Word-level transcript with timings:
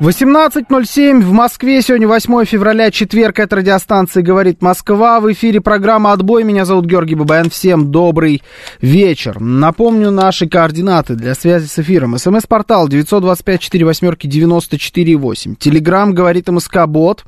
18.07 0.00 1.20
в 1.20 1.30
Москве. 1.30 1.80
Сегодня 1.80 2.08
8 2.08 2.44
февраля, 2.46 2.90
четверг. 2.90 3.38
Это 3.38 3.54
радиостанция 3.56 4.24
«Говорит 4.24 4.60
Москва». 4.60 5.20
В 5.20 5.32
эфире 5.32 5.60
программа 5.60 6.10
«Отбой». 6.10 6.42
Меня 6.42 6.64
зовут 6.64 6.86
Георгий 6.86 7.14
Бабаян. 7.14 7.48
Всем 7.48 7.92
добрый 7.92 8.42
вечер. 8.80 9.38
Напомню 9.38 10.10
наши 10.10 10.48
координаты 10.48 11.14
для 11.14 11.36
связи 11.36 11.66
с 11.66 11.78
эфиром. 11.78 12.18
СМС-портал 12.18 12.88
925-48-94-8. 12.88 15.54
Телеграмм 15.60 16.12
«Говорит 16.12 16.48
МСК-бот». 16.48 17.24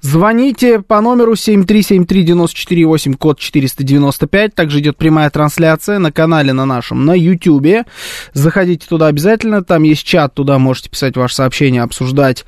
Звоните 0.00 0.80
по 0.80 1.00
номеру 1.00 1.34
7373948, 1.34 3.16
код 3.16 3.38
495. 3.38 4.54
Также 4.54 4.80
идет 4.80 4.96
прямая 4.96 5.30
трансляция 5.30 5.98
на 5.98 6.10
канале 6.10 6.52
на 6.52 6.64
нашем, 6.64 7.04
на 7.04 7.14
YouTube. 7.14 7.86
Заходите 8.32 8.86
туда 8.88 9.08
обязательно, 9.08 9.62
там 9.62 9.82
есть 9.82 10.04
чат, 10.04 10.34
туда 10.34 10.58
можете 10.58 10.88
писать 10.90 11.16
ваши 11.16 11.34
сообщения, 11.34 11.82
обсуждать 11.82 12.44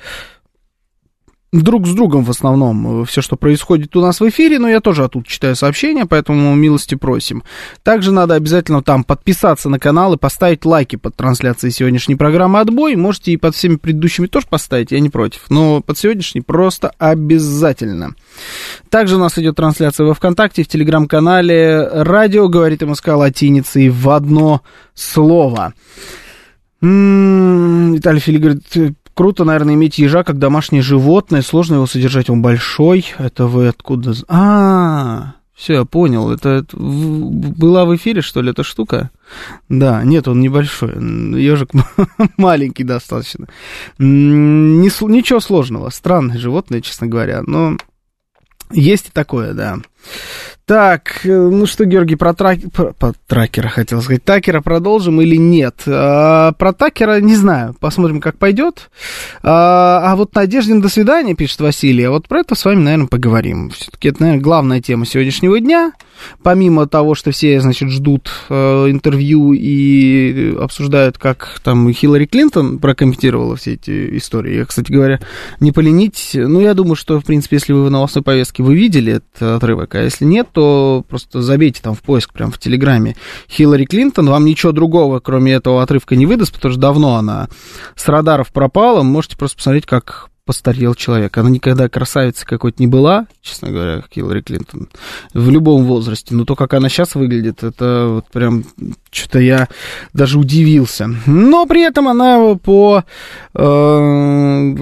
друг 1.53 1.87
с 1.87 1.93
другом 1.93 2.25
в 2.25 2.31
основном 2.31 3.05
все, 3.05 3.21
что 3.21 3.37
происходит 3.37 3.95
у 3.95 4.01
нас 4.01 4.21
в 4.21 4.29
эфире, 4.29 4.59
но 4.59 4.69
я 4.69 4.81
тоже 4.81 5.05
оттуда 5.05 5.27
читаю 5.29 5.55
сообщения, 5.55 6.07
поэтому 6.07 6.55
милости 6.55 6.95
просим. 6.95 7.43
Также 7.83 8.11
надо 8.11 8.35
обязательно 8.35 8.83
там 8.83 9.05
подписаться 9.05 9.69
на 9.69 9.79
канал 9.79 10.15
и 10.15 10.19
поставить 10.19 10.65
лайки 10.65 10.97
под 10.97 11.15
трансляцией 11.15 11.73
сегодняшней 11.73 12.17
программы 12.17 12.61
«Отбой». 12.61 12.97
Можете 12.97 13.33
и 13.33 13.37
под 13.37 13.55
всеми 13.55 13.77
предыдущими 13.77 14.27
тоже 14.27 14.47
поставить, 14.49 14.93
я 14.93 15.01
не 15.01 15.11
против, 15.11 15.43
но 15.51 15.83
под 15.83 15.99
сегодняшней 15.99 16.41
просто 16.41 16.93
обязательно. 16.99 18.15
Также 18.89 19.17
у 19.17 19.19
нас 19.19 19.37
идет 19.39 19.57
трансляция 19.57 20.07
во 20.07 20.15
Вконтакте, 20.15 20.65
в 20.65 20.69
Телеграм-канале 20.69 21.87
«Радио», 21.87 22.49
говорит 22.49 22.83
МСК 22.83 23.09
латиницей 23.09 23.91
в 23.91 24.09
одно 24.09 24.63
слово. 24.95 25.75
М-м, 26.81 27.95
Виталий 27.95 28.21
Фили 28.21 28.39
говорит, 28.39 28.63
Круто, 29.15 29.45
наверное, 29.45 29.75
иметь 29.75 29.99
ежа 29.99 30.25
как 30.25 30.39
домашнее 30.39 30.83
животное. 30.83 31.43
Сложно 31.43 31.75
его 31.75 31.87
содержать, 31.87 32.31
он 32.31 32.41
большой. 32.41 33.05
Это 33.19 33.47
вы 33.47 33.69
откуда? 33.69 34.15
А, 34.29 35.35
все, 35.55 35.75
я 35.75 35.85
понял. 35.85 36.31
Это, 36.31 36.49
это 36.49 36.77
была 36.77 37.85
в 37.85 37.95
эфире, 37.95 38.23
что 38.23 38.41
ли, 38.41 38.51
эта 38.51 38.63
штука? 38.63 39.11
Да, 39.69 40.03
нет, 40.03 40.29
он 40.29 40.41
небольшой. 40.41 40.95
Ежик 41.41 41.71
маленький 42.39 42.85
достаточно. 42.85 43.49
Ничего 43.99 45.41
сложного. 45.41 45.91
Странное 45.91 46.39
животное, 46.39 46.81
честно 46.81 47.07
говоря. 47.07 47.43
Но 47.47 47.77
есть 48.71 49.09
и 49.09 49.13
такое, 49.13 49.53
да. 49.53 49.79
Так, 50.65 51.21
э, 51.25 51.29
ну 51.29 51.67
что, 51.67 51.85
Георгий, 51.85 52.15
про, 52.15 52.35
трак... 52.35 52.59
про, 52.73 52.93
про 52.93 53.13
тракера 53.27 53.69
хотел 53.69 54.01
сказать. 54.01 54.25
Такера 54.25 54.61
продолжим 54.61 55.21
или 55.21 55.37
нет? 55.37 55.83
А, 55.87 56.53
про 56.53 56.73
Такера 56.73 57.21
не 57.21 57.35
знаю. 57.35 57.75
Посмотрим, 57.81 58.21
как 58.21 58.39
пойдет. 58.39 58.91
А, 59.43 60.01
а 60.05 60.17
вот 60.17 60.35
Надеждин 60.35 60.81
до 60.81 60.89
свидания, 60.89 61.35
пишет 61.35 61.61
Василий. 61.61 62.05
А 62.05 62.11
вот 62.11 62.29
про 62.29 62.41
это 62.41 62.55
с 62.55 62.65
вами, 62.65 62.81
наверное, 62.81 63.09
поговорим. 63.09 63.71
Все-таки 63.71 64.09
это, 64.09 64.23
наверное, 64.23 64.43
главная 64.43 64.81
тема 64.81 65.05
сегодняшнего 65.05 65.59
дня. 65.59 65.93
Помимо 66.43 66.87
того, 66.87 67.15
что 67.17 67.33
все, 67.33 67.61
значит, 67.61 67.91
ждут 67.91 68.31
э, 68.49 68.55
интервью 68.89 69.53
и 69.53 70.55
обсуждают, 70.61 71.19
как 71.19 71.61
там 71.65 71.93
Хиллари 71.93 72.27
Клинтон 72.27 72.79
прокомментировала 72.79 73.57
все 73.57 73.75
эти 73.75 74.17
истории. 74.17 74.59
Я, 74.59 74.65
кстати 74.65 74.93
говоря, 74.93 75.21
не 75.59 75.73
поленить. 75.73 76.31
Ну, 76.35 76.61
я 76.61 76.75
думаю, 76.75 76.95
что, 76.95 77.21
в 77.21 77.25
принципе, 77.25 77.57
если 77.57 77.73
вы 77.73 77.85
в 77.85 77.91
новостной 77.91 78.23
повестке 78.23 78.63
вы 78.63 78.77
видели 78.77 79.15
этот 79.15 79.43
отрывок, 79.43 79.92
а 79.95 80.03
если 80.03 80.25
нет, 80.25 80.49
то 80.53 81.05
просто 81.09 81.43
забейте 81.43 81.81
там 81.83 81.95
в 81.95 82.03
поиск, 82.03 82.33
прям 82.33 82.51
в 82.51 82.59
Телеграме. 82.59 83.17
Хиллари 83.49 83.85
Клинтон, 83.85 84.29
вам 84.29 84.45
ничего 84.45 84.73
другого, 84.73 85.21
кроме 85.21 85.53
этого 85.53 85.83
отрывка, 85.83 86.17
не 86.17 86.27
выдаст, 86.27 86.53
потому 86.53 86.73
что 86.73 86.81
давно 86.81 87.17
она 87.17 87.49
с 87.97 88.09
радаров 88.09 88.53
пропала, 88.53 89.03
можете 89.03 89.37
просто 89.37 89.57
посмотреть, 89.57 89.87
как 89.87 90.31
постарел 90.45 90.95
человек. 90.95 91.37
Она 91.39 91.51
никогда 91.51 91.89
красавицей 91.89 92.47
какой-то 92.47 92.83
не 92.83 92.89
была, 92.89 93.27
честно 93.43 93.71
говоря, 93.71 94.01
как 94.01 94.13
Хиллари 94.13 94.41
Клинтон, 94.41 94.89
в 95.35 95.51
любом 95.51 95.85
возрасте. 95.85 96.35
Но 96.35 96.45
то, 96.45 96.57
как 96.57 96.75
она 96.75 96.89
сейчас 96.89 97.15
выглядит, 97.15 97.63
это 97.63 98.07
вот 98.09 98.27
прям 98.33 98.65
что-то 99.13 99.39
я 99.39 99.69
даже 100.13 100.39
удивился. 100.39 101.09
Но 101.27 101.67
при 101.67 101.83
этом 101.83 102.09
она 102.09 102.55
по, 102.57 103.05
э, 103.55 104.75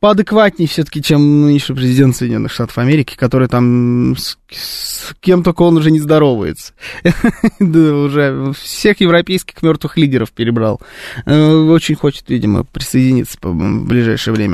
поадекватнее 0.00 0.68
все-таки, 0.68 1.02
чем 1.02 1.46
нынешний 1.46 1.74
президент 1.74 2.16
Соединенных 2.16 2.52
Штатов 2.52 2.76
Америки, 2.78 3.16
который 3.16 3.48
там 3.48 4.14
с, 4.16 4.36
с 4.50 5.14
кем 5.20 5.42
только 5.42 5.62
он 5.62 5.78
уже 5.78 5.90
не 5.90 6.00
здоровается. 6.00 6.74
Уже 7.60 8.52
всех 8.60 9.00
европейских 9.00 9.62
мертвых 9.62 9.96
лидеров 9.96 10.32
перебрал. 10.32 10.80
Э, 11.24 11.50
очень 11.50 11.94
хочет, 11.94 12.28
видимо, 12.28 12.64
присоединиться 12.64 13.38
в 13.42 13.86
ближайшее 13.86 14.34
время. 14.34 14.49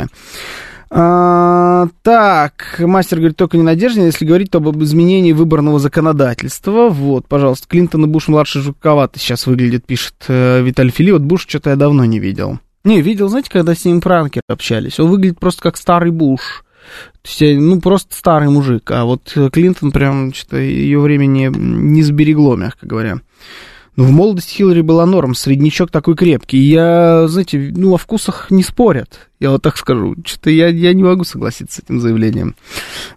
А, 0.89 1.89
так, 2.03 2.77
мастер 2.79 3.19
говорит, 3.19 3.37
только 3.37 3.57
не 3.57 3.63
Надеждин, 3.65 4.05
если 4.05 4.25
говорить 4.25 4.51
то 4.51 4.59
об 4.59 4.83
изменении 4.83 5.33
выборного 5.33 5.79
законодательства. 5.79 6.89
Вот, 6.89 7.27
пожалуйста, 7.27 7.67
Клинтон 7.69 8.05
и 8.05 8.09
Буш-младший 8.09 8.63
жутковато 8.63 9.19
сейчас 9.19 9.47
выглядит, 9.47 9.85
пишет 9.85 10.15
э, 10.29 10.63
Виталий 10.63 10.93
Фили. 10.93 11.11
Вот 11.11 11.23
Буш 11.23 11.47
что-то 11.49 11.71
я 11.71 11.77
давно 11.77 12.05
не 12.05 12.21
видел. 12.21 12.61
Не, 12.85 13.03
видел, 13.03 13.29
знаете, 13.29 13.51
когда 13.51 13.75
с 13.75 13.85
ним 13.85 14.01
пранкеры 14.01 14.43
общались. 14.49 15.01
Он 15.01 15.11
выглядит 15.11 15.41
просто 15.41 15.61
как 15.61 15.77
старый 15.77 16.13
Буш. 16.13 16.63
То 17.23 17.29
есть, 17.29 17.43
э, 17.43 17.59
ну, 17.59 17.81
просто 17.81 18.15
старый 18.15 18.49
мужик. 18.49 18.89
А 18.93 19.05
вот 19.05 19.37
Клинтон 19.53 19.91
прям 19.91 20.33
что-то 20.33 20.59
ее 20.59 21.01
времени 21.01 21.51
не 21.53 22.03
сберегло, 22.03 22.55
мягко 22.55 22.87
говоря. 22.87 23.21
Но 23.97 24.05
в 24.05 24.11
молодости 24.11 24.57
Хиллари 24.57 24.83
была 24.83 25.07
норм, 25.07 25.35
среднячок 25.35 25.91
такой 25.91 26.17
крепкий. 26.17 26.59
Я, 26.59 27.27
знаете, 27.29 27.73
ну, 27.75 27.95
о 27.95 27.97
вкусах 27.97 28.51
не 28.51 28.63
спорят. 28.63 29.29
Я 29.41 29.51
вот 29.51 29.63
так 29.63 29.79
скажу. 29.79 30.15
Что-то 30.25 30.51
я, 30.51 30.69
я 30.69 30.93
не 30.93 31.03
могу 31.03 31.25
согласиться 31.25 31.77
с 31.77 31.85
этим 31.85 32.01
заявлением. 32.01 32.57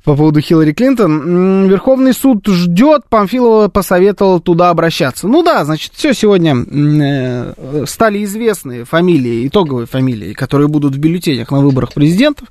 По 0.05 0.15
поводу 0.15 0.39
Хиллари 0.39 0.71
Клинтон. 0.71 1.67
Верховный 1.67 2.13
суд 2.13 2.47
ждет, 2.47 3.03
Памфилова 3.09 3.67
посоветовал 3.67 4.39
туда 4.39 4.69
обращаться. 4.69 5.27
Ну 5.27 5.43
да, 5.43 5.65
значит, 5.65 5.91
все 5.95 6.13
сегодня 6.13 6.55
э, 6.55 7.83
стали 7.85 8.23
известны 8.23 8.85
фамилии, 8.85 9.47
итоговые 9.47 9.85
фамилии, 9.85 10.31
которые 10.33 10.69
будут 10.69 10.95
в 10.95 10.99
бюллетенях 10.99 11.51
на 11.51 11.59
выборах 11.59 11.93
президентов. 11.93 12.47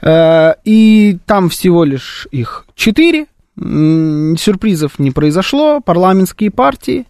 Э, 0.00 0.54
и 0.64 1.18
там 1.26 1.48
всего 1.48 1.82
лишь 1.82 2.28
их 2.30 2.66
четыре 2.76 3.26
сюрпризов 3.56 4.98
не 4.98 5.12
произошло, 5.12 5.80
парламентские 5.80 6.50
партии, 6.50 7.06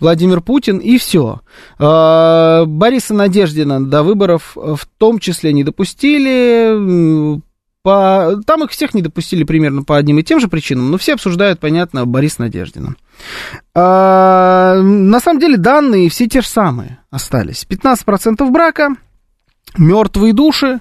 Владимир 0.00 0.40
Путин 0.40 0.78
и 0.78 0.98
все. 0.98 1.40
А, 1.78 2.64
Бориса 2.66 3.14
Надеждина 3.14 3.84
до 3.84 4.02
выборов 4.02 4.56
в 4.56 4.80
том 4.98 5.18
числе 5.18 5.52
не 5.52 5.64
допустили, 5.64 7.40
по... 7.86 8.42
Там 8.44 8.64
их 8.64 8.72
всех 8.72 8.94
не 8.94 9.02
допустили 9.02 9.44
примерно 9.44 9.84
по 9.84 9.96
одним 9.96 10.18
и 10.18 10.24
тем 10.24 10.40
же 10.40 10.48
причинам, 10.48 10.90
но 10.90 10.98
все 10.98 11.14
обсуждают, 11.14 11.60
понятно, 11.60 12.04
Бориса 12.04 12.40
Надеждина. 12.40 12.96
А, 13.74 14.80
на 14.82 15.20
самом 15.20 15.38
деле 15.38 15.56
данные 15.56 16.10
все 16.10 16.26
те 16.26 16.40
же 16.40 16.48
самые 16.48 16.98
остались. 17.10 17.64
15% 17.70 18.50
брака, 18.50 18.96
мертвые 19.78 20.32
души, 20.32 20.80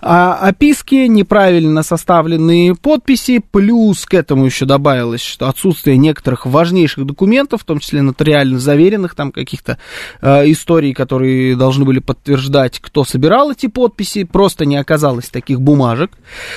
а, 0.00 0.34
описки, 0.34 1.06
неправильно 1.06 1.82
составленные 1.82 2.74
подписи, 2.74 3.42
плюс 3.50 4.06
к 4.06 4.14
этому 4.14 4.46
еще 4.46 4.64
добавилось, 4.64 5.22
что 5.22 5.48
отсутствие 5.48 5.96
некоторых 5.96 6.46
важнейших 6.46 7.04
документов, 7.04 7.62
в 7.62 7.64
том 7.64 7.78
числе 7.80 8.02
нотариально 8.02 8.58
заверенных, 8.58 9.14
там 9.14 9.32
каких-то 9.32 9.78
э, 10.20 10.50
историй, 10.50 10.92
которые 10.92 11.56
должны 11.56 11.84
были 11.84 11.98
подтверждать, 11.98 12.78
кто 12.80 13.04
собирал 13.04 13.50
эти 13.50 13.66
подписи, 13.66 14.24
просто 14.24 14.66
не 14.66 14.76
оказалось 14.76 15.28
таких 15.28 15.60
бумажек. 15.60 16.12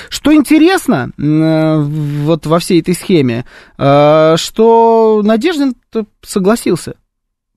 Что 0.08 0.34
интересно, 0.34 1.10
э, 1.18 1.78
вот 1.78 2.46
во 2.46 2.58
всей 2.58 2.80
этой 2.80 2.94
схеме, 2.94 3.44
э, 3.78 4.34
что 4.36 5.22
Надеждин 5.24 5.74
согласился 6.22 6.94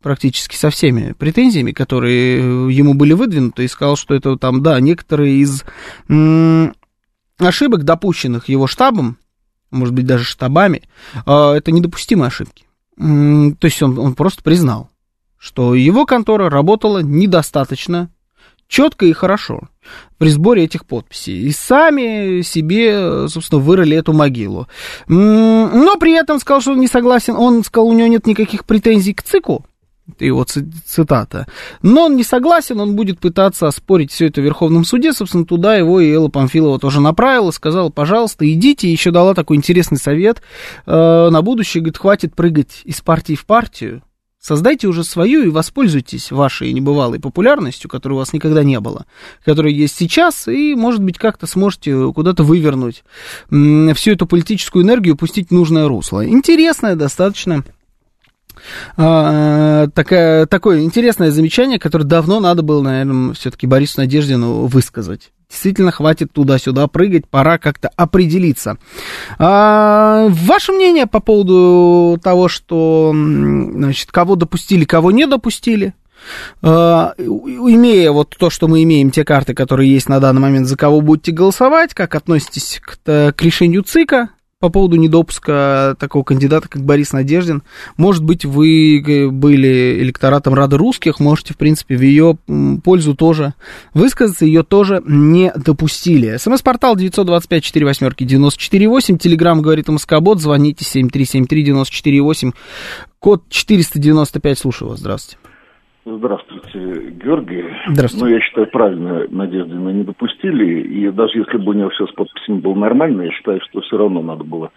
практически 0.03 0.55
со 0.55 0.69
всеми 0.69 1.13
претензиями, 1.13 1.71
которые 1.71 2.37
э, 2.37 2.71
ему 2.71 2.93
были 2.93 3.13
выдвинуты, 3.13 3.63
и 3.63 3.67
сказал, 3.67 3.95
что 3.95 4.13
это 4.13 4.37
там, 4.37 4.61
да, 4.61 4.79
некоторые 4.79 5.37
из 5.37 5.63
ошибок, 7.39 7.83
допущенных 7.83 8.49
его 8.49 8.67
штабом, 8.67 9.17
может 9.71 9.95
быть, 9.95 10.05
даже 10.05 10.25
штабами, 10.25 10.83
э, 11.25 11.31
это 11.31 11.71
недопустимые 11.71 12.27
ошибки. 12.27 12.65
То 12.95 13.65
есть 13.65 13.81
он, 13.81 13.97
он 13.97 14.13
просто 14.13 14.43
признал, 14.43 14.89
что 15.39 15.73
его 15.73 16.05
контора 16.05 16.51
работала 16.51 16.99
недостаточно 16.99 18.11
четко 18.67 19.05
и 19.05 19.13
хорошо 19.13 19.69
при 20.17 20.29
сборе 20.29 20.63
этих 20.63 20.85
подписей. 20.85 21.41
И 21.41 21.51
сами 21.51 22.41
себе, 22.41 23.27
собственно, 23.27 23.61
вырыли 23.61 23.97
эту 23.97 24.13
могилу. 24.13 24.67
Но 25.07 25.95
при 25.99 26.13
этом 26.13 26.39
сказал, 26.39 26.61
что 26.61 26.71
он 26.71 26.79
не 26.79 26.87
согласен. 26.87 27.35
Он 27.35 27.63
сказал, 27.63 27.87
у 27.87 27.93
него 27.93 28.07
нет 28.07 28.27
никаких 28.27 28.65
претензий 28.65 29.13
к 29.13 29.23
ЦИКу. 29.23 29.65
Его 30.19 30.43
цитата. 30.43 31.47
Но 31.81 32.05
он 32.05 32.17
не 32.17 32.23
согласен, 32.23 32.79
он 32.79 32.95
будет 32.95 33.19
пытаться 33.19 33.67
оспорить 33.67 34.11
все 34.11 34.27
это 34.27 34.41
в 34.41 34.43
Верховном 34.43 34.83
суде. 34.83 35.13
Собственно, 35.13 35.45
туда 35.45 35.75
его 35.75 36.01
и 36.01 36.11
Элла 36.11 36.27
Памфилова 36.27 36.77
тоже 36.77 36.99
направила, 36.99 37.51
сказала, 37.51 37.89
пожалуйста, 37.89 38.51
идите. 38.51 38.91
Еще 38.91 39.11
дала 39.11 39.33
такой 39.33 39.57
интересный 39.57 39.97
совет 39.97 40.41
э, 40.85 41.29
на 41.29 41.41
будущее. 41.41 41.81
Говорит, 41.81 41.97
хватит 41.97 42.35
прыгать 42.35 42.81
из 42.83 42.99
партии 43.01 43.35
в 43.35 43.45
партию 43.45 44.03
Создайте 44.45 44.87
уже 44.87 45.05
свою 45.05 45.43
и 45.43 45.49
воспользуйтесь 45.49 46.29
вашей 46.29 46.73
небывалой 46.73 47.17
популярностью, 47.17 47.89
которой 47.89 48.13
у 48.15 48.17
вас 48.17 48.33
никогда 48.33 48.61
не 48.61 48.77
было, 48.81 49.05
которая 49.45 49.71
есть 49.71 49.95
сейчас, 49.95 50.49
и, 50.49 50.75
может 50.75 51.01
быть, 51.01 51.17
как-то 51.17 51.47
сможете 51.47 52.11
куда-то 52.11 52.43
вывернуть 52.43 53.05
всю 53.49 54.11
эту 54.11 54.27
политическую 54.27 54.83
энергию, 54.83 55.15
пустить 55.15 55.47
в 55.47 55.53
нужное 55.53 55.87
русло. 55.87 56.27
Интересное 56.27 56.97
достаточно 56.97 57.63
а, 58.97 59.87
такая, 59.87 60.45
такое 60.45 60.81
интересное 60.81 61.31
замечание, 61.31 61.79
которое 61.79 62.05
давно 62.05 62.39
надо 62.39 62.61
было, 62.61 62.81
наверное, 62.81 63.33
все-таки 63.33 63.67
Борису 63.67 63.99
Надеждину 63.99 64.65
высказать. 64.65 65.31
Действительно, 65.49 65.91
хватит 65.91 66.31
туда-сюда 66.33 66.87
прыгать, 66.87 67.27
пора 67.27 67.59
как-то 67.59 67.89
определиться. 67.95 68.77
А, 69.37 70.27
ваше 70.29 70.71
мнение 70.71 71.05
по 71.05 71.19
поводу 71.19 72.19
того, 72.23 72.47
что, 72.47 73.11
значит, 73.13 74.11
кого 74.11 74.35
допустили, 74.35 74.85
кого 74.85 75.11
не 75.11 75.27
допустили? 75.27 75.93
Uh, 76.61 77.11
имея 77.17 78.11
вот 78.11 78.35
то, 78.39 78.49
что 78.49 78.69
мы 78.69 78.83
имеем, 78.83 79.11
те 79.11 79.25
карты, 79.25 79.53
которые 79.53 79.91
есть 79.91 80.07
на 80.07 80.21
данный 80.21 80.39
момент, 80.39 80.67
за 80.67 80.77
кого 80.77 81.01
будете 81.01 81.33
голосовать, 81.33 81.93
как 81.93 82.15
относитесь 82.15 82.81
к, 82.81 83.33
к 83.33 83.41
решению 83.41 83.83
ЦИКа, 83.83 84.29
по 84.63 84.69
поводу 84.69 84.95
недопуска 84.95 85.97
такого 85.99 86.23
кандидата, 86.23 86.69
как 86.69 86.85
Борис 86.85 87.11
Надеждин. 87.11 87.63
Может 87.97 88.23
быть, 88.23 88.45
вы 88.45 89.01
э, 89.01 89.27
были 89.27 90.01
электоратом 90.01 90.53
Рады 90.53 90.77
русских, 90.77 91.19
можете, 91.19 91.53
в 91.53 91.57
принципе, 91.57 91.97
в 91.97 92.01
ее 92.01 92.37
пользу 92.81 93.13
тоже 93.13 93.55
высказаться, 93.93 94.45
ее 94.45 94.63
тоже 94.63 95.03
не 95.05 95.51
допустили. 95.53 96.37
СМС-портал 96.37 96.95
925-48-94-8, 96.95 99.17
телеграмм 99.17 99.61
говорит 99.61 99.89
МСК-бот, 99.89 100.39
звоните 100.39 100.85
7373-94-8, 100.85 102.53
код 103.19 103.43
495, 103.49 104.57
слушаю 104.57 104.91
вас, 104.91 104.99
здравствуйте. 104.99 105.39
Здравствуйте, 106.05 107.11
Георгий. 107.11 107.63
Здравствуйте. 107.87 108.25
Ну, 108.25 108.31
я 108.31 108.41
считаю, 108.41 108.67
правильно 108.67 109.25
Надеждина 109.29 109.89
не 109.89 110.03
допустили. 110.03 110.81
И 110.81 111.09
даже 111.11 111.39
если 111.39 111.57
бы 111.57 111.71
у 111.71 111.73
него 111.73 111.89
все 111.91 112.07
с 112.07 112.11
подписями 112.11 112.59
было 112.59 112.75
нормально, 112.75 113.21
я 113.21 113.31
считаю, 113.31 113.61
что 113.61 113.79
все 113.81 113.97
равно 113.97 114.21
надо 114.21 114.43
было 114.43 114.71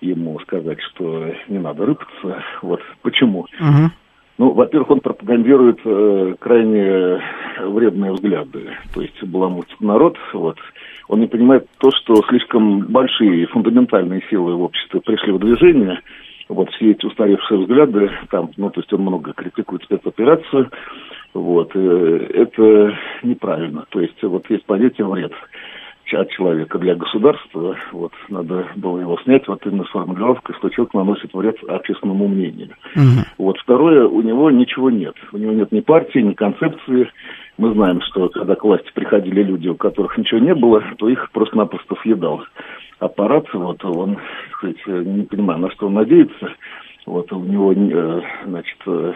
ему 0.00 0.38
сказать, 0.40 0.78
что 0.92 1.34
не 1.48 1.58
надо 1.58 1.84
рыпаться. 1.86 2.44
Вот 2.62 2.80
почему. 3.02 3.40
Угу. 3.40 3.90
Ну, 4.38 4.52
во-первых, 4.52 4.90
он 4.90 5.00
пропагандирует 5.00 5.80
э, 5.84 6.34
крайне 6.38 7.20
вредные 7.60 8.12
взгляды. 8.12 8.70
То 8.94 9.02
есть 9.02 9.20
баламутит 9.24 9.80
народ. 9.80 10.16
Вот. 10.32 10.58
Он 11.08 11.20
не 11.20 11.26
понимает 11.26 11.66
то, 11.78 11.90
что 11.90 12.22
слишком 12.28 12.86
большие 12.86 13.46
фундаментальные 13.46 14.22
силы 14.30 14.54
в 14.54 14.62
обществе 14.62 15.00
пришли 15.00 15.32
в 15.32 15.40
движение– 15.40 16.00
вот 16.48 16.70
все 16.72 16.92
эти 16.92 17.06
устаревшие 17.06 17.60
взгляды, 17.60 18.10
там, 18.30 18.50
ну, 18.56 18.70
то 18.70 18.80
есть 18.80 18.92
он 18.92 19.02
много 19.02 19.32
критикует 19.32 19.82
спецоперацию, 19.84 20.70
вот, 21.34 21.72
э, 21.74 22.28
это 22.34 22.96
неправильно. 23.22 23.84
То 23.88 24.00
есть 24.00 24.22
вот 24.22 24.48
есть 24.50 24.64
понятие 24.64 25.06
вред 25.06 25.32
от 26.14 26.30
человека 26.30 26.78
для 26.78 26.94
государства, 26.94 27.76
вот, 27.92 28.12
надо 28.28 28.66
было 28.76 29.00
его 29.00 29.18
снять, 29.24 29.46
вот 29.48 29.64
именно 29.66 29.84
с 29.84 29.90
формулировкой, 29.90 30.54
что 30.56 30.68
человек 30.68 30.94
наносит 30.94 31.32
вред 31.32 31.56
общественному 31.68 32.28
мнению. 32.28 32.70
Угу. 32.94 33.24
Вот 33.38 33.58
второе, 33.58 34.06
у 34.06 34.20
него 34.20 34.50
ничего 34.50 34.90
нет. 34.90 35.14
У 35.32 35.38
него 35.38 35.52
нет 35.52 35.72
ни 35.72 35.80
партии, 35.80 36.18
ни 36.18 36.32
концепции. 36.32 37.10
Мы 37.58 37.74
знаем, 37.74 38.00
что 38.02 38.28
когда 38.28 38.54
к 38.54 38.64
власти 38.64 38.90
приходили 38.94 39.42
люди, 39.42 39.68
у 39.68 39.76
которых 39.76 40.16
ничего 40.16 40.40
не 40.40 40.54
было, 40.54 40.82
то 40.96 41.08
их 41.08 41.30
просто-напросто 41.32 41.96
съедал 42.02 42.42
аппарат, 42.98 43.46
вот 43.52 43.84
он, 43.84 44.16
сказать, 44.52 44.86
не 44.86 45.24
понимаю, 45.24 45.60
на 45.60 45.70
что 45.72 45.86
он 45.86 45.94
надеется. 45.94 46.52
Вот 47.04 47.32
у 47.32 47.40
него, 47.40 47.72
э, 47.72 48.22
значит, 48.46 48.78
э, 48.86 49.12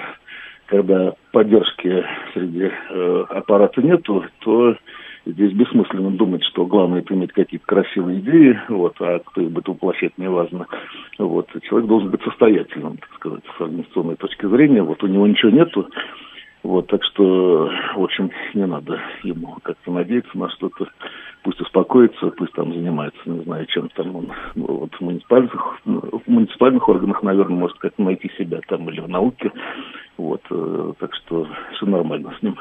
когда 0.67 1.15
поддержки 1.33 2.05
среди 2.35 2.65
э, 2.65 3.25
аппарата 3.31 3.81
нету, 3.81 4.25
то 4.41 4.77
здесь 5.25 5.53
бессмысленно 5.53 6.11
думать, 6.11 6.45
что 6.45 6.67
главное 6.67 7.01
это 7.01 7.15
иметь 7.15 7.33
какие-то 7.33 7.67
красивые 7.67 8.19
идеи, 8.21 8.61
вот, 8.69 8.97
а 9.01 9.21
кто 9.21 9.41
их 9.41 9.51
будет 9.51 9.69
воплощать, 9.69 10.19
неважно. 10.19 10.67
Вот, 11.19 11.49
человек 11.63 11.89
должен 11.89 12.11
быть 12.11 12.23
состоятельным, 12.23 12.97
так 12.99 13.13
сказать, 13.15 13.45
с 13.57 13.61
организационной 13.61 14.17
точки 14.17 14.47
зрения. 14.47 14.83
Вот 14.83 15.03
у 15.05 15.07
него 15.07 15.27
ничего 15.27 15.53
нету, 15.53 15.89
вот, 16.67 16.89
так 16.89 17.03
что, 17.05 17.71
в 17.97 18.03
общем, 18.03 18.31
не 18.55 18.67
надо 18.67 19.01
ему 19.23 19.57
как-то 19.63 19.93
надеяться 19.93 20.37
на 20.37 20.51
что-то. 20.51 20.89
Пусть 21.43 21.61
успокоится, 21.61 22.31
пусть 22.31 22.53
там 22.55 22.73
занимается, 22.73 23.21
не 23.27 23.45
знаю, 23.45 23.67
чем 23.67 23.89
там 23.91 24.17
он 24.17 24.33
вот, 24.57 24.93
в 24.95 25.01
муниципальных, 25.01 25.55
в 25.85 26.23
муниципальных 26.27 26.89
органах, 26.89 27.23
наверное, 27.23 27.57
может 27.57 27.79
как-то 27.79 28.03
найти 28.03 28.31
себя 28.37 28.61
там 28.67 28.91
или 28.91 29.01
в 29.01 29.09
науке. 29.09 29.53
Вот, 30.17 30.43
э, 30.51 30.93
так 30.99 31.15
что 31.15 31.47
все 31.77 31.87
нормально 31.87 32.35
с 32.37 32.43
ним. 32.43 32.57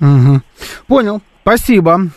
Угу. 0.00 0.40
Понял. 0.86 1.22
Спасибо. 1.48 2.10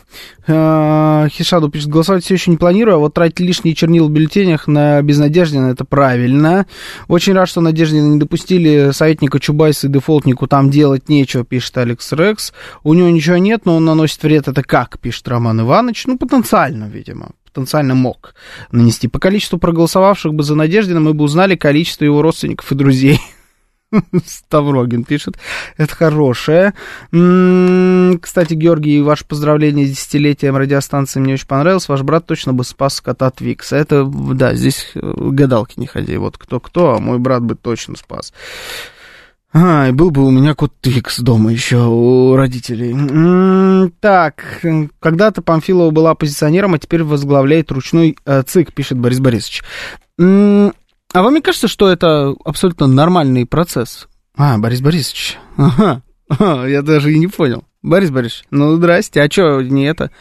Э, 0.46 1.28
Хишаду 1.32 1.70
пишет, 1.70 1.88
голосовать 1.88 2.26
все 2.26 2.34
еще 2.34 2.52
не 2.52 2.58
планирую, 2.58 2.96
а 2.96 3.00
вот 3.00 3.14
тратить 3.14 3.40
лишние 3.40 3.76
чернила 3.76 4.08
в 4.08 4.12
бюллетенях 4.12 4.68
на 4.68 5.02
безнадеждина, 5.02 5.68
это 5.68 5.86
правильно. 5.86 6.66
Очень 7.08 7.32
рад, 7.32 7.48
что 7.48 7.62
Надеждина 7.62 8.08
не 8.08 8.20
допустили 8.20 8.92
советника 8.92 9.40
Чубайса 9.40 9.88
и 9.88 9.90
дефолтнику, 9.90 10.48
там 10.48 10.70
делать 10.70 11.08
нечего, 11.08 11.46
пишет 11.46 11.78
Алекс 11.78 12.12
Рекс. 12.12 12.52
У 12.84 12.94
него 12.94 13.08
ничего 13.08 13.38
нет, 13.38 13.62
но 13.64 13.78
он 13.78 13.86
наносит 13.86 14.22
вред, 14.22 14.50
это 14.50 14.64
как, 14.64 15.00
пишет 15.00 15.26
Роман 15.30 15.62
Иванович. 15.62 16.08
Ну, 16.08 16.18
потенциально, 16.18 16.90
видимо 16.90 17.30
потенциально 17.54 17.96
мог 17.96 18.36
нанести. 18.72 19.08
По 19.08 19.20
количеству 19.20 19.60
проголосовавших 19.60 20.34
бы 20.34 20.44
за 20.44 20.56
Надеждина 20.56 21.00
мы 21.00 21.14
бы 21.14 21.24
узнали 21.24 21.56
количество 21.56 22.04
его 22.04 22.22
родственников 22.22 22.70
и 22.72 22.76
друзей. 22.76 23.22
Ставрогин 24.26 25.04
пишет. 25.04 25.38
Это 25.78 25.96
хорошее. 25.96 26.74
Кстати, 27.10 28.54
Георгий, 28.54 29.02
ваше 29.02 29.26
поздравление 29.26 29.86
с 29.88 29.92
десятилетием 29.92 30.56
радиостанции 30.56 31.20
мне 31.20 31.34
очень 31.34 31.48
понравилось. 31.48 31.90
Ваш 31.90 32.02
брат 32.02 32.26
точно 32.26 32.54
бы 32.54 32.64
спас 32.64 33.02
кота 33.02 33.30
Твикса. 33.32 33.76
Это, 33.76 34.06
да, 34.06 34.54
здесь 34.54 34.92
э, 34.96 35.00
гадалки 35.02 35.80
не 35.80 35.88
ходи. 35.88 36.18
Вот 36.18 36.38
кто-кто, 36.38 36.96
а 36.96 37.00
мой 37.00 37.20
брат 37.20 37.44
бы 37.44 37.56
точно 37.56 37.96
спас. 37.98 38.34
А, 39.54 39.90
и 39.90 39.92
был 39.92 40.12
бы 40.12 40.26
у 40.26 40.32
меня 40.32 40.56
кот 40.56 40.72
Твикс 40.80 41.20
дома 41.20 41.52
еще 41.52 41.86
у 41.86 42.36
родителей. 42.38 43.92
Так, 44.00 44.62
когда-то 45.00 45.42
Памфилова 45.42 45.92
была 45.92 46.12
оппозиционером, 46.12 46.74
а 46.74 46.80
теперь 46.80 47.04
возглавляет 47.04 47.72
ручной 47.72 48.18
э, 48.26 48.44
ЦИК, 48.44 48.74
пишет 48.74 48.98
Борис 48.98 49.20
Борисович. 49.20 49.64
А 51.14 51.22
вам 51.22 51.34
не 51.36 51.42
кажется, 51.42 51.68
что 51.68 51.90
это 51.90 52.34
абсолютно 52.46 52.88
нормальный 52.88 53.46
процесс? 53.46 54.08
А, 54.38 54.58
Борис 54.58 54.82
Борисович. 54.82 55.38
Ага. 55.58 56.02
Я 56.68 56.82
даже 56.82 57.12
и 57.12 57.20
не 57.20 57.28
понял. 57.28 57.66
Борис 57.84 58.12
Борисович, 58.12 58.46
ну 58.52 58.76
здрасте, 58.76 59.22
а 59.22 59.30
что, 59.30 59.60
не 59.62 59.86
это, 59.86 60.12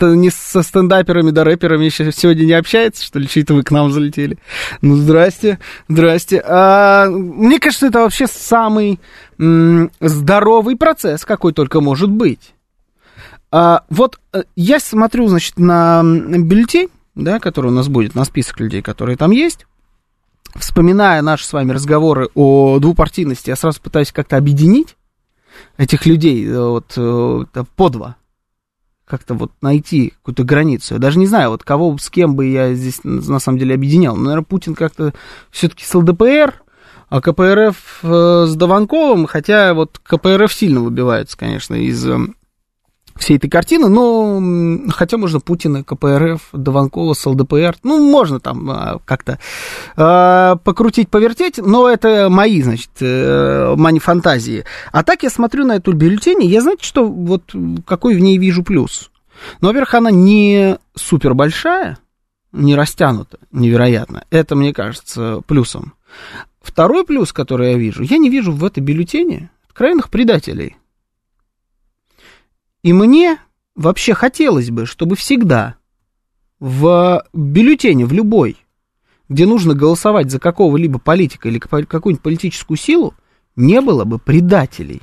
не 0.00 0.30
со 0.30 0.64
стендаперами 0.64 1.30
да 1.30 1.44
рэперами 1.44 1.88
сегодня 1.88 2.44
не 2.44 2.52
общается, 2.54 3.04
что 3.04 3.20
ли, 3.20 3.28
чьи-то 3.28 3.54
вы 3.54 3.62
к 3.62 3.70
нам 3.70 3.92
залетели? 3.92 4.36
Ну 4.82 4.96
здрасте, 4.96 5.60
здрасте. 5.88 6.42
А, 6.44 7.06
мне 7.08 7.60
кажется, 7.60 7.86
это 7.86 8.00
вообще 8.00 8.26
самый 8.26 8.98
м- 9.38 9.92
здоровый 10.00 10.76
процесс, 10.76 11.24
какой 11.24 11.52
только 11.52 11.80
может 11.80 12.10
быть. 12.10 12.52
А, 13.52 13.84
вот 13.90 14.18
э, 14.32 14.42
я 14.56 14.80
смотрю, 14.80 15.28
значит, 15.28 15.56
на 15.56 16.02
бюллетень, 16.02 16.88
да, 17.14 17.38
который 17.38 17.68
у 17.68 17.74
нас 17.74 17.86
будет, 17.86 18.16
на 18.16 18.24
список 18.24 18.58
людей, 18.58 18.82
которые 18.82 19.16
там 19.16 19.30
есть, 19.30 19.66
вспоминая 20.56 21.22
наши 21.22 21.46
с 21.46 21.52
вами 21.52 21.72
разговоры 21.72 22.28
о 22.34 22.78
двупартийности, 22.78 23.50
я 23.50 23.56
сразу 23.56 23.80
пытаюсь 23.80 24.12
как-то 24.12 24.36
объединить 24.36 24.96
этих 25.76 26.06
людей 26.06 26.46
э, 26.46 26.58
вот 26.58 26.92
э, 26.96 27.64
по 27.76 27.88
два. 27.88 28.16
Как-то 29.04 29.34
вот 29.34 29.52
найти 29.60 30.14
какую-то 30.16 30.44
границу. 30.44 30.94
Я 30.94 31.00
даже 31.00 31.18
не 31.18 31.26
знаю, 31.26 31.50
вот 31.50 31.62
кого, 31.62 31.98
с 31.98 32.08
кем 32.08 32.36
бы 32.36 32.46
я 32.46 32.72
здесь 32.74 33.00
на 33.04 33.38
самом 33.38 33.58
деле 33.58 33.74
объединял. 33.74 34.16
Наверное, 34.16 34.44
Путин 34.44 34.74
как-то 34.74 35.12
все-таки 35.50 35.84
с 35.84 35.94
ЛДПР, 35.94 36.62
а 37.10 37.20
КПРФ 37.20 37.98
э, 38.02 38.46
с 38.48 38.54
Дованковым, 38.56 39.26
хотя 39.26 39.74
вот 39.74 40.00
КПРФ 40.02 40.52
сильно 40.52 40.80
выбивается, 40.80 41.36
конечно, 41.36 41.74
из 41.74 42.06
всей 43.16 43.36
этой 43.36 43.48
картины, 43.48 43.88
но 43.88 44.90
хотя 44.90 45.16
можно 45.16 45.40
Путина, 45.40 45.84
КПРФ, 45.84 46.48
Дованкова 46.52 47.14
с 47.14 47.24
ЛДПР, 47.26 47.76
ну, 47.82 48.10
можно 48.10 48.40
там 48.40 48.70
а, 48.70 48.98
как-то 49.04 49.38
э, 49.96 50.56
покрутить, 50.64 51.08
повертеть, 51.08 51.58
но 51.58 51.88
это 51.88 52.28
мои, 52.28 52.60
значит, 52.62 52.90
э, 53.00 53.74
мои 53.76 53.98
фантазии. 53.98 54.64
А 54.92 55.04
так 55.04 55.22
я 55.22 55.30
смотрю 55.30 55.64
на 55.64 55.76
эту 55.76 55.92
бюллетень, 55.92 56.42
и 56.42 56.48
я, 56.48 56.60
знаете, 56.60 56.84
что, 56.84 57.06
вот 57.06 57.54
какой 57.86 58.16
в 58.16 58.20
ней 58.20 58.38
вижу 58.38 58.62
плюс? 58.62 59.10
Ну, 59.60 59.68
во-первых, 59.68 59.94
она 59.94 60.10
не 60.10 60.78
супер 60.94 61.34
большая, 61.34 61.98
не 62.52 62.74
растянута, 62.74 63.38
невероятно. 63.52 64.24
Это, 64.30 64.56
мне 64.56 64.72
кажется, 64.72 65.40
плюсом. 65.46 65.94
Второй 66.60 67.04
плюс, 67.04 67.32
который 67.32 67.72
я 67.72 67.78
вижу, 67.78 68.02
я 68.02 68.16
не 68.16 68.30
вижу 68.30 68.52
в 68.52 68.64
этой 68.64 68.80
бюллетене 68.80 69.50
откровенных 69.68 70.08
предателей. 70.08 70.76
И 72.84 72.92
мне 72.92 73.38
вообще 73.74 74.12
хотелось 74.12 74.70
бы, 74.70 74.84
чтобы 74.84 75.16
всегда 75.16 75.76
в 76.60 77.24
бюллетене, 77.32 78.04
в 78.04 78.12
любой, 78.12 78.58
где 79.30 79.46
нужно 79.46 79.74
голосовать 79.74 80.30
за 80.30 80.38
какого-либо 80.38 80.98
политика 80.98 81.48
или 81.48 81.58
какую-нибудь 81.58 82.22
политическую 82.22 82.76
силу, 82.76 83.14
не 83.56 83.80
было 83.80 84.04
бы 84.04 84.18
предателей. 84.18 85.00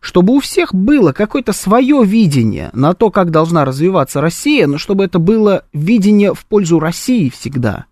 Чтобы 0.00 0.36
у 0.36 0.38
всех 0.38 0.72
было 0.72 1.10
какое-то 1.10 1.52
свое 1.52 2.04
видение 2.04 2.70
на 2.72 2.94
то, 2.94 3.10
как 3.10 3.32
должна 3.32 3.64
развиваться 3.64 4.20
Россия, 4.20 4.68
но 4.68 4.78
чтобы 4.78 5.04
это 5.04 5.18
было 5.18 5.64
видение 5.72 6.34
в 6.34 6.46
пользу 6.46 6.78
России 6.78 7.30
всегда, 7.30 7.86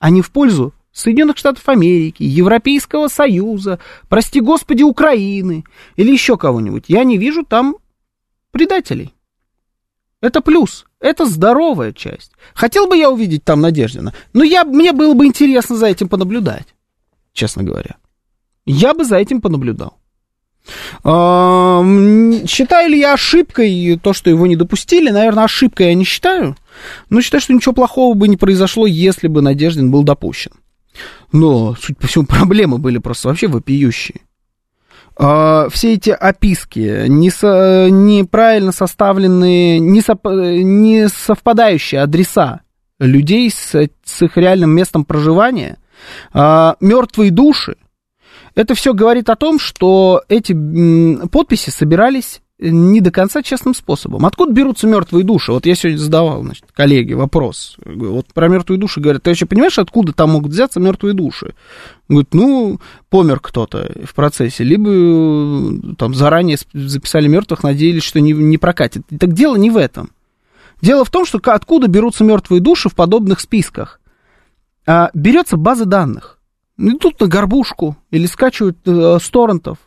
а 0.00 0.08
не 0.08 0.22
в 0.22 0.30
пользу 0.30 0.72
Соединенных 0.90 1.36
Штатов 1.36 1.68
Америки, 1.68 2.22
Европейского 2.22 3.08
Союза, 3.08 3.78
прости 4.08 4.40
господи, 4.40 4.84
Украины 4.84 5.64
или 5.96 6.10
еще 6.10 6.38
кого-нибудь. 6.38 6.84
Я 6.88 7.04
не 7.04 7.18
вижу 7.18 7.44
там 7.44 7.76
предателей. 8.54 9.12
Это 10.22 10.40
плюс, 10.40 10.86
это 11.00 11.26
здоровая 11.26 11.92
часть. 11.92 12.32
Хотел 12.54 12.86
бы 12.86 12.96
я 12.96 13.10
увидеть 13.10 13.44
там 13.44 13.60
Надеждина, 13.60 14.14
но 14.32 14.42
я, 14.42 14.64
мне 14.64 14.92
было 14.92 15.12
бы 15.12 15.26
интересно 15.26 15.76
за 15.76 15.86
этим 15.86 16.08
понаблюдать, 16.08 16.68
честно 17.34 17.62
говоря. 17.62 17.96
Я 18.64 18.94
бы 18.94 19.04
за 19.04 19.16
этим 19.16 19.42
понаблюдал. 19.42 19.98
Считаю 21.02 22.90
ли 22.90 22.98
я 22.98 23.12
ошибкой 23.12 24.00
то, 24.02 24.14
что 24.14 24.30
его 24.30 24.46
не 24.46 24.56
допустили? 24.56 25.10
Наверное, 25.10 25.44
ошибкой 25.44 25.88
я 25.88 25.94
не 25.94 26.04
считаю. 26.04 26.56
Но 27.10 27.20
считаю, 27.20 27.42
что 27.42 27.52
ничего 27.52 27.74
плохого 27.74 28.14
бы 28.14 28.26
не 28.28 28.38
произошло, 28.38 28.86
если 28.86 29.28
бы 29.28 29.42
Надеждин 29.42 29.90
был 29.90 30.04
допущен. 30.04 30.52
Но, 31.32 31.74
суть 31.74 31.98
по 31.98 32.06
всему, 32.06 32.24
проблемы 32.28 32.78
были 32.78 32.96
просто 32.96 33.28
вообще 33.28 33.48
вопиющие. 33.48 34.22
А, 35.16 35.68
все 35.68 35.94
эти 35.94 36.10
описки, 36.10 37.06
не 37.08 37.30
со, 37.30 37.88
неправильно 37.90 38.72
составленные, 38.72 39.78
не, 39.78 40.00
со, 40.00 40.18
не 40.24 41.08
совпадающие 41.08 42.02
адреса 42.02 42.62
людей 42.98 43.50
с, 43.50 43.74
с 44.04 44.22
их 44.22 44.36
реальным 44.36 44.70
местом 44.70 45.04
проживания, 45.04 45.78
а, 46.32 46.76
мертвые 46.80 47.30
души, 47.30 47.76
это 48.56 48.74
все 48.74 48.92
говорит 48.92 49.30
о 49.30 49.36
том, 49.36 49.58
что 49.58 50.22
эти 50.28 50.52
подписи 51.28 51.70
собирались 51.70 52.40
не 52.58 53.00
до 53.00 53.10
конца 53.10 53.42
честным 53.42 53.74
способом. 53.74 54.24
Откуда 54.26 54.52
берутся 54.52 54.86
мертвые 54.86 55.24
души? 55.24 55.52
Вот 55.52 55.66
я 55.66 55.74
сегодня 55.74 55.98
задавал, 55.98 56.42
значит, 56.42 56.64
коллеге 56.72 57.16
вопрос. 57.16 57.76
Вот 57.84 58.26
про 58.32 58.48
мертвые 58.48 58.78
души 58.78 59.00
говорят, 59.00 59.24
ты 59.24 59.30
вообще 59.30 59.46
понимаешь, 59.46 59.78
откуда 59.78 60.12
там 60.12 60.30
могут 60.30 60.52
взяться 60.52 60.78
мертвые 60.78 61.14
души? 61.14 61.54
Говорит, 62.08 62.32
ну, 62.32 62.80
помер 63.10 63.40
кто-то 63.40 63.90
в 64.04 64.14
процессе, 64.14 64.62
либо 64.62 65.94
там 65.96 66.14
заранее 66.14 66.58
записали 66.72 67.26
мертвых, 67.26 67.64
надеялись, 67.64 68.04
что 68.04 68.20
не, 68.20 68.32
не 68.32 68.58
прокатит. 68.58 69.02
Так 69.18 69.32
дело 69.32 69.56
не 69.56 69.70
в 69.70 69.76
этом. 69.76 70.10
Дело 70.80 71.04
в 71.04 71.10
том, 71.10 71.26
что 71.26 71.40
откуда 71.44 71.88
берутся 71.88 72.22
мертвые 72.24 72.60
души 72.60 72.88
в 72.88 72.94
подобных 72.94 73.40
списках? 73.40 74.00
А, 74.86 75.10
берется 75.12 75.56
база 75.56 75.86
данных. 75.86 76.38
Идут 76.76 77.20
на 77.20 77.26
горбушку 77.26 77.96
или 78.10 78.26
скачивают 78.26 78.78
э, 78.84 79.18
с 79.20 79.28
торрентов 79.30 79.78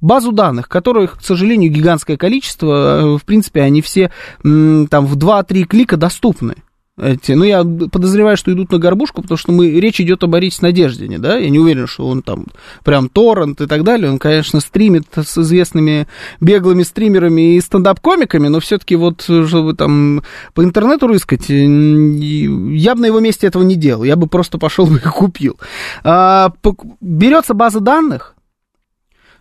базу 0.00 0.32
данных, 0.32 0.68
которых, 0.68 1.18
к 1.18 1.22
сожалению, 1.22 1.70
гигантское 1.70 2.16
количество, 2.16 3.00
э, 3.00 3.18
в 3.18 3.24
принципе, 3.24 3.62
они 3.62 3.82
все 3.82 4.10
там 4.42 5.06
в 5.06 5.16
2-3 5.16 5.64
клика 5.64 5.96
доступны. 5.96 6.54
Эти, 7.00 7.32
ну, 7.32 7.44
я 7.44 7.64
подозреваю, 7.64 8.36
что 8.36 8.52
идут 8.52 8.72
на 8.72 8.78
горбушку, 8.78 9.22
потому 9.22 9.38
что 9.38 9.52
мы, 9.52 9.70
речь 9.80 10.00
идет 10.00 10.22
о 10.22 10.26
Борисе 10.26 10.58
Надеждине, 10.60 11.18
да, 11.18 11.36
я 11.38 11.48
не 11.48 11.58
уверен, 11.58 11.86
что 11.86 12.06
он 12.06 12.20
там 12.20 12.46
прям 12.84 13.08
торрент 13.08 13.60
и 13.62 13.66
так 13.66 13.84
далее, 13.84 14.10
он, 14.10 14.18
конечно, 14.18 14.60
стримит 14.60 15.06
с 15.14 15.38
известными 15.38 16.08
беглыми 16.40 16.82
стримерами 16.82 17.54
и 17.54 17.60
стендап-комиками, 17.60 18.48
но 18.48 18.60
все-таки 18.60 18.96
вот, 18.96 19.22
чтобы 19.22 19.74
там 19.74 20.22
по 20.52 20.62
интернету 20.62 21.06
рыскать, 21.06 21.48
я 21.48 22.94
бы 22.94 23.00
на 23.00 23.06
его 23.06 23.20
месте 23.20 23.46
этого 23.46 23.62
не 23.62 23.76
делал, 23.76 24.04
я 24.04 24.16
бы 24.16 24.26
просто 24.26 24.58
пошел 24.58 24.94
и 24.94 24.98
купил. 24.98 25.58
А, 26.04 26.52
берется 27.00 27.54
база 27.54 27.80
данных, 27.80 28.34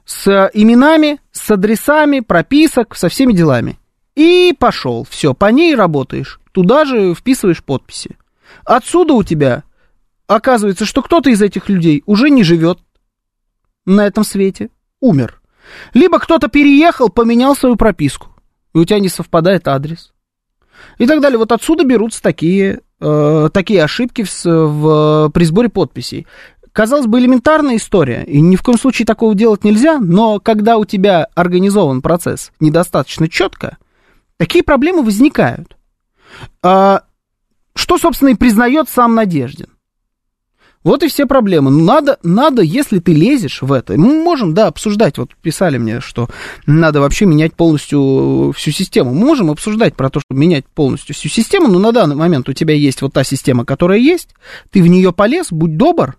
с 0.09 0.49
именами, 0.55 1.19
с 1.31 1.51
адресами, 1.51 2.21
прописок, 2.21 2.95
со 2.95 3.09
всеми 3.09 3.31
делами. 3.31 3.77
И 4.15 4.55
пошел, 4.57 5.05
все, 5.07 5.35
по 5.35 5.51
ней 5.51 5.75
работаешь, 5.75 6.39
туда 6.51 6.83
же 6.83 7.13
вписываешь 7.13 7.63
подписи. 7.63 8.17
Отсюда 8.65 9.13
у 9.13 9.21
тебя 9.21 9.65
оказывается, 10.25 10.85
что 10.85 11.03
кто-то 11.03 11.29
из 11.29 11.43
этих 11.43 11.69
людей 11.69 12.01
уже 12.07 12.31
не 12.31 12.43
живет 12.43 12.79
на 13.85 14.07
этом 14.07 14.23
свете, 14.23 14.71
умер. 14.99 15.39
Либо 15.93 16.17
кто-то 16.17 16.47
переехал, 16.47 17.09
поменял 17.09 17.55
свою 17.55 17.75
прописку, 17.75 18.29
и 18.73 18.79
у 18.79 18.85
тебя 18.85 18.99
не 18.99 19.09
совпадает 19.09 19.67
адрес. 19.67 20.11
И 20.97 21.05
так 21.05 21.21
далее. 21.21 21.37
Вот 21.37 21.51
отсюда 21.51 21.85
берутся 21.85 22.23
такие, 22.23 22.81
э, 22.99 23.49
такие 23.53 23.83
ошибки 23.83 24.23
в, 24.23 24.43
в, 24.43 25.29
при 25.29 25.43
сборе 25.43 25.69
подписей 25.69 26.25
казалось 26.73 27.07
бы, 27.07 27.19
элементарная 27.19 27.77
история, 27.77 28.23
и 28.23 28.41
ни 28.41 28.55
в 28.55 28.63
коем 28.63 28.77
случае 28.77 29.05
такого 29.05 29.35
делать 29.35 29.63
нельзя, 29.63 29.99
но 29.99 30.39
когда 30.39 30.77
у 30.77 30.85
тебя 30.85 31.27
организован 31.35 32.01
процесс 32.01 32.51
недостаточно 32.59 33.27
четко, 33.27 33.77
такие 34.37 34.63
проблемы 34.63 35.03
возникают. 35.03 35.77
А, 36.61 37.03
что, 37.75 37.97
собственно, 37.97 38.29
и 38.29 38.35
признает 38.35 38.89
сам 38.89 39.15
Надеждин. 39.15 39.67
Вот 40.83 41.03
и 41.03 41.09
все 41.09 41.25
проблемы. 41.25 41.71
Ну, 41.71 41.83
надо, 41.83 42.19
надо, 42.23 42.61
если 42.61 42.99
ты 42.99 43.13
лезешь 43.13 43.61
в 43.61 43.73
это, 43.73 43.97
мы 43.97 44.23
можем, 44.23 44.53
да, 44.53 44.67
обсуждать, 44.67 45.17
вот 45.17 45.35
писали 45.35 45.77
мне, 45.77 45.99
что 45.99 46.29
надо 46.65 47.01
вообще 47.01 47.25
менять 47.25 47.53
полностью 47.53 48.53
всю 48.55 48.71
систему. 48.71 49.13
Мы 49.13 49.25
можем 49.25 49.51
обсуждать 49.51 49.95
про 49.95 50.09
то, 50.09 50.21
чтобы 50.21 50.39
менять 50.39 50.65
полностью 50.65 51.15
всю 51.15 51.27
систему, 51.27 51.67
но 51.67 51.79
на 51.79 51.91
данный 51.91 52.15
момент 52.15 52.47
у 52.47 52.53
тебя 52.53 52.73
есть 52.73 53.01
вот 53.01 53.11
та 53.11 53.25
система, 53.25 53.65
которая 53.65 53.99
есть, 53.99 54.29
ты 54.71 54.81
в 54.81 54.87
нее 54.87 55.11
полез, 55.11 55.47
будь 55.51 55.75
добр, 55.75 56.15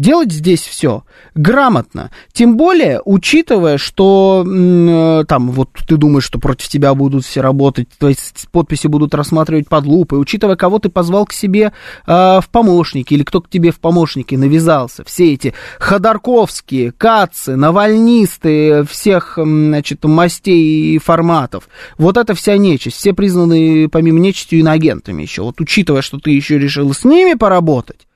делать 0.00 0.32
здесь 0.32 0.60
все 0.60 1.04
грамотно. 1.34 2.10
Тем 2.32 2.56
более, 2.56 3.00
учитывая, 3.04 3.78
что 3.78 4.44
э, 4.46 5.24
там 5.28 5.50
вот 5.50 5.70
ты 5.86 5.96
думаешь, 5.96 6.24
что 6.24 6.38
против 6.38 6.68
тебя 6.68 6.94
будут 6.94 7.24
все 7.24 7.40
работать, 7.40 7.88
то 7.98 8.08
есть 8.08 8.48
подписи 8.50 8.86
будут 8.86 9.14
рассматривать 9.14 9.68
под 9.68 9.86
лупой, 9.86 10.20
учитывая, 10.20 10.56
кого 10.56 10.78
ты 10.78 10.88
позвал 10.88 11.26
к 11.26 11.32
себе 11.32 11.72
э, 12.06 12.40
в 12.40 12.48
помощники 12.50 13.14
или 13.14 13.22
кто 13.22 13.40
к 13.40 13.48
тебе 13.48 13.70
в 13.70 13.78
помощники 13.78 14.34
навязался, 14.34 15.04
все 15.04 15.32
эти 15.32 15.54
Ходорковские, 15.78 16.92
Кацы, 16.92 17.56
Навальнисты 17.56 18.84
всех, 18.84 19.34
значит, 19.36 20.04
мастей 20.04 20.94
и 20.94 20.98
форматов. 20.98 21.68
Вот 21.98 22.16
это 22.16 22.34
вся 22.34 22.56
нечисть, 22.56 22.96
все 22.96 23.12
признаны 23.12 23.88
помимо 23.88 24.18
нечистью 24.20 24.60
иноагентами 24.60 25.22
еще. 25.22 25.42
Вот 25.42 25.60
учитывая, 25.60 26.02
что 26.02 26.18
ты 26.18 26.30
еще 26.30 26.58
решил 26.58 26.92
с 26.92 27.04
ними 27.04 27.34
поработать, 27.34 28.06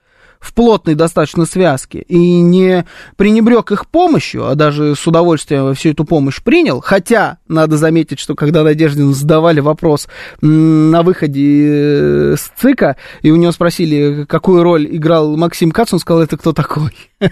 в 0.45 0.53
плотной 0.53 0.95
достаточно 0.95 1.47
связке 1.47 2.01
и 2.01 2.41
не 2.41 2.85
пренебрег 3.17 3.73
их 3.73 3.87
помощью, 3.87 4.47
а 4.47 4.55
даже 4.55 4.95
с 4.95 5.07
удовольствием 5.07 5.75
всю 5.75 5.91
эту 5.91 6.05
помощь 6.05 6.43
принял, 6.43 6.81
хотя, 6.81 7.39
надо 7.49 7.79
заметить, 7.79 8.21
что 8.21 8.35
когда 8.35 8.63
Надеждину 8.63 9.13
задавали 9.13 9.61
вопрос 9.61 10.07
на 10.43 11.03
выходе 11.03 11.67
э, 11.67 12.37
с 12.37 12.53
ЦИКа, 12.61 12.97
и 13.23 13.31
у 13.31 13.37
него 13.37 13.53
спросили, 13.53 14.27
какую 14.29 14.63
роль 14.63 14.87
играл 14.95 15.37
Максим 15.37 15.71
Кац, 15.71 15.95
он 15.95 15.99
сказал, 15.99 16.23
это 16.23 16.37
кто 16.37 16.53
такой? 16.53 16.95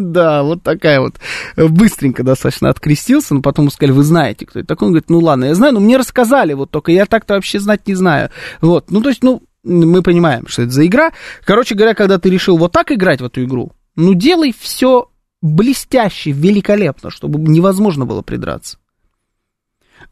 Да, 0.00 0.42
вот 0.42 0.62
такая 0.62 1.00
вот. 1.00 1.14
Быстренько 1.56 2.22
достаточно 2.24 2.70
открестился, 2.70 3.34
но 3.34 3.42
потом 3.42 3.70
сказали, 3.70 3.92
вы 3.92 4.02
знаете, 4.02 4.46
кто 4.46 4.60
это 4.60 4.68
такой. 4.68 4.86
Он 4.86 4.92
говорит, 4.92 5.10
ну 5.10 5.20
ладно, 5.20 5.46
я 5.46 5.54
знаю, 5.54 5.74
но 5.74 5.80
мне 5.80 5.96
рассказали, 5.96 6.54
вот 6.54 6.70
только 6.70 6.90
я 6.92 7.06
так-то 7.06 7.34
вообще 7.34 7.60
знать 7.60 7.86
не 7.86 7.94
знаю. 7.94 8.30
Вот, 8.60 8.90
ну 8.90 9.00
то 9.00 9.10
есть, 9.10 9.22
ну, 9.22 9.42
мы 9.66 10.02
понимаем, 10.02 10.46
что 10.46 10.62
это 10.62 10.70
за 10.70 10.86
игра. 10.86 11.12
Короче 11.44 11.74
говоря, 11.74 11.94
когда 11.94 12.18
ты 12.18 12.30
решил 12.30 12.56
вот 12.56 12.72
так 12.72 12.92
играть 12.92 13.20
в 13.20 13.24
эту 13.24 13.44
игру, 13.44 13.72
ну 13.96 14.14
делай 14.14 14.54
все 14.58 15.10
блестяще, 15.42 16.30
великолепно, 16.30 17.10
чтобы 17.10 17.38
невозможно 17.38 18.06
было 18.06 18.22
придраться. 18.22 18.78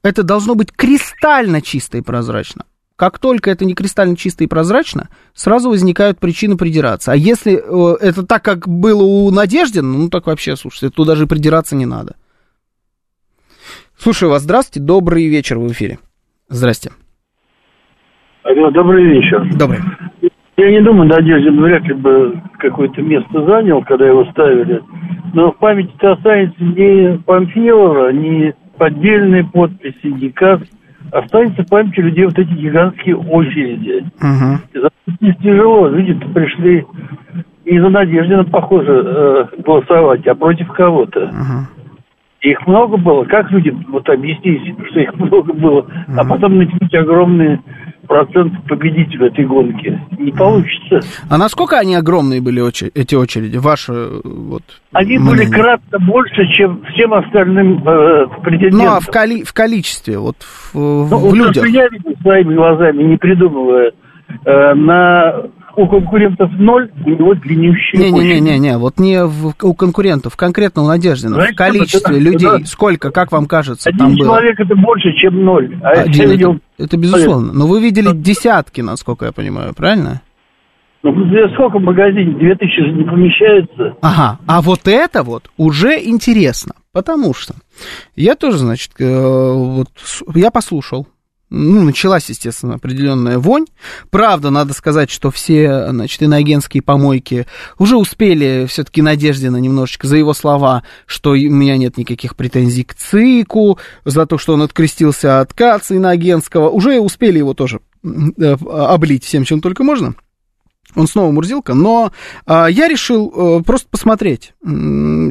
Это 0.02 0.22
должно 0.22 0.54
быть 0.54 0.72
кристально 0.72 1.62
чисто 1.62 1.98
и 1.98 2.02
прозрачно. 2.02 2.66
Как 2.96 3.18
только 3.18 3.50
это 3.50 3.64
не 3.64 3.74
кристально 3.74 4.16
чисто 4.16 4.44
и 4.44 4.46
прозрачно, 4.46 5.08
сразу 5.34 5.68
возникают 5.68 6.20
причины 6.20 6.56
придираться. 6.56 7.12
А 7.12 7.16
если 7.16 7.54
э, 7.54 7.96
это 8.00 8.24
так, 8.24 8.44
как 8.44 8.68
было 8.68 9.02
у 9.02 9.30
Надеждина, 9.30 9.88
ну 9.88 10.08
так 10.10 10.26
вообще, 10.26 10.56
слушайте, 10.56 10.90
тут 10.94 11.08
даже 11.08 11.26
придираться 11.26 11.74
не 11.74 11.86
надо. 11.86 12.14
Слушаю 13.98 14.30
вас. 14.30 14.42
Здравствуйте. 14.42 14.80
Добрый 14.80 15.26
вечер 15.26 15.58
в 15.58 15.70
эфире. 15.72 15.98
Здрасте. 16.48 16.92
Алло, 18.44 18.70
добрый 18.70 19.04
вечер. 19.04 19.42
Добрый. 19.56 19.78
Я 20.58 20.70
не 20.70 20.80
думаю, 20.82 21.08
Надеждин 21.08 21.62
вряд 21.62 21.82
ли 21.84 21.94
бы 21.94 22.38
какое-то 22.58 23.00
место 23.00 23.42
занял, 23.46 23.82
когда 23.82 24.06
его 24.06 24.26
ставили. 24.26 24.82
Но 25.32 25.50
в 25.50 25.56
памяти-то 25.56 26.12
останется 26.12 26.62
не 26.62 27.18
Памфилова, 27.24 28.12
не 28.12 28.52
поддельные 28.76 29.44
подписи, 29.44 30.06
не 30.06 30.28
КАС. 30.28 30.60
Останется 31.10 31.62
в 31.62 31.68
памяти 31.68 32.00
людей 32.00 32.26
вот 32.26 32.38
эти 32.38 32.50
гигантские 32.50 33.16
очереди. 33.16 34.04
Угу. 34.20 35.32
Тяжело. 35.42 35.88
Люди-то 35.88 36.28
пришли 36.28 36.84
не 37.64 37.80
за 37.80 37.88
Надеждина, 37.88 38.44
похоже, 38.44 38.92
э, 38.92 39.62
голосовать, 39.62 40.26
а 40.26 40.34
против 40.34 40.68
кого-то. 40.72 41.24
Угу. 41.24 41.84
Их 42.42 42.66
много 42.66 42.98
было. 42.98 43.24
Как 43.24 43.50
люди 43.50 43.74
вот 43.88 44.06
объяснить, 44.10 44.74
что 44.90 45.00
их 45.00 45.14
много 45.18 45.54
было, 45.54 45.86
а 46.14 46.24
потом 46.26 46.58
натянуть 46.58 46.94
огромные 46.94 47.60
процент 48.06 48.52
победителя 48.68 49.26
этой 49.28 49.44
гонки. 49.46 50.00
Не 50.18 50.30
получится. 50.32 51.00
А 51.28 51.38
насколько 51.38 51.78
они 51.78 51.94
огромные 51.94 52.40
были 52.40 52.60
очер- 52.62 52.90
эти 52.94 53.14
очереди? 53.14 53.56
Ваши 53.56 53.92
вот. 54.24 54.62
Они 54.92 55.18
мнение. 55.18 55.46
были 55.46 55.50
кратно 55.50 55.98
больше, 56.00 56.46
чем 56.52 56.82
всем 56.92 57.14
остальным 57.14 57.82
э, 57.86 58.26
претендентам. 58.42 58.78
Ну 58.80 58.86
а 58.96 59.00
в, 59.00 59.06
коли- 59.08 59.44
в 59.44 59.52
количестве, 59.52 60.18
вот 60.18 60.36
в, 60.42 60.74
в 60.74 61.10
Ну, 61.10 61.16
вот 61.18 61.34
людях. 61.34 61.54
то, 61.54 61.60
что 61.60 61.68
я 61.68 61.88
видел 61.88 62.12
своими 62.22 62.54
глазами, 62.54 63.02
не 63.02 63.16
придумывая, 63.16 63.92
э, 64.44 64.74
на 64.74 65.42
у 65.76 65.86
конкурентов 65.88 66.50
ноль, 66.52 66.90
у 67.04 67.10
него 67.10 67.34
длиннющие 67.34 68.00
очереди. 68.12 68.14
Не-не-не-не, 68.34 68.78
вот 68.78 68.98
не 68.98 69.24
в- 69.24 69.54
у 69.62 69.74
конкурентов, 69.74 70.36
конкретно 70.36 70.82
у 70.82 70.86
Надеждина. 70.86 71.34
Знаете, 71.34 71.54
в 71.54 71.56
количестве 71.56 72.16
это- 72.16 72.24
людей, 72.24 72.48
это- 72.48 72.66
сколько, 72.66 73.10
как 73.10 73.32
вам 73.32 73.46
кажется, 73.46 73.88
Один 73.88 73.98
там 73.98 74.14
было? 74.16 74.26
человек 74.26 74.60
это 74.60 74.74
больше, 74.76 75.12
чем 75.14 75.44
ноль. 75.44 75.76
А 75.82 75.90
Один, 75.90 76.12
я 76.12 76.24
это, 76.24 76.32
видел, 76.32 76.58
это 76.78 76.96
безусловно. 76.96 77.52
Но 77.52 77.66
вы 77.66 77.80
видели 77.80 78.10
десятки, 78.12 78.80
насколько 78.80 79.26
я 79.26 79.32
понимаю, 79.32 79.74
правильно? 79.74 80.22
ну, 81.02 81.12
где 81.12 81.48
сколько 81.54 81.78
в 81.78 81.82
магазине? 81.82 82.32
Две 82.38 82.54
тысячи 82.54 82.80
же 82.80 82.92
не 82.92 83.04
помещается. 83.04 83.94
Ага, 84.00 84.38
а 84.46 84.62
вот 84.62 84.80
это 84.88 85.22
вот 85.22 85.50
уже 85.58 85.98
интересно, 86.02 86.72
потому 86.92 87.34
что 87.34 87.54
я 88.16 88.36
тоже, 88.36 88.56
значит, 88.56 88.92
э, 88.98 89.04
вот 89.52 89.88
я 90.34 90.50
послушал. 90.50 91.06
Ну, 91.56 91.82
началась, 91.82 92.28
естественно, 92.28 92.74
определенная 92.74 93.38
вонь. 93.38 93.66
Правда, 94.10 94.50
надо 94.50 94.74
сказать, 94.74 95.08
что 95.08 95.30
все, 95.30 95.88
значит, 95.90 96.20
иноагентские 96.20 96.82
помойки 96.82 97.46
уже 97.78 97.96
успели 97.96 98.66
все-таки 98.68 99.02
Надеждина 99.02 99.58
немножечко 99.58 100.08
за 100.08 100.16
его 100.16 100.34
слова, 100.34 100.82
что 101.06 101.30
у 101.30 101.34
меня 101.36 101.76
нет 101.76 101.96
никаких 101.96 102.34
претензий 102.34 102.82
к 102.82 102.94
ЦИКу, 102.94 103.78
за 104.04 104.26
то, 104.26 104.36
что 104.36 104.54
он 104.54 104.62
открестился 104.62 105.38
от 105.38 105.52
КАЦа 105.54 105.94
иноагентского. 105.94 106.70
Уже 106.70 106.98
успели 106.98 107.38
его 107.38 107.54
тоже 107.54 107.78
э, 108.02 108.56
облить 108.68 109.22
всем, 109.22 109.44
чем 109.44 109.60
только 109.60 109.84
можно. 109.84 110.16
Он 110.96 111.06
снова 111.06 111.30
Мурзилка, 111.30 111.74
но 111.74 112.10
а, 112.46 112.66
я 112.66 112.88
решил 112.88 113.32
а, 113.32 113.62
просто 113.62 113.88
посмотреть. 113.88 114.54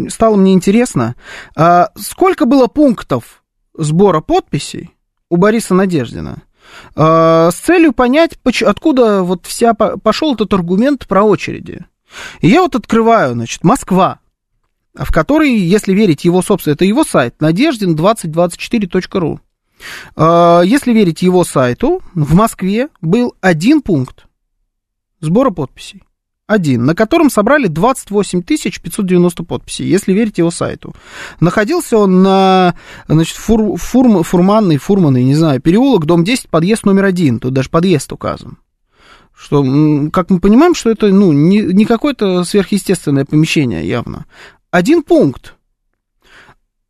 Стало 0.10 0.38
мне 0.38 0.54
интересно, 0.54 1.16
а, 1.58 1.90
сколько 1.98 2.46
было 2.46 2.68
пунктов 2.68 3.44
сбора 3.78 4.22
подписей 4.22 4.92
у 5.34 5.36
Бориса 5.36 5.74
Надеждина 5.74 6.44
а, 6.96 7.50
с 7.50 7.56
целью 7.56 7.92
понять, 7.92 8.38
откуда 8.64 9.24
вот 9.24 9.48
вся 9.48 9.74
по- 9.74 9.98
пошел 9.98 10.36
этот 10.36 10.54
аргумент 10.54 11.08
про 11.08 11.24
очереди. 11.24 11.88
И 12.42 12.50
я 12.50 12.62
вот 12.62 12.76
открываю, 12.76 13.34
значит, 13.34 13.64
Москва, 13.64 14.20
в 14.94 15.12
которой, 15.12 15.58
если 15.58 15.92
верить 15.92 16.24
его 16.24 16.44
собственно, 16.44 16.76
это 16.76 16.86
его 16.86 17.04
сайт, 17.04 17.34
надеждин2024.ру. 17.40 19.40
А, 20.16 20.62
Если 20.62 20.94
верить 20.94 21.24
его 21.24 21.44
сайту, 21.44 22.04
в 22.14 22.36
Москве 22.36 22.90
был 23.02 23.34
один 23.42 23.82
пункт 23.82 24.28
сбора 25.20 25.50
подписей. 25.50 26.04
Один, 26.46 26.86
на 26.86 26.94
котором 26.94 27.30
собрали 27.30 27.68
28 27.68 28.42
590 28.42 29.44
подписей, 29.44 29.88
если 29.88 30.12
верить 30.12 30.40
его 30.40 30.52
сайту. 30.52 30.94
Находился 31.40 31.98
он 31.98 32.22
на 32.22 32.76
значит, 33.08 33.38
фур, 33.38 33.78
фурм, 33.78 34.24
фурманный, 34.24 34.76
фурманный, 34.78 35.24
не 35.24 35.36
знаю, 35.36 35.62
переулок, 35.62 36.06
дом 36.06 36.26
10, 36.26 36.50
подъезд 36.50 36.86
номер 36.86 37.06
один. 37.06 37.40
Тут 37.40 37.54
даже 37.54 37.70
подъезд 37.70 38.12
указан. 38.12 38.58
Что, 39.34 39.64
как 40.12 40.30
мы 40.30 40.40
понимаем, 40.40 40.76
что 40.76 40.90
это 40.90 41.08
ну, 41.08 41.32
не, 41.32 41.62
не 41.62 41.86
какое-то 41.86 42.44
сверхъестественное 42.44 43.24
помещение 43.24 43.88
явно. 43.88 44.26
Один 44.70 45.02
пункт. 45.02 45.56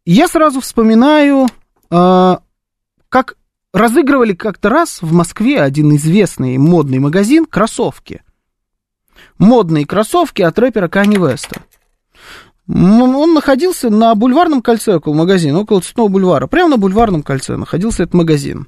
Я 0.04 0.28
сразу 0.28 0.62
вспоминаю, 0.62 1.48
э, 1.92 2.38
как 3.10 3.38
разыгрывали 3.72 4.34
как-то 4.34 4.70
раз 4.70 5.02
в 5.02 5.14
Москве 5.14 5.62
один 5.62 5.96
известный 5.96 6.58
модный 6.58 7.00
магазин 7.00 7.46
кроссовки. 7.46 8.23
Модные 9.38 9.86
кроссовки 9.86 10.42
от 10.42 10.58
рэпера 10.60 10.88
Кани 10.88 11.18
Веста. 11.18 11.62
Он 12.68 13.34
находился 13.34 13.90
на 13.90 14.16
бульварном 14.16 14.62
кольце 14.62 14.96
около 14.96 15.14
магазина, 15.14 15.60
около 15.60 15.82
Цветного 15.82 16.08
бульвара. 16.08 16.48
Прямо 16.48 16.72
на 16.72 16.78
бульварном 16.78 17.22
кольце 17.22 17.58
находился 17.58 18.04
этот 18.04 18.14
магазин. 18.14 18.68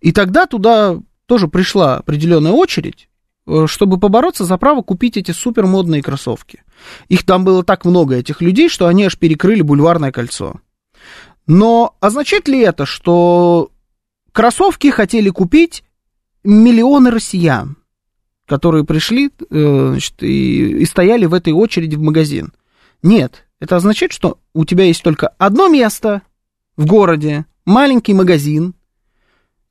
И 0.00 0.12
тогда 0.12 0.46
туда 0.46 0.98
тоже 1.26 1.48
пришла 1.48 1.96
определенная 1.96 2.52
очередь, 2.52 3.08
э, 3.46 3.66
чтобы 3.66 3.98
побороться 3.98 4.44
за 4.44 4.56
право 4.58 4.82
купить 4.82 5.16
эти 5.16 5.32
супермодные 5.32 6.02
кроссовки. 6.02 6.62
Их 7.08 7.24
там 7.24 7.44
было 7.44 7.64
так 7.64 7.84
много, 7.84 8.16
этих 8.16 8.40
людей, 8.42 8.68
что 8.68 8.86
они 8.86 9.04
аж 9.04 9.18
перекрыли 9.18 9.62
бульварное 9.62 10.12
кольцо. 10.12 10.60
Но 11.46 11.96
означает 12.00 12.46
ли 12.46 12.60
это, 12.60 12.86
что 12.86 13.70
кроссовки 14.32 14.90
хотели 14.90 15.30
купить 15.30 15.82
миллионы 16.44 17.10
россиян, 17.10 17.76
которые 18.52 18.84
пришли 18.84 19.30
э, 19.48 19.86
значит, 19.92 20.22
и, 20.22 20.82
и 20.82 20.84
стояли 20.84 21.24
в 21.24 21.32
этой 21.32 21.54
очереди 21.54 21.96
в 21.96 22.02
магазин? 22.02 22.52
Нет, 23.02 23.46
это 23.60 23.76
означает, 23.76 24.12
что 24.12 24.40
у 24.52 24.66
тебя 24.66 24.84
есть 24.84 25.02
только 25.02 25.28
одно 25.38 25.68
место 25.68 26.20
в 26.76 26.84
городе, 26.84 27.46
маленький 27.64 28.12
магазин, 28.12 28.74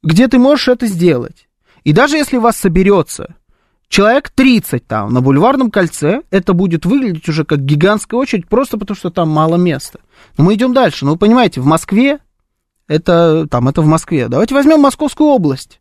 где 0.02 0.28
ты 0.28 0.40
можешь 0.40 0.68
это 0.68 0.88
сделать. 0.88 1.48
И 1.84 1.94
даже 1.94 2.18
если 2.18 2.38
вас 2.38 2.58
соберется 2.58 3.36
человек 3.88 4.32
30 4.32 4.88
там 4.88 5.14
на 5.14 5.22
бульварном 5.22 5.70
кольце, 5.70 6.24
это 6.32 6.54
будет 6.54 6.88
выглядеть 6.88 7.30
уже 7.30 7.46
как 7.46 7.64
гигантская 7.64 8.20
очередь, 8.20 8.48
просто 8.48 8.80
потому 8.80 8.98
что 8.98 9.12
там 9.12 9.30
мало 9.30 9.58
места. 9.58 10.00
Но 10.40 10.46
мы 10.46 10.56
идем 10.56 10.74
дальше. 10.74 11.06
Ну, 11.06 11.12
вы 11.12 11.18
понимаете, 11.18 11.62
в 11.62 11.68
Москве, 11.68 12.18
это, 12.88 13.46
там, 13.48 13.70
это 13.70 13.84
в 13.84 13.86
Москве. 13.86 14.28
Давайте 14.28 14.56
возьмем 14.56 14.80
Московскую 14.80 15.30
область. 15.30 15.81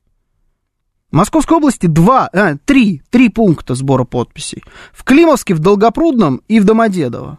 Московской 1.10 1.56
области 1.56 1.86
два, 1.86 2.28
а, 2.32 2.56
три, 2.64 3.02
три 3.10 3.28
пункта 3.28 3.74
сбора 3.74 4.04
подписей. 4.04 4.62
В 4.92 5.04
Климовске, 5.04 5.54
в 5.54 5.58
Долгопрудном 5.58 6.42
и 6.48 6.60
в 6.60 6.64
Домодедово. 6.64 7.38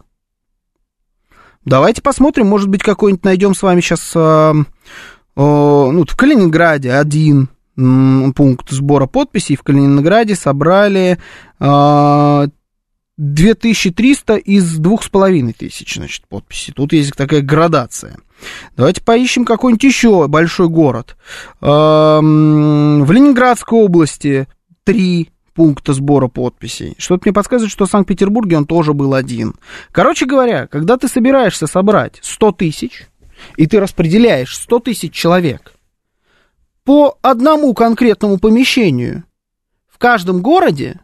Давайте 1.64 2.02
посмотрим, 2.02 2.48
может 2.48 2.68
быть, 2.68 2.82
какой-нибудь 2.82 3.24
найдем 3.24 3.54
с 3.54 3.62
вами 3.62 3.80
сейчас, 3.80 4.12
а, 4.14 4.52
а, 5.36 5.90
ну, 5.90 6.04
в 6.04 6.16
Калининграде 6.16 6.92
один 6.92 7.48
пункт 7.74 8.70
сбора 8.70 9.06
подписей. 9.06 9.56
В 9.56 9.62
Калининграде 9.62 10.34
собрали 10.34 11.18
а, 11.58 12.48
2300 13.18 14.36
из 14.36 14.78
2500, 14.78 15.94
значит, 15.94 16.26
подписей. 16.28 16.72
Тут 16.72 16.92
есть 16.92 17.12
такая 17.14 17.42
градация. 17.42 18.18
Давайте 18.76 19.02
поищем 19.02 19.44
какой-нибудь 19.44 19.84
еще 19.84 20.26
большой 20.28 20.68
город. 20.68 21.16
Эм, 21.60 23.04
В 23.04 23.12
Ленинградской 23.12 23.78
области 23.78 24.48
три 24.84 25.30
пункта 25.54 25.92
сбора 25.92 26.28
подписей. 26.28 26.94
Что-то 26.98 27.22
мне 27.26 27.32
подсказывает, 27.32 27.72
что 27.72 27.86
в 27.86 27.90
Санкт-Петербурге 27.90 28.56
он 28.56 28.64
тоже 28.64 28.94
был 28.94 29.14
один. 29.14 29.54
Короче 29.92 30.26
говоря, 30.26 30.66
когда 30.66 30.96
ты 30.96 31.08
собираешься 31.08 31.66
собрать 31.66 32.18
100 32.22 32.52
тысяч, 32.52 33.06
и 33.56 33.66
ты 33.66 33.80
распределяешь 33.80 34.56
100 34.56 34.78
тысяч 34.80 35.12
человек 35.12 35.74
по 36.84 37.18
одному 37.22 37.74
конкретному 37.74 38.38
помещению 38.38 39.24
в 39.88 39.98
каждом 39.98 40.42
городе, 40.42 41.00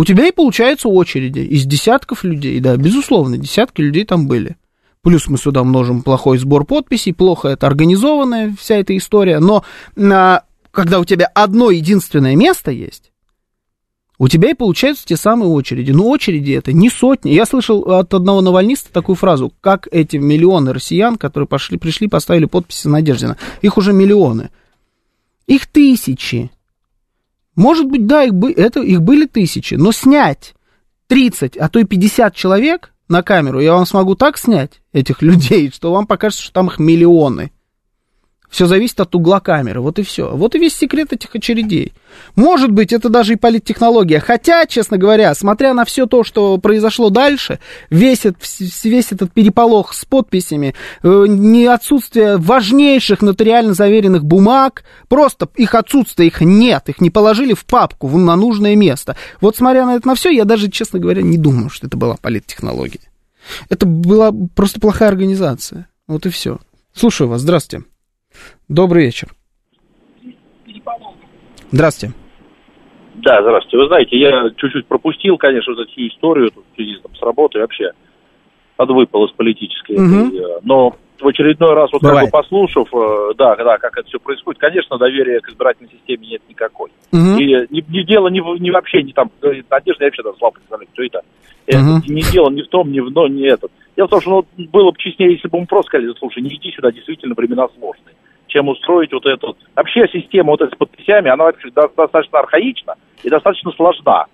у 0.00 0.04
тебя 0.06 0.26
и 0.26 0.32
получаются 0.32 0.88
очереди 0.88 1.40
из 1.40 1.66
десятков 1.66 2.24
людей, 2.24 2.58
да, 2.60 2.74
безусловно, 2.78 3.36
десятки 3.36 3.82
людей 3.82 4.06
там 4.06 4.28
были. 4.28 4.56
Плюс 5.02 5.28
мы 5.28 5.36
сюда 5.36 5.62
множим 5.62 6.00
плохой 6.00 6.38
сбор 6.38 6.64
подписей, 6.64 7.12
плохо 7.12 7.48
это 7.48 7.66
организованная 7.66 8.56
вся 8.58 8.76
эта 8.76 8.96
история, 8.96 9.40
но 9.40 9.62
а, 9.98 10.44
когда 10.70 11.00
у 11.00 11.04
тебя 11.04 11.26
одно 11.34 11.70
единственное 11.70 12.34
место 12.34 12.70
есть, 12.70 13.12
у 14.16 14.28
тебя 14.28 14.48
и 14.48 14.54
получаются 14.54 15.04
те 15.04 15.18
самые 15.18 15.50
очереди. 15.50 15.92
Но 15.92 16.08
очереди 16.08 16.52
это 16.52 16.72
не 16.72 16.88
сотни. 16.88 17.32
Я 17.32 17.44
слышал 17.44 17.80
от 17.82 18.14
одного 18.14 18.40
навальниста 18.40 18.90
такую 18.90 19.16
фразу, 19.16 19.52
как 19.60 19.86
эти 19.90 20.16
миллионы 20.16 20.72
россиян, 20.72 21.16
которые 21.16 21.46
пошли, 21.46 21.76
пришли, 21.76 22.08
поставили 22.08 22.46
подписи 22.46 22.88
Надеждина. 22.88 23.36
Их 23.60 23.76
уже 23.76 23.92
миллионы. 23.92 24.48
Их 25.46 25.66
тысячи. 25.66 26.50
Может 27.60 27.88
быть, 27.88 28.06
да, 28.06 28.24
их, 28.24 28.32
бы, 28.32 28.52
это, 28.52 28.80
их 28.80 29.02
были 29.02 29.26
тысячи, 29.26 29.74
но 29.74 29.92
снять 29.92 30.54
30, 31.08 31.58
а 31.58 31.68
то 31.68 31.78
и 31.78 31.84
50 31.84 32.34
человек 32.34 32.94
на 33.06 33.22
камеру, 33.22 33.60
я 33.60 33.74
вам 33.74 33.84
смогу 33.84 34.14
так 34.14 34.38
снять 34.38 34.80
этих 34.94 35.20
людей, 35.22 35.70
что 35.70 35.92
вам 35.92 36.06
покажется, 36.06 36.44
что 36.44 36.54
там 36.54 36.68
их 36.68 36.78
миллионы. 36.78 37.52
Все 38.50 38.66
зависит 38.66 38.98
от 38.98 39.14
угла 39.14 39.38
камеры, 39.38 39.80
вот 39.80 40.00
и 40.00 40.02
все. 40.02 40.34
Вот 40.34 40.56
и 40.56 40.58
весь 40.58 40.76
секрет 40.76 41.12
этих 41.12 41.34
очередей. 41.36 41.92
Может 42.34 42.72
быть, 42.72 42.92
это 42.92 43.08
даже 43.08 43.34
и 43.34 43.36
политтехнология. 43.36 44.18
Хотя, 44.18 44.66
честно 44.66 44.98
говоря, 44.98 45.32
смотря 45.36 45.72
на 45.72 45.84
все 45.84 46.06
то, 46.06 46.24
что 46.24 46.58
произошло 46.58 47.10
дальше, 47.10 47.60
весь, 47.90 48.26
этот, 48.26 48.42
весь 48.82 49.12
этот 49.12 49.32
переполох 49.32 49.94
с 49.94 50.04
подписями, 50.04 50.74
э, 51.04 51.24
не 51.28 51.66
отсутствие 51.66 52.38
важнейших 52.38 53.22
нотариально 53.22 53.72
заверенных 53.72 54.24
бумаг, 54.24 54.82
просто 55.08 55.48
их 55.54 55.76
отсутствие, 55.76 56.26
их 56.26 56.40
нет, 56.40 56.88
их 56.88 57.00
не 57.00 57.10
положили 57.10 57.54
в 57.54 57.64
папку 57.64 58.08
на 58.08 58.34
нужное 58.34 58.74
место. 58.74 59.14
Вот 59.40 59.56
смотря 59.56 59.86
на 59.86 59.94
это 59.94 60.08
на 60.08 60.16
все, 60.16 60.30
я 60.30 60.44
даже, 60.44 60.68
честно 60.68 60.98
говоря, 60.98 61.22
не 61.22 61.38
думаю, 61.38 61.70
что 61.70 61.86
это 61.86 61.96
была 61.96 62.16
политтехнология. 62.20 63.00
Это 63.68 63.86
была 63.86 64.32
просто 64.56 64.80
плохая 64.80 65.08
организация. 65.08 65.88
Вот 66.08 66.26
и 66.26 66.30
все. 66.30 66.58
Слушаю 66.92 67.28
вас, 67.28 67.42
здравствуйте. 67.42 67.89
Добрый 68.70 69.06
вечер. 69.06 69.26
Здравствуйте. 71.72 72.14
Да, 73.16 73.42
здравствуйте. 73.42 73.76
Вы 73.76 73.86
знаете, 73.88 74.16
я 74.16 74.48
чуть-чуть 74.56 74.86
пропустил, 74.86 75.36
конечно, 75.38 75.74
вот 75.74 75.82
эту 75.82 76.06
историю 76.06 76.52
тут, 76.52 76.64
в 76.72 76.76
связи 76.76 76.96
там, 77.02 77.12
с 77.16 77.20
работой 77.20 77.62
вообще 77.62 77.90
подвыпал 78.76 79.26
из 79.26 79.32
политической. 79.32 79.96
Угу. 79.96 80.60
Но 80.62 80.94
в 81.20 81.26
очередной 81.26 81.74
раз, 81.74 81.90
вот 81.92 82.00
как 82.00 82.24
бы 82.24 82.30
послушав, 82.30 82.88
э, 82.94 83.34
да, 83.36 83.56
да, 83.56 83.76
как 83.78 83.98
это 83.98 84.06
все 84.06 84.20
происходит, 84.20 84.60
конечно, 84.60 84.98
доверия 84.98 85.40
к 85.40 85.48
избирательной 85.48 85.90
системе 85.90 86.28
нет 86.28 86.42
никакой. 86.48 86.90
Угу. 87.12 87.40
И 87.40 87.46
не, 87.70 87.84
не 87.88 88.04
дело 88.04 88.28
не, 88.28 88.40
не 88.60 88.70
вообще, 88.70 89.02
не 89.02 89.12
там, 89.12 89.32
Надежда, 89.42 90.04
я 90.04 90.06
вообще 90.06 90.22
даже 90.22 90.38
слабо 90.38 90.54
представляю, 90.54 90.88
кто 90.92 91.02
это. 91.02 91.18
Угу. 91.18 91.24
Это 91.66 92.12
не 92.12 92.22
дело 92.22 92.50
ни 92.50 92.62
в 92.62 92.68
том, 92.68 92.92
ни 92.92 93.00
в 93.00 93.10
но, 93.10 93.26
ни 93.26 93.52
этот. 93.52 93.72
Дело 93.96 94.06
в 94.06 94.10
том, 94.10 94.20
что 94.20 94.44
ну, 94.56 94.68
было 94.68 94.92
бы 94.92 94.96
честнее, 94.98 95.32
если 95.32 95.48
бы 95.48 95.58
мы 95.58 95.66
просто 95.66 95.88
сказали, 95.88 96.14
слушай, 96.20 96.40
не 96.40 96.50
иди 96.50 96.70
сюда, 96.70 96.92
действительно 96.92 97.34
времена 97.34 97.66
сложные 97.76 98.14
чем 98.50 98.68
устроить 98.68 99.12
вот 99.12 99.24
эту... 99.26 99.56
Вообще 99.74 100.06
система 100.12 100.50
вот 100.50 100.60
с 100.60 100.76
подписями, 100.76 101.30
она 101.30 101.44
вообще 101.44 101.70
достаточно 101.70 102.40
архаична 102.40 102.94
и 103.22 103.30
достаточно 103.30 103.70
сложна. 103.72 104.26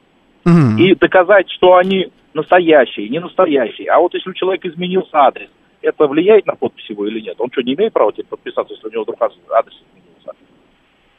Mm-hmm. 0.45 0.79
И 0.79 0.95
доказать, 0.95 1.51
что 1.51 1.77
они 1.77 2.09
настоящие, 2.35 3.09
не 3.09 3.21
настоящие. 3.21 3.89
А 3.91 3.99
вот 3.99 4.15
если 4.15 4.31
у 4.31 4.35
человека 4.35 4.69
изменился 4.69 5.11
адрес, 5.13 5.49
это 5.83 6.07
влияет 6.07 6.47
на 6.47 6.55
подпись 6.55 6.89
его 6.89 7.07
или 7.07 7.21
нет? 7.21 7.37
Он 7.39 7.51
что, 7.53 7.63
не 7.63 7.75
имеет 7.75 7.93
права 7.93 8.13
теперь 8.13 8.27
подписаться, 8.27 8.75
если 8.75 8.89
у 8.89 8.91
него 8.91 9.03
вдруг 9.03 9.21
адрес 9.21 9.75
изменился? 9.75 10.33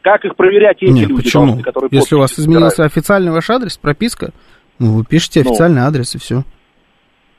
Как 0.01 0.25
их 0.25 0.35
проверять 0.35 0.77
эти 0.81 0.91
нет, 0.91 1.09
люди, 1.09 1.23
почему? 1.23 1.45
Должны, 1.45 1.63
которые 1.63 1.89
Если 1.91 2.15
у 2.15 2.19
вас 2.19 2.39
изменился 2.39 2.69
собирают? 2.69 2.93
официальный 2.93 3.31
ваш 3.31 3.49
адрес, 3.49 3.77
прописка, 3.77 4.31
ну, 4.79 4.97
вы 4.97 5.03
пишете 5.03 5.43
ну. 5.43 5.49
официальный 5.49 5.81
ну, 5.81 5.87
адрес 5.87 6.15
и 6.15 6.17
все. 6.17 6.43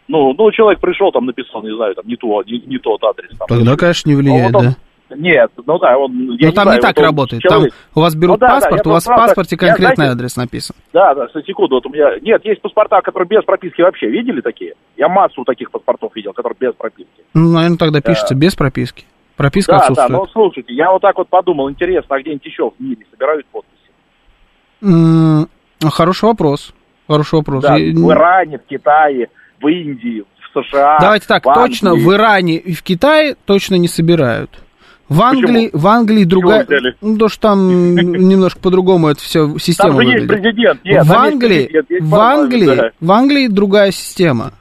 Ну, 0.09 0.33
ну, 0.33 0.51
человек 0.51 0.81
пришел, 0.81 1.12
там 1.12 1.27
написал, 1.27 1.62
не 1.62 1.75
знаю, 1.75 1.94
там 1.94 2.07
не, 2.07 2.16
то, 2.16 2.42
не, 2.44 2.61
не 2.61 2.79
тот 2.79 3.03
адрес. 3.05 3.31
Там, 3.38 3.47
Тогда, 3.47 3.77
конечно, 3.77 4.09
не 4.09 4.16
влияет, 4.16 4.55
он, 4.55 4.64
да. 4.64 4.77
Нет, 5.11 5.51
ну 5.66 5.79
да, 5.79 5.97
он... 5.97 6.12
Но 6.12 6.37
ну, 6.38 6.53
там 6.53 6.64
знаю, 6.64 6.79
не 6.79 6.83
так 6.83 6.97
вот 6.97 7.03
работает. 7.03 7.42
Человек... 7.42 7.73
Там 7.73 7.81
у 7.94 8.01
вас 8.01 8.14
берут 8.14 8.40
ну, 8.40 8.47
да, 8.47 8.55
паспорт, 8.55 8.83
да, 8.85 8.90
у 8.90 8.92
вас 8.92 9.05
в 9.05 9.09
паспорте 9.09 9.57
конкретный 9.57 9.88
я, 9.88 9.94
знаете, 9.94 10.12
адрес 10.12 10.37
написан. 10.37 10.77
Да, 10.92 11.14
да, 11.14 11.29
секунду, 11.47 11.77
вот 11.77 11.87
у 11.87 11.90
меня... 11.90 12.18
Нет, 12.21 12.44
есть 12.44 12.61
паспорта, 12.61 13.01
которые 13.01 13.29
без 13.29 13.44
прописки 13.44 13.81
вообще. 13.81 14.09
Видели 14.09 14.40
такие? 14.40 14.75
Я 14.97 15.09
массу 15.09 15.44
таких 15.44 15.71
паспортов 15.71 16.14
видел, 16.14 16.33
которые 16.33 16.57
без 16.59 16.75
прописки. 16.75 17.23
Ну, 17.35 17.53
наверное, 17.53 17.79
тогда 17.79 18.01
пишется 18.01 18.35
без 18.35 18.55
прописки. 18.55 19.05
Прописка 19.37 19.73
да, 19.73 19.79
отсутствует. 19.79 20.11
Да, 20.11 20.16
ну 20.18 20.27
слушайте, 20.27 20.75
я 20.75 20.90
вот 20.90 21.01
так 21.01 21.16
вот 21.16 21.29
подумал, 21.29 21.71
интересно, 21.71 22.16
а 22.16 22.21
где-нибудь 22.21 22.44
еще 22.44 22.71
в 22.71 22.83
мире 22.83 23.07
собирают 23.11 23.47
подписи? 23.47 23.79
М-м, 24.83 25.49
хороший 25.90 26.25
вопрос. 26.25 26.75
Хороший 27.07 27.37
вопрос. 27.37 27.62
Да, 27.62 27.77
я... 27.77 27.94
в 27.94 28.11
Иране, 28.11 28.59
в 28.59 28.66
Китае, 28.66 29.29
в 29.61 29.68
Индии, 29.68 30.25
в 30.53 30.62
США. 30.62 30.99
Давайте 31.01 31.27
так, 31.27 31.47
в 31.47 31.55
точно 31.55 31.94
в 31.94 32.12
Иране 32.12 32.57
и 32.57 32.75
в 32.75 32.83
Китае 32.83 33.37
точно 33.47 33.77
не 33.77 33.88
собирают. 33.88 34.51
В 35.09 35.23
Англии, 35.23 35.71
в 35.73 35.87
Англии 35.87 36.25
другая... 36.25 36.66
Ну, 37.01 37.16
то, 37.16 37.29
что 37.29 37.40
там 37.40 37.68
немножко 37.97 38.61
по-другому 38.61 39.09
это 39.09 39.21
все 39.21 39.57
система 39.59 39.90
там 39.90 40.01
же 40.01 40.07
выглядит. 40.07 40.31
есть 40.31 40.42
президент. 40.42 40.85
Нет, 40.85 41.07
в 41.07 41.12
Англии, 41.12 41.64
президент, 41.64 41.90
есть 41.90 42.05
в 42.05 42.14
Англии, 42.14 42.77
да. 42.77 42.90
в 43.01 43.12
Англии 43.12 43.47
другая 43.47 43.90
система. 43.90 44.53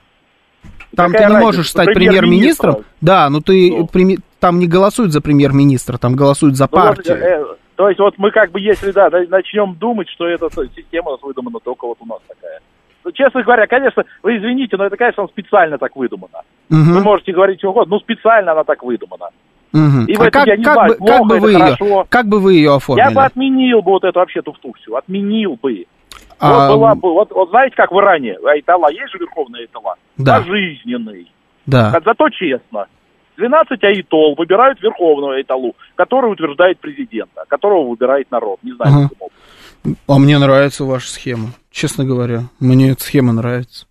Там 0.96 1.12
Какая 1.12 1.28
ты 1.28 1.34
не 1.34 1.40
можешь 1.40 1.70
стать 1.70 1.94
премьер-министром. 1.94 2.78
Да, 3.02 3.30
но 3.30 3.42
ты 3.42 3.72
ну. 3.72 3.88
Преми... 3.88 4.20
там 4.40 4.60
не 4.60 4.68
голосуют 4.68 5.12
за 5.12 5.22
премьер-министра, 5.22 5.98
там 5.98 6.16
голосуют 6.16 6.56
за 6.56 6.68
ну, 6.72 6.76
партию. 6.76 7.18
Вот, 7.18 7.24
э, 7.24 7.56
то 7.76 7.90
есть 7.90 8.00
вот 8.00 8.16
мы 8.18 8.32
как 8.32 8.52
бы, 8.52 8.60
если 8.60 8.92
да, 8.92 9.10
начнем 9.30 9.76
думать, 9.76 10.10
что 10.10 10.28
эта 10.28 10.50
система 10.76 11.18
выдумана 11.22 11.60
только 11.60 11.86
вот 11.86 11.98
у 12.00 12.06
нас 12.06 12.20
такая. 12.28 12.60
Ну, 13.04 13.12
честно 13.12 13.44
говоря, 13.44 13.68
конечно, 13.68 14.04
вы 14.24 14.38
извините, 14.38 14.76
но 14.76 14.86
это, 14.86 14.98
конечно, 14.98 15.28
специально 15.28 15.78
так 15.78 15.96
выдумано. 15.96 16.42
Угу. 16.70 16.80
Вы 16.80 17.02
можете 17.02 17.32
говорить 17.32 17.62
чего 17.62 17.72
угодно, 17.72 17.96
но 17.96 18.00
специально 18.00 18.54
она 18.54 18.64
так 18.64 18.82
выдумана. 18.82 19.30
Угу. 19.74 20.06
И 20.08 20.16
а 20.16 20.18
в 20.18 20.22
этом 20.22 20.32
как, 20.32 20.48
я 20.48 20.58
не 20.58 20.64
как 20.64 20.74
знаю, 20.74 20.90
бы, 20.90 20.96
плохо, 20.98 21.18
как 21.18 21.28
бы 21.28 21.40
вы 21.40 21.52
ее, 21.52 22.06
Как 22.10 22.28
бы 22.28 22.40
вы 22.40 22.54
ее 22.54 22.76
оформили? 22.76 23.06
Я 23.06 23.12
бы 23.12 23.24
отменил 23.24 23.82
бы 23.82 23.92
вот 23.92 24.04
эту 24.04 24.20
вообще 24.20 24.42
туфту 24.42 24.74
всю, 24.74 24.96
отменил 24.96 25.58
бы. 25.62 25.86
А... 26.40 26.70
Вот, 26.70 26.76
была 26.76 26.96
бы, 26.96 27.14
вот, 27.14 27.32
вот 27.32 27.50
знаете, 27.50 27.76
как 27.76 27.92
в 27.92 28.00
Иране, 28.00 28.38
Айтала, 28.46 28.90
есть 28.92 29.12
же 29.12 29.18
Верховный 29.20 29.62
Айтала? 29.62 29.96
Да. 30.18 30.40
Пожизненный. 30.40 31.32
Да. 31.66 31.92
Зато 32.04 32.30
честно. 32.30 32.88
12 33.38 33.84
айтол 33.84 34.36
выбирают 34.36 34.82
Верховного 34.82 35.36
Айталу, 35.36 35.76
который 35.96 36.32
утверждает 36.32 36.80
президента, 36.80 37.44
которого 37.48 37.90
выбирает 37.90 38.30
народ. 38.32 38.60
Не 38.64 38.74
знаю, 38.74 38.96
ага. 38.96 39.10
каким 39.10 39.96
А 40.08 40.18
мне 40.18 40.40
нравится 40.40 40.84
ваша 40.84 41.10
схема, 41.10 41.50
честно 41.70 42.04
говоря. 42.04 42.44
Мне 42.60 42.92
эта 42.92 43.04
схема 43.04 43.34
нравится. 43.34 43.86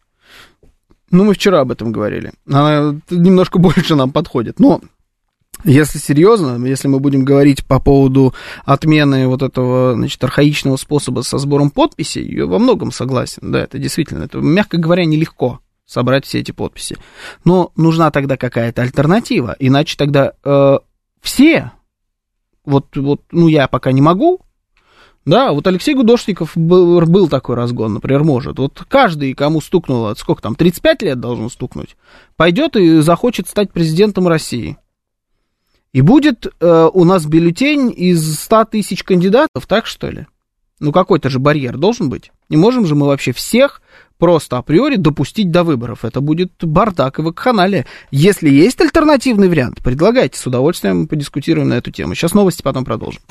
Ну, 1.10 1.24
мы 1.24 1.34
вчера 1.34 1.60
об 1.60 1.70
этом 1.70 1.92
говорили. 1.92 2.32
Она 2.48 2.96
немножко 3.08 3.58
больше 3.60 3.94
нам 3.94 4.10
подходит. 4.10 4.58
Но 4.58 4.80
если 5.64 5.98
серьезно, 5.98 6.64
если 6.66 6.88
мы 6.88 7.00
будем 7.00 7.24
говорить 7.24 7.64
по 7.64 7.80
поводу 7.80 8.34
отмены 8.64 9.26
вот 9.26 9.42
этого, 9.42 9.94
значит, 9.94 10.22
архаичного 10.22 10.76
способа 10.76 11.22
со 11.22 11.38
сбором 11.38 11.70
подписей, 11.70 12.26
я 12.26 12.46
во 12.46 12.58
многом 12.58 12.92
согласен, 12.92 13.52
да, 13.52 13.60
это 13.60 13.78
действительно, 13.78 14.24
это, 14.24 14.38
мягко 14.38 14.76
говоря, 14.76 15.04
нелегко 15.04 15.60
собрать 15.86 16.26
все 16.26 16.40
эти 16.40 16.50
подписи. 16.50 16.96
Но 17.44 17.72
нужна 17.76 18.10
тогда 18.10 18.36
какая-то 18.36 18.82
альтернатива, 18.82 19.56
иначе 19.58 19.96
тогда 19.96 20.32
э, 20.44 20.78
все, 21.22 21.72
вот, 22.64 22.96
вот, 22.96 23.22
ну, 23.30 23.48
я 23.48 23.68
пока 23.68 23.92
не 23.92 24.02
могу, 24.02 24.40
да, 25.24 25.52
вот 25.52 25.66
Алексей 25.66 25.94
Гудошников 25.94 26.52
был, 26.54 27.00
был 27.00 27.28
такой 27.28 27.56
разгон, 27.56 27.94
например, 27.94 28.22
может. 28.22 28.60
Вот 28.60 28.84
каждый, 28.88 29.34
кому 29.34 29.60
стукнуло, 29.60 30.14
сколько 30.14 30.40
там, 30.40 30.54
35 30.54 31.02
лет 31.02 31.18
должен 31.18 31.50
стукнуть, 31.50 31.96
пойдет 32.36 32.76
и 32.76 33.00
захочет 33.00 33.48
стать 33.48 33.72
президентом 33.72 34.28
России. 34.28 34.76
И 35.96 36.02
будет 36.02 36.46
э, 36.60 36.90
у 36.92 37.04
нас 37.04 37.24
бюллетень 37.24 37.90
из 37.90 38.38
100 38.40 38.66
тысяч 38.66 39.02
кандидатов, 39.02 39.66
так 39.66 39.86
что 39.86 40.10
ли? 40.10 40.26
Ну, 40.78 40.92
какой-то 40.92 41.30
же 41.30 41.38
барьер 41.38 41.78
должен 41.78 42.10
быть. 42.10 42.32
Не 42.50 42.58
можем 42.58 42.84
же 42.84 42.94
мы 42.94 43.06
вообще 43.06 43.32
всех 43.32 43.80
просто 44.18 44.58
априори 44.58 44.96
допустить 44.96 45.50
до 45.50 45.64
выборов. 45.64 46.04
Это 46.04 46.20
будет 46.20 46.52
бардак 46.60 47.18
и 47.18 47.22
вакханалия. 47.22 47.86
Если 48.10 48.50
есть 48.50 48.78
альтернативный 48.78 49.48
вариант, 49.48 49.78
предлагайте, 49.82 50.38
с 50.38 50.46
удовольствием 50.46 51.08
подискутируем 51.08 51.70
на 51.70 51.78
эту 51.78 51.90
тему. 51.90 52.14
Сейчас 52.14 52.34
новости, 52.34 52.60
потом 52.60 52.84
продолжим. 52.84 53.22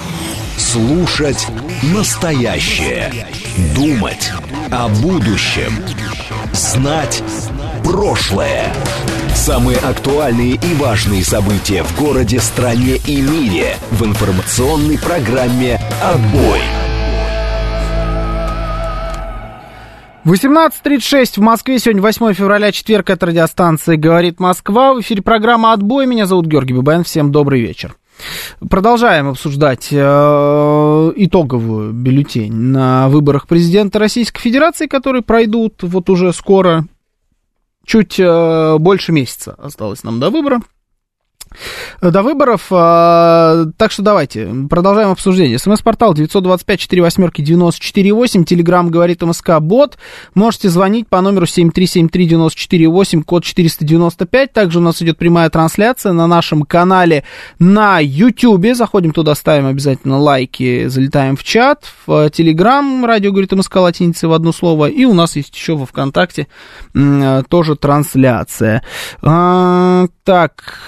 Слушать 0.58 1.46
настоящее. 1.94 3.28
Думать 3.76 4.32
о 4.72 4.90
будущем. 5.04 5.72
Знать 6.52 7.24
прошлое. 7.84 8.74
Самые 9.36 9.78
актуальные 9.78 10.54
и 10.54 10.74
важные 10.76 11.24
события 11.24 11.84
в 11.84 12.00
городе, 12.00 12.40
стране 12.40 12.96
и 13.06 13.22
мире 13.22 13.76
в 13.92 14.04
информационной 14.04 14.98
программе 14.98 15.80
«Отбой». 16.02 16.62
18.36 20.24 21.34
в 21.36 21.42
Москве. 21.42 21.78
Сегодня 21.78 22.02
8 22.02 22.34
февраля, 22.34 22.72
четверг. 22.72 23.12
Это 23.12 23.28
радиостанция 23.28 23.98
«Говорит 23.98 24.40
Москва». 24.40 24.96
В 24.96 25.02
эфире 25.02 25.22
программа 25.22 25.74
«Отбой». 25.74 26.08
Меня 26.08 26.26
зовут 26.26 26.48
Георгий 26.48 26.74
Бабаян. 26.74 27.04
Всем 27.04 27.32
добрый 27.32 27.62
вечер. 27.62 27.96
Продолжаем 28.68 29.28
обсуждать 29.28 29.90
э, 29.92 31.14
итоговую 31.18 31.92
бюллетень 31.92 32.54
на 32.54 33.10
выборах 33.10 33.48
президента 33.48 34.00
Российской 34.00 34.42
Федерации, 34.42 34.88
которые 34.88 35.22
пройдут 35.22 35.84
вот 35.84 36.10
уже 36.10 36.34
скоро, 36.34 36.86
чуть 37.86 38.20
э, 38.20 38.78
больше 38.80 39.12
месяца 39.12 39.54
осталось 39.58 40.04
нам 40.04 40.20
до 40.20 40.30
выбора 40.30 40.62
до 42.02 42.24
выборов. 42.24 42.68
А, 42.72 43.66
так 43.78 43.92
что 43.92 44.02
давайте, 44.04 44.50
продолжаем 44.70 45.12
обсуждение. 45.12 45.60
СМС-портал 45.60 46.14
925-48-94-8, 46.14 48.44
Телеграмм 48.44 48.90
говорит 48.90 49.22
МСК 49.22 49.60
Бот. 49.60 49.98
Можете 50.34 50.70
звонить 50.70 51.08
по 51.08 51.22
номеру 51.22 51.46
7373948, 51.46 53.24
код 53.24 53.44
495. 53.44 54.54
Также 54.54 54.80
у 54.80 54.82
нас 54.82 55.02
идет 55.02 55.18
прямая 55.18 55.50
трансляция 55.50 56.14
на 56.14 56.28
нашем 56.28 56.64
канале 56.64 57.24
на 57.60 58.00
YouTube. 58.00 58.74
Заходим 58.74 59.12
туда, 59.12 59.36
ставим 59.36 59.68
обязательно 59.68 60.20
лайки, 60.20 60.88
залетаем 60.88 61.36
в 61.36 61.44
чат. 61.44 61.86
В 62.06 62.30
Телеграм 62.30 63.06
радио 63.06 63.32
говорит 63.32 63.52
МСК 63.52 63.78
латиницей 63.78 64.30
в 64.30 64.34
одно 64.34 64.52
слово. 64.52 64.90
И 64.90 65.06
у 65.06 65.14
нас 65.14 65.36
есть 65.36 65.56
еще 65.56 65.76
во 65.76 65.86
ВКонтакте 65.86 66.48
э, 66.94 67.44
тоже 67.50 67.76
трансляция. 67.76 68.84
А, 69.22 70.08
так, 70.24 70.80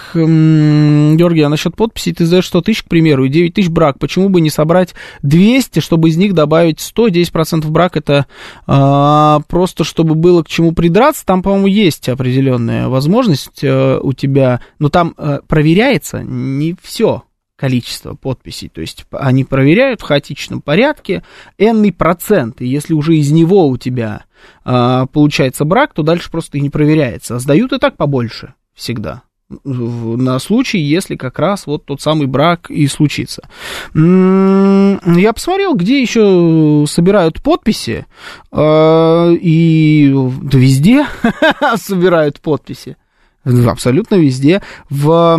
Георгий, 1.15 1.41
а 1.41 1.49
насчет 1.49 1.75
подписей 1.75 2.13
ты 2.13 2.25
сдаешь 2.25 2.47
100 2.47 2.61
тысяч, 2.61 2.83
к 2.83 2.87
примеру, 2.87 3.25
и 3.25 3.29
9 3.29 3.53
тысяч 3.53 3.69
брак. 3.69 3.99
Почему 3.99 4.29
бы 4.29 4.41
не 4.41 4.49
собрать 4.49 4.93
200, 5.23 5.79
чтобы 5.79 6.09
из 6.09 6.17
них 6.17 6.33
добавить 6.33 6.79
100? 6.79 7.07
10% 7.09 7.67
брак 7.67 7.97
это 7.97 8.27
а, 8.65 9.41
просто, 9.47 9.83
чтобы 9.83 10.15
было 10.15 10.43
к 10.43 10.47
чему 10.47 10.71
придраться. 10.73 11.25
Там, 11.25 11.41
по-моему, 11.43 11.67
есть 11.67 12.07
определенная 12.09 12.87
возможность 12.87 13.63
а, 13.63 13.99
у 13.99 14.13
тебя, 14.13 14.61
но 14.79 14.89
там 14.89 15.13
а, 15.17 15.39
проверяется 15.47 16.23
не 16.23 16.75
все 16.81 17.23
количество 17.55 18.13
подписей. 18.13 18.69
То 18.69 18.81
есть 18.81 19.05
они 19.11 19.43
проверяют 19.43 20.01
в 20.01 20.03
хаотичном 20.03 20.61
порядке 20.61 21.23
n 21.57 21.91
процент. 21.91 22.61
И 22.61 22.67
если 22.67 22.93
уже 22.93 23.17
из 23.17 23.31
него 23.31 23.67
у 23.67 23.77
тебя 23.77 24.25
а, 24.63 25.07
получается 25.07 25.65
брак, 25.65 25.93
то 25.93 26.03
дальше 26.03 26.31
просто 26.31 26.57
и 26.57 26.61
не 26.61 26.69
проверяется. 26.69 27.35
А 27.35 27.39
сдают 27.39 27.73
и 27.73 27.79
так 27.79 27.97
побольше 27.97 28.53
всегда 28.73 29.23
на 29.63 30.39
случай, 30.39 30.79
если 30.79 31.15
как 31.15 31.39
раз 31.39 31.67
вот 31.67 31.85
тот 31.85 32.01
самый 32.01 32.27
брак 32.27 32.69
и 32.69 32.87
случится. 32.87 33.47
Я 33.93 35.33
посмотрел, 35.33 35.75
где 35.75 36.01
еще 36.01 36.85
собирают 36.87 37.41
подписи, 37.41 38.05
а, 38.51 39.31
и 39.31 40.13
да 40.41 40.57
везде 40.57 41.07
собирают 41.75 42.41
подписи. 42.41 42.97
Абсолютно 43.45 44.15
везде. 44.15 44.61
В, 44.89 45.37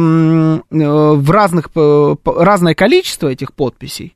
в 0.70 1.30
разных, 1.30 1.68
разное 2.24 2.74
количество 2.74 3.28
этих 3.28 3.52
подписей 3.52 4.14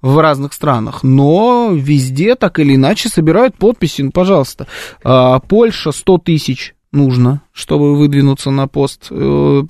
в 0.00 0.18
разных 0.18 0.52
странах, 0.52 1.02
но 1.02 1.70
везде 1.72 2.36
так 2.36 2.60
или 2.60 2.76
иначе 2.76 3.08
собирают 3.08 3.56
подписи. 3.56 4.02
Ну, 4.02 4.12
пожалуйста, 4.12 4.68
а, 5.02 5.40
Польша 5.40 5.90
100 5.90 6.18
тысяч 6.18 6.74
нужно, 6.92 7.42
чтобы 7.52 7.96
выдвинуться 7.96 8.50
на 8.50 8.68
пост. 8.68 9.08
Э, 9.10 9.14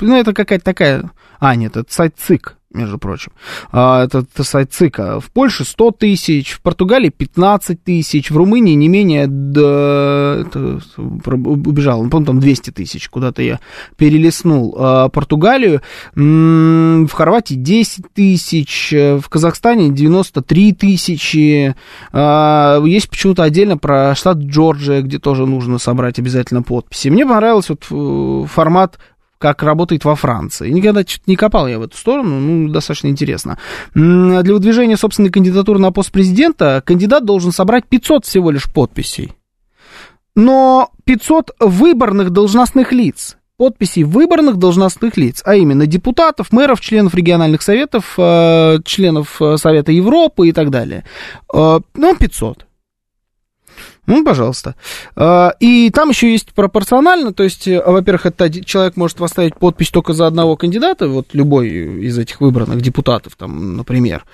ну, 0.00 0.16
это 0.16 0.33
какая-то 0.33 0.64
такая... 0.64 1.11
А, 1.38 1.54
нет, 1.57 1.76
это 1.76 1.92
сайт 1.92 2.14
ЦИК 2.18 2.57
между 2.72 2.98
прочим. 2.98 3.33
А, 3.72 4.04
это, 4.04 4.18
это 4.18 4.44
сайт 4.44 4.72
ЦИКа. 4.72 5.20
В 5.20 5.31
Польше 5.31 5.64
100 5.64 5.90
тысяч, 5.92 6.52
в 6.52 6.61
Португалии 6.61 7.09
15 7.09 7.83
тысяч, 7.83 8.31
в 8.31 8.37
Румынии 8.37 8.74
не 8.74 8.88
менее, 8.88 9.26
да, 9.26 10.42
это, 10.46 10.81
убежал, 11.26 12.02
ну, 12.04 12.11
помню, 12.11 12.26
там 12.26 12.40
200 12.40 12.70
тысяч, 12.70 13.09
куда-то 13.09 13.42
я 13.42 13.61
перелистнул. 13.96 14.76
А, 14.78 15.09
Португалию, 15.09 15.81
в 16.14 17.11
Хорватии 17.11 17.54
10 17.54 18.12
тысяч, 18.12 18.92
в 18.92 19.28
Казахстане 19.28 19.90
93 19.90 20.72
тысячи. 20.72 21.74
А, 22.12 22.83
есть 22.85 23.09
почему-то 23.09 23.42
отдельно 23.42 23.78
про 23.78 24.14
штат 24.14 24.38
Джорджия, 24.38 25.02
где 25.02 25.18
тоже 25.18 25.46
нужно 25.46 25.78
собрать 25.78 26.18
обязательно 26.18 26.62
подписи. 26.62 27.09
Мне 27.09 27.26
понравился 27.26 27.74
вот 27.74 27.87
э, 27.90 28.46
формат 28.46 28.98
как 29.38 29.62
работает 29.62 30.05
во 30.05 30.14
Франции. 30.14 30.70
Никогда 30.70 31.03
не 31.27 31.37
копал 31.37 31.68
я 31.68 31.79
в 31.79 31.83
эту 31.83 31.96
сторону, 31.96 32.38
ну, 32.40 32.68
достаточно 32.68 33.09
интересно. 33.09 33.59
Для 33.94 34.53
выдвижения 34.53 34.96
собственной 34.96 35.31
кандидатуры 35.31 35.79
на 35.79 35.92
пост 35.92 36.11
президента 36.11 36.83
кандидат 36.85 37.24
должен 37.24 37.53
собрать 37.53 37.87
500 37.87 38.24
всего 38.24 38.51
лишь 38.51 38.70
подписей. 38.70 39.33
Но 40.35 40.90
500 41.05 41.53
выборных 41.59 42.31
должностных 42.31 42.92
лиц, 42.92 43.37
подписей 43.57 44.05
выборных 44.05 44.57
должностных 44.57 45.16
лиц, 45.16 45.42
а 45.44 45.57
именно 45.57 45.87
депутатов, 45.87 46.53
мэров, 46.53 46.81
членов 46.81 47.14
региональных 47.14 47.62
советов, 47.62 48.14
э, 48.16 48.79
членов 48.85 49.42
э, 49.42 49.57
Совета 49.57 49.90
Европы 49.90 50.48
и 50.48 50.53
так 50.53 50.70
далее. 50.70 51.05
Э, 51.53 51.81
ну, 51.94 52.16
500. 52.16 52.67
Ну, 54.08 54.24
пожалуйста. 54.24 54.74
А, 55.16 55.54
и 55.60 55.90
там 55.90 56.08
еще 56.08 56.32
есть 56.32 56.54
пропорционально, 56.54 57.34
то 57.34 57.42
есть, 57.42 57.68
э, 57.68 57.82
во-первых, 57.84 58.24
это 58.24 58.50
человек 58.64 58.96
может 58.96 59.18
поставить 59.18 59.54
подпись 59.54 59.90
только 59.90 60.14
за 60.14 60.26
одного 60.26 60.56
кандидата, 60.56 61.08
вот 61.08 61.34
любой 61.34 61.68
из 61.68 62.18
этих 62.18 62.40
выбранных 62.40 62.80
депутатов, 62.80 63.34
там, 63.36 63.76
например. 63.76 64.24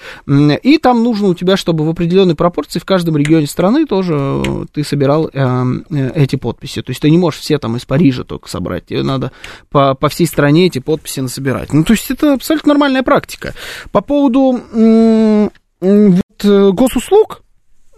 И 0.63 0.79
там 0.79 1.03
нужно 1.03 1.27
у 1.27 1.35
тебя, 1.35 1.57
чтобы 1.57 1.85
в 1.85 1.89
определенной 1.89 2.37
пропорции 2.37 2.79
в 2.79 2.85
каждом 2.85 3.17
регионе 3.17 3.49
страны 3.49 3.85
тоже 3.85 4.15
э, 4.15 4.67
ты 4.73 4.85
собирал 4.85 5.29
э, 5.33 5.65
эти 6.15 6.37
подписи. 6.37 6.81
То 6.81 6.91
есть 6.91 7.03
ты 7.03 7.11
не 7.11 7.19
можешь 7.19 7.41
все 7.41 7.59
там 7.59 7.77
из 7.77 7.85
Парижа 7.85 8.23
только 8.23 8.49
собрать, 8.49 8.87
тебе 8.87 9.03
надо 9.03 9.33
по, 9.71 9.95
по 9.97 10.09
всей 10.09 10.29
стране 10.29 10.67
эти 10.67 10.79
подписи 10.79 11.19
насобирать. 11.19 11.73
Ну, 11.73 11.83
то 11.83 11.95
есть 11.95 12.09
это 12.13 12.35
абсолютно 12.35 12.75
нормальная 12.75 13.03
практика. 13.03 13.55
По 13.91 14.03
поводу 14.03 14.61
вот, 15.81 16.45
госуслуг, 16.45 17.43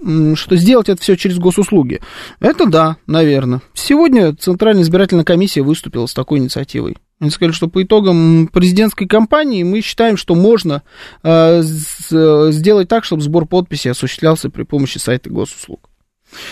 что 0.02 0.56
сделать 0.56 0.88
это 0.88 1.00
все 1.00 1.16
через 1.16 1.38
госуслуги. 1.38 2.00
Это 2.40 2.66
да, 2.66 2.96
наверное. 3.06 3.60
Сегодня 3.74 4.34
Центральная 4.34 4.82
избирательная 4.82 5.24
комиссия 5.24 5.62
выступила 5.62 6.06
с 6.06 6.14
такой 6.14 6.38
инициативой. 6.38 6.96
Они 7.18 7.30
сказали, 7.30 7.52
что 7.52 7.68
по 7.68 7.82
итогам 7.82 8.48
президентской 8.48 9.06
кампании 9.06 9.62
мы 9.62 9.80
считаем, 9.80 10.18
что 10.18 10.34
можно 10.34 10.82
э, 11.22 11.60
сделать 11.62 12.88
так, 12.88 13.04
чтобы 13.04 13.22
сбор 13.22 13.46
подписей 13.46 13.90
осуществлялся 13.90 14.50
при 14.50 14.64
помощи 14.64 14.98
сайта 14.98 15.30
госуслуг. 15.30 15.88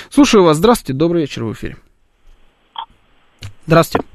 Слушаю 0.08 0.44
вас. 0.44 0.56
Здравствуйте. 0.56 0.98
Добрый 0.98 1.22
вечер 1.22 1.44
в 1.44 1.52
эфире. 1.52 1.76
Здравствуйте. 3.66 4.06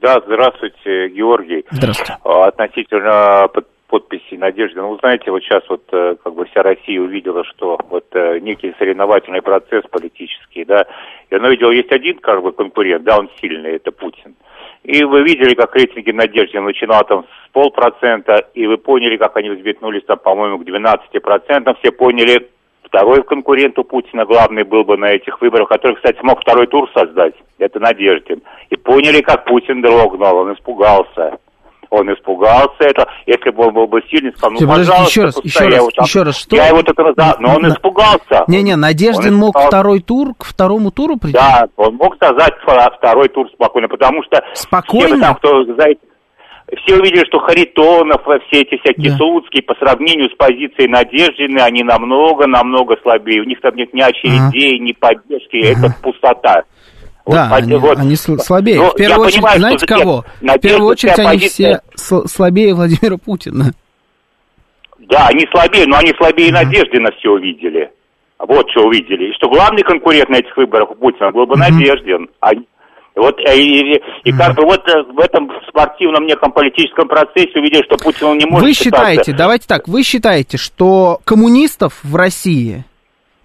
Да, 0.00 0.20
здравствуйте, 0.24 1.10
Георгий. 1.10 1.64
Здравствуйте. 1.70 2.16
Относительно 2.24 3.48
подписи 3.90 4.36
Надежды. 4.36 4.80
Ну, 4.80 4.96
знаете, 4.98 5.30
вот 5.32 5.42
сейчас 5.42 5.64
вот 5.68 5.82
э, 5.92 6.14
как 6.22 6.34
бы 6.34 6.44
вся 6.46 6.62
Россия 6.62 7.00
увидела, 7.00 7.44
что 7.44 7.76
вот 7.90 8.06
э, 8.12 8.38
некий 8.38 8.72
соревновательный 8.78 9.42
процесс 9.42 9.82
политический, 9.90 10.64
да, 10.64 10.86
и 11.28 11.34
она 11.34 11.48
видела, 11.50 11.72
есть 11.72 11.90
один 11.92 12.18
как 12.18 12.40
бы 12.42 12.52
конкурент, 12.52 13.02
да, 13.02 13.18
он 13.18 13.28
сильный, 13.40 13.72
это 13.72 13.90
Путин. 13.90 14.36
И 14.84 15.04
вы 15.04 15.22
видели, 15.22 15.54
как 15.54 15.74
рейтинги 15.74 16.12
Надежды 16.12 16.60
начинал 16.60 17.04
там 17.04 17.24
с 17.24 17.50
полпроцента, 17.50 18.46
и 18.54 18.66
вы 18.66 18.78
поняли, 18.78 19.16
как 19.16 19.36
они 19.36 19.50
взметнулись 19.50 20.04
там, 20.06 20.18
по-моему, 20.18 20.58
к 20.58 20.62
12%. 20.62 21.76
Все 21.80 21.92
поняли, 21.92 22.48
второй 22.84 23.24
конкурент 23.24 23.78
у 23.78 23.84
Путина 23.84 24.24
главный 24.24 24.62
был 24.62 24.84
бы 24.84 24.96
на 24.96 25.10
этих 25.10 25.40
выборах, 25.40 25.68
который, 25.68 25.96
кстати, 25.96 26.18
мог 26.22 26.40
второй 26.40 26.68
тур 26.68 26.88
создать. 26.94 27.34
Это 27.58 27.80
Надеждин. 27.80 28.42
И 28.70 28.76
поняли, 28.76 29.20
как 29.20 29.44
Путин 29.44 29.82
дрогнул, 29.82 30.36
он 30.36 30.54
испугался 30.54 31.38
он 31.90 32.12
испугался 32.14 32.76
это. 32.80 33.06
Если 33.26 33.50
бы 33.50 33.66
он 33.66 33.74
был 33.74 33.86
бы 33.86 34.00
сильный, 34.08 34.32
сказал, 34.32 34.52
ну, 34.52 34.60
Подождите, 34.60 34.90
пожалуйста, 34.90 35.08
еще 35.08 35.22
раз, 35.24 35.44
еще 35.44 35.68
раз, 35.68 35.94
там, 35.94 36.04
еще 36.04 36.22
раз, 36.22 36.36
что? 36.38 36.56
Я 36.56 36.66
его 36.68 36.82
так 36.82 36.98
раздал, 36.98 37.36
но 37.40 37.56
он 37.56 37.68
испугался. 37.68 38.44
Не-не, 38.46 38.76
Надеждин 38.76 39.34
мог 39.34 39.58
второй 39.58 40.00
тур, 40.00 40.34
к 40.38 40.44
второму 40.44 40.90
туру 40.90 41.16
прийти? 41.16 41.38
Да, 41.38 41.66
он 41.76 41.96
мог 41.96 42.16
создать 42.22 42.54
второй 42.98 43.28
тур 43.28 43.48
спокойно, 43.52 43.88
потому 43.88 44.22
что... 44.24 44.42
Спокойно? 44.54 45.16
Все, 45.16 45.20
там, 45.20 45.34
кто, 45.34 45.64
знаете, 45.74 46.00
все 46.84 46.96
увидели, 46.96 47.24
что 47.26 47.40
Харитонов, 47.40 48.22
все 48.22 48.62
эти 48.62 48.78
всякие 48.78 49.10
да. 49.10 49.16
Слуцкие 49.16 49.62
по 49.62 49.74
сравнению 49.74 50.30
с 50.30 50.36
позицией 50.36 50.88
Надеждины, 50.88 51.58
они 51.58 51.82
намного-намного 51.82 52.96
слабее. 53.02 53.42
У 53.42 53.44
них 53.44 53.60
там 53.60 53.74
нет 53.74 53.92
ни 53.92 54.00
очередей, 54.00 54.76
ага. 54.76 54.84
ни 54.84 54.92
поддержки, 54.92 55.56
ага. 55.56 55.86
это 55.86 55.96
пустота. 56.02 56.62
Да, 57.26 57.48
вот, 57.48 57.62
они, 57.62 57.74
вот. 57.74 57.98
они 57.98 58.16
слабее. 58.16 58.76
Но 58.76 58.84
ну, 58.84 58.90
в 58.90 58.94
первую 58.94 59.26
очередь, 59.26 59.42
понимаю, 59.42 59.60
знаете 59.60 59.86
кого? 59.86 60.24
В 60.40 60.58
первую 60.58 60.90
очередь 60.90 61.18
они 61.18 61.28
позиция... 61.28 61.82
все 61.94 62.24
слабее 62.26 62.74
Владимира 62.74 63.16
Путина. 63.16 63.72
Да, 64.98 65.26
они 65.28 65.46
слабее, 65.52 65.86
но 65.86 65.98
они 65.98 66.12
слабее 66.16 66.52
да. 66.52 66.62
Надежды 66.62 67.00
на 67.00 67.10
все 67.18 67.30
увидели. 67.30 67.90
Вот 68.38 68.70
что 68.70 68.86
увидели. 68.86 69.30
И 69.30 69.34
что 69.34 69.50
главный 69.50 69.82
конкурент 69.82 70.28
на 70.30 70.36
этих 70.36 70.56
выборах 70.56 70.90
у 70.90 70.94
Путина 70.94 71.30
был 71.30 71.46
бы 71.46 71.54
mm-hmm. 71.54 71.72
Надеждин. 71.72 72.28
А, 72.40 72.50
вот, 73.16 73.38
э, 73.40 73.56
и, 73.56 73.96
и, 73.96 74.02
и 74.24 74.32
как 74.32 74.56
бы 74.56 74.64
вот 74.64 74.88
э, 74.88 75.02
в 75.12 75.18
этом 75.18 75.50
спортивном 75.68 76.26
неком 76.26 76.52
политическом 76.52 77.08
процессе 77.08 77.58
увидели, 77.58 77.82
что 77.82 77.98
Путин 77.98 78.28
он 78.28 78.38
не 78.38 78.46
может... 78.46 78.62
Вы 78.62 78.72
считаете, 78.72 79.22
считаться. 79.22 79.36
давайте 79.36 79.66
так, 79.66 79.88
вы 79.88 80.02
считаете, 80.02 80.56
что 80.56 81.20
коммунистов 81.24 81.98
в 82.02 82.16
России 82.16 82.84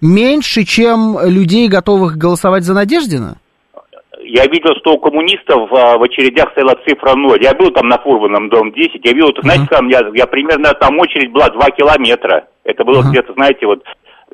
меньше, 0.01 0.63
чем 0.63 1.17
людей, 1.23 1.67
готовых 1.67 2.17
голосовать 2.17 2.63
за 2.63 2.73
Надеждина? 2.73 3.37
Я 4.35 4.45
видел, 4.47 4.71
что 4.81 4.93
у 4.93 4.99
коммунистов 4.99 5.71
а, 5.71 5.97
в 5.97 6.03
очередях 6.03 6.51
стояла 6.51 6.75
цифра 6.85 7.15
0. 7.15 7.41
Я 7.41 7.53
был 7.53 7.71
там 7.71 7.87
на 7.87 7.97
Фурманном, 7.97 8.49
дом 8.49 8.73
10. 8.73 8.99
Я 9.03 9.13
видел, 9.13 9.31
знаете, 9.41 9.67
там 9.69 9.87
я, 9.87 10.01
я 10.13 10.27
примерно 10.27 10.73
там 10.73 10.99
очередь 10.99 11.31
была 11.31 11.47
2 11.49 11.71
километра. 11.71 12.47
Это 12.65 12.83
было 12.83 13.01
uh-huh. 13.01 13.11
где-то, 13.11 13.33
знаете, 13.33 13.65
вот 13.65 13.81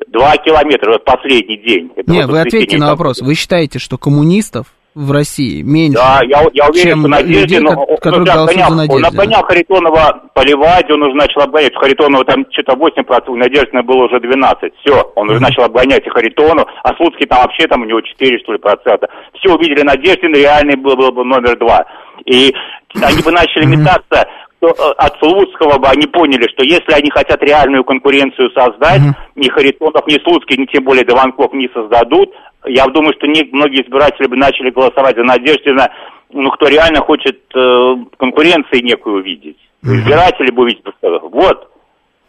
2 0.08 0.36
километра, 0.38 0.92
вот 0.92 1.04
последний 1.04 1.56
день. 1.56 1.92
Это 1.94 2.10
Не, 2.10 2.22
вот 2.22 2.30
вы 2.32 2.40
ответьте 2.40 2.78
на 2.78 2.90
вопрос. 2.90 3.22
Вы 3.22 3.34
считаете, 3.36 3.78
что 3.78 3.96
коммунистов 3.96 4.66
в 4.94 5.10
России 5.10 5.62
меньше, 5.62 5.98
да, 5.98 6.20
я, 6.24 6.42
я 6.52 6.68
уверен, 6.68 6.88
чем 6.88 7.00
что 7.00 7.08
Надежде, 7.08 7.58
людей, 7.58 7.60
но, 7.60 7.86
которые 7.96 8.20
ну, 8.20 8.26
голосуют 8.26 8.68
за 8.68 8.74
Надежду. 8.74 8.96
Он 8.96 9.04
обгонял 9.06 9.42
Харитонова 9.42 10.22
поливать, 10.34 10.90
он 10.90 11.02
уже 11.02 11.14
начал 11.14 11.40
обгонять. 11.40 11.74
Харитонова 11.74 12.24
там 12.24 12.44
что-то 12.50 12.74
8%, 12.74 13.28
у 13.28 13.36
Надеждина 13.36 13.82
было 13.82 14.04
уже 14.04 14.16
12%. 14.16 14.72
Все, 14.84 15.12
он 15.16 15.30
уже 15.30 15.40
начал 15.40 15.62
обгонять 15.62 16.06
и 16.06 16.10
Харитону, 16.10 16.66
а 16.82 16.94
Слуцкий 16.96 17.26
там 17.26 17.42
вообще 17.42 17.66
там 17.66 17.82
у 17.82 17.84
него 17.84 18.00
4, 18.00 18.38
что 18.40 18.52
ли, 18.52 18.58
процента. 18.58 19.08
Все 19.38 19.54
увидели 19.54 19.82
Надеждин, 19.82 20.34
реальный 20.34 20.76
был, 20.76 20.96
был 20.96 21.12
бы 21.12 21.24
номер 21.24 21.58
два. 21.58 21.86
И 22.26 22.54
они 23.00 23.22
бы 23.22 23.32
начали 23.32 23.64
метаться 23.64 24.28
от 24.70 25.18
Слуцкого 25.18 25.78
бы 25.78 25.88
они 25.88 26.06
поняли, 26.06 26.48
что 26.52 26.62
если 26.64 26.92
они 26.92 27.10
хотят 27.10 27.42
реальную 27.42 27.84
конкуренцию 27.84 28.50
создать, 28.50 29.00
mm-hmm. 29.00 29.32
ни 29.36 29.48
Харитонов, 29.48 30.06
ни 30.06 30.18
Слуцкий, 30.22 30.56
ни 30.56 30.66
тем 30.66 30.84
более 30.84 31.04
Дованков 31.04 31.52
не 31.52 31.68
создадут, 31.74 32.32
я 32.66 32.86
думаю, 32.86 33.12
что 33.18 33.26
не, 33.26 33.42
многие 33.52 33.82
избиратели 33.82 34.28
бы 34.28 34.36
начали 34.36 34.70
голосовать 34.70 35.16
за 35.16 35.24
Надеждина 35.24 35.90
ну, 36.32 36.50
кто 36.50 36.66
реально 36.66 37.00
хочет 37.00 37.38
э, 37.54 37.94
конкуренции 38.18 38.80
некую 38.82 39.16
увидеть. 39.16 39.58
Избиратели 39.82 40.50
бы 40.50 40.62
увидеть. 40.62 40.84
Вот, 41.02 41.68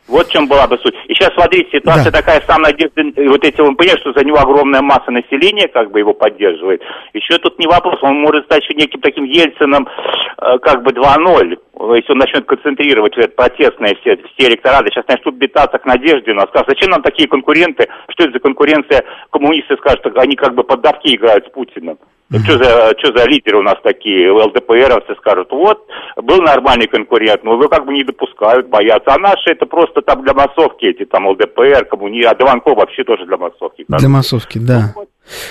вот 0.07 0.27
в 0.27 0.31
чем 0.31 0.47
была 0.47 0.67
бы 0.67 0.77
суть. 0.79 0.95
И 1.07 1.13
сейчас, 1.13 1.33
смотрите, 1.33 1.77
ситуация 1.77 2.11
да. 2.11 2.19
такая, 2.19 2.41
сам 2.47 2.61
Надежда, 2.61 3.03
вот 3.29 3.45
эти, 3.45 3.61
он 3.61 3.75
понимает, 3.75 3.99
что 4.01 4.11
за 4.13 4.25
него 4.25 4.39
огромная 4.39 4.81
масса 4.81 5.11
населения 5.11 5.67
как 5.67 5.91
бы 5.91 5.99
его 5.99 6.13
поддерживает. 6.13 6.81
Еще 7.13 7.37
тут 7.37 7.59
не 7.59 7.67
вопрос, 7.67 7.99
он 8.01 8.19
может 8.19 8.45
стать 8.45 8.63
еще 8.63 8.73
неким 8.73 9.01
таким 9.01 9.23
Ельцином 9.23 9.87
э, 9.87 10.57
как 10.59 10.83
бы 10.83 10.91
2.0, 10.91 11.57
если 11.95 12.11
он 12.11 12.19
начнет 12.19 12.45
концентрировать 12.45 13.15
протестные 13.35 13.95
все, 14.01 14.15
все 14.15 14.47
электораты, 14.47 14.89
сейчас 14.91 15.07
начнут 15.07 15.35
битаться 15.35 15.77
к 15.77 15.85
Надежде, 15.85 16.33
но 16.33 16.47
скажут, 16.47 16.69
зачем 16.69 16.89
нам 16.91 17.01
такие 17.01 17.27
конкуренты, 17.27 17.87
что 18.09 18.23
это 18.23 18.33
за 18.33 18.39
конкуренция, 18.39 19.03
коммунисты 19.31 19.75
скажут, 19.77 20.05
они 20.17 20.35
как 20.35 20.55
бы 20.55 20.63
под 20.63 20.81
давки 20.81 21.15
играют 21.15 21.45
с 21.47 21.51
Путиным. 21.51 21.97
Ну, 22.29 22.39
что 22.39 22.57
за, 22.57 22.95
что 22.97 23.15
за 23.15 23.27
лидеры 23.27 23.59
у 23.59 23.61
нас 23.61 23.75
такие? 23.83 24.31
ЛДПРовцы 24.31 25.13
скажут, 25.17 25.51
вот, 25.51 25.85
был 26.17 26.41
нормальный 26.41 26.87
конкурент, 26.87 27.43
но 27.43 27.53
его 27.53 27.67
как 27.69 27.85
бы 27.85 27.93
не 27.93 28.03
допускают, 28.03 28.69
боятся. 28.69 29.13
А 29.13 29.19
наши 29.19 29.51
это 29.51 29.67
просто 29.67 30.01
там 30.01 30.23
для 30.23 30.33
массовки 30.33 30.85
эти, 30.85 31.05
там 31.05 31.27
ЛДПР, 31.27 31.85
коммуни... 31.85 32.23
а 32.23 32.33
Дованков 32.33 32.77
вообще 32.77 33.03
тоже 33.03 33.25
для 33.27 33.37
массовки. 33.37 33.85
Для 33.87 34.09
массовки, 34.09 34.57
да. 34.57 34.95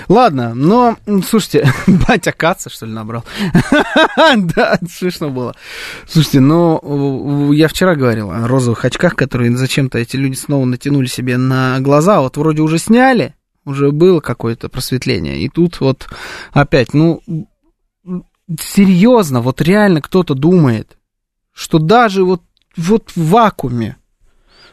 Ладно, 0.08 0.54
но, 0.54 0.96
слушайте, 1.26 1.72
батя 1.86 2.32
Каца, 2.32 2.70
что 2.70 2.86
ли, 2.86 2.92
набрал? 2.92 3.24
да, 4.54 4.78
смешно 4.88 5.30
было. 5.30 5.54
Слушайте, 6.06 6.40
ну, 6.40 7.52
я 7.52 7.68
вчера 7.68 7.94
говорил 7.94 8.30
о 8.30 8.46
розовых 8.46 8.84
очках, 8.84 9.16
которые 9.16 9.56
зачем-то 9.56 9.98
эти 9.98 10.16
люди 10.16 10.34
снова 10.34 10.64
натянули 10.64 11.06
себе 11.06 11.36
на 11.36 11.80
глаза, 11.80 12.20
вот 12.20 12.36
вроде 12.36 12.62
уже 12.62 12.78
сняли, 12.78 13.34
уже 13.64 13.92
было 13.92 14.20
какое-то 14.20 14.68
просветление. 14.68 15.40
И 15.40 15.48
тут 15.48 15.80
вот 15.80 16.08
опять, 16.52 16.92
ну, 16.94 17.22
серьезно, 18.60 19.40
вот 19.40 19.60
реально 19.62 20.02
кто-то 20.02 20.34
думает, 20.34 20.98
что 21.52 21.78
даже 21.78 22.24
вот, 22.24 22.42
вот 22.76 23.10
в 23.14 23.28
вакууме, 23.30 23.96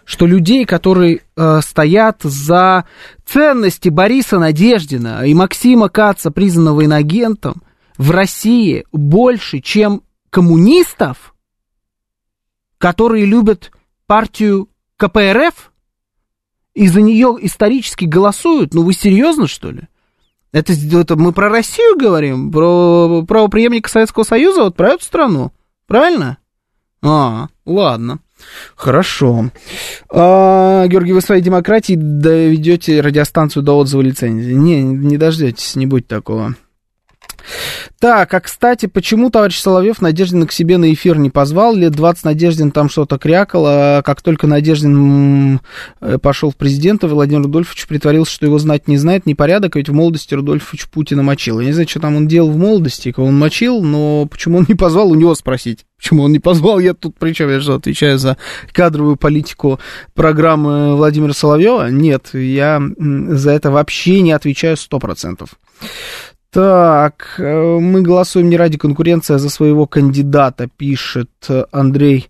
что 0.10 0.26
людей, 0.26 0.66
которые 0.66 1.22
э, 1.36 1.60
стоят 1.62 2.24
за 2.24 2.86
ценности 3.28 3.90
Бориса 3.90 4.40
Надеждина 4.40 5.24
и 5.24 5.36
Максима 5.36 5.88
Каца, 5.88 6.32
признанного 6.32 6.84
инагентом, 6.84 7.62
в 7.96 8.10
России 8.10 8.86
больше, 8.92 9.60
чем 9.60 10.02
коммунистов, 10.32 11.36
которые 12.80 13.28
любят 13.28 13.72
партию 14.08 14.70
КПРФ, 14.98 15.72
и 16.74 16.88
за 16.88 17.02
нее 17.02 17.38
исторически 17.42 18.06
голосуют? 18.06 18.74
Ну 18.74 18.82
вы 18.82 18.94
серьезно, 18.94 19.46
что 19.46 19.70
ли? 19.70 19.84
Это, 20.52 20.74
это 20.74 21.18
мы 21.18 21.34
про 21.34 21.50
Россию 21.50 22.00
говорим? 22.00 22.52
Про 22.52 23.24
правоприемника 23.28 23.88
Советского 23.88 24.24
Союза? 24.24 24.64
Вот 24.64 24.76
про 24.76 24.94
эту 24.94 25.04
страну? 25.04 25.52
Правильно? 25.86 26.40
А, 27.04 27.50
ладно. 27.64 28.22
Хорошо. 28.76 29.52
А, 30.10 30.88
Георгий, 30.88 31.14
вы 31.14 31.22
своей 31.22 31.42
демократии 31.42 31.96
доведете 31.96 33.02
радиостанцию 33.02 33.64
до 33.64 33.78
отзыва 33.78 34.02
лицензии? 34.02 34.54
Не, 34.54 34.82
не 34.82 35.18
дождетесь, 35.18 35.76
не 35.76 35.86
будет 35.86 36.08
такого. 36.08 36.56
Так, 38.00 38.34
а 38.34 38.40
кстати, 38.40 38.86
почему 38.86 39.30
товарищ 39.30 39.60
Соловьев 39.60 40.02
Надеждина 40.02 40.48
к 40.48 40.52
себе 40.52 40.78
на 40.78 40.94
эфир 40.94 41.18
не 41.18 41.30
позвал? 41.30 41.76
Лет 41.76 41.92
20 41.92 42.24
Надеждин 42.24 42.72
там 42.72 42.90
что-то 42.90 43.18
крякал, 43.18 43.66
а 43.68 44.02
как 44.02 44.22
только 44.22 44.48
Надеждин 44.48 45.60
э, 46.02 46.18
пошел 46.18 46.52
в 46.52 46.56
президента, 46.56 47.08
Владимир 47.08 47.44
Рудольфович 47.44 47.88
притворился, 47.88 48.32
что 48.32 48.46
его 48.46 48.58
знать 48.60 48.88
не 48.88 48.98
знает, 48.98 49.26
непорядок, 49.26 49.76
ведь 49.76 49.90
в 49.90 49.94
молодости 49.94 50.34
Рудольфович 50.34 50.88
Путина 50.88 51.24
мочил. 51.24 51.60
Я 51.60 51.68
не 51.68 51.74
знаю, 51.74 51.90
что 51.90 52.00
там 52.00 52.16
он 52.16 52.28
делал 52.28 52.52
в 52.52 52.58
молодости, 52.58 53.12
кого 53.12 53.28
он 53.28 53.38
мочил, 53.38 53.82
но 53.82 54.26
почему 54.26 54.60
он 54.60 54.66
не 54.68 54.76
позвал, 54.76 55.12
у 55.12 55.16
него 55.16 55.36
спросить. 55.36 55.86
Почему 56.00 56.24
он 56.24 56.32
не 56.32 56.40
позвал? 56.40 56.80
Я 56.80 56.94
тут 56.94 57.16
причем, 57.20 57.50
я 57.50 57.60
же 57.60 57.74
отвечаю 57.74 58.18
за 58.18 58.38
кадровую 58.72 59.18
политику 59.18 59.80
программы 60.14 60.96
Владимира 60.96 61.34
Соловьева. 61.34 61.90
Нет, 61.90 62.30
я 62.34 62.82
за 62.98 63.52
это 63.52 63.70
вообще 63.70 64.22
не 64.22 64.32
отвечаю 64.32 64.78
сто 64.78 64.98
процентов. 65.00 65.50
Так, 66.52 67.36
э, 67.38 67.78
мы 67.80 68.02
голосуем 68.02 68.50
не 68.50 68.58
ради 68.58 68.78
конкуренции, 68.78 69.36
а 69.36 69.40
за 69.40 69.50
своего 69.50 69.86
кандидата, 69.86 70.68
пишет 70.68 71.30
Андрей 71.72 72.30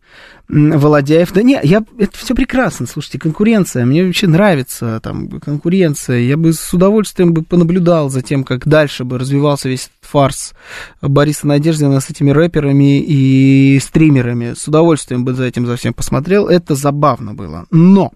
Володяев. 0.49 1.31
Да 1.31 1.43
не, 1.43 1.59
я, 1.63 1.85
это 1.97 2.17
все 2.17 2.33
прекрасно, 2.35 2.87
слушайте, 2.87 3.19
конкуренция, 3.19 3.85
мне 3.85 4.03
вообще 4.03 4.27
нравится 4.27 4.99
там 5.01 5.39
конкуренция. 5.39 6.19
Я 6.19 6.37
бы 6.37 6.51
с 6.51 6.73
удовольствием 6.73 7.33
бы 7.33 7.43
понаблюдал 7.43 8.09
за 8.09 8.21
тем, 8.21 8.43
как 8.43 8.67
дальше 8.67 9.05
бы 9.05 9.19
развивался 9.19 9.69
весь 9.69 9.83
этот 9.83 10.09
фарс 10.09 10.53
Бориса 11.01 11.47
Надеждина 11.47 11.99
с 11.99 12.09
этими 12.09 12.31
рэперами 12.31 12.99
и 12.99 13.79
стримерами. 13.79 14.53
С 14.53 14.67
удовольствием 14.67 15.23
бы 15.23 15.33
за 15.33 15.45
этим 15.45 15.67
за 15.67 15.77
всем 15.77 15.93
посмотрел. 15.93 16.47
Это 16.47 16.75
забавно 16.75 17.35
было. 17.35 17.67
Но 17.69 18.11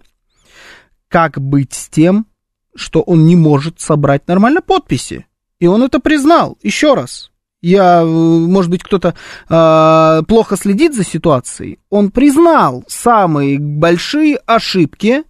как 1.08 1.40
быть 1.40 1.72
с 1.72 1.88
тем, 1.88 2.26
что 2.74 3.00
он 3.00 3.24
не 3.26 3.36
может 3.36 3.80
собрать 3.80 4.26
нормально 4.26 4.60
подписи? 4.60 5.26
И 5.60 5.66
он 5.66 5.82
это 5.82 6.00
признал. 6.00 6.58
Еще 6.62 6.94
раз. 6.94 7.30
Я, 7.62 8.02
э, 8.02 8.04
может 8.04 8.70
быть, 8.70 8.82
кто-то 8.82 9.14
э, 9.48 10.22
плохо 10.28 10.56
следит 10.56 10.94
за 10.94 11.04
ситуацией. 11.04 11.78
Он 11.88 12.10
признал 12.10 12.84
самые 12.88 13.58
большие 13.58 14.36
ошибки, 14.36 15.22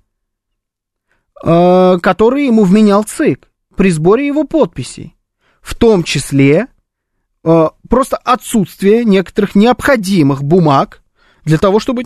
э, 1.44 1.98
которые 2.02 2.46
ему 2.46 2.64
вменял 2.64 3.04
ЦИК 3.04 3.48
при 3.76 3.90
сборе 3.90 4.26
его 4.26 4.44
подписей. 4.44 5.16
В 5.60 5.76
том 5.76 6.02
числе 6.02 6.66
э, 7.44 7.68
просто 7.88 8.16
отсутствие 8.16 9.04
некоторых 9.04 9.54
необходимых 9.54 10.42
бумаг 10.42 11.02
для 11.44 11.58
того, 11.58 11.78
чтобы, 11.78 12.02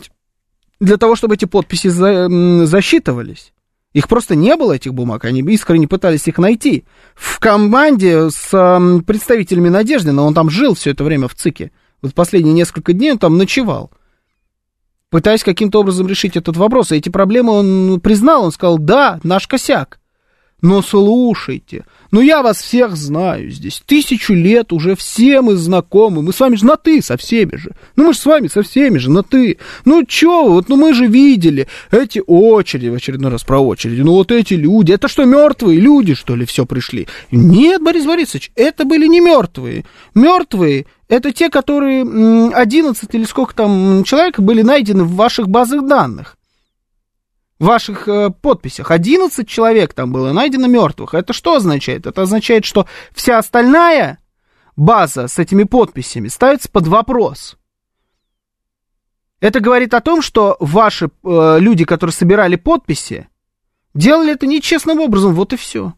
для 0.79 0.97
того, 0.97 1.15
чтобы 1.15 1.35
эти 1.35 1.45
подписи 1.45 1.87
за, 1.87 2.27
засчитывались. 2.65 3.51
Их 3.93 4.07
просто 4.07 4.35
не 4.35 4.55
было, 4.55 4.73
этих 4.73 4.93
бумаг, 4.93 5.25
они 5.25 5.41
искренне 5.41 5.87
пытались 5.87 6.27
их 6.27 6.37
найти. 6.37 6.85
В 7.15 7.39
команде 7.39 8.29
с 8.29 8.53
э, 8.53 9.01
представителями 9.01 9.69
Надежды, 9.69 10.11
но 10.11 10.27
он 10.27 10.33
там 10.35 10.49
жил 10.49 10.75
все 10.75 10.91
это 10.91 11.03
время 11.03 11.27
в 11.27 11.33
ЦИКе. 11.33 11.71
Вот 12.01 12.13
последние 12.13 12.53
несколько 12.53 12.93
дней 12.93 13.11
он 13.11 13.17
там 13.17 13.37
ночевал. 13.37 13.91
Пытаясь 15.09 15.43
каким-то 15.43 15.79
образом 15.79 16.07
решить 16.07 16.37
этот 16.37 16.55
вопрос. 16.55 16.91
И 16.91 16.97
эти 16.97 17.09
проблемы 17.09 17.51
он 17.51 17.99
признал, 17.99 18.43
он 18.45 18.51
сказал, 18.51 18.77
да, 18.77 19.19
наш 19.23 19.47
косяк. 19.47 19.98
Но 20.61 20.81
слушайте, 20.81 21.85
ну 22.11 22.19
я 22.19 22.41
вас 22.41 22.57
всех 22.57 22.95
знаю 22.95 23.49
здесь, 23.49 23.81
тысячу 23.85 24.33
лет 24.33 24.73
уже 24.73 24.95
все 24.95 25.41
мы 25.41 25.55
знакомы, 25.55 26.21
мы 26.21 26.33
с 26.33 26.39
вами 26.39 26.55
же 26.55 26.65
на 26.65 26.75
«ты» 26.75 27.01
со 27.01 27.15
всеми 27.15 27.55
же, 27.55 27.71
ну 27.95 28.07
мы 28.07 28.13
же 28.13 28.19
с 28.19 28.25
вами 28.25 28.47
со 28.47 28.61
всеми 28.61 28.97
же 28.97 29.09
на 29.09 29.23
«ты». 29.23 29.57
Ну 29.85 30.03
чё 30.03 30.49
вот, 30.49 30.67
ну 30.67 30.75
мы 30.75 30.93
же 30.93 31.07
видели 31.07 31.67
эти 31.91 32.21
очереди, 32.25 32.87
в 32.87 32.93
очередной 32.93 33.31
раз 33.31 33.43
про 33.43 33.59
очереди, 33.59 34.01
ну 34.01 34.13
вот 34.13 34.31
эти 34.31 34.55
люди, 34.55 34.91
это 34.91 35.07
что, 35.07 35.23
мертвые 35.23 35.79
люди, 35.79 36.13
что 36.13 36.35
ли, 36.35 36.45
все 36.45 36.65
пришли? 36.65 37.07
Нет, 37.31 37.81
Борис 37.81 38.05
Борисович, 38.05 38.51
это 38.55 38.83
были 38.83 39.07
не 39.07 39.21
мертвые. 39.21 39.85
Мертвые 40.13 40.87
это 41.07 41.31
те, 41.31 41.49
которые 41.49 42.03
11 42.53 43.15
или 43.15 43.23
сколько 43.23 43.55
там 43.55 44.03
человек 44.03 44.39
были 44.39 44.61
найдены 44.61 45.03
в 45.03 45.15
ваших 45.15 45.49
базах 45.49 45.87
данных 45.87 46.35
ваших 47.59 48.07
э, 48.07 48.29
подписях. 48.29 48.91
11 48.91 49.47
человек 49.47 49.93
там 49.93 50.11
было 50.11 50.31
найдено 50.31 50.67
мертвых. 50.67 51.13
Это 51.13 51.33
что 51.33 51.55
означает? 51.55 52.07
Это 52.07 52.21
означает, 52.21 52.65
что 52.65 52.87
вся 53.11 53.37
остальная 53.37 54.19
база 54.75 55.27
с 55.27 55.37
этими 55.37 55.63
подписями 55.63 56.29
ставится 56.29 56.69
под 56.69 56.87
вопрос. 56.87 57.57
Это 59.41 59.59
говорит 59.59 59.93
о 59.93 60.01
том, 60.01 60.21
что 60.21 60.57
ваши 60.59 61.09
э, 61.23 61.57
люди, 61.59 61.85
которые 61.85 62.13
собирали 62.13 62.55
подписи, 62.55 63.27
делали 63.93 64.33
это 64.33 64.47
нечестным 64.47 64.99
образом. 64.99 65.33
Вот 65.33 65.53
и 65.53 65.57
все. 65.57 65.93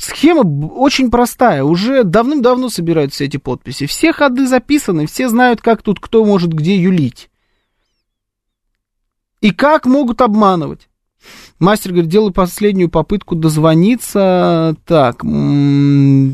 Схема 0.00 0.40
очень 0.40 1.10
простая. 1.10 1.62
Уже 1.62 2.02
давным-давно 2.04 2.70
собираются 2.70 3.24
эти 3.24 3.36
подписи. 3.36 3.86
Все 3.86 4.12
ходы 4.12 4.46
записаны, 4.46 5.06
все 5.06 5.28
знают, 5.28 5.60
как 5.60 5.82
тут 5.82 6.00
кто 6.00 6.24
может 6.24 6.52
где 6.52 6.76
юлить. 6.76 7.30
И 9.40 9.50
как 9.50 9.86
могут 9.86 10.20
обманывать? 10.20 10.88
Мастер 11.58 11.92
говорит, 11.92 12.10
делаю 12.10 12.32
последнюю 12.32 12.90
попытку 12.90 13.34
дозвониться. 13.34 14.76
Так, 14.86 15.22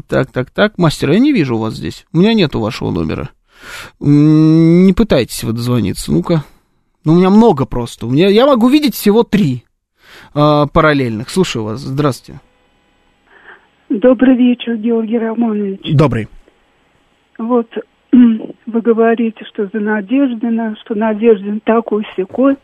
так, 0.08 0.32
так, 0.32 0.50
так. 0.50 0.78
Мастер, 0.78 1.10
я 1.12 1.18
не 1.18 1.32
вижу 1.32 1.56
вас 1.56 1.74
здесь. 1.74 2.06
У 2.12 2.18
меня 2.18 2.34
нету 2.34 2.60
вашего 2.60 2.90
номера. 2.90 3.30
Не 4.00 4.92
пытайтесь 4.92 5.44
вы 5.44 5.52
дозвониться. 5.52 6.12
Ну-ка. 6.12 6.44
Ну, 7.04 7.14
у 7.14 7.16
меня 7.16 7.30
много 7.30 7.66
просто. 7.66 8.06
У 8.06 8.10
меня, 8.10 8.28
я 8.28 8.46
могу 8.46 8.68
видеть 8.68 8.94
всего 8.94 9.22
три 9.22 9.64
э, 10.34 10.66
параллельных. 10.72 11.30
Слушаю 11.30 11.64
вас. 11.64 11.80
Здравствуйте. 11.80 12.40
Добрый 13.88 14.36
вечер, 14.36 14.76
Георгий 14.76 15.18
Романович. 15.18 15.80
Добрый. 15.94 16.28
Вот 17.38 17.68
вы 18.12 18.80
говорите, 18.80 19.44
что 19.52 19.68
за 19.72 19.80
Надеждина, 19.80 20.76
что 20.82 20.94
Надеждин 20.94 21.60
такой 21.60 22.06
секой. 22.16 22.56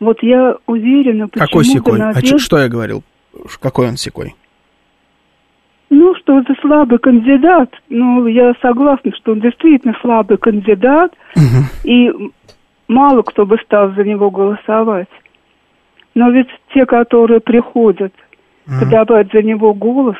Вот 0.00 0.22
я 0.22 0.56
уверена, 0.66 1.28
почему 1.28 1.46
Какой 1.46 1.64
секой? 1.64 1.98
Надежд... 1.98 2.34
А 2.34 2.38
что, 2.38 2.58
я 2.58 2.68
говорил? 2.68 3.02
Какой 3.60 3.88
он 3.88 3.96
секой? 3.96 4.34
Ну, 5.88 6.14
что 6.16 6.42
за 6.42 6.54
слабый 6.60 6.98
кандидат. 6.98 7.70
Ну, 7.88 8.26
я 8.26 8.54
согласна, 8.60 9.12
что 9.16 9.32
он 9.32 9.40
действительно 9.40 9.96
слабый 10.00 10.36
кандидат, 10.36 11.12
угу. 11.34 11.64
и 11.84 12.10
мало 12.88 13.22
кто 13.22 13.46
бы 13.46 13.56
стал 13.64 13.92
за 13.92 14.04
него 14.04 14.30
голосовать. 14.30 15.08
Но 16.14 16.30
ведь 16.30 16.48
те, 16.74 16.86
которые 16.86 17.40
приходят 17.40 18.12
угу. 18.66 18.80
подавать 18.80 19.32
за 19.32 19.42
него 19.42 19.74
голос, 19.74 20.16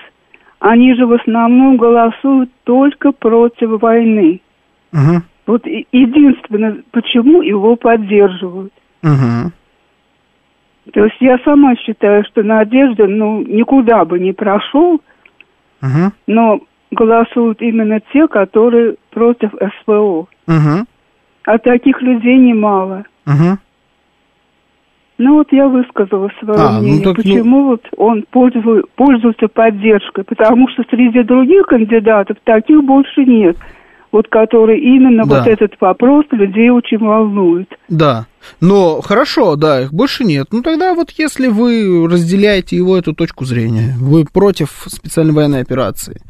они 0.61 0.95
же 0.95 1.07
в 1.07 1.13
основном 1.13 1.77
голосуют 1.77 2.51
только 2.65 3.13
против 3.13 3.81
войны. 3.81 4.41
Угу. 4.93 5.23
Вот 5.47 5.67
единственное, 5.67 6.83
почему 6.91 7.43
его 7.43 7.77
поддерживают. 7.77 8.73
Угу. 9.03 9.53
То 10.93 11.05
есть 11.05 11.17
я 11.21 11.39
сама 11.45 11.75
считаю, 11.77 12.25
что 12.25 12.43
Надежда, 12.43 13.07
ну, 13.07 13.43
никуда 13.43 14.05
бы 14.05 14.19
не 14.19 14.33
прошел, 14.33 15.01
угу. 15.83 16.13
но 16.27 16.61
голосуют 16.91 17.61
именно 17.61 18.01
те, 18.13 18.29
которые 18.29 18.97
против 19.11 19.51
СВО. 19.83 20.29
Угу. 20.47 20.87
А 21.45 21.59
таких 21.59 22.01
людей 22.03 22.39
немало. 22.39 23.05
Угу. 23.27 23.59
Ну 25.19 25.35
вот 25.35 25.51
я 25.51 25.67
высказала 25.67 26.31
свое 26.41 26.61
а, 26.61 26.73
ну 26.73 26.81
мнение, 26.81 26.99
ну, 26.99 27.15
так, 27.15 27.17
почему 27.17 27.59
ну... 27.59 27.67
вот 27.69 27.83
он 27.97 28.25
пользует, 28.31 28.91
пользуется 28.97 29.49
поддержкой, 29.49 30.25
потому 30.25 30.69
что 30.69 30.83
среди 30.91 31.23
других 31.23 31.67
кандидатов 31.67 32.37
таких 32.45 32.85
больше 32.85 33.25
нет 33.25 33.57
вот 34.13 34.29
который 34.29 34.81
именно 34.81 35.25
да. 35.27 35.39
вот 35.39 35.47
этот 35.47 35.79
вопрос 35.79 36.25
людей 36.31 36.71
очень 36.71 36.99
волнует. 36.99 37.69
Да. 37.89 38.25
Но 38.61 39.01
хорошо, 39.01 39.57
да, 39.57 39.83
их 39.83 39.93
больше 39.93 40.25
нет. 40.25 40.49
Ну 40.51 40.63
тогда 40.63 40.95
вот 40.95 41.11
если 41.17 41.49
вы 41.49 42.07
разделяете 42.09 42.77
его 42.77 42.97
эту 42.97 43.15
точку 43.15 43.45
зрения, 43.45 43.97
вы 43.99 44.25
против 44.25 44.87
специальной 44.87 45.33
военной 45.33 45.61
операции, 45.63 46.21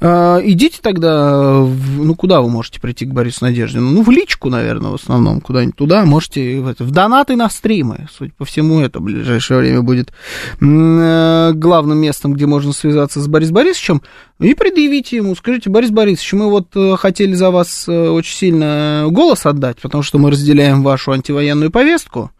э, 0.00 0.40
идите 0.44 0.78
тогда, 0.80 1.60
в, 1.60 2.04
ну 2.04 2.14
куда 2.14 2.40
вы 2.40 2.48
можете 2.48 2.80
прийти 2.80 3.06
к 3.06 3.12
Борису 3.12 3.44
Надеждину? 3.44 3.90
Ну 3.90 4.02
в 4.02 4.10
личку, 4.10 4.50
наверное, 4.50 4.90
в 4.90 4.94
основном, 4.94 5.40
куда-нибудь 5.40 5.76
туда, 5.76 6.04
можете 6.04 6.60
в, 6.60 6.68
это, 6.68 6.84
в 6.84 6.90
донаты 6.90 7.36
на 7.36 7.50
стримы. 7.50 8.08
Судя 8.16 8.32
по 8.36 8.44
всему, 8.44 8.80
это 8.80 9.00
в 9.00 9.02
ближайшее 9.02 9.58
время 9.58 9.82
будет 9.82 10.12
э, 10.60 11.52
главным 11.54 11.98
местом, 11.98 12.34
где 12.34 12.46
можно 12.46 12.72
связаться 12.72 13.20
с 13.20 13.26
Борисом 13.26 13.48
Борисовичем, 13.58 14.02
и 14.38 14.54
предъявите 14.54 15.16
ему, 15.16 15.34
скажите, 15.34 15.68
Борис 15.68 15.90
Борисович, 15.90 16.32
мы 16.34 16.48
вот 16.48 16.68
э, 16.76 16.94
хотели 16.96 17.34
за 17.34 17.50
вас 17.50 17.88
э, 17.88 18.08
очень 18.08 18.36
сильно 18.36 19.06
голос 19.10 19.44
отдать, 19.46 19.78
потому 19.78 20.04
что 20.04 20.18
мы 20.18 20.30
разделяем 20.30 20.84
вашу 20.84 21.10
антивоенную 21.10 21.57
военную 21.58 21.70
повестку, 21.70 22.30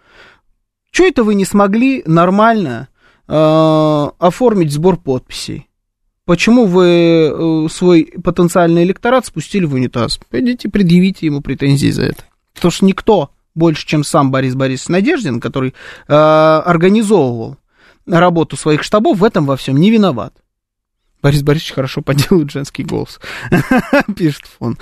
что 0.91 1.05
это 1.05 1.25
вы 1.25 1.35
не 1.35 1.45
смогли 1.45 2.03
нормально 2.07 2.89
э, 3.27 4.07
оформить 4.19 4.73
сбор 4.73 4.97
подписей? 4.97 5.69
Почему 6.25 6.67
вы 6.67 6.87
э, 6.87 7.69
свой 7.71 8.13
потенциальный 8.23 8.85
электорат 8.85 9.27
спустили 9.27 9.65
в 9.65 9.75
унитаз? 9.75 10.19
Пойдите, 10.31 10.69
предъявите 10.69 11.27
ему 11.27 11.41
претензии 11.41 11.91
за 11.91 12.05
это. 12.05 12.25
Потому 12.55 12.71
что 12.71 12.85
никто 12.85 13.31
больше, 13.55 13.87
чем 13.87 14.05
сам 14.05 14.31
Борис 14.31 14.55
Борисович 14.55 14.89
Надеждин, 14.89 15.41
который 15.41 15.75
э, 16.07 16.15
организовывал 16.15 17.57
работу 18.07 18.57
своих 18.57 18.83
штабов, 18.83 19.19
в 19.19 19.25
этом 19.25 19.47
во 19.47 19.57
всем 19.57 19.77
не 19.77 19.91
виноват. 19.91 20.35
Борис 21.23 21.43
Борисович 21.43 21.73
хорошо 21.73 22.03
поделает 22.03 22.51
женский 22.51 22.85
голос, 22.85 23.19
пишет 24.17 24.45
фон. 24.59 24.79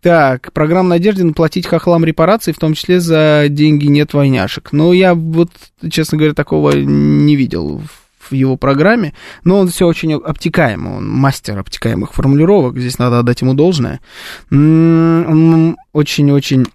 Так, 0.00 0.52
программа 0.52 0.90
Надеждина 0.90 1.32
платить 1.32 1.66
хохлам 1.66 2.04
репарации, 2.04 2.52
в 2.52 2.58
том 2.58 2.74
числе 2.74 3.00
за 3.00 3.46
деньги 3.48 3.86
нет 3.86 4.14
войняшек. 4.14 4.72
Но 4.72 4.92
я 4.92 5.14
вот, 5.14 5.50
честно 5.90 6.18
говоря, 6.18 6.34
такого 6.34 6.72
не 6.72 7.36
видел 7.36 7.82
в 8.30 8.34
его 8.34 8.56
программе, 8.56 9.14
но 9.44 9.58
он 9.58 9.68
все 9.68 9.86
очень 9.86 10.14
обтекаемо, 10.14 10.96
он 10.96 11.08
мастер 11.08 11.58
обтекаемых 11.58 12.14
формулировок, 12.14 12.78
здесь 12.78 12.98
надо 12.98 13.20
отдать 13.20 13.40
ему 13.40 13.54
должное. 13.54 14.00
Очень-очень 14.50 16.66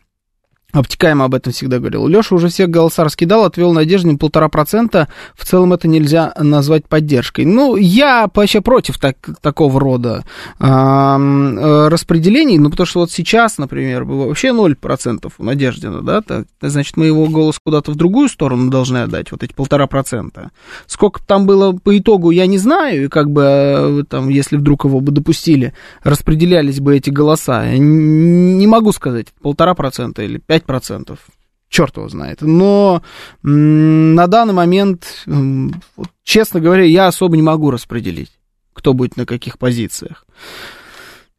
Обтекаемо 0.74 1.26
об 1.26 1.36
этом 1.36 1.54
всегда 1.54 1.78
говорил. 1.78 2.08
Леша 2.08 2.36
уже 2.36 2.48
всех 2.48 2.70
голоса 2.70 3.04
раскидал, 3.04 3.46
отвел 3.46 3.74
Надеждин 3.74 4.18
полтора 4.18 4.50
процента. 4.50 5.08
В 5.36 5.46
целом 5.46 5.72
это 5.72 5.88
нельзя 5.88 6.34
назвать 6.40 6.88
поддержкой. 6.88 7.46
Ну, 7.46 7.76
я 7.76 8.28
вообще 8.34 8.60
против 8.60 8.98
так, 8.98 9.18
такого 9.42 9.80
рода 9.80 10.24
э, 10.60 11.88
распределений, 11.90 12.58
ну, 12.58 12.72
потому 12.72 12.88
что 12.88 13.02
вот 13.02 13.12
сейчас, 13.12 13.60
например, 13.60 14.04
было 14.06 14.26
вообще 14.28 14.48
0% 14.48 15.32
у 15.38 15.44
Надеждина, 15.44 16.02
да, 16.02 16.24
значит, 16.62 16.98
мы 16.98 17.06
его 17.06 17.28
голос 17.28 17.60
куда-то 17.64 17.92
в 17.92 17.96
другую 17.96 18.28
сторону 18.28 18.72
должны 18.72 19.00
отдать, 19.00 19.32
вот 19.32 19.44
эти 19.44 19.54
полтора 19.54 19.86
процента. 19.86 20.50
Сколько 20.88 21.22
там 21.24 21.46
было 21.46 21.72
по 21.74 21.96
итогу, 21.96 22.32
я 22.32 22.48
не 22.48 22.58
знаю, 22.58 23.06
и 23.06 23.08
как 23.10 23.30
бы 23.30 23.44
э, 23.44 24.04
там, 24.10 24.30
если 24.30 24.58
вдруг 24.58 24.86
его 24.86 25.02
бы 25.02 25.12
допустили, 25.12 25.74
распределялись 26.04 26.80
бы 26.80 26.98
эти 26.98 27.12
голоса, 27.12 27.68
не 27.78 28.66
могу 28.66 28.92
сказать, 28.92 29.28
полтора 29.42 29.76
процента 29.76 30.24
или 30.24 30.40
пять 30.40 30.63
5%. 30.66 31.18
Черт 31.70 31.98
его 31.98 32.08
знает. 32.08 32.42
Но 32.42 33.02
на 33.42 34.28
данный 34.28 34.54
момент, 34.54 35.26
честно 36.24 36.60
говоря, 36.60 36.84
я 36.84 37.08
особо 37.08 37.36
не 37.36 37.42
могу 37.42 37.72
распределить, 37.72 38.32
кто 38.74 38.94
будет 38.94 39.18
на 39.18 39.26
каких 39.26 39.58
позициях. 39.58 40.26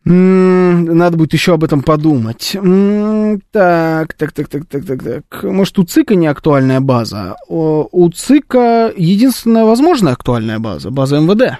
Надо 0.04 1.16
будет 1.16 1.32
еще 1.32 1.54
об 1.54 1.64
этом 1.64 1.82
подумать. 1.82 2.52
Так, 3.52 4.12
так, 4.14 4.32
так, 4.32 4.48
так, 4.48 4.66
так, 4.66 4.84
так, 4.84 5.02
так. 5.02 5.44
Может, 5.44 5.78
у 5.78 5.84
ЦИКа 5.84 6.14
не 6.14 6.26
актуальная 6.26 6.80
база? 6.80 7.36
У 7.48 8.10
ЦИКа 8.10 8.92
единственная 8.96 9.64
возможная 9.64 10.12
актуальная 10.12 10.58
база, 10.58 10.90
база 10.90 11.20
МВД. 11.20 11.58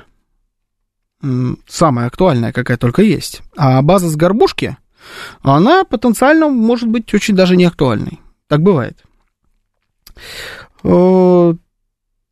Самая 1.67 2.07
актуальная, 2.07 2.53
какая 2.53 2.77
только 2.77 3.01
есть. 3.01 3.41
А 3.57 3.81
база 3.81 4.11
с 4.11 4.17
горбушки 4.17 4.77
она 5.43 5.85
потенциально 5.85 6.49
может 6.49 6.89
быть 6.89 7.13
очень 7.15 7.35
даже 7.35 7.57
не 7.57 7.65
актуальной. 7.65 8.21
Так 8.49 8.63
бывает. 8.63 9.03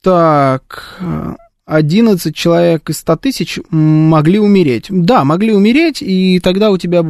Так, 0.03 1.01
11 1.65 2.35
человек 2.35 2.91
из 2.91 2.99
100 2.99 3.17
тысяч 3.17 3.61
могли 3.71 4.39
умереть. 4.39 4.87
Да, 4.91 5.25
могли 5.25 5.53
умереть, 5.53 6.03
и 6.03 6.41
тогда 6.41 6.71
у 6.71 6.79
тебя 6.79 7.05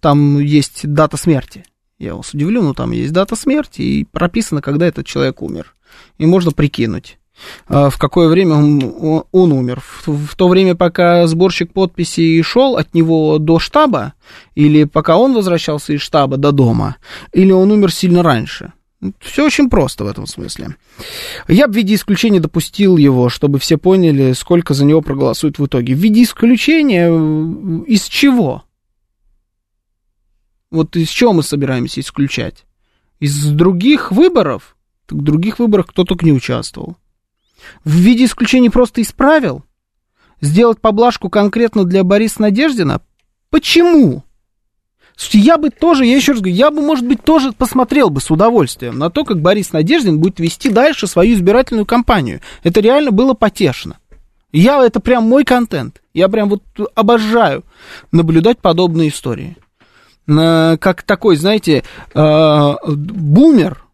там 0.00 0.38
есть 0.38 0.86
дата 0.90 1.16
смерти. 1.16 1.64
Я 1.98 2.14
вас 2.14 2.34
удивлю, 2.34 2.62
но 2.62 2.74
там 2.74 2.92
есть 2.92 3.12
дата 3.12 3.36
смерти, 3.36 3.82
и 3.82 4.04
прописано, 4.04 4.62
когда 4.62 4.86
этот 4.86 5.06
человек 5.06 5.42
умер. 5.42 5.74
И 6.18 6.26
можно 6.26 6.52
прикинуть. 6.52 7.18
А, 7.68 7.90
в 7.90 7.98
какое 7.98 8.28
время 8.28 8.54
он, 8.54 9.24
он 9.32 9.52
умер. 9.52 9.80
В, 9.80 10.26
в 10.26 10.36
то 10.36 10.48
время, 10.48 10.74
пока 10.74 11.26
сборщик 11.26 11.72
подписей 11.72 12.40
шел 12.42 12.76
от 12.76 12.94
него 12.94 13.38
до 13.38 13.58
штаба, 13.58 14.14
или 14.54 14.84
пока 14.84 15.16
он 15.16 15.34
возвращался 15.34 15.92
из 15.92 16.00
штаба 16.00 16.36
до 16.36 16.52
дома, 16.52 16.96
или 17.32 17.52
он 17.52 17.70
умер 17.70 17.92
сильно 17.92 18.22
раньше. 18.22 18.72
Все 19.20 19.44
очень 19.44 19.68
просто 19.68 20.04
в 20.04 20.08
этом 20.08 20.26
смысле. 20.26 20.76
Я 21.48 21.66
бы 21.66 21.74
в 21.74 21.76
виде 21.76 21.94
исключения 21.94 22.40
допустил 22.40 22.96
его, 22.96 23.28
чтобы 23.28 23.58
все 23.58 23.76
поняли, 23.76 24.32
сколько 24.32 24.72
за 24.72 24.84
него 24.84 25.02
проголосуют 25.02 25.58
в 25.58 25.66
итоге. 25.66 25.94
В 25.94 25.98
виде 25.98 26.22
исключения 26.22 27.08
э, 27.10 27.84
из 27.86 28.04
чего? 28.04 28.64
Вот 30.70 30.96
из 30.96 31.08
чего 31.08 31.34
мы 31.34 31.42
собираемся 31.42 32.00
исключать? 32.00 32.64
Из 33.20 33.48
других 33.50 34.12
выборов? 34.12 34.76
В 35.08 35.22
других 35.22 35.58
выборах 35.58 35.86
кто 35.88 36.04
только 36.04 36.24
не 36.24 36.32
участвовал 36.32 36.96
в 37.84 37.90
виде 37.90 38.24
исключения 38.24 38.70
просто 38.70 39.02
исправил? 39.02 39.64
Сделать 40.40 40.80
поблажку 40.80 41.30
конкретно 41.30 41.84
для 41.84 42.04
Бориса 42.04 42.42
Надеждина? 42.42 43.00
Почему? 43.50 44.22
Слушайте, 45.16 45.46
я 45.46 45.56
бы 45.56 45.70
тоже, 45.70 46.04
я 46.04 46.16
еще 46.16 46.32
раз 46.32 46.42
говорю, 46.42 46.56
я 46.56 46.70
бы, 46.70 46.82
может 46.82 47.06
быть, 47.06 47.22
тоже 47.22 47.52
посмотрел 47.52 48.10
бы 48.10 48.20
с 48.20 48.30
удовольствием 48.30 48.98
на 48.98 49.08
то, 49.08 49.24
как 49.24 49.40
Борис 49.40 49.72
Надеждин 49.72 50.18
будет 50.18 50.40
вести 50.40 50.68
дальше 50.68 51.06
свою 51.06 51.34
избирательную 51.34 51.86
кампанию. 51.86 52.42
Это 52.62 52.80
реально 52.80 53.12
было 53.12 53.32
потешно. 53.32 53.96
Я, 54.52 54.84
это 54.84 55.00
прям 55.00 55.24
мой 55.24 55.44
контент. 55.44 56.02
Я 56.12 56.28
прям 56.28 56.50
вот 56.50 56.62
обожаю 56.94 57.64
наблюдать 58.12 58.58
подобные 58.58 59.08
истории. 59.08 59.56
Как 60.26 61.02
такой, 61.02 61.36
знаете, 61.36 61.82
а, 62.12 62.76
бумер, 62.86 63.85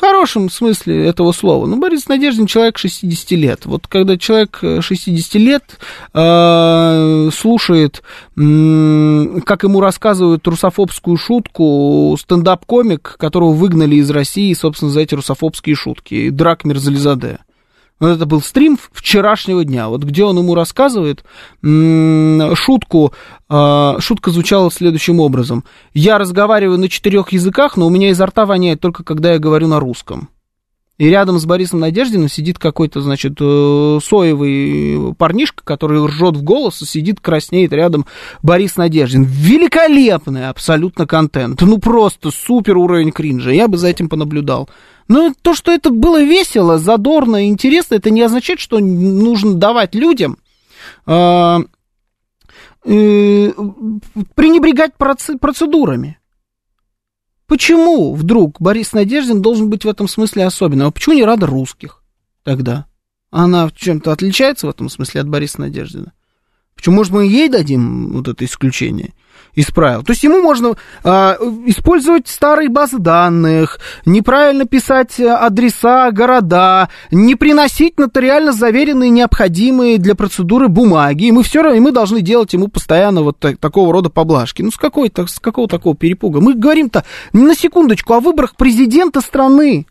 в 0.00 0.02
хорошем 0.02 0.48
смысле 0.48 1.08
этого 1.08 1.30
слова. 1.32 1.66
Ну, 1.66 1.78
Борис 1.78 2.08
Надеждин 2.08 2.46
человек 2.46 2.78
60 2.78 3.32
лет. 3.32 3.66
Вот 3.66 3.86
когда 3.86 4.16
человек 4.16 4.58
60 4.62 5.34
лет 5.34 5.78
э, 6.14 7.28
слушает, 7.30 8.02
э, 8.34 9.40
как 9.44 9.62
ему 9.62 9.80
рассказывают 9.82 10.46
русофобскую 10.48 11.18
шутку, 11.18 12.16
стендап-комик, 12.18 13.16
которого 13.18 13.52
выгнали 13.52 13.96
из 13.96 14.10
России, 14.10 14.54
собственно, 14.54 14.90
за 14.90 15.00
эти 15.00 15.14
русофобские 15.14 15.74
шутки, 15.74 16.30
Драк 16.30 16.64
Мирзализаде. 16.64 17.40
Вот 18.00 18.08
это 18.08 18.24
был 18.24 18.40
стрим 18.40 18.78
вчерашнего 18.92 19.62
дня, 19.62 19.88
вот 19.88 20.02
где 20.02 20.24
он 20.24 20.38
ему 20.38 20.54
рассказывает 20.54 21.22
шутку, 21.62 23.12
а, 23.48 23.96
шутка 24.00 24.30
звучала 24.30 24.70
следующим 24.70 25.20
образом. 25.20 25.64
Я 25.92 26.18
разговариваю 26.18 26.78
на 26.78 26.88
четырех 26.88 27.32
языках, 27.32 27.76
но 27.76 27.86
у 27.86 27.90
меня 27.90 28.10
изо 28.10 28.24
рта 28.24 28.46
воняет 28.46 28.80
только 28.80 29.04
когда 29.04 29.32
я 29.32 29.38
говорю 29.38 29.68
на 29.68 29.78
русском. 29.80 30.30
И 31.00 31.08
рядом 31.08 31.38
с 31.38 31.46
Борисом 31.46 31.80
Надеждиным 31.80 32.28
сидит 32.28 32.58
какой-то, 32.58 33.00
значит, 33.00 33.38
э, 33.40 33.98
соевый 34.04 35.14
парнишка, 35.14 35.64
который 35.64 36.04
ржет 36.04 36.36
в 36.36 36.42
голос, 36.42 36.82
и 36.82 36.84
сидит, 36.84 37.20
краснеет 37.20 37.72
рядом 37.72 38.04
Борис 38.42 38.76
Надеждин. 38.76 39.24
Великолепный 39.24 40.50
абсолютно 40.50 41.06
контент. 41.06 41.62
Ну, 41.62 41.78
просто 41.78 42.30
супер 42.30 42.76
уровень 42.76 43.12
кринжа. 43.12 43.50
Я 43.50 43.66
бы 43.66 43.78
за 43.78 43.88
этим 43.88 44.10
понаблюдал. 44.10 44.68
Но 45.08 45.32
то, 45.40 45.54
что 45.54 45.72
это 45.72 45.88
было 45.88 46.22
весело, 46.22 46.78
задорно, 46.78 47.48
интересно, 47.48 47.94
это 47.94 48.10
не 48.10 48.20
означает, 48.20 48.60
что 48.60 48.78
нужно 48.78 49.54
давать 49.54 49.94
людям 49.94 50.36
э, 51.06 51.58
э, 52.84 53.52
пренебрегать 54.34 54.92
процедурами. 54.98 56.19
Почему 57.50 58.14
вдруг 58.14 58.60
Борис 58.60 58.92
Надеждин 58.92 59.42
должен 59.42 59.70
быть 59.70 59.84
в 59.84 59.88
этом 59.88 60.06
смысле 60.06 60.46
особенным? 60.46 60.86
А 60.86 60.90
почему 60.92 61.16
не 61.16 61.24
рада 61.24 61.48
русских 61.48 62.04
тогда? 62.44 62.86
Она 63.32 63.66
в 63.66 63.72
чем-то 63.74 64.12
отличается 64.12 64.68
в 64.68 64.70
этом 64.70 64.88
смысле 64.88 65.22
от 65.22 65.28
Бориса 65.28 65.60
Надеждина? 65.60 66.12
Почему, 66.76 66.94
может, 66.94 67.12
мы 67.12 67.26
ей 67.26 67.48
дадим 67.48 68.12
вот 68.12 68.28
это 68.28 68.44
исключение? 68.44 69.14
Исправил. 69.54 70.02
То 70.02 70.12
есть 70.12 70.22
ему 70.22 70.40
можно 70.40 70.74
э, 71.04 71.08
использовать 71.66 72.28
старые 72.28 72.68
базы 72.68 72.98
данных, 72.98 73.78
неправильно 74.06 74.64
писать 74.64 75.18
адреса, 75.20 76.10
города, 76.10 76.88
не 77.10 77.34
приносить 77.34 77.98
нотариально 77.98 78.52
заверенные 78.52 79.10
необходимые 79.10 79.98
для 79.98 80.14
процедуры 80.14 80.68
бумаги. 80.68 81.26
И 81.26 81.32
мы 81.32 81.42
все 81.42 81.62
равно, 81.62 81.76
и 81.76 81.80
мы 81.80 81.92
должны 81.92 82.20
делать 82.20 82.52
ему 82.52 82.68
постоянно 82.68 83.22
вот 83.22 83.38
так, 83.38 83.58
такого 83.58 83.92
рода 83.92 84.10
поблажки. 84.10 84.62
Ну, 84.62 84.70
с, 84.70 84.76
какой-то, 84.76 85.26
с 85.26 85.38
какого 85.38 85.68
такого 85.68 85.96
перепуга? 85.96 86.40
Мы 86.40 86.54
говорим-то 86.54 87.04
на 87.32 87.54
секундочку 87.54 88.14
о 88.14 88.20
выборах 88.20 88.56
президента 88.56 89.20
страны. 89.20 89.86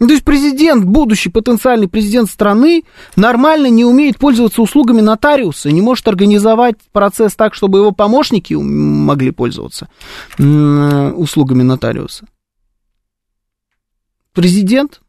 Ну, 0.00 0.06
то 0.06 0.14
есть 0.14 0.24
президент, 0.24 0.86
будущий 0.86 1.28
потенциальный 1.28 1.86
президент 1.86 2.30
страны, 2.30 2.84
нормально 3.16 3.66
не 3.66 3.84
умеет 3.84 4.18
пользоваться 4.18 4.62
услугами 4.62 5.02
нотариуса, 5.02 5.70
не 5.70 5.82
может 5.82 6.08
организовать 6.08 6.76
процесс 6.90 7.34
так, 7.34 7.54
чтобы 7.54 7.80
его 7.80 7.92
помощники 7.92 8.54
могли 8.54 9.30
пользоваться 9.30 9.90
услугами 10.38 11.62
нотариуса. 11.62 12.24
Президент? 14.32 15.02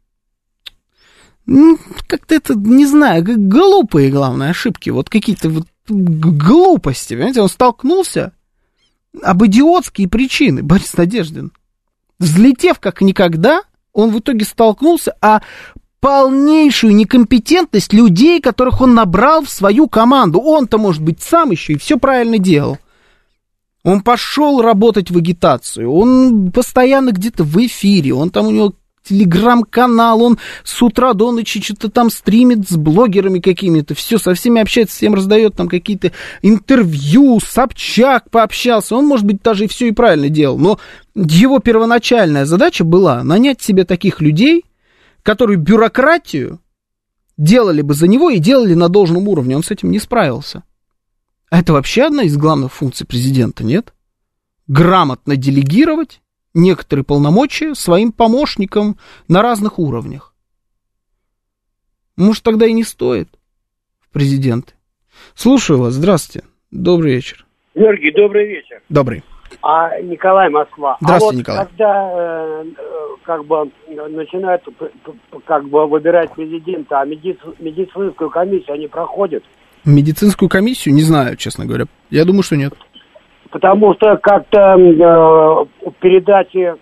Ну, 1.46 1.78
как-то 2.06 2.34
это, 2.34 2.54
не 2.54 2.84
знаю, 2.84 3.24
глупые, 3.26 4.10
главные 4.10 4.50
ошибки, 4.50 4.90
вот 4.90 5.08
какие-то 5.08 5.48
вот 5.48 5.66
глупости, 5.88 7.14
понимаете, 7.14 7.40
он 7.40 7.48
столкнулся 7.48 8.34
об 9.22 9.42
идиотские 9.42 10.08
причины, 10.08 10.62
Борис 10.62 10.94
Надеждин, 10.94 11.50
взлетев 12.18 12.78
как 12.78 13.00
никогда– 13.00 13.62
он 13.92 14.10
в 14.10 14.18
итоге 14.18 14.44
столкнулся, 14.44 15.14
а 15.20 15.42
полнейшую 16.00 16.94
некомпетентность 16.96 17.92
людей, 17.92 18.40
которых 18.40 18.80
он 18.80 18.94
набрал 18.94 19.44
в 19.44 19.50
свою 19.50 19.86
команду. 19.86 20.40
Он-то, 20.40 20.78
может 20.78 21.00
быть, 21.02 21.22
сам 21.22 21.52
еще 21.52 21.74
и 21.74 21.78
все 21.78 21.98
правильно 21.98 22.38
делал. 22.38 22.78
Он 23.84 24.00
пошел 24.00 24.62
работать 24.62 25.10
в 25.10 25.16
агитацию, 25.16 25.92
он 25.92 26.52
постоянно 26.52 27.10
где-то 27.10 27.42
в 27.42 27.56
эфире, 27.66 28.14
он 28.14 28.30
там 28.30 28.46
у 28.46 28.50
него 28.50 28.74
телеграм-канал, 29.04 30.22
он 30.22 30.38
с 30.62 30.80
утра 30.82 31.12
до 31.12 31.32
ночи 31.32 31.60
что-то 31.60 31.90
там 31.90 32.10
стримит 32.10 32.68
с 32.68 32.76
блогерами 32.76 33.40
какими-то, 33.40 33.96
все, 33.96 34.18
со 34.18 34.34
всеми 34.34 34.60
общается, 34.60 34.96
всем 34.96 35.14
раздает 35.14 35.56
там 35.56 35.68
какие-то 35.68 36.12
интервью, 36.42 37.40
Собчак 37.40 38.30
пообщался, 38.30 38.94
он, 38.94 39.06
может 39.06 39.26
быть, 39.26 39.42
даже 39.42 39.64
и 39.64 39.68
все 39.68 39.88
и 39.88 39.92
правильно 39.92 40.28
делал, 40.28 40.58
но 40.58 40.78
его 41.14 41.58
первоначальная 41.58 42.44
задача 42.44 42.84
была 42.84 43.22
нанять 43.22 43.60
себе 43.60 43.84
таких 43.84 44.20
людей, 44.20 44.64
которые 45.22 45.58
бюрократию 45.58 46.60
делали 47.36 47.82
бы 47.82 47.94
за 47.94 48.06
него 48.06 48.30
и 48.30 48.38
делали 48.38 48.74
на 48.74 48.88
должном 48.88 49.28
уровне, 49.28 49.56
он 49.56 49.62
с 49.62 49.70
этим 49.70 49.90
не 49.90 49.98
справился. 49.98 50.62
А 51.50 51.60
это 51.60 51.72
вообще 51.72 52.04
одна 52.04 52.22
из 52.22 52.36
главных 52.36 52.72
функций 52.72 53.06
президента, 53.06 53.64
нет? 53.64 53.92
Грамотно 54.68 55.36
делегировать 55.36 56.22
некоторые 56.54 57.04
полномочия 57.04 57.74
своим 57.74 58.12
помощникам 58.12 58.96
на 59.28 59.42
разных 59.42 59.78
уровнях. 59.78 60.34
Может, 62.16 62.42
тогда 62.42 62.66
и 62.66 62.72
не 62.72 62.84
стоит 62.84 63.28
в 64.00 64.10
президенты. 64.10 64.74
Слушаю 65.34 65.78
вас. 65.78 65.94
Здравствуйте. 65.94 66.46
Добрый 66.70 67.14
вечер. 67.14 67.46
Георгий, 67.74 68.12
добрый 68.12 68.46
вечер. 68.48 68.82
Добрый. 68.88 69.22
А 69.62 70.00
Николай 70.00 70.48
Москва. 70.48 70.96
Здравствуйте, 71.00 71.50
а 71.50 71.54
вот 71.54 71.66
Николай. 71.66 71.66
Когда 71.66 72.10
э, 72.14 72.64
как 73.24 73.44
бы 73.44 73.70
начинают 73.88 74.62
как 75.44 75.68
бы 75.68 75.86
выбирать 75.86 76.32
президента, 76.32 77.00
а 77.00 77.04
медици, 77.04 77.40
медицинскую 77.58 78.30
комиссию 78.30 78.74
они 78.74 78.88
проходят? 78.88 79.44
Медицинскую 79.84 80.48
комиссию 80.48 80.94
не 80.94 81.02
знаю, 81.02 81.36
честно 81.36 81.66
говоря. 81.66 81.86
Я 82.10 82.24
думаю, 82.24 82.42
что 82.42 82.56
нет 82.56 82.74
потому 83.52 83.94
что 83.94 84.16
как-то 84.16 84.76
э, 84.76 85.90
передаче 86.00 86.76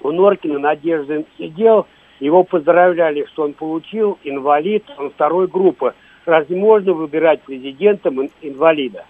у 0.00 0.10
Норкина 0.10 0.58
Надежды 0.58 1.26
сидел, 1.38 1.86
его 2.18 2.42
поздравляли, 2.42 3.26
что 3.32 3.42
он 3.42 3.52
получил 3.52 4.18
инвалид, 4.24 4.84
он 4.98 5.10
второй 5.10 5.46
группы. 5.46 5.94
Разве 6.24 6.56
можно 6.56 6.92
выбирать 6.92 7.42
президентом 7.42 8.28
инвалида? 8.40 9.04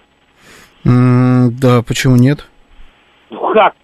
Mm, 0.85 1.51
да, 1.61 1.83
почему 1.83 2.17
нет? 2.17 2.47
Ну 3.33 3.53
как? 3.55 3.75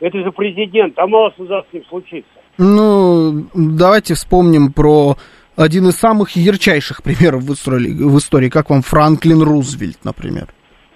Это 0.00 0.18
же 0.18 0.32
президент, 0.32 0.98
а 0.98 1.06
мало 1.06 1.30
что 1.32 1.44
с 1.46 1.72
ним 1.72 1.84
случится. 1.88 2.30
Ну, 2.58 3.46
давайте 3.54 4.14
вспомним 4.14 4.72
про 4.72 5.16
один 5.56 5.88
из 5.88 5.96
самых 5.96 6.30
ярчайших 6.30 7.02
примеров 7.02 7.42
в 7.42 7.52
истории, 7.52 7.92
в 7.92 8.16
истории 8.18 8.48
как 8.48 8.70
вам 8.70 8.82
Франклин 8.82 9.42
Рузвельт, 9.42 10.04
например. 10.04 10.48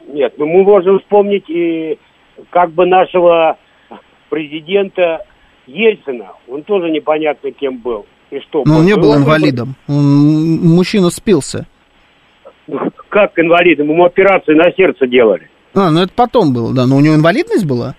Нет, 0.09 0.35
ну 0.39 0.47
мы 0.47 0.65
можем 0.65 0.99
вспомнить 1.01 1.49
и 1.49 1.99
как 2.51 2.73
бы 2.73 2.87
нашего 2.87 3.59
президента 4.31 5.25
Ельцина. 5.67 6.33
Он 6.49 6.63
тоже 6.63 6.91
непонятно 6.91 7.51
кем 7.53 7.79
был. 7.79 8.07
И 8.31 8.41
что? 8.41 8.63
Но 8.65 8.79
он 8.79 8.87
не 8.87 8.97
был 8.97 9.15
инвалидом. 9.15 9.77
Мужчина 9.87 11.11
спился. 11.11 11.67
Как 13.09 13.39
инвалидом? 13.39 13.91
Ему 13.91 14.05
операцию 14.05 14.57
на 14.57 14.73
сердце 14.73 15.07
делали. 15.07 15.49
А, 15.77 15.91
ну 15.91 16.01
это 16.01 16.13
потом 16.17 16.53
было, 16.53 16.75
да. 16.75 16.87
Но 16.87 16.97
у 16.97 17.01
него 17.01 17.15
инвалидность 17.15 17.67
была? 17.67 17.95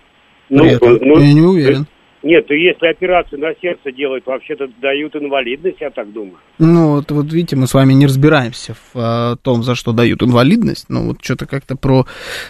Ну, 0.49 0.63
ну, 0.81 1.19
я 1.19 1.33
не 1.33 1.41
уверен. 1.41 1.85
Нет, 2.23 2.45
если 2.49 2.87
операцию 2.87 3.39
на 3.39 3.53
сердце 3.61 3.91
делают, 3.91 4.25
вообще-то 4.25 4.67
дают 4.81 5.15
инвалидность, 5.15 5.77
я 5.79 5.91
так 5.91 6.11
думаю. 6.11 6.37
Ну, 6.57 6.95
вот, 6.95 7.11
вот 7.11 7.31
видите, 7.31 7.55
мы 7.55 7.67
с 7.67 7.73
вами 7.73 7.93
не 7.93 8.07
разбираемся 8.07 8.73
в 8.73 8.95
а, 8.95 9.35
том, 9.35 9.63
за 9.63 9.75
что 9.75 9.93
дают 9.93 10.23
инвалидность. 10.23 10.87
Ну, 10.89 11.07
вот 11.07 11.17
что-то 11.21 11.45
как-то 11.45 11.75
про, 11.77 12.07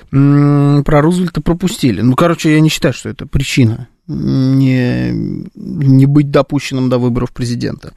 про 0.09 1.01
Рузвельта 1.01 1.41
пропустили. 1.41 2.01
Ну, 2.01 2.15
короче, 2.15 2.53
я 2.53 2.61
не 2.61 2.69
считаю, 2.69 2.93
что 2.93 3.09
это 3.09 3.27
причина 3.27 3.89
не, 4.07 5.11
не 5.55 6.05
быть 6.05 6.31
допущенным 6.31 6.89
до 6.89 6.97
выборов 6.97 7.33
президента. 7.33 7.93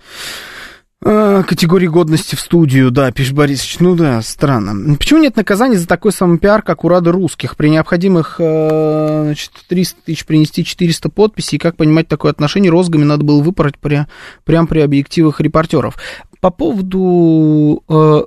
А, 1.02 1.42
категории 1.44 1.86
годности 1.86 2.34
в 2.34 2.40
студию, 2.40 2.90
да, 2.90 3.10
пишет 3.10 3.34
Борисович. 3.34 3.78
Ну 3.80 3.96
да, 3.96 4.20
странно. 4.20 4.96
Почему 4.96 5.20
нет 5.20 5.34
наказания 5.34 5.78
за 5.78 5.88
такой 5.88 6.12
самопиар, 6.12 6.60
как 6.60 6.84
у 6.84 6.88
Рады 6.88 7.10
русских? 7.10 7.56
При 7.56 7.70
необходимых 7.70 8.36
э, 8.38 9.22
значит, 9.24 9.52
300 9.66 10.02
тысяч 10.04 10.26
принести 10.26 10.62
400 10.62 11.08
подписей. 11.08 11.58
Как 11.58 11.76
понимать 11.76 12.06
такое 12.06 12.30
отношение? 12.30 12.70
Розгами 12.70 13.04
надо 13.04 13.24
было 13.24 13.40
выпороть 13.40 13.78
при, 13.78 14.06
прямо 14.44 14.66
при 14.66 14.80
объективах 14.80 15.40
репортеров. 15.40 15.96
По 16.40 16.50
поводу 16.50 17.82
э, 17.88 18.20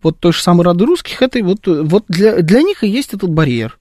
вот 0.00 0.18
той 0.20 0.32
же 0.32 0.40
самой 0.40 0.64
Рады 0.64 0.86
русских, 0.86 1.22
это 1.22 1.42
вот, 1.42 1.66
вот 1.66 2.04
для, 2.06 2.42
для 2.42 2.62
них 2.62 2.84
и 2.84 2.88
есть 2.88 3.12
этот 3.12 3.30
барьер. 3.30 3.79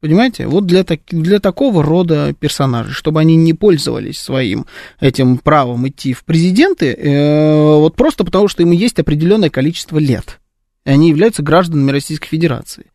Понимаете? 0.00 0.46
Вот 0.46 0.64
для, 0.64 0.82
так, 0.82 1.00
для 1.10 1.40
такого 1.40 1.82
рода 1.82 2.32
персонажей, 2.32 2.94
чтобы 2.94 3.20
они 3.20 3.36
не 3.36 3.52
пользовались 3.52 4.18
своим 4.18 4.66
этим 4.98 5.36
правом 5.36 5.86
идти 5.86 6.14
в 6.14 6.24
президенты, 6.24 6.94
э, 6.94 7.74
вот 7.76 7.96
просто 7.96 8.24
потому, 8.24 8.48
что 8.48 8.62
им 8.62 8.70
есть 8.70 8.98
определенное 8.98 9.50
количество 9.50 9.98
лет. 9.98 10.40
И 10.86 10.90
они 10.90 11.10
являются 11.10 11.42
гражданами 11.42 11.90
Российской 11.90 12.28
Федерации. 12.28 12.86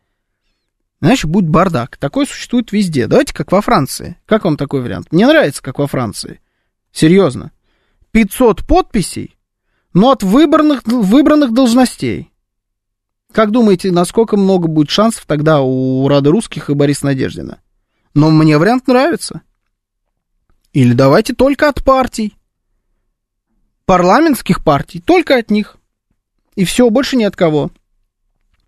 Значит, 1.00 1.30
будет 1.30 1.48
бардак. 1.48 1.96
Такой 1.96 2.26
существует 2.26 2.72
везде. 2.72 3.06
Давайте 3.06 3.32
как 3.34 3.52
во 3.52 3.60
Франции. 3.60 4.16
Как 4.26 4.44
вам 4.44 4.56
такой 4.56 4.82
вариант? 4.82 5.12
Мне 5.12 5.26
нравится, 5.26 5.62
как 5.62 5.78
во 5.78 5.86
Франции. 5.86 6.40
Серьезно. 6.90 7.52
500 8.10 8.66
подписей, 8.66 9.36
но 9.92 10.10
от 10.10 10.22
выбранных, 10.22 10.82
выбранных 10.86 11.52
должностей. 11.52 12.32
Как 13.36 13.50
думаете, 13.50 13.92
насколько 13.92 14.38
много 14.38 14.66
будет 14.66 14.88
шансов 14.88 15.26
тогда 15.26 15.60
у 15.60 16.08
Рады 16.08 16.30
Русских 16.30 16.70
и 16.70 16.74
Бориса 16.74 17.04
Надеждина? 17.04 17.60
Но 18.14 18.30
мне 18.30 18.56
вариант 18.56 18.86
нравится. 18.88 19.42
Или 20.72 20.94
давайте 20.94 21.34
только 21.34 21.68
от 21.68 21.84
партий. 21.84 22.34
Парламентских 23.84 24.64
партий, 24.64 25.00
только 25.00 25.36
от 25.36 25.50
них. 25.50 25.76
И 26.54 26.64
все, 26.64 26.88
больше 26.88 27.18
ни 27.18 27.24
от 27.24 27.36
кого. 27.36 27.70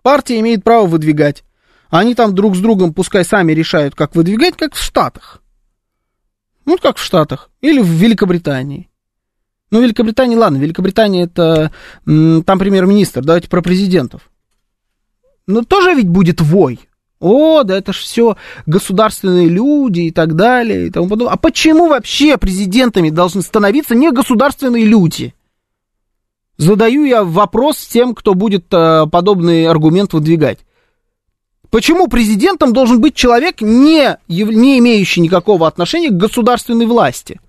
Партия 0.03 0.39
имеет 0.41 0.62
право 0.64 0.87
выдвигать. 0.87 1.45
Они 1.89 2.14
там 2.14 2.35
друг 2.35 2.55
с 2.55 2.61
другом 2.61 2.93
пускай 2.93 3.25
сами 3.25 3.53
решают, 3.53 3.95
как 3.95 4.14
выдвигать, 4.14 4.59
как 4.59 4.75
в 4.75 4.83
Штатах. 4.83 5.43
Ну, 6.66 6.77
как 6.77 6.99
в 6.99 7.03
Штатах 7.03 7.49
или 7.62 7.81
в 7.81 7.89
Великобритании. 7.89 8.91
Ну, 9.71 9.81
Великобритания, 9.81 10.37
ладно, 10.37 10.59
Великобритания 10.59 11.23
это 11.23 11.73
там 12.05 12.59
премьер-министр, 12.59 13.23
давайте 13.25 13.49
про 13.49 13.62
президентов. 13.62 14.29
Но 15.49 15.63
тоже 15.63 15.95
ведь 15.95 16.09
будет 16.09 16.43
вой. 16.43 16.79
О, 17.21 17.65
да 17.65 17.77
это 17.77 17.93
ж 17.93 17.97
все 17.97 18.37
государственные 18.67 19.49
люди 19.49 20.01
и 20.03 20.11
так 20.13 20.37
далее 20.37 20.87
и 20.87 20.91
тому. 20.91 21.27
А 21.27 21.37
почему 21.37 21.89
вообще 21.89 22.37
президентами 22.37 23.11
должны 23.11 23.43
становиться 23.43 23.95
не 23.95 24.13
государственные 24.13 24.85
люди? 24.85 25.35
Задаю 26.59 27.05
я 27.05 27.25
вопрос 27.25 27.79
тем, 27.79 28.15
кто 28.15 28.35
будет 28.35 28.67
э, 28.73 29.07
подобный 29.11 29.67
аргумент 29.67 30.13
выдвигать. 30.13 30.59
Почему 31.71 32.09
президентом 32.09 32.73
должен 32.73 33.01
быть 33.01 33.15
человек, 33.15 33.61
не, 33.63 34.19
не 34.29 34.79
имеющий 34.79 35.21
никакого 35.21 35.67
отношения 35.67 36.11
к 36.11 36.17
государственной 36.17 36.87
власти? 36.87 37.41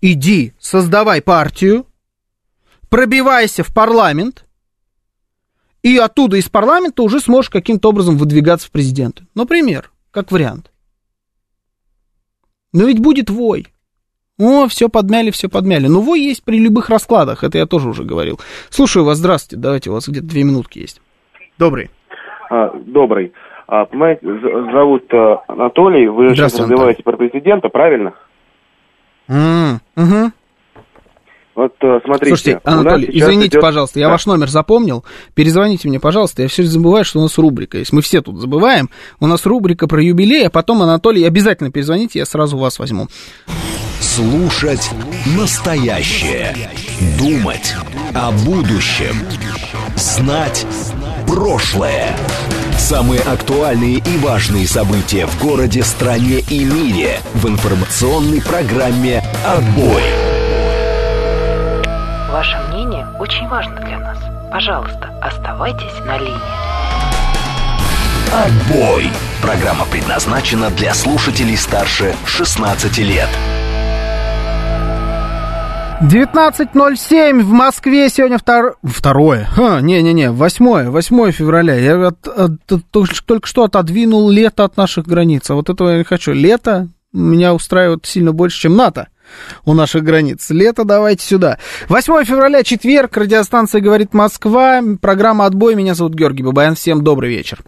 Иди, 0.00 0.54
создавай 0.58 1.22
партию, 1.22 1.86
пробивайся 2.88 3.62
в 3.62 3.72
парламент, 3.72 4.43
и 5.84 5.98
оттуда 5.98 6.38
из 6.38 6.48
парламента 6.48 7.02
уже 7.02 7.20
сможешь 7.20 7.50
каким-то 7.50 7.90
образом 7.90 8.16
выдвигаться 8.16 8.66
в 8.66 8.70
президенты. 8.70 9.26
Например, 9.34 9.90
как 10.10 10.32
вариант. 10.32 10.72
Но 12.72 12.86
ведь 12.86 13.00
будет 13.00 13.28
вой. 13.28 13.66
О, 14.38 14.66
все 14.66 14.88
подмяли, 14.88 15.30
все 15.30 15.48
подмяли. 15.48 15.86
Но 15.86 16.00
вой 16.00 16.20
есть 16.20 16.42
при 16.42 16.58
любых 16.58 16.88
раскладах, 16.88 17.44
это 17.44 17.58
я 17.58 17.66
тоже 17.66 17.90
уже 17.90 18.02
говорил. 18.02 18.40
Слушаю 18.70 19.04
вас, 19.04 19.18
здравствуйте, 19.18 19.62
давайте, 19.62 19.90
у 19.90 19.92
вас 19.92 20.08
где-то 20.08 20.26
две 20.26 20.42
минутки 20.42 20.78
есть. 20.78 21.02
Добрый. 21.58 21.90
А, 22.50 22.70
добрый. 22.74 23.34
А, 23.66 23.84
понимаете, 23.84 24.26
зовут 24.72 25.04
а, 25.12 25.44
Анатолий, 25.48 26.08
вы 26.08 26.34
сейчас 26.34 26.58
развиваете 26.58 27.02
про 27.02 27.16
президента, 27.18 27.68
правильно? 27.68 28.14
Mm, 29.28 29.80
угу. 29.96 30.32
Вот 31.54 31.72
э, 31.82 32.00
смотрите. 32.04 32.36
Слушайте, 32.36 32.60
Анатолий, 32.64 33.08
извините, 33.12 33.48
идет... 33.48 33.62
пожалуйста, 33.62 34.00
я 34.00 34.06
да. 34.06 34.12
ваш 34.12 34.26
номер 34.26 34.48
запомнил. 34.48 35.04
Перезвоните 35.34 35.88
мне, 35.88 36.00
пожалуйста. 36.00 36.42
Я 36.42 36.48
все 36.48 36.64
забываю, 36.64 37.04
что 37.04 37.20
у 37.20 37.22
нас 37.22 37.38
рубрика 37.38 37.78
есть. 37.78 37.92
Мы 37.92 38.02
все 38.02 38.22
тут 38.22 38.38
забываем. 38.38 38.90
У 39.20 39.26
нас 39.26 39.46
рубрика 39.46 39.86
про 39.86 40.02
юбилей, 40.02 40.46
а 40.46 40.50
потом, 40.50 40.82
Анатолий, 40.82 41.24
обязательно 41.24 41.70
перезвоните, 41.70 42.18
я 42.18 42.24
сразу 42.24 42.56
вас 42.56 42.78
возьму. 42.78 43.06
Слушать 44.00 44.90
настоящее. 45.36 46.54
Думать 47.18 47.74
о 48.14 48.32
будущем. 48.44 49.14
Знать 49.96 50.66
прошлое. 51.26 52.16
Самые 52.78 53.20
актуальные 53.20 53.98
и 53.98 54.18
важные 54.18 54.66
события 54.66 55.26
в 55.26 55.42
городе, 55.42 55.82
стране 55.82 56.40
и 56.50 56.64
мире 56.64 57.20
в 57.34 57.48
информационной 57.48 58.42
программе 58.42 59.22
«Отбой». 59.46 60.02
Ваше 62.34 62.58
мнение 62.68 63.06
очень 63.20 63.46
важно 63.46 63.76
для 63.76 63.96
нас. 63.96 64.18
Пожалуйста, 64.50 65.08
оставайтесь 65.22 66.04
на 66.04 66.18
линии. 66.18 66.34
Отбой. 68.32 69.08
Программа 69.40 69.86
предназначена 69.86 70.70
для 70.70 70.94
слушателей 70.94 71.56
старше 71.56 72.12
16 72.26 72.98
лет. 72.98 73.28
19.07 76.00 77.40
в 77.40 77.50
Москве 77.52 78.08
сегодня 78.08 78.38
втор... 78.38 78.78
второе. 78.82 79.48
Не-не-не, 79.56 80.32
восьмое, 80.32 80.90
восьмое 80.90 81.30
февраля. 81.30 81.76
Я 81.76 82.08
от, 82.08 82.26
от, 82.26 82.50
только, 82.90 83.14
только 83.24 83.46
что 83.46 83.62
отодвинул 83.62 84.28
лето 84.28 84.64
от 84.64 84.76
наших 84.76 85.06
границ. 85.06 85.48
А 85.50 85.54
вот 85.54 85.70
этого 85.70 85.90
я 85.90 85.98
не 85.98 86.04
хочу. 86.04 86.32
Лето 86.32 86.88
меня 87.12 87.54
устраивает 87.54 88.04
сильно 88.06 88.32
больше, 88.32 88.62
чем 88.62 88.74
НАТО 88.74 89.06
у 89.64 89.74
наших 89.74 90.04
границ. 90.04 90.48
Лето 90.50 90.84
давайте 90.84 91.26
сюда. 91.26 91.58
8 91.88 92.24
февраля, 92.24 92.62
четверг, 92.62 93.16
радиостанция 93.16 93.80
«Говорит 93.80 94.14
Москва», 94.14 94.82
программа 95.00 95.46
«Отбой». 95.46 95.74
Меня 95.74 95.94
зовут 95.94 96.14
Георгий 96.14 96.42
Бабаян. 96.42 96.74
Всем 96.74 97.02
добрый 97.02 97.30
вечер. 97.30 97.62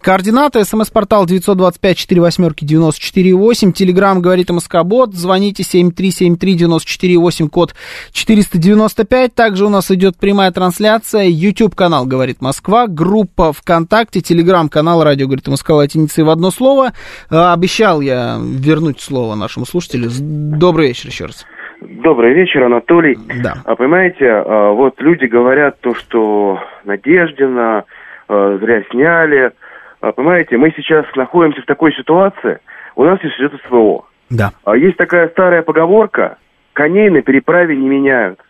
Координаты, 0.00 0.64
смс-портал 0.64 1.26
925-48-94-8, 1.26 3.72
телеграмм 3.72 4.22
«Говорит 4.22 4.50
МСК-бот», 4.50 5.14
звоните 5.14 5.62
7373-94-8, 5.62 7.48
код 7.48 7.74
495. 8.12 9.34
Также 9.34 9.66
у 9.66 9.68
нас 9.68 9.90
идет 9.90 10.16
прямая 10.16 10.52
трансляция, 10.52 11.24
YouTube-канал 11.24 12.06
«Говорит 12.06 12.40
Москва», 12.40 12.86
группа 12.86 13.52
ВКонтакте, 13.52 14.20
телеграм-канал 14.20 15.02
«Радио 15.04 15.26
говорит 15.26 15.48
МСК» 15.48 15.70
латиницей 15.70 16.24
в 16.24 16.30
одно 16.30 16.50
слово. 16.50 16.92
А, 17.28 17.52
обещал 17.52 18.00
я 18.00 18.38
вернуть 18.40 19.00
слово 19.00 19.34
нашему 19.34 19.66
слушателю. 19.66 20.10
Добрый 20.10 20.88
вечер 20.88 21.09
еще 21.10 21.26
раз. 21.26 21.46
Добрый 21.80 22.34
вечер, 22.34 22.64
Анатолий. 22.64 23.18
Да. 23.42 23.54
А 23.64 23.74
понимаете, 23.74 24.26
а, 24.28 24.72
вот 24.72 25.00
люди 25.00 25.24
говорят 25.24 25.80
то, 25.80 25.94
что 25.94 26.62
Надеждина 26.84 27.84
а, 28.28 28.58
зря 28.58 28.82
сняли. 28.90 29.52
А, 30.00 30.12
понимаете, 30.12 30.56
мы 30.56 30.72
сейчас 30.76 31.06
находимся 31.16 31.62
в 31.62 31.66
такой 31.66 31.92
ситуации, 31.94 32.58
у 32.96 33.04
нас 33.04 33.18
сейчас 33.20 33.38
идет 33.38 33.60
СВО. 33.66 34.04
Да. 34.30 34.52
Есть 34.74 34.96
такая 34.96 35.28
старая 35.28 35.62
поговорка, 35.62 36.38
коней 36.72 37.10
на 37.10 37.22
переправе 37.22 37.76
не 37.76 37.88
меняют. 37.88 38.40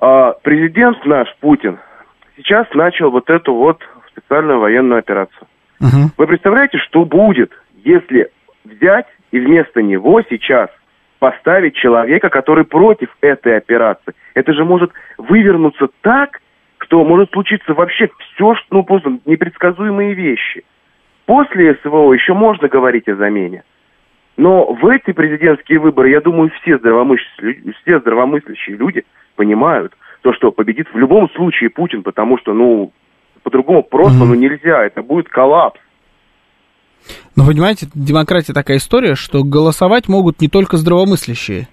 А 0.00 0.32
президент 0.42 1.04
наш, 1.04 1.28
Путин, 1.40 1.78
сейчас 2.36 2.66
начал 2.74 3.10
вот 3.10 3.28
эту 3.28 3.54
вот 3.54 3.78
специальную 4.10 4.58
военную 4.58 4.98
операцию. 4.98 5.46
Угу. 5.80 6.12
Вы 6.16 6.26
представляете, 6.26 6.78
что 6.78 7.04
будет, 7.04 7.52
если 7.84 8.30
взять 8.64 9.06
и 9.32 9.38
вместо 9.40 9.82
него 9.82 10.22
сейчас 10.28 10.70
поставить 11.22 11.76
человека, 11.76 12.30
который 12.30 12.64
против 12.64 13.08
этой 13.20 13.56
операции. 13.56 14.12
Это 14.34 14.52
же 14.52 14.64
может 14.64 14.90
вывернуться 15.18 15.86
так, 16.00 16.40
что 16.78 17.04
может 17.04 17.30
случиться 17.30 17.74
вообще 17.74 18.10
все, 18.18 18.56
что, 18.56 18.66
ну, 18.72 18.82
просто 18.82 19.18
непредсказуемые 19.24 20.14
вещи. 20.14 20.64
После 21.24 21.76
СВО 21.76 22.12
еще 22.12 22.34
можно 22.34 22.66
говорить 22.66 23.08
о 23.08 23.14
замене. 23.14 23.62
Но 24.36 24.72
в 24.72 24.84
эти 24.88 25.12
президентские 25.12 25.78
выборы, 25.78 26.10
я 26.10 26.20
думаю, 26.20 26.50
все 26.60 26.76
здравомыслящие, 26.78 27.72
все 27.82 28.00
здравомыслящие 28.00 28.76
люди 28.76 29.04
понимают, 29.36 29.92
то, 30.22 30.32
что 30.32 30.50
победит 30.50 30.88
в 30.92 30.98
любом 30.98 31.30
случае 31.30 31.70
Путин, 31.70 32.02
потому 32.02 32.36
что, 32.36 32.52
ну, 32.52 32.92
по-другому 33.44 33.84
просто, 33.84 34.24
ну, 34.24 34.34
нельзя, 34.34 34.84
это 34.84 35.04
будет 35.04 35.28
коллапс. 35.28 35.78
Ну, 37.36 37.46
понимаете, 37.46 37.86
демократия 37.94 38.52
такая 38.52 38.76
история, 38.76 39.14
что 39.14 39.42
голосовать 39.42 40.08
могут 40.08 40.40
не 40.40 40.48
только 40.48 40.76
здравомыслящие. 40.76 41.68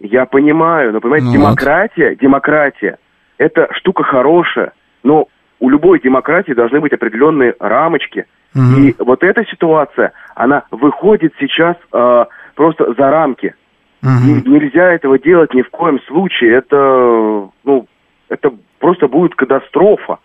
Я 0.00 0.26
понимаю, 0.26 0.92
но, 0.92 1.00
понимаете, 1.00 1.26
ну, 1.26 1.32
демократия, 1.32 2.10
вот. 2.10 2.18
демократия, 2.18 2.98
это 3.38 3.68
штука 3.74 4.02
хорошая, 4.02 4.72
но 5.02 5.28
у 5.60 5.70
любой 5.70 6.00
демократии 6.00 6.52
должны 6.52 6.80
быть 6.80 6.92
определенные 6.92 7.54
рамочки. 7.58 8.26
Угу. 8.54 8.80
И 8.80 8.94
вот 8.98 9.22
эта 9.22 9.44
ситуация, 9.46 10.12
она 10.34 10.64
выходит 10.70 11.32
сейчас 11.38 11.76
э, 11.92 12.24
просто 12.54 12.92
за 12.96 13.10
рамки. 13.10 13.54
Угу. 14.02 14.10
И 14.10 14.48
нельзя 14.48 14.92
этого 14.92 15.18
делать 15.18 15.54
ни 15.54 15.62
в 15.62 15.70
коем 15.70 16.00
случае. 16.02 16.58
Это, 16.58 17.48
ну, 17.64 17.86
это 18.28 18.52
просто 18.78 19.08
будет 19.08 19.34
катастрофа. 19.34 20.18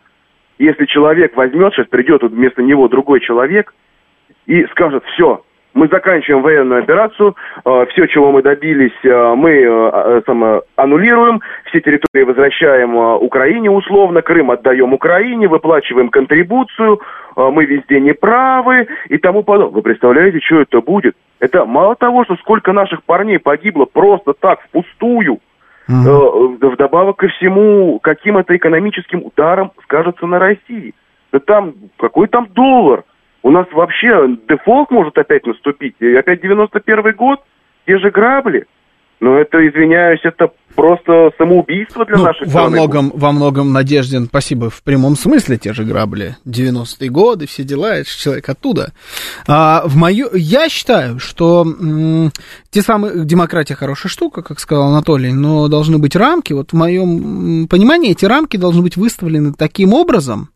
Если 0.57 0.85
человек 0.85 1.37
возьмет, 1.37 1.73
сейчас 1.73 1.87
придет 1.87 2.21
вместо 2.23 2.61
него 2.61 2.89
другой 2.89 3.21
человек, 3.21 3.73
и 4.49 4.65
скажет, 4.71 5.03
все, 5.13 5.43
мы 5.75 5.87
заканчиваем 5.89 6.41
военную 6.41 6.81
операцию, 6.81 7.35
э, 7.63 7.85
все, 7.91 8.07
чего 8.07 8.31
мы 8.31 8.41
добились, 8.41 8.97
э, 9.03 9.33
мы 9.35 9.51
э, 9.51 10.21
сам, 10.25 10.61
аннулируем, 10.75 11.39
все 11.65 11.79
территории 11.81 12.23
возвращаем 12.23 12.95
Украине 12.95 13.69
условно, 13.69 14.23
Крым 14.23 14.49
отдаем 14.49 14.91
Украине, 14.93 15.47
выплачиваем 15.47 16.09
контрибуцию, 16.09 16.99
мы 17.35 17.65
везде 17.65 17.99
не 17.99 18.13
правы 18.13 18.87
и 19.07 19.19
тому 19.19 19.43
подобное. 19.43 19.75
Вы 19.75 19.81
представляете, 19.83 20.39
что 20.39 20.61
это 20.61 20.81
будет? 20.81 21.15
Это 21.39 21.63
мало 21.65 21.95
того, 21.95 22.25
что 22.25 22.35
сколько 22.37 22.73
наших 22.73 23.03
парней 23.03 23.37
погибло 23.37 23.85
просто 23.85 24.33
так, 24.33 24.61
впустую, 24.63 25.39
mm-hmm. 25.87 26.69
вдобавок 26.71 27.17
ко 27.17 27.27
всему, 27.27 27.99
каким 27.99 28.37
это 28.37 28.57
экономическим 28.57 29.23
ударом 29.23 29.71
скажется 29.83 30.25
на 30.25 30.39
России. 30.39 30.95
Да 31.31 31.39
там, 31.39 31.73
какой 31.97 32.27
там 32.27 32.47
доллар? 32.47 33.03
У 33.41 33.51
нас 33.51 33.67
вообще 33.71 34.37
дефолт 34.47 34.91
может 34.91 35.17
опять 35.17 35.45
наступить. 35.45 35.95
И 35.99 36.13
опять 36.15 36.41
91 36.41 37.15
год, 37.15 37.39
те 37.85 37.97
же 37.97 38.11
грабли. 38.11 38.65
Но 39.21 39.37
это, 39.37 39.57
извиняюсь, 39.67 40.21
это 40.23 40.49
просто 40.75 41.31
самоубийство 41.37 42.05
для 42.05 42.17
ну, 42.17 42.23
наших 42.23 42.47
во 42.47 42.69
многом, 42.69 43.11
во 43.13 43.33
многом, 43.33 43.73
Надеждин, 43.73 44.27
спасибо, 44.27 44.69
в 44.69 44.81
прямом 44.81 45.17
смысле 45.17 45.57
те 45.57 45.73
же 45.73 45.83
грабли. 45.83 46.37
90-е 46.45 47.09
годы, 47.09 47.45
все 47.45 47.63
дела, 47.63 47.95
это 47.95 48.09
человек 48.09 48.47
оттуда. 48.47 48.93
А, 49.45 49.83
в 49.85 49.97
мою, 49.97 50.29
я 50.33 50.69
считаю, 50.69 51.19
что 51.19 51.63
м, 51.63 52.31
те 52.69 52.81
самые, 52.81 53.25
демократия 53.25 53.75
хорошая 53.75 54.09
штука, 54.09 54.41
как 54.41 54.59
сказал 54.59 54.87
Анатолий, 54.87 55.33
но 55.33 55.67
должны 55.67 55.97
быть 55.97 56.15
рамки. 56.15 56.53
Вот 56.53 56.71
в 56.71 56.75
моем 56.75 57.67
понимании 57.67 58.11
эти 58.11 58.23
рамки 58.23 58.55
должны 58.55 58.81
быть 58.81 58.95
выставлены 58.95 59.51
таким 59.51 59.93
образом, 59.93 60.49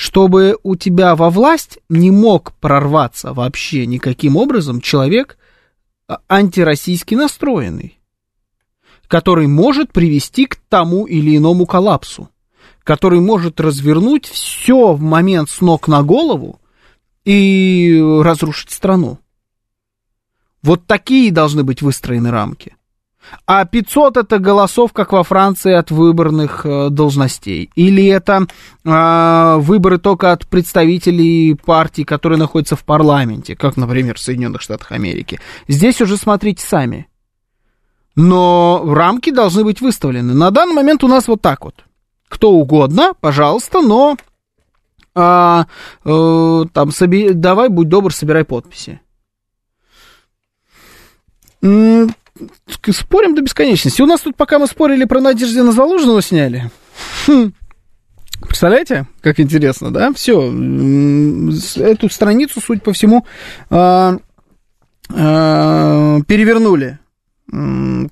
чтобы 0.00 0.56
у 0.62 0.76
тебя 0.76 1.14
во 1.14 1.28
власть 1.28 1.78
не 1.90 2.10
мог 2.10 2.54
прорваться 2.54 3.34
вообще 3.34 3.84
никаким 3.84 4.34
образом 4.36 4.80
человек, 4.80 5.36
антироссийски 6.26 7.14
настроенный, 7.14 8.00
который 9.08 9.46
может 9.46 9.92
привести 9.92 10.46
к 10.46 10.56
тому 10.70 11.04
или 11.04 11.36
иному 11.36 11.66
коллапсу, 11.66 12.30
который 12.82 13.20
может 13.20 13.60
развернуть 13.60 14.24
все 14.24 14.94
в 14.94 15.02
момент 15.02 15.50
с 15.50 15.60
ног 15.60 15.86
на 15.86 16.02
голову 16.02 16.62
и 17.26 18.02
разрушить 18.22 18.70
страну. 18.70 19.18
Вот 20.62 20.86
такие 20.86 21.30
должны 21.30 21.62
быть 21.62 21.82
выстроены 21.82 22.30
рамки. 22.30 22.74
А 23.46 23.64
500 23.64 24.16
это 24.16 24.38
голосов, 24.38 24.92
как 24.92 25.12
во 25.12 25.22
Франции, 25.22 25.72
от 25.72 25.90
выборных 25.90 26.64
э, 26.64 26.88
должностей. 26.90 27.70
Или 27.74 28.06
это 28.06 28.46
э, 28.84 29.56
выборы 29.58 29.98
только 29.98 30.32
от 30.32 30.46
представителей 30.46 31.54
партий, 31.54 32.04
которые 32.04 32.38
находятся 32.38 32.76
в 32.76 32.84
парламенте, 32.84 33.56
как, 33.56 33.76
например, 33.76 34.16
в 34.16 34.20
Соединенных 34.20 34.62
Штатах 34.62 34.92
Америки. 34.92 35.40
Здесь 35.68 36.00
уже 36.00 36.16
смотрите 36.16 36.66
сами. 36.66 37.08
Но 38.16 38.82
рамки 38.86 39.30
должны 39.30 39.64
быть 39.64 39.80
выставлены. 39.80 40.34
На 40.34 40.50
данный 40.50 40.74
момент 40.74 41.04
у 41.04 41.08
нас 41.08 41.28
вот 41.28 41.40
так 41.40 41.64
вот. 41.64 41.84
Кто 42.28 42.52
угодно, 42.52 43.12
пожалуйста, 43.20 43.80
но 43.80 44.16
а, 45.14 45.66
э, 46.04 46.64
там, 46.72 46.90
соби... 46.90 47.32
давай, 47.32 47.68
будь 47.68 47.88
добр, 47.88 48.12
собирай 48.12 48.44
подписи 48.44 49.00
спорим 52.90 53.34
до 53.34 53.42
бесконечности. 53.42 54.02
У 54.02 54.06
нас 54.06 54.20
тут, 54.20 54.36
пока 54.36 54.58
мы 54.58 54.66
спорили 54.66 55.04
про 55.04 55.20
Надеждина 55.20 55.72
Залужного, 55.72 56.22
сняли. 56.22 56.70
Хм. 57.26 57.52
Представляете, 58.42 59.06
как 59.20 59.38
интересно, 59.38 59.90
да? 59.90 60.12
Все, 60.12 60.40
эту 61.76 62.08
страницу, 62.08 62.60
суть 62.60 62.82
по 62.82 62.92
всему, 62.92 63.26
э, 63.70 64.18
э, 65.10 66.18
перевернули 66.26 66.98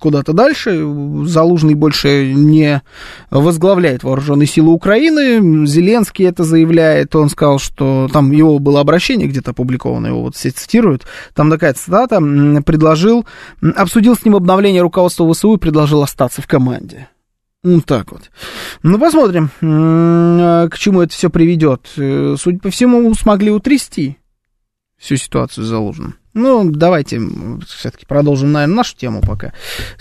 куда-то 0.00 0.32
дальше. 0.32 0.84
Залужный 1.24 1.74
больше 1.74 2.32
не 2.34 2.82
возглавляет 3.30 4.02
вооруженные 4.02 4.46
силы 4.46 4.72
Украины. 4.72 5.66
Зеленский 5.66 6.26
это 6.26 6.44
заявляет. 6.44 7.14
Он 7.14 7.28
сказал, 7.28 7.58
что 7.58 8.08
там 8.12 8.32
его 8.32 8.58
было 8.58 8.80
обращение 8.80 9.28
где-то 9.28 9.52
опубликовано, 9.52 10.08
его 10.08 10.22
вот 10.22 10.36
все 10.36 10.50
цитируют. 10.50 11.04
Там 11.34 11.50
такая 11.50 11.74
цитата. 11.74 12.20
Предложил, 12.64 13.26
обсудил 13.76 14.16
с 14.16 14.24
ним 14.24 14.36
обновление 14.36 14.82
руководства 14.82 15.32
ВСУ 15.32 15.54
и 15.54 15.58
предложил 15.58 16.02
остаться 16.02 16.42
в 16.42 16.46
команде. 16.46 17.08
Ну, 17.62 17.80
так 17.80 18.12
вот. 18.12 18.30
Ну, 18.82 18.98
посмотрим, 18.98 19.50
к 19.60 20.78
чему 20.78 21.02
это 21.02 21.12
все 21.12 21.28
приведет. 21.28 21.88
Э, 21.96 22.36
судя 22.38 22.60
по 22.60 22.70
всему, 22.70 23.12
смогли 23.14 23.50
утрясти 23.50 24.16
всю 24.96 25.16
ситуацию 25.16 25.64
с 25.64 25.68
Залужным. 25.68 26.14
Ну, 26.38 26.70
давайте 26.70 27.20
все-таки 27.66 28.06
продолжим, 28.06 28.52
наверное, 28.52 28.76
нашу 28.76 28.96
тему 28.96 29.20
пока. 29.20 29.52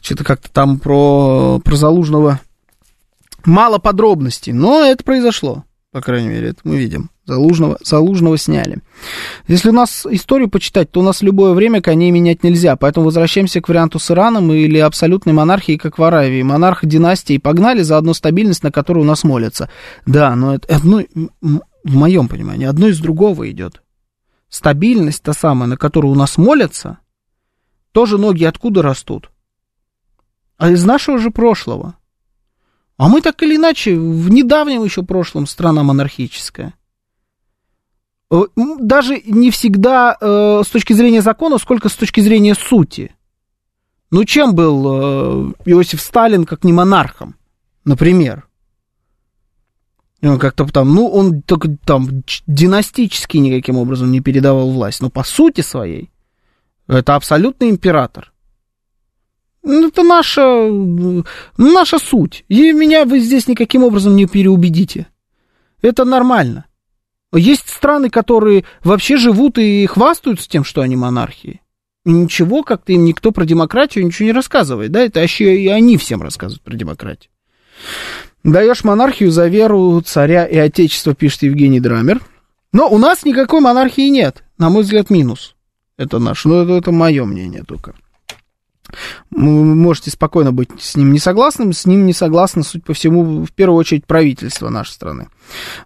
Что-то 0.01 0.23
как-то 0.23 0.51
там 0.51 0.79
про, 0.79 1.59
про 1.63 1.75
Залужного 1.75 2.39
мало 3.43 3.79
подробностей, 3.79 4.53
но 4.53 4.85
это 4.85 5.03
произошло, 5.03 5.63
по 5.91 6.01
крайней 6.01 6.27
мере, 6.27 6.49
это 6.49 6.59
мы 6.63 6.77
видим. 6.77 7.09
Залужного, 7.25 7.77
Залужного 7.83 8.37
сняли. 8.37 8.77
Если 9.47 9.69
у 9.69 9.73
нас 9.73 10.05
историю 10.09 10.47
почитать, 10.47 10.91
то 10.91 10.99
у 10.99 11.03
нас 11.03 11.21
любое 11.21 11.53
время 11.53 11.81
коней 11.81 12.11
менять 12.11 12.43
нельзя, 12.43 12.75
поэтому 12.75 13.07
возвращаемся 13.07 13.59
к 13.59 13.67
варианту 13.67 13.97
с 13.97 14.11
Ираном 14.11 14.53
или 14.53 14.77
абсолютной 14.77 15.33
монархией, 15.33 15.79
как 15.79 15.97
в 15.97 16.03
Аравии. 16.03 16.43
Монарх 16.43 16.85
династии 16.85 17.37
погнали 17.37 17.81
за 17.81 17.97
одну 17.97 18.13
стабильность, 18.13 18.63
на 18.63 18.71
которую 18.71 19.03
у 19.03 19.07
нас 19.07 19.23
молятся. 19.23 19.69
Да, 20.05 20.35
но 20.35 20.55
это 20.55 20.73
одно, 20.75 21.01
в 21.41 21.95
моем 21.95 22.27
понимании, 22.27 22.67
одно 22.67 22.87
из 22.87 22.99
другого 22.99 23.49
идет 23.49 23.81
стабильность 24.49 25.23
та 25.23 25.33
самая, 25.33 25.67
на 25.67 25.77
которую 25.77 26.11
у 26.11 26.15
нас 26.15 26.37
молятся, 26.37 26.99
тоже 27.91 28.17
ноги 28.17 28.43
откуда 28.43 28.81
растут? 28.81 29.31
А 30.57 30.69
из 30.69 30.83
нашего 30.83 31.19
же 31.19 31.31
прошлого. 31.31 31.95
А 32.97 33.09
мы 33.09 33.21
так 33.21 33.41
или 33.43 33.55
иначе 33.55 33.95
в 33.95 34.29
недавнем 34.29 34.83
еще 34.83 35.03
прошлом 35.03 35.45
страна 35.45 35.83
монархическая. 35.83 36.73
Э, 38.31 38.43
даже 38.55 39.21
не 39.25 39.51
всегда 39.51 40.17
э, 40.19 40.63
с 40.65 40.69
точки 40.69 40.93
зрения 40.93 41.21
закона, 41.21 41.59
сколько 41.59 41.89
с 41.89 41.95
точки 41.95 42.21
зрения 42.21 42.55
сути. 42.55 43.15
Ну, 44.09 44.25
чем 44.25 44.55
был 44.55 44.87
э, 44.87 45.53
Иосиф 45.65 46.01
Сталин, 46.01 46.45
как 46.45 46.63
не 46.63 46.73
монархом, 46.73 47.35
например? 47.85 48.46
И 50.21 50.27
он 50.27 50.39
как-то 50.39 50.65
там, 50.65 50.93
ну, 50.93 51.07
он 51.07 51.41
только 51.41 51.77
там 51.85 52.23
династически 52.47 53.37
никаким 53.37 53.77
образом 53.77 54.11
не 54.11 54.19
передавал 54.19 54.71
власть, 54.71 55.01
но 55.01 55.09
по 55.09 55.23
сути 55.23 55.61
своей 55.61 56.11
это 56.87 57.15
абсолютный 57.15 57.69
император. 57.69 58.33
Ну, 59.63 59.89
это 59.89 60.03
наша, 60.03 60.69
наша 61.57 61.99
суть. 61.99 62.45
И 62.47 62.71
меня 62.71 63.05
вы 63.05 63.19
здесь 63.19 63.47
никаким 63.47 63.83
образом 63.83 64.15
не 64.15 64.25
переубедите. 64.25 65.07
Это 65.81 66.05
нормально. 66.05 66.65
Есть 67.33 67.69
страны, 67.69 68.09
которые 68.09 68.63
вообще 68.83 69.17
живут 69.17 69.57
и 69.57 69.85
хвастаются 69.85 70.49
тем, 70.49 70.63
что 70.63 70.81
они 70.81 70.95
монархии. 70.95 71.61
И 72.05 72.09
ничего, 72.09 72.63
как-то 72.63 72.93
им 72.93 73.03
никто 73.03 73.31
про 73.31 73.45
демократию 73.45 74.05
ничего 74.05 74.27
не 74.27 74.31
рассказывает. 74.31 74.91
Да, 74.91 75.01
это 75.01 75.19
вообще 75.19 75.59
и 75.59 75.67
они 75.67 75.97
всем 75.97 76.21
рассказывают 76.21 76.63
про 76.63 76.75
демократию. 76.75 77.29
Даешь 78.43 78.83
монархию 78.83 79.31
за 79.31 79.47
веру 79.47 80.01
царя 80.01 80.45
и 80.45 80.57
отечества, 80.57 81.13
пишет 81.13 81.43
Евгений 81.43 81.79
Драмер. 81.79 82.21
Но 82.71 82.87
у 82.87 82.97
нас 82.97 83.25
никакой 83.25 83.61
монархии 83.61 84.09
нет. 84.09 84.43
На 84.57 84.69
мой 84.69 84.83
взгляд, 84.83 85.09
минус. 85.09 85.55
Это 85.97 86.19
наш. 86.19 86.45
Но 86.45 86.63
это, 86.63 86.73
это 86.73 86.91
мое 86.91 87.25
мнение 87.25 87.63
только. 87.63 87.93
Вы 89.31 89.75
можете 89.75 90.11
спокойно 90.11 90.53
быть 90.53 90.69
с 90.79 90.95
ним 90.95 91.11
не 91.11 91.19
согласным. 91.19 91.73
С 91.73 91.85
ним 91.85 92.05
не 92.05 92.13
согласно, 92.13 92.63
суть 92.63 92.85
по 92.85 92.93
всему, 92.93 93.45
в 93.45 93.51
первую 93.51 93.77
очередь, 93.77 94.05
правительство 94.05 94.69
нашей 94.69 94.91
страны. 94.91 95.27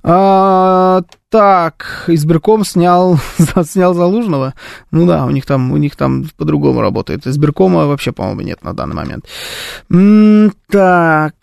А, 0.04 1.02
так, 1.30 2.06
избирком 2.08 2.64
снял, 2.64 3.18
снял 3.66 3.94
Залужного. 3.94 4.54
Ну 4.92 5.08
да, 5.08 5.26
у 5.26 5.32
них 5.32 5.46
там, 5.46 5.72
у 5.72 5.78
них 5.78 5.96
там 5.96 6.26
по-другому 6.38 6.82
работает. 6.82 7.26
Избиркома 7.26 7.88
вообще, 7.88 8.12
по-моему, 8.12 8.42
нет 8.42 8.64
на 8.64 8.74
данный 8.74 8.96
момент. 8.96 9.26
Так, 10.70 11.34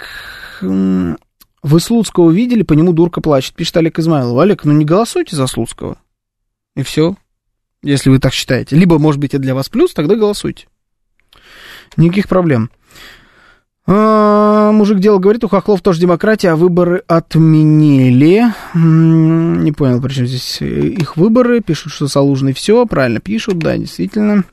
вы 0.63 1.81
Слуцкого 1.81 2.31
видели, 2.31 2.63
по 2.63 2.73
нему 2.73 2.93
дурка 2.93 3.21
плачет, 3.21 3.55
пишет 3.55 3.77
Олег 3.77 3.99
Измайлов. 3.99 4.39
Олег, 4.39 4.65
ну 4.65 4.73
не 4.73 4.85
голосуйте 4.85 5.37
за 5.37 5.47
Слуцкого. 5.47 5.99
И 6.77 6.83
все, 6.83 7.17
если 7.83 8.11
вы 8.11 8.19
так 8.19 8.33
считаете. 8.33 8.77
Либо, 8.77 8.99
может 8.99 9.21
быть, 9.21 9.35
это 9.35 9.43
для 9.43 9.55
вас 9.55 9.69
плюс, 9.69 9.93
тогда 9.93 10.15
голосуйте. 10.15 10.67
Никаких 11.97 12.29
проблем. 12.29 12.71
А, 13.91 14.71
мужик 14.71 14.99
дело 14.99 15.19
говорит, 15.19 15.45
у 15.45 15.49
Хохлов 15.49 15.81
тоже 15.81 16.01
демократия, 16.01 16.51
а 16.51 16.57
выборы 16.57 17.03
отменили. 17.09 18.45
Не 18.75 19.73
понял, 19.73 20.03
причем 20.03 20.27
здесь 20.27 20.61
их 20.61 21.17
выборы. 21.17 21.61
Пишут, 21.63 21.93
что 21.93 22.07
Солужный 22.07 22.53
все, 22.53 22.85
правильно 22.85 23.21
пишут, 23.21 23.59
да, 23.59 23.79
действительно. 23.79 24.45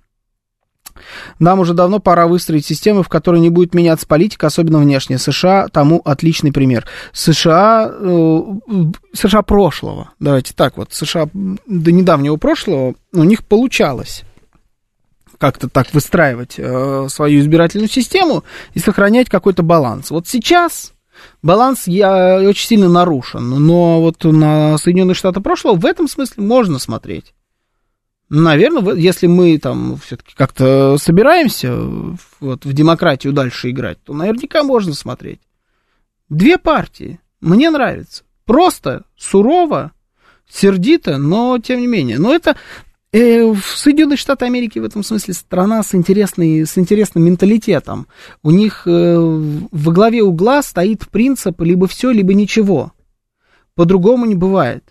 Нам 1.40 1.60
уже 1.60 1.74
давно 1.74 2.00
пора 2.00 2.28
выстроить 2.28 2.66
систему, 2.66 3.04
в 3.04 3.10
которой 3.10 3.40
не 3.40 3.50
будет 3.50 3.74
меняться 3.74 4.08
политика, 4.08 4.48
особенно 4.48 4.80
внешняя. 4.80 5.18
США 5.18 5.68
тому 5.68 6.02
отличный 6.04 6.52
пример. 6.52 6.86
США, 7.14 7.92
э, 7.92 8.42
США 9.14 9.42
прошлого, 9.42 10.12
давайте 10.20 10.54
так 10.54 10.78
вот, 10.78 10.94
США 10.94 11.30
до 11.34 11.92
недавнего 11.92 12.38
прошлого 12.38 12.96
у 13.14 13.24
них 13.24 13.46
получалось 13.46 14.24
как-то 15.38 15.68
так 15.70 15.94
выстраивать 15.94 16.56
э, 16.58 17.08
свою 17.10 17.40
избирательную 17.42 17.90
систему 17.90 18.44
и 18.74 18.80
сохранять 18.80 19.30
какой-то 19.30 19.64
баланс. 19.64 20.12
Вот 20.12 20.28
сейчас 20.28 20.94
баланс 21.42 21.88
я, 21.88 22.38
очень 22.38 22.68
сильно 22.68 22.90
нарушен, 22.90 23.50
но 23.50 24.02
вот 24.02 24.24
на 24.24 24.78
Соединенные 24.78 25.16
Штаты 25.16 25.42
прошлого 25.42 25.76
в 25.76 25.86
этом 25.86 26.08
смысле 26.08 26.44
можно 26.44 26.80
смотреть. 26.80 27.34
Наверное, 28.30 28.96
если 28.96 29.28
мы 29.28 29.58
там 29.60 29.98
все-таки 29.98 30.34
как-то 30.36 30.98
собираемся 30.98 31.76
вот, 32.40 32.66
в 32.66 32.74
демократию 32.74 33.34
дальше 33.34 33.70
играть, 33.70 34.02
то 34.04 34.14
наверняка 34.14 34.64
можно 34.64 34.94
смотреть. 34.94 35.42
Две 36.30 36.58
партии. 36.58 37.20
Мне 37.40 37.70
нравится. 37.70 38.24
Просто, 38.46 39.04
сурово, 39.16 39.92
сердито, 40.50 41.18
но 41.18 41.60
тем 41.60 41.82
не 41.82 41.88
менее. 41.88 42.18
Но 42.18 42.34
это 42.34 42.56
э, 43.12 43.54
Соединенные 43.76 44.18
Штаты 44.18 44.46
Америки 44.46 44.80
в 44.80 44.84
этом 44.84 45.04
смысле 45.04 45.36
страна 45.36 45.84
с, 45.84 45.94
интересной, 45.94 46.66
с 46.66 46.80
интересным 46.80 47.26
менталитетом. 47.26 48.08
У 48.42 48.50
них 48.50 48.84
э, 48.88 49.18
во 49.20 49.92
главе 49.92 50.24
угла 50.24 50.64
стоит 50.64 51.08
принцип 51.10 51.62
либо 51.62 51.88
все, 51.88 52.10
либо 52.10 52.34
ничего. 52.34 52.92
По-другому 53.76 54.26
не 54.26 54.36
бывает. 54.36 54.84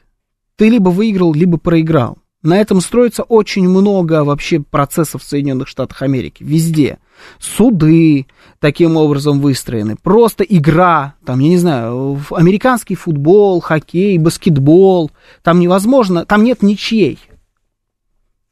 Ты 0.56 0.68
либо 0.68 0.90
выиграл, 0.90 1.34
либо 1.34 1.58
проиграл. 1.58 2.18
На 2.44 2.60
этом 2.60 2.82
строится 2.82 3.22
очень 3.22 3.66
много 3.66 4.22
вообще 4.22 4.60
процессов 4.60 5.22
в 5.22 5.26
Соединенных 5.26 5.66
Штатах 5.66 6.02
Америки. 6.02 6.44
Везде. 6.44 6.98
Суды 7.40 8.26
таким 8.60 8.98
образом 8.98 9.40
выстроены. 9.40 9.96
Просто 9.96 10.44
игра, 10.44 11.14
там, 11.24 11.40
я 11.40 11.48
не 11.48 11.56
знаю, 11.56 12.20
американский 12.30 12.96
футбол, 12.96 13.60
хоккей, 13.60 14.18
баскетбол. 14.18 15.10
Там 15.42 15.58
невозможно, 15.58 16.26
там 16.26 16.44
нет 16.44 16.62
ничьей. 16.62 17.18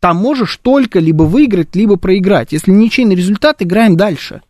Там 0.00 0.16
можешь 0.16 0.56
только 0.56 0.98
либо 0.98 1.24
выиграть, 1.24 1.76
либо 1.76 1.96
проиграть. 1.96 2.52
Если 2.52 2.70
ничейный 2.70 3.14
результат, 3.14 3.60
играем 3.60 3.98
дальше. 3.98 4.40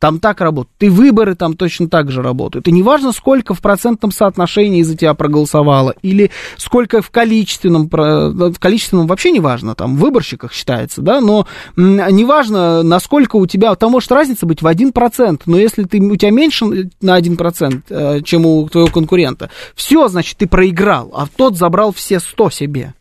Там 0.00 0.18
так 0.18 0.40
работает. 0.40 0.74
И 0.80 0.88
выборы 0.88 1.34
там 1.34 1.54
точно 1.54 1.88
так 1.88 2.10
же 2.10 2.22
работают. 2.22 2.66
И 2.66 2.72
неважно, 2.72 3.12
сколько 3.12 3.52
в 3.52 3.60
процентном 3.60 4.12
соотношении 4.12 4.82
за 4.82 4.96
тебя 4.96 5.12
проголосовало, 5.12 5.94
или 6.00 6.30
сколько 6.56 7.02
в 7.02 7.10
количественном, 7.10 7.88
в 7.92 8.58
количественном 8.58 9.06
вообще 9.06 9.30
не 9.30 9.40
важно, 9.40 9.74
там 9.74 9.96
в 9.96 10.00
выборщиках 10.00 10.54
считается, 10.54 11.02
да, 11.02 11.20
но 11.20 11.46
неважно, 11.76 12.82
насколько 12.82 13.36
у 13.36 13.46
тебя, 13.46 13.74
там 13.74 13.92
может 13.92 14.10
разница 14.10 14.46
быть 14.46 14.62
в 14.62 14.66
1%, 14.66 15.42
но 15.44 15.58
если 15.58 15.84
ты, 15.84 16.00
у 16.00 16.16
тебя 16.16 16.30
меньше 16.30 16.90
на 17.02 17.18
1%, 17.18 17.82
э, 17.90 18.20
чем 18.22 18.46
у 18.46 18.68
твоего 18.70 18.88
конкурента, 18.88 19.50
все, 19.74 20.08
значит, 20.08 20.38
ты 20.38 20.46
проиграл, 20.46 21.12
а 21.14 21.26
тот 21.26 21.58
забрал 21.58 21.92
все 21.92 22.20
100 22.20 22.50
себе. 22.50 22.94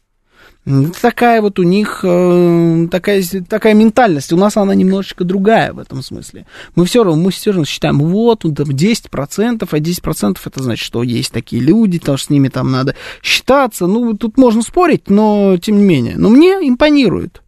Такая 1.02 1.42
вот 1.42 1.58
у 1.58 1.64
них 1.64 2.02
э, 2.04 2.88
такая, 2.92 3.24
такая 3.48 3.74
ментальность. 3.74 4.32
У 4.34 4.38
нас 4.38 4.56
она 4.56 4.76
немножечко 4.76 5.24
другая 5.24 5.74
в 5.74 5.80
этом 5.80 6.04
смысле. 6.04 6.46
Мы 6.76 6.86
все 6.86 7.04
равно, 7.04 7.24
мы 7.24 7.32
все 7.32 7.52
равно 7.52 7.66
считаем, 7.66 8.00
вот, 8.00 8.42
там 8.42 8.52
10%, 8.52 9.68
а 9.72 9.78
10% 9.80 10.38
это 10.46 10.64
значит, 10.64 10.86
что 10.86 11.02
есть 11.02 11.32
такие 11.32 11.62
люди, 11.62 11.98
то, 11.98 12.18
что 12.18 12.28
с 12.28 12.30
ними 12.30 12.50
там 12.50 12.72
надо 12.72 12.96
считаться. 13.24 13.88
Ну, 13.88 14.16
тут 14.16 14.38
можно 14.38 14.62
спорить, 14.62 15.10
но 15.10 15.58
тем 15.58 15.78
не 15.78 15.84
менее. 15.84 16.18
Но 16.18 16.30
мне 16.30 16.54
импонирует 16.62 17.42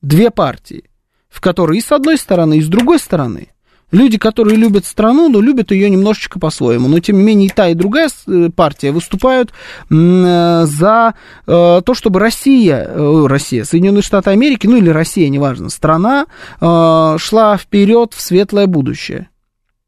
две 0.00 0.30
партии, 0.30 0.84
в 1.28 1.40
которые 1.40 1.78
и 1.78 1.82
с 1.82 1.92
одной 1.92 2.16
стороны, 2.16 2.58
и 2.58 2.62
с 2.62 2.68
другой 2.68 2.98
стороны– 2.98 3.48
люди, 3.92 4.18
которые 4.18 4.56
любят 4.56 4.84
страну, 4.84 5.28
но 5.28 5.40
любят 5.40 5.70
ее 5.70 5.90
немножечко 5.90 6.38
по-своему. 6.38 6.88
Но, 6.88 7.00
тем 7.00 7.18
не 7.18 7.22
менее, 7.22 7.46
и 7.46 7.50
та, 7.50 7.68
и 7.68 7.74
другая 7.74 8.08
э, 8.08 8.48
партия 8.54 8.92
выступают 8.92 9.50
э, 9.50 9.54
за 9.90 11.14
э, 11.46 11.80
то, 11.84 11.94
чтобы 11.94 12.20
Россия, 12.20 12.88
Россия, 13.26 13.64
Соединенные 13.64 14.02
Штаты 14.02 14.30
Америки, 14.30 14.66
ну 14.66 14.76
или 14.76 14.90
Россия, 14.90 15.28
неважно, 15.28 15.68
страна 15.68 16.26
шла 16.60 17.56
вперед 17.56 18.12
в 18.12 18.20
светлое 18.20 18.66
будущее. 18.66 19.28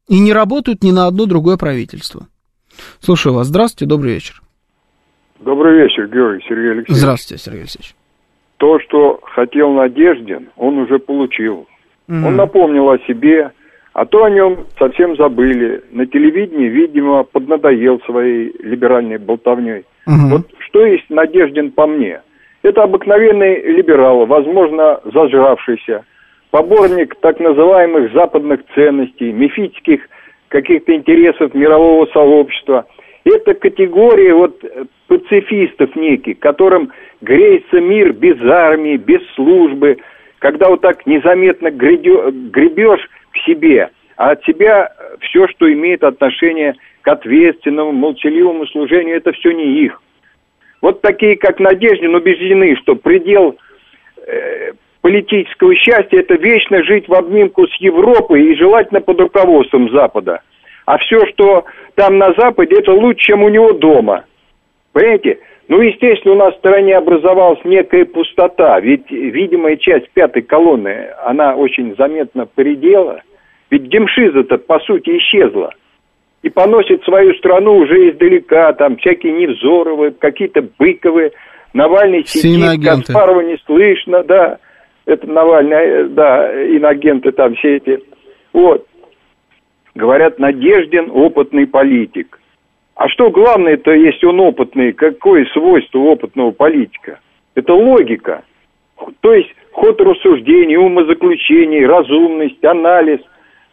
И 0.07 0.19
не 0.19 0.33
работают 0.33 0.83
ни 0.83 0.91
на 0.91 1.07
одно 1.07 1.25
другое 1.25 1.57
правительство. 1.57 2.27
Слушаю 2.99 3.35
вас. 3.35 3.47
Здравствуйте, 3.47 3.89
добрый 3.89 4.13
вечер. 4.13 4.41
Добрый 5.39 5.81
вечер, 5.81 6.07
Георгий 6.07 6.43
Сергей 6.47 6.71
Алексеевич. 6.71 7.01
Здравствуйте, 7.01 7.43
Сергей 7.43 7.61
Алексеевич. 7.61 7.95
То, 8.57 8.79
что 8.79 9.19
хотел 9.23 9.71
Надеждин, 9.71 10.49
он 10.55 10.77
уже 10.77 10.99
получил. 10.99 11.67
Mm-hmm. 12.07 12.27
Он 12.27 12.35
напомнил 12.35 12.89
о 12.89 12.97
себе, 13.07 13.51
а 13.93 14.05
то 14.05 14.23
о 14.23 14.29
нем 14.29 14.65
совсем 14.79 15.15
забыли. 15.17 15.83
На 15.91 16.05
телевидении, 16.05 16.67
видимо, 16.67 17.23
поднадоел 17.23 17.99
своей 18.01 18.53
либеральной 18.59 19.17
болтовней. 19.17 19.85
Угу. 20.07 20.27
Вот 20.29 20.41
что 20.59 20.85
есть 20.85 21.09
Надеждин 21.09 21.71
по 21.71 21.87
мне? 21.87 22.21
Это 22.63 22.83
обыкновенный 22.83 23.61
либерал, 23.61 24.25
возможно, 24.25 25.01
зажравшийся, 25.11 26.05
поборник 26.51 27.15
так 27.15 27.39
называемых 27.39 28.13
западных 28.13 28.61
ценностей, 28.75 29.31
мифических 29.31 30.01
каких-то 30.47 30.93
интересов 30.93 31.53
мирового 31.53 32.05
сообщества. 32.13 32.85
Это 33.23 33.53
категория 33.55 34.33
вот 34.33 34.63
пацифистов 35.07 35.95
неких, 35.95 36.39
которым 36.39 36.91
греется 37.21 37.79
мир 37.79 38.13
без 38.13 38.41
армии, 38.43 38.97
без 38.97 39.21
службы, 39.35 39.97
когда 40.39 40.69
вот 40.69 40.81
так 40.81 41.05
незаметно 41.05 41.71
гребешь 41.71 43.07
к 43.31 43.37
себе, 43.45 43.89
а 44.17 44.31
от 44.31 44.43
себя 44.43 44.91
все, 45.21 45.47
что 45.47 45.71
имеет 45.71 46.03
отношение 46.03 46.75
к 47.01 47.07
ответственному, 47.07 47.91
молчаливому 47.91 48.67
служению, 48.67 49.17
это 49.17 49.31
все 49.33 49.51
не 49.51 49.83
их. 49.83 50.01
Вот 50.81 51.01
такие, 51.01 51.37
как 51.37 51.59
Надеждин, 51.59 52.15
убеждены, 52.15 52.75
что 52.77 52.95
предел 52.95 53.57
э, 54.25 54.73
политического 55.01 55.75
счастья– 55.75 56.19
это 56.19 56.35
вечно 56.35 56.83
жить 56.83 57.07
в 57.07 57.13
обнимку 57.13 57.67
с 57.67 57.75
Европой 57.75 58.43
и 58.43 58.55
желательно 58.55 59.01
под 59.01 59.19
руководством 59.21 59.91
Запада. 59.91 60.41
А 60.85 60.97
все, 60.97 61.25
что 61.27 61.65
там 61.95 62.17
на 62.17 62.33
Западе, 62.33 62.77
это 62.79 62.91
лучше, 62.93 63.27
чем 63.27 63.43
у 63.43 63.49
него 63.49 63.73
дома. 63.73 64.25
Понимаете? 64.93 65.39
Ну, 65.71 65.79
естественно, 65.79 66.33
у 66.33 66.37
нас 66.37 66.53
в 66.53 66.57
стране 66.57 66.97
образовалась 66.97 67.63
некая 67.63 68.03
пустота, 68.03 68.77
ведь 68.81 69.09
видимая 69.09 69.77
часть 69.77 70.09
пятой 70.11 70.41
колонны, 70.41 71.07
она 71.23 71.55
очень 71.55 71.95
заметно 71.95 72.45
поредела, 72.45 73.21
ведь 73.69 73.87
Демшиза-то, 73.87 74.57
по 74.57 74.81
сути, 74.81 75.17
исчезла. 75.17 75.73
И 76.41 76.49
поносит 76.49 77.05
свою 77.05 77.33
страну 77.35 77.77
уже 77.77 78.09
издалека, 78.09 78.73
там 78.73 78.97
всякие 78.97 79.31
Невзоровы, 79.31 80.11
какие-то 80.11 80.61
Быковы, 80.77 81.31
Навальный 81.73 82.25
сидит, 82.25 82.85
Каспарова 82.85 83.39
не 83.39 83.55
слышно, 83.65 84.25
да, 84.25 84.57
это 85.05 85.25
Навальный, 85.25 85.77
э, 85.77 86.03
да, 86.09 86.51
инагенты 86.75 87.31
там 87.31 87.55
все 87.55 87.77
эти. 87.77 88.03
Вот. 88.51 88.85
Говорят, 89.95 90.37
Надеждин 90.37 91.11
опытный 91.11 91.65
политик. 91.65 92.40
А 92.95 93.07
что 93.09 93.29
главное-то, 93.29 93.91
если 93.91 94.25
он 94.25 94.39
опытный, 94.39 94.93
какое 94.93 95.45
свойство 95.53 95.99
опытного 95.99 96.51
политика? 96.51 97.19
Это 97.55 97.73
логика. 97.73 98.43
То 99.21 99.33
есть 99.33 99.49
ход 99.71 99.99
рассуждений, 100.01 100.77
умозаключений, 100.77 101.85
разумность, 101.85 102.63
анализ. 102.63 103.19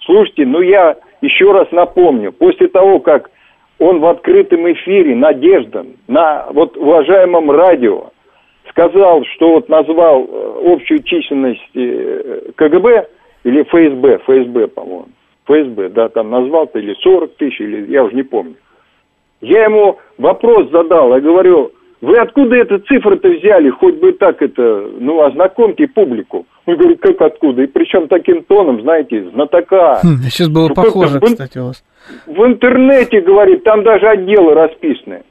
Слушайте, 0.01 0.47
ну 0.47 0.61
я 0.61 0.97
еще 1.21 1.53
раз 1.53 1.71
напомню, 1.73 2.33
после 2.33 2.69
того, 2.69 3.01
как 3.01 3.31
он 3.79 4.01
в 4.01 4.07
открытом 4.07 4.71
эфире, 4.73 5.15
Надежда, 5.15 5.87
на 6.07 6.47
вот 6.53 6.77
уважаемом 6.77 7.51
радио, 7.51 8.11
сказал, 8.71 9.25
что 9.35 9.55
вот 9.55 9.69
назвал 9.69 10.25
э, 10.25 10.73
общую 10.73 11.03
численность 11.03 11.61
э, 11.75 12.51
КГБ 12.57 13.09
или 13.45 13.63
ФСБ, 13.63 14.19
ФСБ, 14.19 14.69
по-моему, 14.69 15.09
ФСБ, 15.47 15.91
да, 15.91 16.09
там 16.09 16.31
назвал-то 16.31 16.79
или 16.79 16.95
40 16.95 17.37
тысяч, 17.37 17.61
или 17.61 17.91
я 17.91 18.05
уже 18.05 18.15
не 18.15 18.23
помню. 18.23 18.55
Я 19.41 19.65
ему 19.65 19.99
вопрос 20.19 20.71
задал, 20.71 21.15
я 21.15 21.21
говорю, 21.21 21.73
вы 22.01 22.17
откуда 22.17 22.57
эту 22.57 22.79
цифру-то 22.79 23.29
взяли, 23.29 23.71
хоть 23.71 23.97
бы 23.97 24.13
так 24.13 24.41
это, 24.43 24.89
ну, 24.99 25.23
ознакомьте 25.23 25.89
публику. 25.89 26.47
Он 26.67 26.77
говорит, 26.77 27.01
как 27.01 27.21
откуда? 27.21 27.63
И 27.63 27.67
причем 27.67 28.09
таким 28.09 28.45
тоном, 28.45 28.83
знаете, 28.83 29.29
знатока. 29.31 30.01
Хм, 30.03 30.23
сейчас 30.29 30.49
было 30.49 30.69
ну, 30.69 30.75
похоже, 30.75 31.21
кстати, 31.21 31.59
у 31.59 31.67
вас. 31.67 31.85
В 32.27 32.45
интернете, 32.45 33.21
говорит, 33.21 33.65
там 33.65 33.83
даже 33.83 34.07
отделы 34.07 34.55
расписаны. 34.55 35.23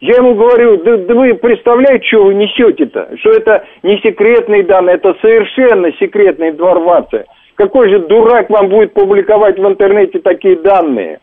Я 0.00 0.16
ему 0.16 0.34
говорю, 0.34 0.82
да, 0.82 0.96
да 0.98 1.14
вы 1.14 1.34
представляете, 1.34 2.06
что 2.06 2.24
вы 2.24 2.34
несете-то? 2.34 3.16
Что 3.18 3.30
это 3.30 3.64
не 3.82 3.98
секретные 3.98 4.62
данные, 4.62 4.96
это 4.96 5.14
совершенно 5.22 5.90
секретная 5.98 6.50
информация. 6.50 7.26
Какой 7.54 7.88
же 7.88 8.00
дурак 8.00 8.50
вам 8.50 8.68
будет 8.68 8.92
публиковать 8.92 9.58
в 9.58 9.66
интернете 9.66 10.18
такие 10.18 10.56
данные? 10.56 11.20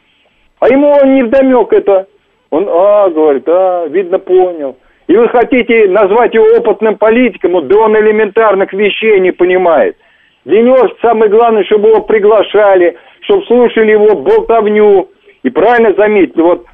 А 0.64 0.70
ему 0.70 0.92
он 0.92 1.16
не 1.16 1.24
вдомек 1.24 1.74
это. 1.74 2.08
Он, 2.50 2.66
а, 2.70 3.10
говорит, 3.10 3.44
а, 3.48 3.86
видно, 3.88 4.18
понял. 4.18 4.78
И 5.08 5.14
вы 5.18 5.28
хотите 5.28 5.90
назвать 5.90 6.34
его 6.34 6.46
опытным 6.58 6.96
политиком, 6.96 7.68
да 7.68 7.80
он 7.80 7.98
элементарных 7.98 8.72
вещей 8.72 9.20
не 9.20 9.32
понимает. 9.32 9.98
Для 10.46 10.62
него 10.62 10.78
самое 11.02 11.30
главное, 11.30 11.66
чтобы 11.66 11.90
его 11.90 12.04
приглашали, 12.04 12.96
чтобы 13.24 13.44
слушали 13.44 13.92
его 13.92 14.16
болтовню. 14.16 15.10
И 15.44 15.50
правильно 15.50 15.94
заметили, 15.96 16.42
вот 16.42 16.66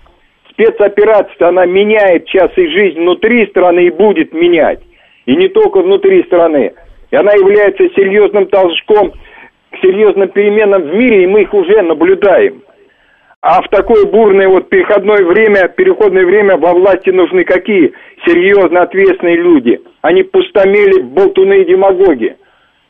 спецоперация, 0.51 1.47
она 1.47 1.65
меняет 1.65 2.27
час 2.27 2.51
и 2.57 2.67
жизнь 2.67 2.99
внутри 2.99 3.47
страны 3.47 3.87
и 3.87 3.89
будет 3.89 4.33
менять. 4.33 4.81
И 5.25 5.35
не 5.35 5.47
только 5.47 5.81
внутри 5.81 6.21
страны. 6.25 6.73
И 7.09 7.15
она 7.15 7.31
является 7.31 7.89
серьезным 7.95 8.45
толчком 8.49 9.13
к 9.71 9.77
серьезным 9.81 10.29
переменам 10.29 10.83
в 10.83 10.93
мире, 10.93 11.23
и 11.23 11.27
мы 11.27 11.41
их 11.41 11.53
уже 11.55 11.81
наблюдаем. 11.81 12.61
А 13.41 13.61
в 13.61 13.69
такое 13.69 14.05
бурное 14.05 14.49
вот 14.49 14.67
переходное 14.67 15.23
время, 15.23 15.69
переходное 15.69 16.25
время 16.25 16.57
во 16.57 16.73
власти 16.73 17.09
нужны 17.09 17.45
какие? 17.45 17.93
Серьезно 18.25 18.81
ответственные 18.81 19.37
люди. 19.37 19.79
Они 20.01 20.23
пустомели, 20.23 21.01
болтуны 21.01 21.61
и 21.61 21.65
демагоги. 21.65 22.35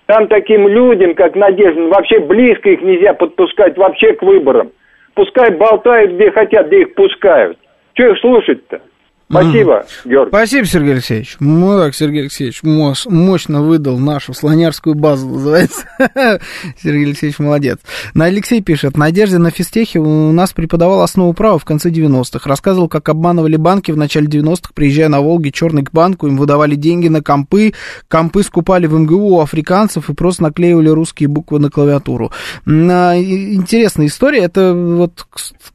Там 0.08 0.28
таким 0.28 0.68
людям, 0.68 1.14
как 1.14 1.36
Надежда, 1.36 1.82
вообще 1.84 2.20
близко 2.20 2.72
их 2.72 2.82
нельзя 2.82 3.14
подпускать 3.14 3.78
вообще 3.78 4.14
к 4.14 4.24
выборам. 4.24 4.72
Пускай 5.14 5.52
болтают 5.52 6.14
где 6.14 6.32
хотят, 6.32 6.66
где 6.68 6.82
их 6.82 6.96
пускают. 6.96 7.60
Что 7.94 8.08
их 8.08 8.20
слушать-то? 8.20 8.82
Спасибо, 9.30 9.86
Георгий. 10.06 10.30
Спасибо, 10.30 10.66
Сергей 10.66 10.94
Алексеевич. 10.94 11.38
Ну 11.40 11.78
так, 11.78 11.94
Сергей 11.94 12.22
Алексеевич 12.22 12.64
мощно 12.64 13.62
выдал 13.62 14.00
нашу 14.00 14.34
слонярскую 14.34 14.96
базу, 14.96 15.28
называется. 15.28 15.88
Сергей 16.82 17.06
Алексеевич 17.06 17.38
молодец. 17.38 17.78
На 18.16 18.26
Алексей 18.26 18.60
пишет, 18.62 18.98
Надежде 18.98 19.38
на 19.38 19.52
физтехе 19.52 20.00
у 20.00 20.32
нас 20.32 20.54
преподавал 20.54 21.02
основу 21.02 21.34
права 21.34 21.60
в 21.60 21.66
конце 21.66 21.92
90-х. 21.92 22.50
Рассказывал, 22.50 22.90
как 22.90 23.08
обманывали 23.08 23.56
банки 23.56 23.92
в 23.92 23.98
начале 23.98 24.26
90-х, 24.26 24.72
приезжая 24.74 25.10
на 25.10 25.22
Волге, 25.22 25.52
черный 25.52 25.84
к 25.84 25.92
банку, 25.92 26.26
им 26.26 26.36
выдавали 26.36 26.74
деньги 26.74 27.08
на 27.08 27.22
компы, 27.22 27.74
компы 28.08 28.42
скупали 28.42 28.88
в 28.88 28.98
МГУ 28.98 29.36
у 29.36 29.42
африканцев 29.42 30.10
и 30.10 30.16
просто 30.16 30.42
наклеивали 30.42 30.90
русские 30.90 31.30
буквы 31.30 31.60
на 31.60 31.70
клавиатуру. 31.70 32.32
Интересная 32.66 34.08
история. 34.08 34.40
Это 34.40 34.74
вот 34.74 35.24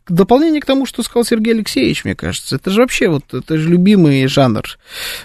дополнение 0.09 0.61
к 0.61 0.67
тому, 0.67 0.87
что 0.87 1.05
сказал 1.05 1.25
Сергей 1.25 1.55
Алексеевич, 1.55 2.05
мне 2.05 2.17
кажется. 2.17 2.57
Это 2.57 2.71
же 2.71 2.81
вообще 2.81 3.09
вот 3.09 3.23
это 3.45 3.59
же 3.59 3.69
любимый 3.69 4.27
жанр 4.27 4.63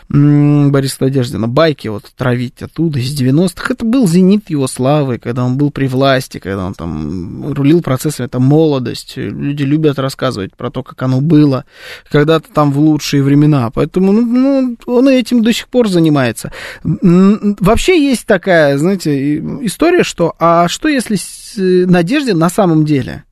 Бориса 0.09 0.97
Надеждина. 0.99 1.47
Байки 1.47 1.87
вот 1.87 2.05
травить 2.15 2.61
оттуда 2.61 2.99
из 2.99 3.19
90-х. 3.19 3.73
Это 3.73 3.85
был 3.85 4.07
зенит 4.07 4.49
его 4.49 4.67
славы, 4.67 5.17
когда 5.19 5.45
он 5.45 5.57
был 5.57 5.71
при 5.71 5.87
власти, 5.87 6.39
когда 6.39 6.65
он 6.65 6.73
там 6.73 7.53
рулил 7.53 7.81
процессом, 7.81 8.25
это 8.25 8.39
молодость. 8.39 9.13
Люди 9.15 9.63
любят 9.63 9.99
рассказывать 9.99 10.55
про 10.55 10.69
то, 10.69 10.83
как 10.83 11.01
оно 11.01 11.21
было 11.21 11.65
когда-то 12.11 12.51
там 12.53 12.71
в 12.71 12.79
лучшие 12.79 13.23
времена. 13.23 13.71
Поэтому 13.71 14.11
ну, 14.11 14.21
ну, 14.21 14.77
он 14.85 15.07
этим 15.09 15.43
до 15.43 15.53
сих 15.53 15.67
пор 15.67 15.89
занимается. 15.89 16.51
Вообще 16.83 18.09
есть 18.09 18.25
такая, 18.25 18.77
знаете, 18.77 19.39
история, 19.65 20.03
что 20.03 20.35
а 20.39 20.67
что 20.67 20.87
если 20.89 21.17
Надежде 21.57 22.33
на 22.33 22.49
самом 22.49 22.85
деле 22.85 23.23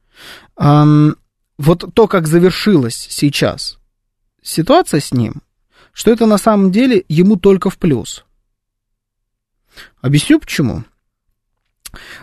вот 0.56 1.86
то, 1.94 2.08
как 2.08 2.28
завершилась 2.28 3.08
сейчас 3.10 3.78
ситуация 4.42 5.00
с 5.00 5.12
ним, 5.12 5.42
что 5.94 6.12
это 6.12 6.26
на 6.26 6.38
самом 6.38 6.72
деле 6.72 7.04
ему 7.08 7.38
только 7.38 7.70
в 7.70 7.78
плюс. 7.78 8.24
Объясню 10.02 10.40
почему. 10.40 10.84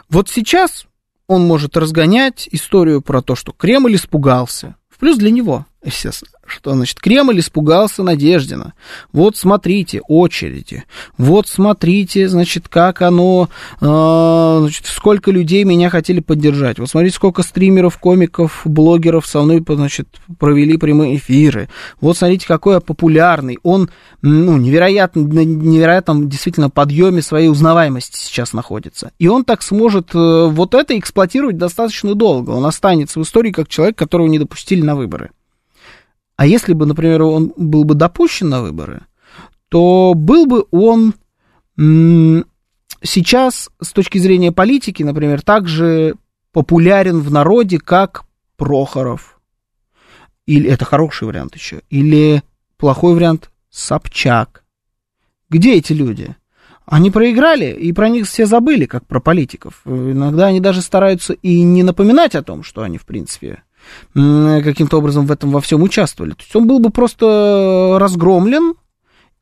Вот 0.09 0.29
сейчас 0.29 0.87
он 1.27 1.47
может 1.47 1.77
разгонять 1.77 2.49
историю 2.53 3.03
про 3.03 3.23
то, 3.23 3.35
что 3.35 3.53
Кремль 3.53 3.97
испугался. 3.97 4.77
В 4.89 4.99
плюс 4.99 5.19
для 5.19 5.31
него, 5.31 5.67
что, 6.47 6.75
значит, 6.75 7.01
Кремль 7.01 7.41
испугался 7.41 8.03
Надеждина. 8.03 8.75
Вот 9.13 9.37
смотрите, 9.37 10.01
очереди. 10.09 10.85
Вот 11.19 11.49
смотрите, 11.49 12.29
значит, 12.29 12.69
как 12.69 13.03
оно, 13.03 13.49
э, 13.81 14.57
значит, 14.61 14.87
сколько 14.87 15.31
людей 15.31 15.65
меня 15.65 15.91
хотели 15.91 16.21
поддержать. 16.21 16.79
Вот 16.79 16.89
смотрите, 16.89 17.17
сколько 17.17 17.43
стримеров, 17.43 17.99
комиков, 17.99 18.63
блогеров 18.65 19.27
со 19.27 19.43
мной, 19.43 19.65
значит, 19.67 20.09
провели 20.39 20.77
прямые 20.77 21.17
эфиры. 21.17 21.69
Вот 22.01 22.17
смотрите, 22.17 22.47
какой 22.47 22.75
я 22.75 22.81
популярный. 22.81 23.59
Он, 23.63 23.91
ну, 24.23 24.57
невероятно, 24.57 25.21
невероятном 25.21 26.29
действительно 26.29 26.71
подъеме 26.71 27.23
своей 27.23 27.49
узнаваемости 27.49 28.17
сейчас 28.17 28.53
находится. 28.53 29.13
И 29.19 29.29
он 29.29 29.45
так 29.45 29.63
сможет 29.63 30.15
э, 30.15 30.47
вот 30.49 30.75
это 30.75 30.99
эксплуатировать 30.99 31.57
достаточно 31.57 32.15
долго. 32.15 32.51
Он 32.51 32.67
останется 32.67 33.19
в 33.19 33.23
истории 33.23 33.51
как 33.51 33.69
человек, 33.69 33.97
которого 33.97 34.27
не 34.27 34.39
допустили 34.39 34.83
на 34.83 34.95
выборы. 34.95 35.31
А 36.37 36.47
если 36.47 36.73
бы, 36.73 36.87
например, 36.87 37.23
он 37.23 37.53
был 37.57 37.85
бы 37.85 37.95
допущен 37.95 38.49
на 38.49 38.63
выборы, 38.63 39.03
то 39.69 40.15
был 40.15 40.47
бы 40.47 40.67
он 40.71 41.15
сейчас 43.03 43.71
с 43.81 43.93
точки 43.93 44.19
зрения 44.19 44.53
политики, 44.53 45.03
например, 45.03 45.43
также 45.43 46.17
популярен 46.53 47.21
в 47.21 47.31
народе, 47.33 47.79
как 47.79 48.25
Прохоров. 48.57 49.41
Или 50.47 50.71
это 50.71 50.85
хороший 50.85 51.27
вариант 51.27 51.57
еще. 51.57 51.83
Или 51.91 52.43
плохой 52.77 53.15
вариант 53.15 53.51
Собчак. 53.71 54.65
Где 55.51 55.75
эти 55.75 55.93
люди? 55.93 56.37
Они 56.87 57.11
проиграли, 57.11 57.73
и 57.73 57.93
про 57.93 58.09
них 58.09 58.27
все 58.27 58.45
забыли, 58.47 58.85
как 58.85 59.07
про 59.07 59.19
политиков. 59.19 59.81
Иногда 59.87 60.47
они 60.49 60.61
даже 60.61 60.83
стараются 60.83 61.33
и 61.33 61.63
не 61.63 61.83
напоминать 61.83 62.35
о 62.35 62.43
том, 62.43 62.63
что 62.63 62.83
они, 62.83 62.99
в 62.99 63.07
принципе, 63.07 63.63
каким-то 64.15 64.99
образом 64.99 65.27
в 65.27 65.33
этом 65.33 65.51
во 65.51 65.61
всем 65.61 65.83
участвовали. 65.83 66.33
То 66.33 66.43
есть 66.43 66.55
он 66.57 66.67
был 66.67 66.79
бы 66.79 66.91
просто 66.91 67.97
разгромлен 68.01 68.75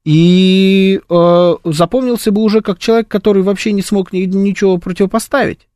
и 0.04 1.00
э, 1.08 1.54
запомнился 1.64 2.32
бы 2.32 2.42
уже 2.42 2.60
как 2.60 2.78
человек, 2.78 3.08
который 3.08 3.42
вообще 3.42 3.72
не 3.72 3.82
смог 3.82 4.12
ни, 4.12 4.22
ничего 4.22 4.78
противопоставить 4.78 5.68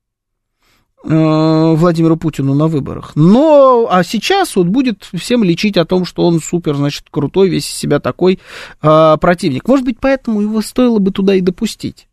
э, 1.04 1.74
Владимиру 1.76 2.16
Путину 2.16 2.54
на 2.54 2.66
выборах. 2.66 3.12
Но, 3.14 3.86
а 3.88 4.02
сейчас 4.02 4.56
вот 4.56 4.66
будет 4.66 5.08
всем 5.14 5.44
лечить 5.44 5.76
о 5.76 5.84
том, 5.84 6.04
что 6.04 6.26
он 6.26 6.40
супер, 6.40 6.74
значит, 6.74 7.04
крутой, 7.10 7.48
весь 7.48 7.68
из 7.68 7.76
себя 7.76 8.00
такой 8.00 8.40
э, 8.82 9.16
противник. 9.20 9.68
Может 9.68 9.84
быть, 9.84 9.98
поэтому 10.00 10.40
его 10.40 10.60
стоило 10.60 10.98
бы 10.98 11.12
туда 11.12 11.34
и 11.34 11.40
допустить. 11.40 12.08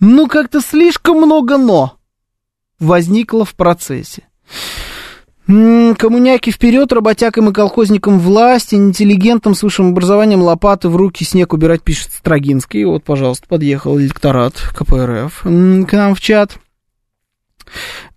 Ну, 0.00 0.26
как-то 0.26 0.60
слишком 0.60 1.18
много 1.18 1.58
«но» 1.58 1.98
возникло 2.78 3.44
в 3.44 3.54
процессе. 3.54 4.24
Коммуняки 5.46 6.50
вперед, 6.50 6.90
работякам 6.92 7.50
и 7.50 7.52
колхозникам 7.52 8.18
власть, 8.18 8.72
интеллигентам 8.72 9.54
с 9.54 9.62
высшим 9.62 9.90
образованием 9.90 10.40
лопаты 10.40 10.88
в 10.88 10.96
руки 10.96 11.22
снег 11.24 11.52
убирать, 11.52 11.82
пишет 11.82 12.12
Строгинский. 12.12 12.84
Вот, 12.84 13.04
пожалуйста, 13.04 13.46
подъехал 13.46 13.98
электорат 13.98 14.54
КПРФ 14.74 15.42
к 15.42 15.92
нам 15.92 16.14
в 16.14 16.20
чат. 16.20 16.58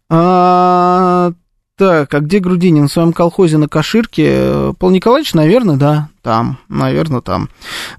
А, 0.09 1.31
так, 1.77 2.13
а 2.13 2.19
где 2.21 2.39
Грудинин? 2.39 2.87
В 2.87 2.91
своем 2.91 3.11
колхозе 3.11 3.57
на 3.57 3.67
Каширке? 3.67 4.73
Павел 4.79 4.95
Николаевич, 4.95 5.33
наверное, 5.33 5.75
да, 5.75 6.09
там, 6.21 6.59
наверное, 6.69 7.19
там. 7.19 7.49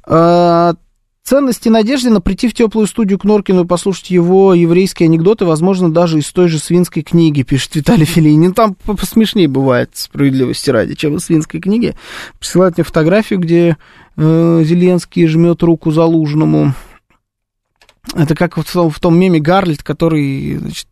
А, 0.06 0.74
Ценности 1.28 1.68
Надеждина 1.68 2.22
прийти 2.22 2.48
в 2.48 2.54
теплую 2.54 2.86
студию 2.86 3.18
к 3.18 3.24
Норкину 3.24 3.64
и 3.64 3.66
послушать 3.66 4.08
его 4.08 4.54
еврейские 4.54 5.08
анекдоты, 5.08 5.44
возможно, 5.44 5.92
даже 5.92 6.20
из 6.20 6.32
той 6.32 6.48
же 6.48 6.58
свинской 6.58 7.02
книги, 7.02 7.42
пишет 7.42 7.74
Виталий 7.74 8.06
Филинин. 8.06 8.54
Там 8.54 8.74
посмешнее 8.74 9.46
бывает, 9.46 9.90
справедливости 9.92 10.70
ради, 10.70 10.94
чем 10.94 11.16
из 11.16 11.26
свинской 11.26 11.60
книги. 11.60 11.94
Присылает 12.38 12.78
мне 12.78 12.84
фотографию, 12.84 13.40
где 13.40 13.76
э, 14.16 14.62
Зеленский 14.64 15.26
жмет 15.26 15.62
руку 15.62 15.90
Залужному. 15.90 16.72
Это 18.14 18.34
как 18.34 18.56
в, 18.56 18.64
в 18.64 18.98
том 18.98 19.18
меме 19.18 19.38
Гарльд, 19.38 19.82
который, 19.82 20.56
значит, 20.56 20.88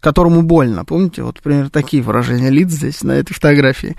которому 0.00 0.42
больно. 0.42 0.84
Помните? 0.84 1.22
Вот, 1.22 1.40
примерно, 1.40 1.70
такие 1.70 2.02
выражения 2.02 2.50
лиц 2.50 2.68
здесь 2.72 3.02
на 3.02 3.12
этой 3.12 3.32
фотографии. 3.32 3.96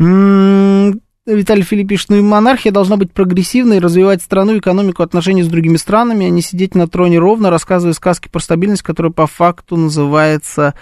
М-м, 0.00 1.00
Виталий 1.34 1.62
Филипп 1.62 1.90
пишет, 1.90 2.08
ну 2.08 2.16
и 2.16 2.22
монархия 2.22 2.72
должна 2.72 2.96
быть 2.96 3.12
прогрессивной, 3.12 3.80
развивать 3.80 4.22
страну, 4.22 4.58
экономику, 4.58 5.02
отношения 5.02 5.44
с 5.44 5.48
другими 5.48 5.76
странами, 5.76 6.26
а 6.26 6.30
не 6.30 6.40
сидеть 6.40 6.74
на 6.74 6.88
троне 6.88 7.18
ровно, 7.18 7.50
рассказывая 7.50 7.92
сказки 7.92 8.28
про 8.28 8.40
стабильность, 8.40 8.82
которая 8.82 9.12
по 9.12 9.26
факту 9.26 9.76
называется 9.76 10.74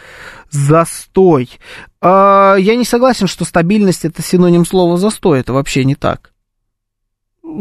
застой. 0.50 1.50
А, 2.00 2.54
я 2.56 2.76
не 2.76 2.84
согласен, 2.84 3.26
что 3.26 3.44
стабильность 3.44 4.04
это 4.04 4.22
синоним 4.22 4.64
слова 4.64 4.96
застой, 4.96 5.40
это 5.40 5.52
вообще 5.52 5.84
не 5.84 5.96
так. 5.96 6.32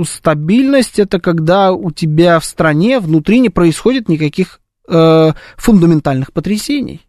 Стабильность 0.04 1.00
это 1.00 1.20
когда 1.20 1.72
у 1.72 1.90
тебя 1.90 2.40
в 2.40 2.46
стране 2.46 3.00
внутри 3.00 3.40
не 3.40 3.50
происходит 3.50 4.10
никаких 4.10 4.60
э, 4.88 5.32
фундаментальных 5.58 6.32
потрясений. 6.34 7.02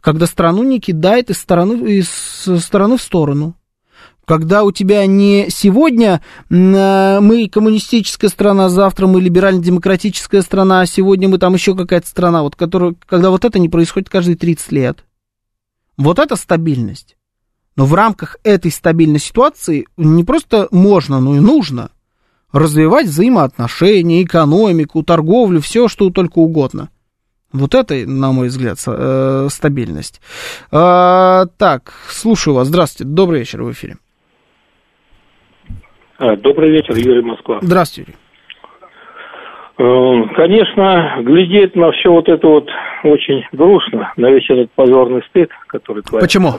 Когда 0.00 0.26
страну 0.26 0.62
не 0.62 0.80
кидает 0.80 1.28
из 1.28 1.38
стороны, 1.38 1.74
из 1.90 2.08
стороны 2.08 2.96
в 2.96 3.02
сторону 3.02 3.57
когда 4.28 4.62
у 4.62 4.72
тебя 4.72 5.06
не 5.06 5.46
сегодня 5.48 6.20
э, 6.50 7.20
мы 7.20 7.48
коммунистическая 7.48 8.28
страна, 8.28 8.68
завтра 8.68 9.06
мы 9.06 9.22
либерально-демократическая 9.22 10.42
страна, 10.42 10.82
а 10.82 10.86
сегодня 10.86 11.30
мы 11.30 11.38
там 11.38 11.54
еще 11.54 11.74
какая-то 11.74 12.06
страна, 12.06 12.42
вот, 12.42 12.54
которая, 12.54 12.94
когда 13.06 13.30
вот 13.30 13.46
это 13.46 13.58
не 13.58 13.70
происходит 13.70 14.10
каждые 14.10 14.36
30 14.36 14.72
лет. 14.72 15.04
Вот 15.96 16.18
это 16.18 16.36
стабильность. 16.36 17.16
Но 17.74 17.86
в 17.86 17.94
рамках 17.94 18.36
этой 18.44 18.70
стабильной 18.70 19.18
ситуации 19.18 19.86
не 19.96 20.24
просто 20.24 20.68
можно, 20.72 21.20
но 21.20 21.34
и 21.34 21.40
нужно 21.40 21.90
развивать 22.52 23.06
взаимоотношения, 23.06 24.22
экономику, 24.22 25.02
торговлю, 25.02 25.62
все, 25.62 25.88
что 25.88 26.10
только 26.10 26.38
угодно. 26.38 26.90
Вот 27.52 27.74
это, 27.74 27.94
на 28.06 28.32
мой 28.32 28.48
взгляд, 28.48 28.78
э, 28.86 29.48
стабильность. 29.50 30.20
А, 30.70 31.46
так, 31.56 31.94
слушаю 32.10 32.52
вас. 32.52 32.68
Здравствуйте. 32.68 33.10
Добрый 33.10 33.40
вечер 33.40 33.62
в 33.62 33.72
эфире. 33.72 33.96
А, 36.18 36.34
добрый 36.36 36.70
вечер, 36.72 36.96
Юрий 36.96 37.22
Москва. 37.22 37.58
Здравствуйте. 37.62 38.14
Э, 39.78 40.22
конечно, 40.34 41.18
глядеть 41.22 41.76
на 41.76 41.92
все 41.92 42.10
вот 42.10 42.28
это 42.28 42.44
вот 42.44 42.68
очень 43.04 43.44
грустно, 43.52 44.12
на 44.16 44.28
весь 44.28 44.50
этот 44.50 44.72
позорный 44.72 45.22
стыд, 45.28 45.50
который 45.68 46.02
творится. 46.02 46.26
Почему? 46.26 46.58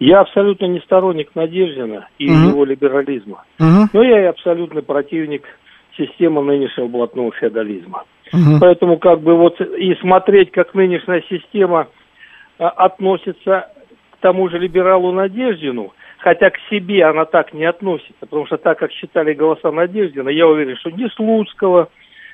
Я 0.00 0.20
абсолютно 0.20 0.66
не 0.66 0.80
сторонник 0.80 1.30
Надеждина 1.36 2.08
и 2.18 2.28
угу. 2.28 2.48
его 2.48 2.64
либерализма. 2.64 3.44
Угу. 3.60 3.90
Но 3.92 4.02
я 4.02 4.22
и 4.22 4.26
абсолютный 4.26 4.82
противник 4.82 5.44
системы 5.96 6.42
нынешнего 6.42 6.88
блатного 6.88 7.30
феодализма. 7.32 8.02
Угу. 8.32 8.58
Поэтому 8.60 8.98
как 8.98 9.20
бы 9.20 9.36
вот 9.36 9.60
и 9.60 9.94
смотреть, 10.00 10.50
как 10.50 10.74
нынешняя 10.74 11.22
система 11.28 11.86
а, 12.58 12.68
относится 12.68 13.68
к 14.10 14.16
тому 14.20 14.48
же 14.48 14.58
либералу 14.58 15.12
Надеждину, 15.12 15.92
хотя 16.18 16.50
к 16.50 16.58
себе 16.70 17.04
она 17.04 17.24
так 17.24 17.52
не 17.52 17.64
относится, 17.64 18.14
потому 18.20 18.46
что 18.46 18.56
так, 18.56 18.78
как 18.78 18.92
считали 18.92 19.34
голоса 19.34 19.70
Надеждина, 19.70 20.28
я 20.28 20.46
уверен, 20.46 20.76
что 20.76 20.90
ни 20.90 21.08
Слуцкого, 21.08 21.88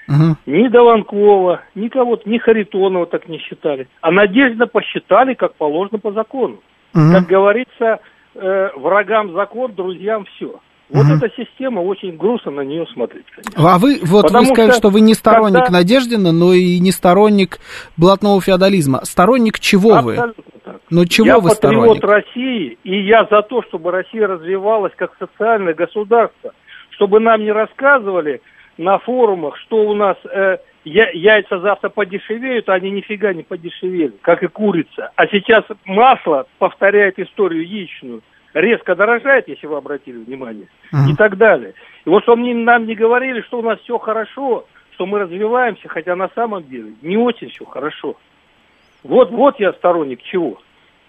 угу. 0.09 0.37
ни 0.47 0.69
Дованкова, 0.69 1.63
ни 1.75 1.89
кого-то, 1.89 2.29
ни 2.29 2.39
Харитонова 2.39 3.07
так 3.07 3.29
не 3.29 3.39
считали. 3.39 3.89
А 4.01 4.11
Надежда 4.11 4.67
посчитали, 4.67 5.35
как 5.35 5.55
положено 5.55 5.99
по 5.99 6.13
закону. 6.13 6.61
Угу. 6.95 7.13
Как 7.13 7.27
говорится, 7.27 8.01
э, 8.35 8.71
врагам 8.77 9.33
закон, 9.33 9.75
друзьям 9.75 10.25
все. 10.25 10.61
Вот 10.95 11.07
угу. 11.07 11.15
эта 11.15 11.29
система, 11.37 11.81
очень 11.81 12.17
грустно 12.17 12.53
на 12.53 12.61
нее 12.61 12.87
смотреть. 12.93 13.25
Конечно. 13.35 13.75
А 13.75 13.79
вы, 13.79 13.99
вот 14.05 14.27
Потому 14.27 14.45
вы 14.45 14.55
сказали, 14.55 14.71
что, 14.71 14.79
что 14.79 14.89
вы 14.91 15.01
не 15.01 15.15
сторонник 15.15 15.65
когда... 15.65 15.79
Надеждина, 15.79 16.31
но 16.31 16.53
и 16.53 16.79
не 16.79 16.93
сторонник 16.93 17.59
блатного 17.97 18.41
феодализма. 18.41 19.01
Сторонник 19.03 19.59
чего 19.59 19.97
Абсолютно 19.97 20.45
вы? 20.45 20.61
Так. 20.65 20.77
Ну 20.91 21.05
чего 21.07 21.27
я 21.27 21.39
вы 21.41 21.49
патриот 21.49 21.99
сторонник? 21.99 22.05
России, 22.05 22.79
и 22.85 23.03
я 23.03 23.27
за 23.29 23.43
то, 23.43 23.63
чтобы 23.65 23.91
Россия 23.91 24.29
развивалась 24.29 24.93
как 24.95 25.11
социальное 25.19 25.75
государство, 25.75 26.53
чтобы 26.91 27.19
нам 27.19 27.43
не 27.43 27.51
рассказывали 27.51 28.41
на 28.79 28.99
форумах, 28.99 29.57
что 29.57 29.79
у 29.89 29.95
нас 29.95 30.17
э, 30.33 30.59
я, 30.85 31.11
яйца 31.11 31.59
завтра 31.59 31.89
подешевеют, 31.89 32.69
а 32.69 32.75
они 32.75 32.93
нифига 32.93 33.33
не 33.33 33.43
подешевели, 33.43 34.13
как 34.23 34.45
и 34.45 34.47
курица. 34.47 35.11
А 35.17 35.27
сейчас 35.27 35.65
масло 35.85 36.47
повторяет 36.59 37.19
историю 37.19 37.67
яичную, 37.67 38.23
резко 38.55 38.95
дорожает, 38.95 39.49
если 39.49 39.67
вы 39.67 39.77
обратили 39.77 40.19
внимание, 40.19 40.69
uh-huh. 40.93 41.13
и 41.13 41.17
так 41.17 41.37
далее. 41.37 41.75
И 42.05 42.09
вот 42.09 42.23
чтобы 42.23 42.55
нам 42.55 42.87
не 42.87 42.95
говорили, 42.95 43.43
что 43.43 43.59
у 43.59 43.63
нас 43.63 43.79
все 43.81 43.99
хорошо, 43.99 44.65
что 44.93 45.07
мы 45.07 45.19
развиваемся, 45.19 45.89
хотя 45.89 46.17
на 46.17 46.29
самом 46.35 46.65
деле 46.69 46.95
не 47.03 47.17
очень 47.17 47.51
все 47.51 47.65
хорошо. 47.65 48.17
Вот, 49.03 49.31
вот 49.31 49.61
я 49.61 49.73
сторонник 49.75 50.23
чего. 50.23 50.59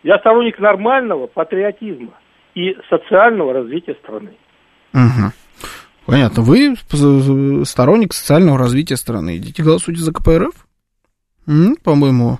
Я 0.04 0.18
сторонник 0.18 0.60
нормального 0.60 1.28
патриотизма 1.28 2.14
и 2.56 2.76
социального 2.90 3.54
развития 3.54 3.96
страны. 4.04 4.32
Угу. 4.94 5.32
Понятно. 6.06 6.44
Вы 6.44 6.76
сторонник 7.66 8.14
социального 8.14 8.58
развития 8.58 8.98
страны. 8.98 9.38
Идите 9.38 9.64
голосуйте 9.64 10.02
за 10.02 10.14
КПРФ? 10.14 10.68
По-моему, 11.84 12.40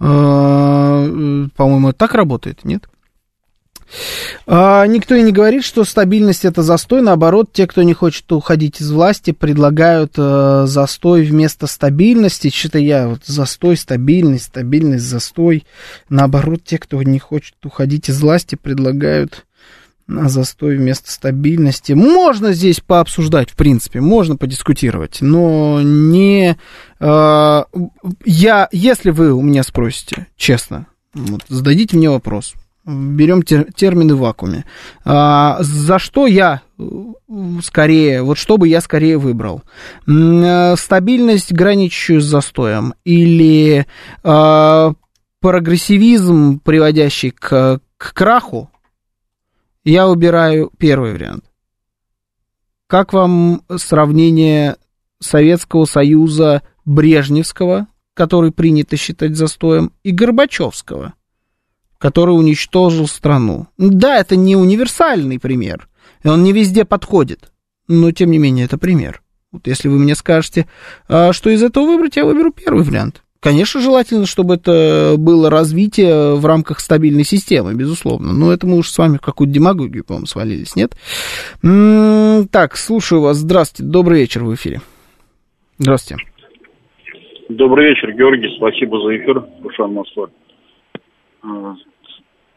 э, 0.00 0.04
по-моему, 1.56 1.92
так 1.92 2.14
работает, 2.14 2.64
нет? 2.64 2.88
А, 4.46 4.86
никто 4.86 5.14
и 5.14 5.22
не 5.22 5.32
говорит, 5.32 5.64
что 5.64 5.84
стабильность 5.84 6.44
это 6.44 6.62
застой. 6.62 7.02
Наоборот, 7.02 7.52
те, 7.52 7.66
кто 7.66 7.82
не 7.82 7.94
хочет 7.94 8.30
уходить 8.32 8.80
из 8.80 8.90
власти, 8.90 9.32
предлагают 9.32 10.14
э, 10.16 10.64
застой 10.66 11.24
вместо 11.24 11.66
стабильности. 11.66 12.50
Что-то 12.50 12.78
я 12.78 13.08
вот 13.08 13.24
застой, 13.24 13.76
стабильность, 13.76 14.46
стабильность, 14.46 15.04
застой. 15.04 15.64
Наоборот, 16.08 16.62
те, 16.64 16.78
кто 16.78 17.02
не 17.02 17.18
хочет 17.18 17.54
уходить 17.64 18.08
из 18.08 18.20
власти, 18.20 18.54
предлагают 18.54 19.44
на 20.06 20.28
застой 20.28 20.76
вместо 20.76 21.10
стабильности. 21.10 21.92
Можно 21.92 22.52
здесь 22.52 22.80
пообсуждать, 22.80 23.50
в 23.50 23.54
принципе, 23.54 24.00
можно 24.00 24.36
подискутировать, 24.36 25.18
но 25.20 25.80
не... 25.82 26.56
Э, 27.00 27.62
я, 28.24 28.68
если 28.72 29.10
вы 29.10 29.32
у 29.32 29.42
меня 29.42 29.62
спросите, 29.62 30.26
честно, 30.36 30.86
вот, 31.14 31.42
зададите 31.48 31.96
мне 31.96 32.10
вопрос, 32.10 32.54
берем 32.84 33.42
тер, 33.42 33.72
термины 33.72 34.14
в 34.14 34.20
вакууме. 34.20 34.64
А, 35.04 35.58
за 35.60 35.98
что 35.98 36.26
я 36.26 36.62
скорее, 37.62 38.22
вот 38.22 38.38
что 38.38 38.58
бы 38.58 38.68
я 38.68 38.80
скорее 38.80 39.18
выбрал? 39.18 39.62
Э, 40.06 40.74
стабильность, 40.76 41.52
граничащую 41.52 42.20
с 42.20 42.24
застоем, 42.24 42.94
или 43.04 43.86
а, 44.22 44.94
прогрессивизм, 45.40 46.60
приводящий 46.60 47.30
к, 47.30 47.80
к 47.96 48.14
краху, 48.14 48.70
я 49.84 50.06
выбираю 50.06 50.70
первый 50.78 51.12
вариант. 51.12 51.44
Как 52.86 53.12
вам 53.12 53.62
сравнение 53.76 54.76
Советского 55.18 55.86
Союза 55.86 56.62
Брежневского, 56.84 57.86
который 58.14 58.52
принято 58.52 58.96
считать 58.96 59.36
застоем, 59.36 59.92
и 60.02 60.10
Горбачевского– 60.10 61.14
который 62.02 62.32
уничтожил 62.32 63.06
страну. 63.06 63.68
Да, 63.78 64.18
это 64.18 64.34
не 64.34 64.56
универсальный 64.56 65.38
пример, 65.38 65.88
и 66.24 66.28
он 66.28 66.42
не 66.42 66.52
везде 66.52 66.84
подходит, 66.84 67.52
но 67.86 68.10
тем 68.10 68.32
не 68.32 68.38
менее 68.38 68.64
это 68.64 68.76
пример. 68.76 69.22
Вот 69.52 69.68
если 69.68 69.86
вы 69.86 70.00
мне 70.00 70.16
скажете, 70.16 70.66
а 71.08 71.32
что 71.32 71.48
из 71.48 71.62
этого 71.62 71.86
выбрать, 71.86 72.16
я 72.16 72.24
выберу 72.24 72.50
первый 72.50 72.82
вариант. 72.82 73.22
Конечно, 73.38 73.80
желательно, 73.80 74.26
чтобы 74.26 74.54
это 74.54 75.14
было 75.16 75.48
развитие 75.48 76.34
в 76.34 76.44
рамках 76.44 76.80
стабильной 76.80 77.24
системы, 77.24 77.74
безусловно. 77.74 78.32
Но 78.32 78.52
это 78.52 78.66
мы 78.66 78.78
уж 78.78 78.88
с 78.88 78.98
вами 78.98 79.18
в 79.18 79.20
какую-то 79.20 79.54
демагогию, 79.54 80.04
по-моему, 80.04 80.26
свалились, 80.26 80.74
нет? 80.74 80.96
М-м- 81.62 82.48
так, 82.48 82.76
слушаю 82.76 83.20
вас. 83.20 83.36
Здравствуйте. 83.36 83.88
Добрый 83.88 84.20
вечер 84.20 84.42
в 84.42 84.52
эфире. 84.54 84.80
Здравствуйте. 85.78 86.24
Добрый 87.48 87.90
вечер, 87.90 88.12
Георгий. 88.12 88.56
Спасибо 88.56 88.98
за 89.02 89.16
эфир. 89.18 89.40
Душан 89.62 89.92
Москва 89.92 90.28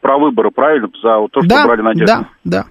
про 0.05 0.19
выборы, 0.19 0.51
правильно? 0.51 0.87
За 1.01 1.27
то, 1.31 1.41
что 1.41 1.49
да, 1.49 1.65
брали 1.65 1.81
Надежду? 1.81 2.05
Да, 2.05 2.27
да. 2.43 2.65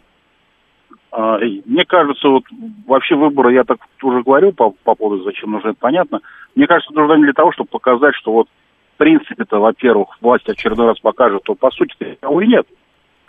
А, 1.10 1.38
мне 1.64 1.84
кажется, 1.84 2.28
вот 2.28 2.44
вообще 2.86 3.16
выборы, 3.16 3.52
я 3.52 3.64
так 3.64 3.78
уже 4.04 4.22
говорил 4.22 4.52
по, 4.52 4.70
по 4.70 4.94
поводу, 4.94 5.24
зачем 5.24 5.50
нужно, 5.50 5.70
это 5.70 5.78
понятно. 5.80 6.20
Мне 6.54 6.68
кажется, 6.68 6.94
нужно 6.94 7.16
для 7.16 7.32
того, 7.32 7.50
чтобы 7.50 7.70
показать, 7.70 8.14
что 8.14 8.30
вот 8.30 8.46
в 8.94 8.98
принципе-то, 8.98 9.58
во-первых, 9.58 10.16
власть 10.20 10.48
очередной 10.48 10.86
раз 10.86 11.00
покажет, 11.00 11.42
то 11.42 11.56
по 11.56 11.72
сути-то 11.72 12.04
никого 12.04 12.40
и 12.40 12.46
нет, 12.46 12.68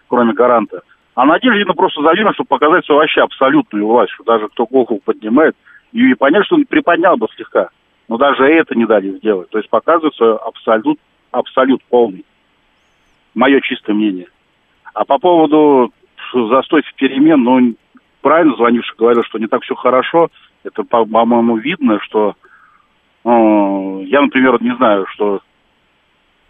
кроме 0.07 0.33
гаранта. 0.33 0.81
А 1.15 1.25
Надеждина 1.25 1.73
просто 1.73 2.03
завина, 2.03 2.31
чтобы 2.33 2.49
показать 2.49 2.85
свою 2.85 3.01
вообще 3.01 3.21
абсолютную 3.21 3.87
власть, 3.87 4.11
что 4.11 4.23
даже 4.23 4.49
кто 4.49 4.67
голову 4.67 5.01
поднимает, 5.03 5.55
и 5.93 6.13
понять, 6.13 6.45
что 6.45 6.57
он 6.57 6.65
приподнял 6.65 7.17
бы 7.17 7.25
слегка. 7.35 7.69
Но 8.07 8.17
даже 8.17 8.43
это 8.43 8.75
не 8.75 8.85
дали 8.85 9.17
сделать. 9.17 9.49
То 9.49 9.57
есть 9.57 9.69
показывает 9.71 10.13
свой 10.13 10.35
абсолют, 10.35 10.99
абсолют 11.31 11.81
полный 11.89 12.23
мое 13.35 13.61
чистое 13.61 13.95
мнение. 13.95 14.27
А 14.93 15.05
по 15.05 15.19
поводу 15.19 15.91
застойки 16.33 16.87
перемен, 16.95 17.43
ну, 17.43 17.75
правильно 18.21 18.55
звонивший 18.55 18.95
говорил, 18.97 19.23
что 19.23 19.37
не 19.37 19.47
так 19.47 19.61
все 19.63 19.75
хорошо. 19.75 20.29
Это, 20.63 20.83
по-моему, 20.83 21.57
видно, 21.57 21.99
что 22.01 22.35
э, 23.23 24.03
я, 24.05 24.21
например, 24.21 24.61
не 24.63 24.75
знаю, 24.77 25.05
что, 25.13 25.41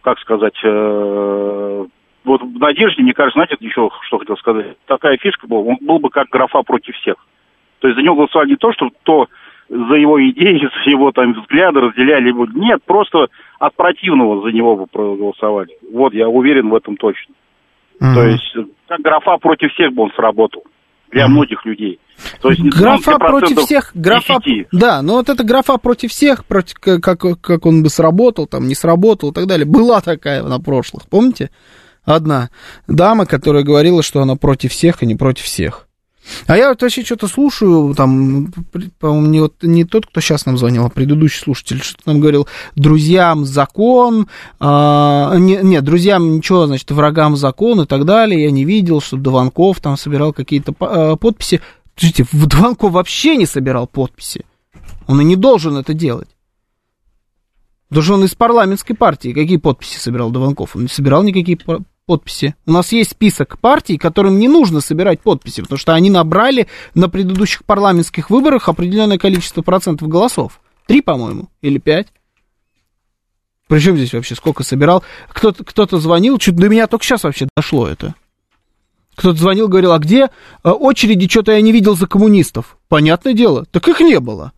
как 0.01 0.19
сказать, 0.19 0.57
э, 0.63 1.85
вот 2.23 2.41
в 2.41 2.59
Надежде, 2.59 3.03
мне 3.03 3.13
кажется, 3.13 3.37
знаете, 3.37 3.57
еще 3.59 3.89
что 4.07 4.19
хотел 4.19 4.37
сказать, 4.37 4.77
такая 4.85 5.17
фишка 5.17 5.47
была, 5.47 5.61
он 5.61 5.77
был 5.81 5.99
бы 5.99 6.09
как 6.09 6.29
графа 6.29 6.61
против 6.63 6.95
всех. 6.95 7.15
То 7.79 7.87
есть 7.87 7.99
за 7.99 8.03
него 8.03 8.15
голосовали 8.15 8.49
не 8.49 8.55
то, 8.55 8.71
что 8.71 8.89
то 9.03 9.27
за 9.69 9.95
его 9.95 10.19
идеи, 10.29 10.59
за 10.85 10.89
его 10.89 11.11
там 11.11 11.33
взгляды 11.33 11.81
разделяли. 11.81 12.33
Нет, 12.55 12.81
просто 12.85 13.27
от 13.59 13.75
противного 13.75 14.41
за 14.43 14.55
него 14.55 14.75
бы 14.75 14.87
проголосовали. 14.87 15.77
Вот, 15.91 16.13
я 16.13 16.27
уверен 16.27 16.69
в 16.69 16.75
этом 16.75 16.97
точно. 16.97 17.33
Mm-hmm. 18.01 18.13
То 18.13 18.23
есть, 18.25 18.55
как 18.87 18.99
графа 18.99 19.37
против 19.37 19.71
всех 19.73 19.93
бы 19.93 20.03
он 20.03 20.11
сработал. 20.15 20.63
Для 21.11 21.27
многих 21.27 21.63
людей. 21.65 21.99
То 22.41 22.49
есть, 22.49 22.61
графа 22.61 23.17
против 23.17 23.59
всех, 23.59 23.91
графа, 23.93 24.39
10. 24.43 24.67
да, 24.71 25.01
но 25.01 25.13
вот 25.13 25.29
это 25.29 25.43
графа 25.43 25.77
против 25.77 26.11
всех, 26.11 26.45
против, 26.45 26.75
как, 26.79 27.19
как 27.41 27.65
он 27.65 27.83
бы 27.83 27.89
сработал, 27.89 28.47
там, 28.47 28.67
не 28.67 28.75
сработал 28.75 29.29
и 29.29 29.33
так 29.33 29.47
далее, 29.47 29.65
была 29.65 30.01
такая 30.01 30.43
на 30.43 30.59
прошлых, 30.59 31.03
помните? 31.09 31.51
Одна 32.03 32.49
дама, 32.87 33.25
которая 33.25 33.63
говорила, 33.63 34.03
что 34.03 34.21
она 34.21 34.35
против 34.35 34.71
всех, 34.71 35.03
и 35.03 35.05
не 35.05 35.15
против 35.15 35.45
всех. 35.45 35.84
А 36.47 36.57
я 36.57 36.69
вот 36.69 36.81
вообще 36.81 37.03
что-то 37.03 37.27
слушаю, 37.27 37.93
там, 37.95 38.51
по-моему, 38.99 39.27
не, 39.27 39.41
вот, 39.41 39.55
не 39.61 39.83
тот, 39.83 40.07
кто 40.07 40.21
сейчас 40.21 40.45
нам 40.45 40.57
звонил, 40.57 40.85
а 40.85 40.89
предыдущий 40.89 41.41
слушатель, 41.41 41.81
что-то 41.81 42.03
нам 42.05 42.19
говорил, 42.19 42.47
друзьям 42.75 43.45
закон, 43.45 44.27
а, 44.59 45.35
не, 45.37 45.57
нет, 45.61 45.83
друзьям 45.83 46.37
ничего, 46.37 46.65
значит, 46.67 46.89
врагам 46.91 47.35
закон 47.35 47.81
и 47.81 47.85
так 47.85 48.05
далее, 48.05 48.43
я 48.43 48.51
не 48.51 48.65
видел, 48.65 49.01
что 49.01 49.17
Дованков 49.17 49.79
там 49.79 49.97
собирал 49.97 50.33
какие-то 50.33 50.73
а, 50.79 51.15
подписи. 51.15 51.61
Подождите, 51.95 52.25
Дованков 52.31 52.91
вообще 52.91 53.37
не 53.37 53.45
собирал 53.45 53.87
подписи, 53.87 54.45
он 55.07 55.21
и 55.21 55.23
не 55.23 55.35
должен 55.35 55.77
это 55.77 55.93
делать. 55.93 56.29
Что 57.91 58.15
он 58.15 58.25
из 58.25 58.35
парламентской 58.35 58.93
партии. 58.93 59.31
Какие 59.31 59.57
подписи 59.57 59.99
собирал 59.99 60.31
Дованков? 60.31 60.75
Он 60.75 60.83
не 60.83 60.87
собирал 60.87 61.23
никакие 61.23 61.57
подписи. 62.05 62.55
У 62.65 62.71
нас 62.71 62.91
есть 62.91 63.11
список 63.11 63.59
партий, 63.59 63.97
которым 63.97 64.39
не 64.39 64.47
нужно 64.47 64.81
собирать 64.81 65.21
подписи, 65.21 65.61
потому 65.61 65.77
что 65.77 65.93
они 65.93 66.09
набрали 66.09 66.67
на 66.93 67.09
предыдущих 67.09 67.65
парламентских 67.65 68.29
выборах 68.29 68.69
определенное 68.69 69.17
количество 69.17 69.61
процентов 69.61 70.07
голосов. 70.07 70.61
Три, 70.87 71.01
по-моему, 71.01 71.49
или 71.61 71.79
пять. 71.79 72.07
Причем 73.67 73.97
здесь 73.97 74.13
вообще 74.13 74.35
сколько 74.35 74.63
собирал? 74.63 75.03
Кто-то, 75.29 75.63
кто-то 75.63 75.97
звонил, 75.97 76.37
чуть 76.37 76.55
до 76.55 76.69
меня 76.69 76.85
только 76.87 77.03
сейчас 77.03 77.23
вообще 77.23 77.47
дошло 77.55 77.87
это. 77.87 78.13
Кто-то 79.15 79.39
звонил, 79.39 79.67
говорил, 79.67 79.93
а 79.93 79.99
где 79.99 80.29
э, 80.63 80.69
очереди, 80.69 81.27
что-то 81.27 81.53
я 81.53 81.61
не 81.61 81.71
видел 81.71 81.95
за 81.95 82.05
коммунистов. 82.05 82.77
Понятное 82.89 83.33
дело, 83.33 83.65
так 83.65 83.87
их 83.87 84.01
не 84.01 84.19
было. 84.19 84.51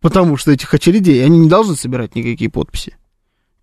Потому 0.00 0.36
что 0.36 0.52
этих 0.52 0.72
очередей, 0.72 1.24
они 1.24 1.38
не 1.38 1.48
должны 1.48 1.74
собирать 1.74 2.14
никакие 2.14 2.50
подписи. 2.50 2.96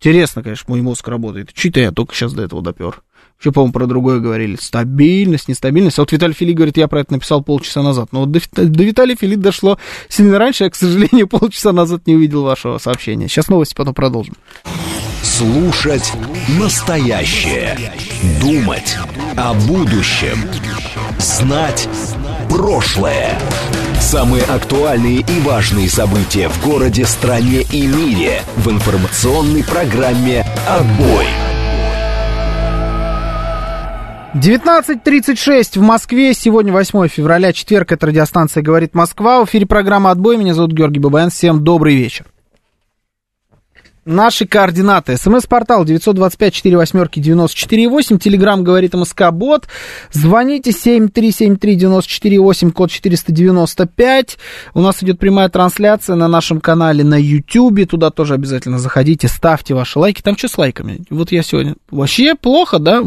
Интересно, 0.04 0.44
конечно, 0.44 0.66
мой 0.68 0.82
мозг 0.82 1.08
работает. 1.08 1.54
Чьи-то 1.54 1.80
я 1.80 1.92
только 1.92 2.14
сейчас 2.14 2.34
до 2.34 2.44
этого 2.44 2.62
допер. 2.62 3.02
Еще, 3.40 3.54
по-моему, 3.54 3.72
про 3.72 3.88
другое 3.88 4.20
говорили. 4.20 4.58
Стабильность, 4.60 5.48
нестабильность. 5.48 5.98
А 5.98 6.02
вот 6.02 6.12
Виталий 6.12 6.34
Филипп 6.34 6.58
говорит, 6.58 6.76
я 6.76 6.90
про 6.90 7.00
это 7.00 7.14
написал 7.14 7.42
полчаса 7.42 7.82
назад. 7.82 8.10
Но 8.12 8.22
вот 8.22 8.32
до, 8.32 8.42
до 8.52 8.84
Виталия 8.84 9.16
Филипп 9.16 9.40
дошло 9.40 9.80
сильно 10.10 10.38
раньше. 10.38 10.66
Я, 10.66 10.70
к 10.72 10.76
сожалению, 10.76 11.28
полчаса 11.30 11.72
назад 11.72 12.06
не 12.06 12.16
увидел 12.16 12.44
вашего 12.44 12.80
сообщения. 12.80 13.30
Сейчас 13.30 13.48
новости, 13.48 13.76
потом 13.76 13.94
продолжим. 13.94 14.36
Слушать 15.22 16.12
настоящее. 16.60 17.94
Думать 18.42 18.98
о 19.38 19.54
будущем. 19.54 20.38
Знать 21.18 21.88
прошлое. 22.50 23.40
Самые 24.04 24.44
актуальные 24.44 25.22
и 25.22 25.40
важные 25.40 25.90
события 25.90 26.50
в 26.50 26.64
городе, 26.64 27.06
стране 27.06 27.62
и 27.72 27.88
мире 27.88 28.42
в 28.58 28.70
информационной 28.70 29.64
программе 29.64 30.46
«Отбой». 30.68 31.26
19.36 34.36 35.80
в 35.80 35.82
Москве. 35.82 36.34
Сегодня 36.34 36.74
8 36.74 37.08
февраля, 37.08 37.54
четверг. 37.54 37.94
Это 37.94 38.08
радиостанция 38.08 38.62
«Говорит 38.62 38.94
Москва». 38.94 39.44
В 39.44 39.48
эфире 39.48 39.66
программа 39.66 40.12
«Отбой». 40.12 40.36
Меня 40.36 40.54
зовут 40.54 40.74
Георгий 40.74 41.00
Бабаян. 41.00 41.30
Всем 41.30 41.64
добрый 41.64 41.96
вечер. 41.96 42.26
Наши 44.06 44.46
координаты. 44.46 45.18
СМС-портал 45.18 45.84
925-48-94-8. 45.86 48.20
Телеграмм 48.20 48.64
говорит 48.64 48.94
МСК-бот. 48.94 49.68
Звоните 50.12 50.70
7373-94-8, 50.72 52.72
код 52.72 52.92
495. 52.92 54.38
У 54.74 54.82
нас 54.82 55.02
идет 55.04 55.20
прямая 55.20 55.48
трансляция 55.50 56.18
на 56.18 56.28
нашем 56.28 56.60
канале 56.60 57.04
на 57.04 57.20
YouTube. 57.20 57.88
Туда 57.90 58.10
тоже 58.10 58.34
обязательно 58.34 58.80
заходите, 58.80 59.28
ставьте 59.28 59.74
ваши 59.74 60.00
лайки. 60.00 60.22
Там 60.22 60.38
что 60.38 60.50
с 60.50 60.58
лайками? 60.58 61.06
Вот 61.10 61.32
я 61.32 61.44
сегодня... 61.44 61.76
Вообще 61.90 62.36
плохо, 62.36 62.80
да? 62.80 63.02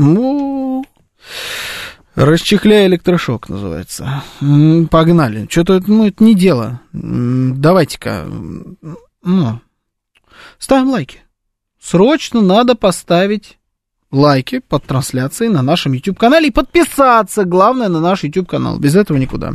Расчехляй 2.14 2.86
электрошок, 2.86 3.50
называется. 3.50 4.22
Погнали. 4.90 5.46
Что-то, 5.50 5.82
ну, 5.86 6.06
это 6.06 6.24
не 6.24 6.34
дело. 6.34 6.80
Давайте-ка, 6.94 8.24
ну, 9.22 9.60
ставим 10.58 10.90
лайки. 10.90 11.20
Срочно 11.80 12.40
надо 12.40 12.74
поставить 12.74 13.58
лайки 14.12 14.60
под 14.60 14.84
трансляцией 14.84 15.50
на 15.50 15.62
нашем 15.62 15.92
YouTube-канале 15.92 16.48
и 16.48 16.52
подписаться, 16.52 17.44
главное, 17.44 17.88
на 17.88 18.00
наш 18.00 18.22
YouTube-канал. 18.24 18.78
Без 18.78 18.94
этого 18.94 19.16
никуда. 19.16 19.52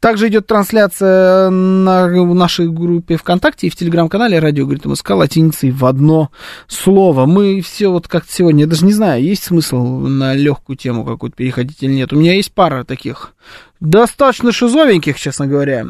Также 0.00 0.28
идет 0.28 0.46
трансляция 0.46 1.50
на 1.50 2.06
нашей 2.34 2.68
группе 2.68 3.16
ВКонтакте 3.16 3.66
и 3.66 3.70
в 3.70 3.76
Телеграм-канале 3.76 4.38
«Радио 4.38 4.64
говорит 4.64 4.84
МСК» 4.84 5.10
латиницей 5.10 5.70
в 5.70 5.84
одно 5.84 6.30
слово. 6.68 7.26
Мы 7.26 7.60
все 7.60 7.88
вот 7.88 8.08
как 8.08 8.24
сегодня, 8.28 8.62
я 8.62 8.66
даже 8.66 8.86
не 8.86 8.92
знаю, 8.92 9.22
есть 9.22 9.44
смысл 9.44 9.98
на 9.98 10.34
легкую 10.34 10.76
тему 10.76 11.04
какую-то 11.04 11.36
переходить 11.36 11.82
или 11.82 11.92
нет. 11.92 12.12
У 12.12 12.16
меня 12.16 12.34
есть 12.34 12.52
пара 12.52 12.84
таких 12.84 13.34
достаточно 13.82 14.52
шизовеньких, 14.52 15.18
честно 15.18 15.46
говоря, 15.46 15.80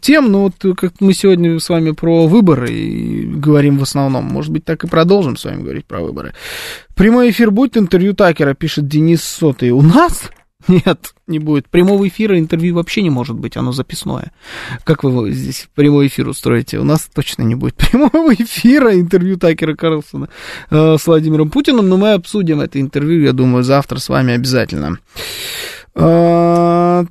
тем, 0.00 0.30
ну 0.30 0.42
вот 0.42 0.76
как 0.76 1.00
мы 1.00 1.14
сегодня 1.14 1.58
с 1.58 1.68
вами 1.68 1.92
про 1.92 2.26
выборы 2.26 3.24
говорим 3.26 3.78
в 3.78 3.82
основном, 3.82 4.24
может 4.24 4.52
быть, 4.52 4.64
так 4.64 4.84
и 4.84 4.88
продолжим 4.88 5.36
с 5.36 5.44
вами 5.44 5.62
говорить 5.62 5.86
про 5.86 6.00
выборы. 6.00 6.34
Прямой 6.94 7.30
эфир 7.30 7.50
будет, 7.50 7.76
интервью 7.76 8.14
Такера, 8.14 8.54
пишет 8.54 8.86
Денис 8.86 9.22
Сотый. 9.22 9.70
У 9.70 9.80
нас? 9.80 10.30
Нет, 10.68 11.14
не 11.26 11.38
будет. 11.38 11.68
Прямого 11.68 12.06
эфира 12.06 12.38
интервью 12.38 12.74
вообще 12.74 13.02
не 13.02 13.10
может 13.10 13.36
быть, 13.36 13.56
оно 13.56 13.72
записное. 13.72 14.32
Как 14.84 15.04
вы 15.04 15.30
здесь 15.32 15.68
прямой 15.74 16.08
эфир 16.08 16.28
устроите? 16.28 16.78
У 16.78 16.84
нас 16.84 17.08
точно 17.12 17.42
не 17.42 17.54
будет 17.54 17.74
прямого 17.76 18.34
эфира 18.34 18.94
интервью 18.94 19.38
Такера 19.38 19.74
Карлсона 19.74 20.28
э, 20.70 20.96
с 20.98 21.06
Владимиром 21.06 21.50
Путиным, 21.50 21.88
но 21.88 21.96
мы 21.96 22.12
обсудим 22.12 22.60
это 22.60 22.80
интервью, 22.80 23.22
я 23.22 23.32
думаю, 23.32 23.64
завтра 23.64 23.98
с 23.98 24.08
вами 24.08 24.34
обязательно. 24.34 24.98
А, 25.94 27.04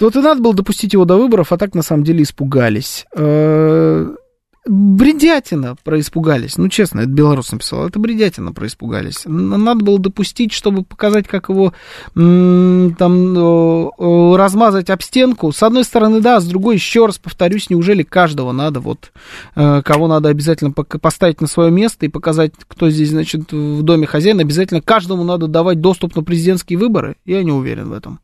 вот 0.00 0.16
и 0.16 0.20
надо 0.20 0.40
было 0.40 0.54
допустить 0.54 0.92
его 0.92 1.04
до 1.04 1.16
выборов, 1.16 1.52
а 1.52 1.58
так 1.58 1.74
на 1.74 1.82
самом 1.82 2.04
деле 2.04 2.22
испугались. 2.22 3.06
А, 3.16 4.14
бредятина 4.68 5.76
про 5.82 5.98
испугались. 5.98 6.58
Ну, 6.58 6.68
честно, 6.68 7.00
это 7.00 7.08
белорус 7.08 7.50
написал. 7.52 7.86
Это 7.86 7.98
бредятина 7.98 8.52
про 8.52 8.66
испугались. 8.66 9.22
Надо 9.24 9.84
было 9.84 9.98
допустить, 9.98 10.52
чтобы 10.52 10.84
показать, 10.84 11.26
как 11.26 11.48
его 11.48 11.72
там 12.14 13.90
размазать 14.36 14.90
об 14.90 15.02
стенку. 15.02 15.52
С 15.52 15.62
одной 15.62 15.84
стороны, 15.84 16.20
да, 16.20 16.40
с 16.40 16.46
другой, 16.46 16.74
еще 16.76 17.06
раз 17.06 17.18
повторюсь, 17.18 17.70
неужели 17.70 18.02
каждого 18.02 18.52
надо, 18.52 18.80
вот, 18.80 19.12
э, 19.56 19.82
кого 19.82 20.06
надо 20.06 20.28
обязательно 20.28 20.72
поставить 20.72 21.40
на 21.40 21.46
свое 21.46 21.70
место 21.70 22.06
и 22.06 22.10
показать, 22.10 22.52
кто 22.66 22.90
здесь, 22.90 23.10
значит, 23.10 23.52
в 23.52 23.82
доме 23.82 24.06
хозяин, 24.06 24.40
обязательно 24.40 24.82
каждому 24.82 25.24
надо 25.24 25.46
давать 25.46 25.80
доступ 25.80 26.14
на 26.14 26.22
президентские 26.22 26.78
выборы? 26.78 27.16
Я 27.24 27.42
не 27.42 27.52
уверен 27.52 27.88
в 27.88 27.92
этом. 27.92 28.20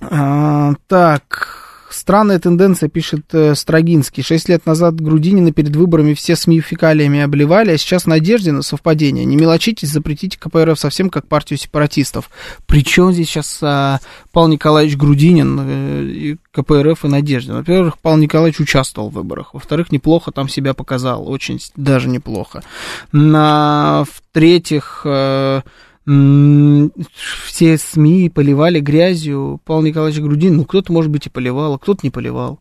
А, 0.00 0.74
так, 0.86 1.66
Странная 1.96 2.38
тенденция, 2.38 2.90
пишет 2.90 3.32
э, 3.32 3.54
Строгинский. 3.54 4.22
Шесть 4.22 4.50
лет 4.50 4.66
назад 4.66 5.00
Грудинина 5.00 5.50
перед 5.50 5.74
выборами 5.74 6.12
все 6.12 6.36
СМИ 6.36 6.60
фекалиями 6.60 7.20
обливали, 7.20 7.70
а 7.70 7.78
сейчас 7.78 8.06
Надежде 8.06 8.52
на 8.52 8.62
совпадение. 8.62 9.24
Не 9.24 9.36
мелочитесь, 9.36 9.90
запретите 9.90 10.38
КПРФ 10.38 10.78
совсем 10.78 11.08
как 11.08 11.26
партию 11.26 11.58
сепаратистов. 11.58 12.30
Причем 12.66 13.12
здесь 13.12 13.28
сейчас 13.28 13.58
а, 13.62 14.00
Павел 14.30 14.48
Николаевич 14.48 14.96
Грудинин, 14.96 15.58
э, 15.62 16.36
КПРФ 16.52 17.04
и 17.06 17.08
Надежда? 17.08 17.54
Во-первых, 17.54 17.98
Павел 17.98 18.18
Николаевич 18.18 18.60
участвовал 18.60 19.08
в 19.08 19.14
выборах. 19.14 19.54
Во-вторых, 19.54 19.90
неплохо 19.90 20.32
там 20.32 20.48
себя 20.48 20.74
показал. 20.74 21.28
Очень 21.28 21.60
даже 21.76 22.08
неплохо. 22.08 22.62
На, 23.10 24.04
в-третьих... 24.10 25.02
Э, 25.04 25.62
все 26.06 27.78
СМИ 27.78 28.30
поливали 28.30 28.78
грязью 28.78 29.60
Павла 29.64 29.86
Николаевича 29.86 30.22
Грудин. 30.22 30.56
Ну, 30.56 30.64
кто-то, 30.64 30.92
может 30.92 31.10
быть, 31.10 31.26
и 31.26 31.30
поливал, 31.30 31.74
а 31.74 31.78
кто-то 31.78 32.00
не 32.04 32.10
поливал. 32.10 32.60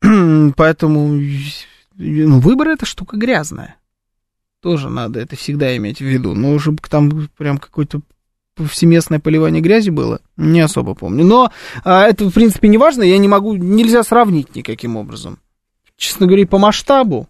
Поэтому 0.00 1.18
ну, 1.94 2.40
выборы 2.40 2.72
это 2.72 2.84
штука 2.84 3.16
грязная. 3.16 3.76
Тоже 4.60 4.90
надо 4.90 5.18
это 5.20 5.34
всегда 5.34 5.74
иметь 5.76 5.98
в 5.98 6.04
виду. 6.04 6.34
Но 6.34 6.52
уже 6.52 6.76
там 6.90 7.28
прям 7.38 7.56
какое-то 7.56 8.02
повсеместное 8.54 9.18
поливание 9.18 9.62
грязи 9.62 9.88
было, 9.88 10.20
не 10.36 10.60
особо 10.60 10.94
помню. 10.94 11.24
Но 11.24 11.50
а, 11.84 12.04
это, 12.04 12.26
в 12.26 12.32
принципе, 12.32 12.68
не 12.68 12.76
важно, 12.76 13.02
я 13.02 13.16
не 13.16 13.28
могу, 13.28 13.54
нельзя 13.54 14.02
сравнить 14.02 14.54
никаким 14.54 14.96
образом. 14.96 15.38
Честно 15.96 16.26
говоря, 16.26 16.46
по 16.46 16.58
масштабу 16.58 17.28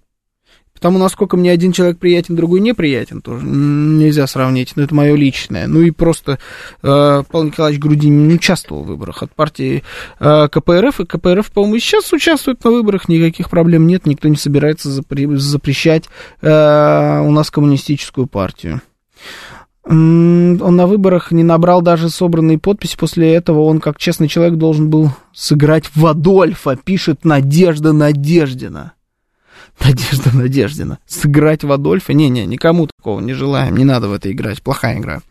Потому 0.82 0.98
насколько 0.98 1.36
мне 1.36 1.52
один 1.52 1.70
человек 1.70 1.98
приятен, 1.98 2.34
другой 2.34 2.58
неприятен, 2.58 3.22
тоже 3.22 3.46
нельзя 3.46 4.26
сравнить, 4.26 4.72
но 4.74 4.82
это 4.82 4.92
мое 4.92 5.14
личное. 5.14 5.68
Ну 5.68 5.80
и 5.80 5.92
просто 5.92 6.40
э, 6.82 7.22
Павел 7.30 7.46
Николаевич 7.46 7.80
Грудин 7.80 8.26
не 8.26 8.34
участвовал 8.34 8.82
в 8.82 8.88
выборах 8.88 9.22
от 9.22 9.32
партии 9.32 9.84
э, 10.18 10.48
КПРФ, 10.48 10.98
и 10.98 11.06
КПРФ, 11.06 11.52
по-моему, 11.52 11.78
сейчас 11.78 12.12
участвует 12.12 12.64
на 12.64 12.72
выборах, 12.72 13.08
никаких 13.08 13.48
проблем 13.48 13.86
нет, 13.86 14.06
никто 14.06 14.26
не 14.26 14.34
собирается 14.34 14.88
запре- 14.88 15.36
запрещать 15.36 16.06
э, 16.40 17.20
у 17.20 17.30
нас 17.30 17.52
коммунистическую 17.52 18.26
партию. 18.26 18.82
Он 19.84 20.56
на 20.58 20.88
выборах 20.88 21.30
не 21.30 21.44
набрал 21.44 21.80
даже 21.80 22.08
собранные 22.08 22.58
подписи. 22.58 22.96
После 22.96 23.32
этого 23.34 23.60
он, 23.60 23.78
как 23.78 23.98
честный 23.98 24.26
человек, 24.26 24.58
должен 24.58 24.90
был 24.90 25.10
сыграть 25.32 25.84
в 25.94 26.04
Адольфа, 26.06 26.74
пишет 26.74 27.24
Надежда 27.24 27.92
Надеждина. 27.92 28.94
Надежда 29.84 30.36
Надеждина. 30.36 30.98
Сыграть 31.06 31.64
в 31.64 31.72
Адольфа? 31.72 32.12
Не-не, 32.12 32.46
никому 32.46 32.86
такого 32.86 33.20
не 33.20 33.32
желаем, 33.32 33.76
не 33.76 33.84
надо 33.84 34.08
в 34.08 34.12
это 34.12 34.30
играть, 34.30 34.62
плохая 34.62 34.98
игра. 34.98 35.22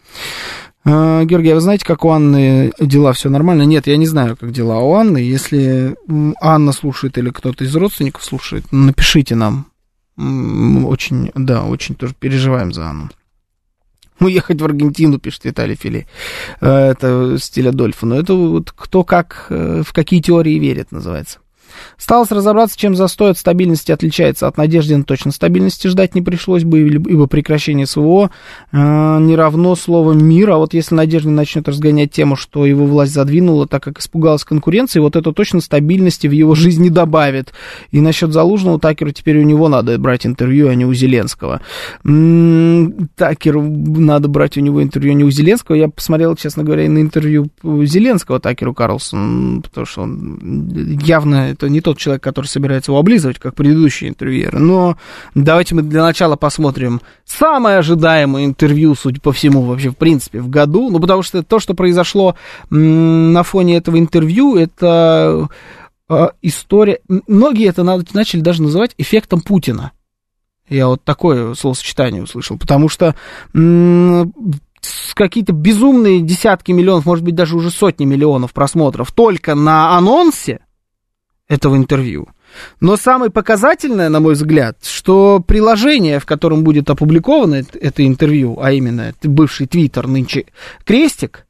А, 0.83 1.23
Георгий, 1.25 1.51
а 1.51 1.55
вы 1.55 1.61
знаете, 1.61 1.85
как 1.85 2.05
у 2.05 2.09
Анны 2.09 2.71
дела, 2.79 3.13
все 3.13 3.29
нормально? 3.29 3.63
Нет, 3.63 3.87
я 3.87 3.97
не 3.97 4.07
знаю, 4.07 4.35
как 4.35 4.51
дела 4.51 4.79
у 4.79 4.93
Анны. 4.93 5.17
Если 5.17 5.95
Анна 6.41 6.71
слушает 6.71 7.17
или 7.17 7.29
кто-то 7.29 7.63
из 7.63 7.75
родственников 7.75 8.23
слушает, 8.23 8.65
напишите 8.71 9.35
нам. 9.35 9.67
Очень, 10.17 11.31
да, 11.35 11.63
очень 11.63 11.95
тоже 11.95 12.15
переживаем 12.19 12.73
за 12.73 12.89
Анну. 12.89 13.09
Уехать 14.19 14.61
в 14.61 14.65
Аргентину, 14.65 15.17
пишет 15.17 15.45
Виталий 15.45 15.75
Фили. 15.75 16.07
А, 16.59 16.91
это 16.91 17.37
стиль 17.39 17.69
Адольфа. 17.69 18.05
Но 18.05 18.19
это 18.19 18.33
вот 18.33 18.71
кто 18.71 19.03
как, 19.03 19.47
э, 19.49 19.83
в 19.85 19.93
какие 19.93 20.21
теории 20.21 20.59
верит, 20.59 20.91
называется. 20.91 21.39
Осталось 21.97 22.31
разобраться, 22.31 22.77
чем 22.77 22.95
застой 22.95 23.31
от 23.31 23.37
стабильности 23.37 23.91
отличается 23.91 24.47
от 24.47 24.57
надежды 24.57 24.97
на 24.97 25.03
точно 25.03 25.31
стабильности 25.31 25.87
ждать 25.87 26.15
не 26.15 26.21
пришлось 26.21 26.63
бы, 26.63 26.81
ибо 26.81 27.27
прекращение 27.27 27.85
СВО 27.85 28.31
э, 28.71 28.77
не 29.21 29.35
равно 29.35 29.75
слово 29.75 30.13
«мир», 30.13 30.51
а 30.51 30.57
вот 30.57 30.73
если 30.73 30.95
Надеждин 30.95 31.35
начнет 31.35 31.67
разгонять 31.67 32.11
тему, 32.11 32.35
что 32.35 32.65
его 32.65 32.85
власть 32.85 33.13
задвинула, 33.13 33.67
так 33.67 33.83
как 33.83 33.99
испугалась 33.99 34.43
конкуренции, 34.43 34.99
вот 34.99 35.15
это 35.15 35.31
точно 35.31 35.61
стабильности 35.61 36.27
в 36.27 36.31
его 36.31 36.55
жизни 36.55 36.89
добавит. 36.89 37.53
И 37.91 38.01
насчет 38.01 38.31
Залужного 38.33 38.79
Такеру 38.79 39.11
теперь 39.11 39.39
у 39.39 39.43
него 39.43 39.67
надо 39.67 39.97
брать 39.97 40.25
интервью, 40.25 40.69
а 40.69 40.75
не 40.75 40.85
у 40.85 40.93
Зеленского. 40.93 41.61
М-м, 42.03 43.09
Такеру 43.15 43.61
надо 43.61 44.27
брать 44.27 44.57
у 44.57 44.61
него 44.61 44.81
интервью, 44.83 45.11
а 45.11 45.15
не 45.15 45.23
у 45.23 45.31
Зеленского. 45.31 45.75
Я 45.75 45.89
посмотрел, 45.89 46.35
честно 46.35 46.63
говоря, 46.63 46.89
на 46.89 46.99
интервью 46.99 47.49
Зеленского 47.63 48.39
Такеру 48.39 48.73
Карлсону, 48.73 49.61
потому 49.61 49.85
что 49.85 50.01
он 50.01 50.97
явно 51.03 51.55
это 51.61 51.69
не 51.69 51.81
тот 51.81 51.97
человек, 51.97 52.23
который 52.23 52.47
собирается 52.47 52.91
его 52.91 52.99
облизывать, 52.99 53.37
как 53.37 53.55
предыдущие 53.55 54.09
интервьюеры. 54.09 54.57
Но 54.59 54.97
давайте 55.35 55.75
мы 55.75 55.83
для 55.83 56.01
начала 56.01 56.35
посмотрим 56.35 57.01
самое 57.23 57.77
ожидаемое 57.77 58.45
интервью, 58.45 58.95
судя 58.95 59.21
по 59.21 59.31
всему, 59.31 59.61
вообще, 59.61 59.89
в 59.89 59.97
принципе, 59.97 60.41
в 60.41 60.49
году. 60.49 60.89
Ну, 60.89 60.99
потому 60.99 61.21
что 61.21 61.43
то, 61.43 61.59
что 61.59 61.73
произошло 61.73 62.35
на 62.69 63.43
фоне 63.43 63.77
этого 63.77 63.99
интервью, 63.99 64.55
это 64.55 65.49
э, 66.09 66.27
история... 66.41 66.99
Многие 67.27 67.67
это 67.67 67.83
начали 67.83 68.41
даже 68.41 68.63
называть 68.63 68.93
эффектом 68.97 69.41
Путина. 69.41 69.91
Я 70.67 70.87
вот 70.87 71.03
такое 71.03 71.53
словосочетание 71.53 72.23
услышал, 72.23 72.57
потому 72.57 72.87
что 72.89 73.15
какие-то 75.13 75.53
безумные 75.53 76.21
десятки 76.21 76.71
миллионов, 76.71 77.05
может 77.05 77.23
быть, 77.23 77.35
даже 77.35 77.55
уже 77.55 77.69
сотни 77.69 78.05
миллионов 78.05 78.53
просмотров 78.53 79.11
только 79.11 79.53
на 79.53 79.95
анонсе 79.95 80.61
этого 81.51 81.75
интервью. 81.75 82.29
Но 82.79 82.95
самое 82.95 83.29
показательное, 83.29 84.07
на 84.07 84.21
мой 84.21 84.35
взгляд, 84.35 84.77
что 84.83 85.43
приложение, 85.45 86.19
в 86.19 86.25
котором 86.25 86.63
будет 86.63 86.89
опубликовано 86.89 87.63
это 87.73 88.07
интервью, 88.07 88.57
а 88.61 88.71
именно 88.71 89.13
бывший 89.21 89.67
твиттер 89.67 90.07
нынче 90.07 90.45
Крестик, 90.85 91.45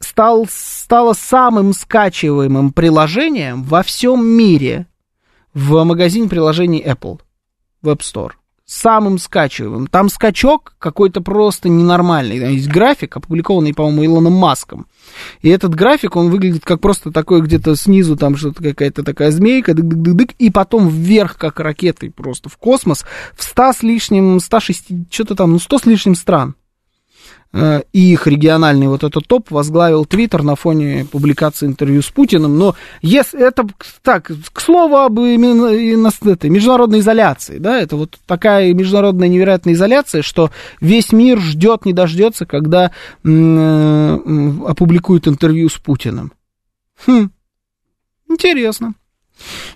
стал, 0.00 0.46
стало 0.50 1.14
самым 1.14 1.72
скачиваемым 1.72 2.72
приложением 2.72 3.62
во 3.62 3.82
всем 3.82 4.26
мире 4.26 4.86
в 5.54 5.82
магазине 5.84 6.28
приложений 6.28 6.84
Apple 6.86 7.20
в 7.80 7.88
App 7.88 8.00
Store 8.00 8.32
самым 8.66 9.18
скачиваемым. 9.18 9.86
Там 9.86 10.08
скачок 10.08 10.74
какой-то 10.78 11.20
просто 11.20 11.68
ненормальный. 11.68 12.40
Там 12.40 12.50
есть 12.50 12.68
график, 12.68 13.16
опубликованный, 13.16 13.74
по-моему, 13.74 14.04
Илоном 14.04 14.32
Маском. 14.32 14.86
И 15.42 15.48
этот 15.48 15.74
график, 15.74 16.16
он 16.16 16.30
выглядит 16.30 16.64
как 16.64 16.80
просто 16.80 17.10
такой 17.10 17.42
где-то 17.42 17.76
снизу, 17.76 18.16
там 18.16 18.36
что-то 18.36 18.62
какая-то 18.62 19.02
такая 19.02 19.30
змейка, 19.30 19.74
дык 19.74 19.84
-дык 19.84 20.14
-дык 20.14 20.34
и 20.38 20.50
потом 20.50 20.88
вверх, 20.88 21.36
как 21.36 21.60
ракетой 21.60 22.10
просто 22.10 22.48
в 22.48 22.56
космос, 22.56 23.04
в 23.36 23.42
100 23.42 23.72
с 23.72 23.82
лишним, 23.82 24.40
160, 24.40 25.12
что-то 25.12 25.34
там, 25.34 25.52
ну 25.52 25.58
100 25.58 25.78
с 25.78 25.86
лишним 25.86 26.14
стран. 26.14 26.54
Э, 27.54 27.82
и 27.92 28.12
их 28.12 28.26
региональный 28.26 28.88
вот 28.88 29.04
этот 29.04 29.28
топ 29.28 29.52
возглавил 29.52 30.04
Твиттер 30.04 30.42
на 30.42 30.56
фоне 30.56 31.06
публикации 31.10 31.66
интервью 31.66 32.02
с 32.02 32.10
Путиным. 32.10 32.58
Но 32.58 32.74
если 33.00 33.46
это 33.46 33.64
так, 34.02 34.32
к 34.52 34.60
слову 34.60 34.96
об 34.96 35.20
этой 35.20 36.50
международной 36.50 36.98
изоляции, 36.98 37.58
да, 37.58 37.78
это 37.78 37.96
вот 37.96 38.18
такая 38.26 38.74
международная 38.74 39.28
невероятная 39.28 39.74
изоляция, 39.74 40.22
что 40.22 40.50
весь 40.80 41.12
мир 41.12 41.38
ждет, 41.38 41.86
не 41.86 41.92
дождется, 41.92 42.44
когда 42.44 42.90
э, 43.22 44.18
опубликуют 44.66 45.28
интервью 45.28 45.68
с 45.68 45.74
Путиным. 45.74 46.32
Хм, 47.06 47.30
интересно. 48.28 48.94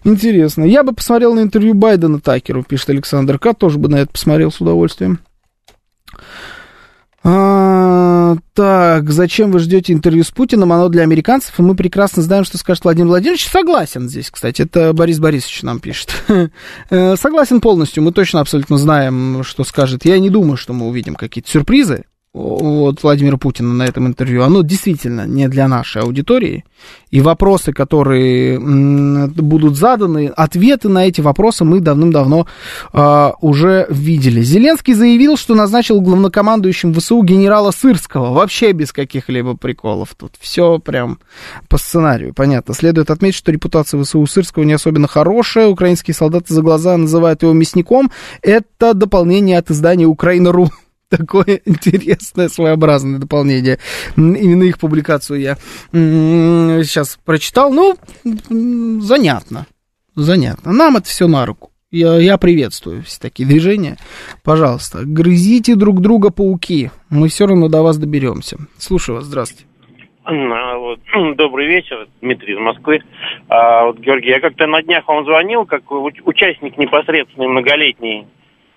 Интересно. 0.02 0.64
Я 0.64 0.82
бы 0.82 0.92
посмотрел 0.92 1.32
на 1.34 1.40
интервью 1.40 1.74
Байдена 1.74 2.20
Такеру, 2.20 2.64
пишет 2.64 2.90
Александр 2.90 3.38
К. 3.38 3.54
Тоже 3.54 3.78
бы 3.78 3.88
на 3.88 3.96
это 3.96 4.10
посмотрел 4.10 4.50
с 4.50 4.60
удовольствием. 4.60 5.20
А, 7.24 8.36
так, 8.54 9.10
зачем 9.10 9.50
вы 9.50 9.58
ждете 9.58 9.92
интервью 9.92 10.22
с 10.22 10.30
Путиным? 10.30 10.72
Оно 10.72 10.88
для 10.88 11.02
американцев, 11.02 11.58
и 11.58 11.62
мы 11.62 11.74
прекрасно 11.74 12.22
знаем, 12.22 12.44
что 12.44 12.58
скажет 12.58 12.84
Владимир 12.84 13.08
Владимирович. 13.08 13.48
Согласен 13.48 14.08
здесь, 14.08 14.30
кстати, 14.30 14.62
это 14.62 14.92
Борис 14.92 15.18
Борисович 15.18 15.62
нам 15.62 15.80
пишет. 15.80 16.14
Э, 16.90 17.16
согласен 17.16 17.60
полностью, 17.60 18.02
мы 18.02 18.12
точно 18.12 18.40
абсолютно 18.40 18.78
знаем, 18.78 19.42
что 19.44 19.64
скажет. 19.64 20.04
Я 20.04 20.18
не 20.18 20.30
думаю, 20.30 20.56
что 20.56 20.72
мы 20.72 20.86
увидим 20.86 21.14
какие-то 21.16 21.50
сюрпризы 21.50 22.04
от 22.38 23.02
Владимира 23.02 23.36
Путина 23.36 23.74
на 23.74 23.82
этом 23.84 24.06
интервью, 24.06 24.42
оно 24.42 24.62
действительно 24.62 25.26
не 25.26 25.48
для 25.48 25.68
нашей 25.68 26.02
аудитории. 26.02 26.64
И 27.10 27.20
вопросы, 27.20 27.72
которые 27.72 28.58
будут 28.60 29.76
заданы, 29.76 30.30
ответы 30.36 30.88
на 30.88 31.06
эти 31.06 31.20
вопросы 31.20 31.64
мы 31.64 31.80
давным-давно 31.80 32.46
э, 32.92 33.30
уже 33.40 33.86
видели. 33.90 34.42
Зеленский 34.42 34.94
заявил, 34.94 35.36
что 35.36 35.54
назначил 35.54 36.00
главнокомандующим 36.00 36.94
ВСУ 36.94 37.22
генерала 37.22 37.70
Сырского. 37.70 38.32
Вообще 38.32 38.72
без 38.72 38.92
каких-либо 38.92 39.56
приколов. 39.56 40.10
Тут 40.16 40.34
все 40.38 40.78
прям 40.78 41.18
по 41.68 41.78
сценарию. 41.78 42.34
Понятно. 42.34 42.74
Следует 42.74 43.10
отметить, 43.10 43.38
что 43.38 43.50
репутация 43.50 44.02
ВСУ 44.02 44.24
Сырского 44.26 44.64
не 44.64 44.74
особенно 44.74 45.08
хорошая. 45.08 45.68
Украинские 45.68 46.14
солдаты 46.14 46.54
за 46.54 46.62
глаза 46.62 46.96
называют 46.96 47.42
его 47.42 47.52
мясником. 47.52 48.10
Это 48.42 48.94
дополнение 48.94 49.58
от 49.58 49.70
издания 49.70 50.06
«Украина.ру». 50.06 50.70
такое 51.16 51.60
интересное, 51.64 52.48
своеобразное 52.48 53.18
дополнение. 53.18 53.78
Именно 54.16 54.64
их 54.64 54.78
публикацию 54.78 55.40
я 55.40 55.56
сейчас 55.92 57.18
прочитал. 57.24 57.72
Ну, 57.72 57.96
занятно. 59.00 59.66
Занятно. 60.14 60.72
Нам 60.72 60.96
это 60.96 61.06
все 61.06 61.26
на 61.28 61.46
руку. 61.46 61.70
Я, 61.90 62.18
я 62.18 62.36
приветствую 62.36 63.02
все 63.02 63.18
такие 63.18 63.48
движения. 63.48 63.96
Пожалуйста, 64.44 65.00
грызите 65.04 65.74
друг 65.74 66.00
друга 66.00 66.30
пауки. 66.30 66.90
Мы 67.08 67.28
все 67.28 67.46
равно 67.46 67.68
до 67.68 67.82
вас 67.82 67.96
доберемся. 67.96 68.58
Слушаю 68.76 69.16
вас, 69.16 69.24
здравствуйте. 69.24 69.64
А, 70.24 70.34
добрый 71.36 71.66
вечер, 71.66 72.06
Дмитрий 72.20 72.54
из 72.54 72.58
Москвы. 72.58 73.00
А, 73.48 73.86
вот, 73.86 73.98
Георгий, 74.00 74.28
я 74.28 74.40
как-то 74.40 74.66
на 74.66 74.82
днях 74.82 75.08
вам 75.08 75.24
звонил, 75.24 75.64
как 75.64 75.90
участник 75.90 76.76
непосредственный 76.76 77.48
многолетний 77.48 78.26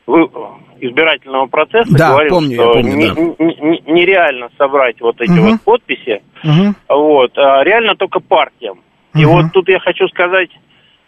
избирательного 0.07 1.45
процесса 1.47 1.95
да, 1.95 2.11
говорил, 2.11 2.35
помню, 2.35 2.55
что 2.55 2.73
помню, 2.73 2.93
не, 2.95 3.07
да. 3.07 3.21
не, 3.43 3.83
нереально 3.91 4.49
собрать 4.57 4.99
вот 4.99 5.21
эти 5.21 5.31
угу. 5.31 5.51
вот 5.51 5.61
подписи, 5.61 6.21
угу. 6.43 6.73
вот, 6.89 7.37
а 7.37 7.63
реально 7.63 7.95
только 7.95 8.19
партиям. 8.19 8.81
И 9.15 9.25
угу. 9.25 9.35
вот 9.35 9.45
тут 9.53 9.69
я 9.69 9.79
хочу 9.79 10.07
сказать, 10.07 10.49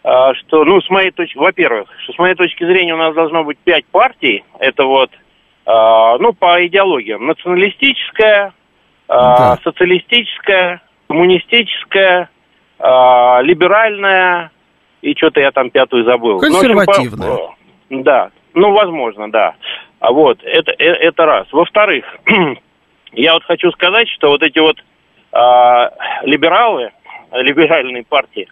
а, 0.04 0.34
что, 0.34 0.64
ну, 0.64 0.80
с 0.80 0.88
моей 0.90 1.10
точки, 1.10 1.36
во-первых, 1.36 1.88
что 2.04 2.12
с 2.12 2.18
моей 2.18 2.34
точки 2.34 2.64
зрения 2.64 2.94
у 2.94 2.98
нас 2.98 3.14
должно 3.14 3.44
быть 3.44 3.58
пять 3.58 3.86
партий, 3.86 4.44
это 4.58 4.84
вот, 4.84 5.10
а, 5.66 6.18
ну, 6.18 6.32
по 6.32 6.64
идеологиям, 6.66 7.26
националистическая, 7.26 8.52
да. 9.08 9.58
социалистическая, 9.62 10.82
коммунистическая, 11.08 12.30
либеральная, 12.80 14.50
и 15.02 15.14
что-то 15.14 15.40
я 15.40 15.52
там 15.52 15.70
пятую 15.70 16.04
забыл. 16.04 16.38
Консервативная. 16.38 17.28
Ну, 17.28 17.34
общем, 17.34 17.56
по, 17.90 18.02
да, 18.02 18.30
ну, 18.54 18.72
возможно, 18.72 19.30
да. 19.30 19.54
А 20.00 20.12
вот, 20.12 20.38
это, 20.42 20.72
это, 20.72 20.82
это 20.82 21.26
раз. 21.26 21.46
Во-вторых, 21.52 22.04
я 23.12 23.34
вот 23.34 23.44
хочу 23.44 23.70
сказать, 23.72 24.08
что 24.10 24.28
вот 24.28 24.42
эти 24.42 24.58
вот 24.58 24.76
а, 25.32 25.90
либералы, 26.22 26.92
либеральные 27.32 28.04
партии, 28.04 28.48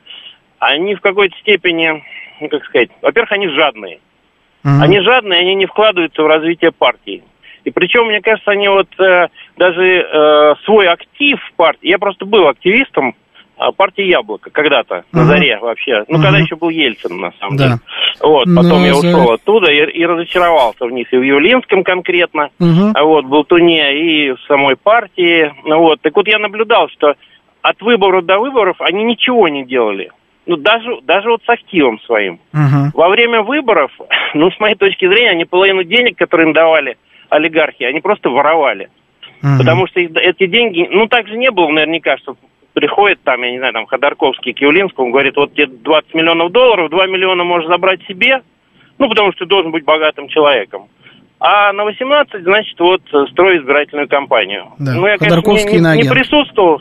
они 0.59 0.95
в 0.95 1.01
какой-то 1.01 1.37
степени, 1.39 2.05
ну, 2.41 2.49
как 2.49 2.65
сказать, 2.65 2.91
во-первых, 3.01 3.33
они 3.33 3.49
жадные. 3.49 4.01
Mm-hmm. 4.65 4.83
Они 4.83 5.01
жадные, 5.01 5.41
они 5.41 5.55
не 5.55 5.67
вкладываются 5.67 6.23
в 6.23 6.27
развитие 6.27 6.73
партии. 6.73 7.23
И 7.65 7.71
причем, 7.71 8.07
мне 8.07 8.21
кажется, 8.21 8.51
они 8.51 8.69
вот 8.69 8.89
э, 8.99 9.29
даже 9.57 9.85
э, 9.85 10.55
свой 10.65 10.89
актив 10.89 11.39
партии... 11.57 11.89
Я 11.89 11.99
просто 11.99 12.25
был 12.25 12.49
активистом 12.49 13.15
а, 13.63 13.73
партии 13.73 14.05
Яблоко 14.05 14.51
когда-то, 14.51 15.05
на 15.13 15.25
заре 15.25 15.59
вообще. 15.61 16.05
Ну, 16.09 16.21
когда 16.21 16.39
еще 16.39 16.57
был 16.57 16.69
Ельцин, 16.71 17.19
на 17.19 17.33
самом 17.39 17.57
деле. 17.57 17.75
Вот, 18.21 18.47
потом 18.57 18.85
я 18.85 18.97
ушел 18.97 19.33
оттуда 19.33 19.71
и, 19.71 20.05
разочаровался 20.05 20.87
в 20.87 20.91
них. 20.91 21.13
И 21.13 21.17
в 21.17 21.23
Явлинском 21.23 21.85
конкретно, 21.85 22.51
а 22.95 23.05
вот, 23.05 23.25
был 23.27 23.45
Туне, 23.45 23.95
и 23.95 24.33
в 24.33 24.41
самой 24.49 24.77
партии. 24.77 25.53
Ну, 25.65 25.79
Вот, 25.79 26.01
так 26.01 26.15
вот 26.17 26.27
я 26.29 26.39
наблюдал, 26.39 26.89
что 26.89 27.15
от 27.63 27.81
выборов 27.81 28.27
до 28.27 28.39
выборов 28.39 28.77
они 28.81 29.05
ничего 29.05 29.49
не 29.49 29.65
делали. 29.65 30.11
Ну, 30.47 30.57
даже, 30.57 31.01
даже 31.03 31.31
вот 31.31 31.43
с 31.45 31.49
активом 31.49 32.01
своим. 32.01 32.41
Угу. 32.53 32.91
Во 32.95 33.09
время 33.09 33.43
выборов, 33.43 33.93
ну, 34.35 34.51
с 34.51 34.59
моей 34.59 34.75
точки 34.75 35.07
зрения, 35.07 35.31
они 35.31 35.45
половину 35.45 35.85
денег, 35.85 36.19
которые 36.19 36.49
им 36.49 36.53
давали 36.53 36.97
олигархи, 37.29 37.85
они 37.85 38.01
просто 38.01 38.29
воровали. 38.29 38.89
Потому 39.59 39.87
что 39.89 40.01
их- 40.01 40.11
эти 40.15 40.47
деньги, 40.47 40.87
ну, 40.91 41.07
так 41.09 41.27
же 41.27 41.37
не 41.37 41.51
было 41.51 41.69
наверняка, 41.69 42.17
что 42.19 42.37
приходит 42.83 43.23
там, 43.23 43.41
я 43.43 43.53
не 43.53 43.59
знаю, 43.59 43.73
там 43.75 43.87
Ходорковский 43.87 44.53
к 44.55 44.59
Явлинскому, 44.61 45.13
говорит, 45.13 45.37
вот 45.37 45.55
тебе 45.55 45.69
20 45.69 46.15
миллионов 46.15 46.51
долларов, 46.51 46.91
2 46.91 47.07
миллиона 47.07 47.45
можешь 47.45 47.69
забрать 47.69 48.01
себе, 48.09 48.43
ну, 48.99 49.09
потому 49.09 49.31
что 49.33 49.45
ты 49.45 49.49
должен 49.49 49.71
быть 49.71 49.85
богатым 49.85 50.27
человеком. 50.27 50.89
А 51.39 51.73
на 51.73 51.85
18, 51.85 52.43
значит, 52.43 52.79
вот, 52.81 53.03
э, 53.13 53.27
строй 53.31 53.59
избирательную 53.59 54.09
кампанию. 54.09 54.73
Да, 54.81 54.95
Ну, 54.95 55.07
я, 55.07 55.17
Ходорковский 55.17 55.79
конечно, 55.79 55.95
не, 55.95 56.03
не, 56.03 56.09
не 56.09 56.11
присутствовал. 56.11 56.81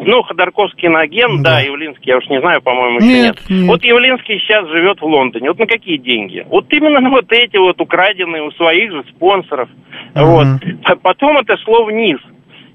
Ну, 0.00 0.22
Ходорковский 0.22 0.88
иноагент, 0.88 1.42
да. 1.42 1.60
Явлинский, 1.60 2.08
я 2.08 2.16
уж 2.16 2.26
не 2.28 2.40
знаю, 2.40 2.62
по-моему, 2.62 2.96
еще 2.96 3.06
Нет, 3.06 3.36
нет. 3.48 3.50
нет. 3.50 3.68
Вот 3.68 3.84
Явлинский 3.84 4.38
сейчас 4.38 4.66
живет 4.68 4.98
в 4.98 5.04
Лондоне. 5.04 5.48
Вот 5.50 5.58
на 5.58 5.66
какие 5.66 5.98
деньги? 5.98 6.44
Вот 6.48 6.72
именно 6.72 7.00
на 7.00 7.10
вот 7.10 7.30
эти 7.30 7.58
вот 7.58 7.78
украденные 7.80 8.42
у 8.42 8.50
своих 8.52 8.92
же 8.92 9.04
спонсоров. 9.14 9.68
Вот. 10.14 10.46
А 10.84 10.96
Потом 10.96 11.36
это 11.36 11.56
шло 11.58 11.84
вниз. 11.84 12.18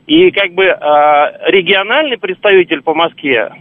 И 0.10 0.32
как 0.32 0.54
бы 0.54 0.68
а, 0.68 1.34
региональный 1.52 2.18
представитель 2.18 2.82
по 2.82 2.96
Москве, 2.96 3.54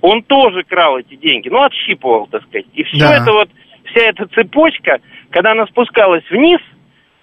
он 0.00 0.22
тоже 0.22 0.62
крал 0.62 0.98
эти 0.98 1.16
деньги, 1.16 1.48
ну, 1.48 1.64
отщипывал, 1.64 2.28
так 2.28 2.44
сказать. 2.44 2.66
И 2.74 2.84
все 2.84 2.98
Да. 3.00 3.16
это 3.16 3.32
вот, 3.32 3.48
вся 3.86 4.02
эта 4.02 4.28
цепочка, 4.28 5.00
когда 5.30 5.50
она 5.50 5.66
спускалась 5.66 6.22
вниз, 6.30 6.60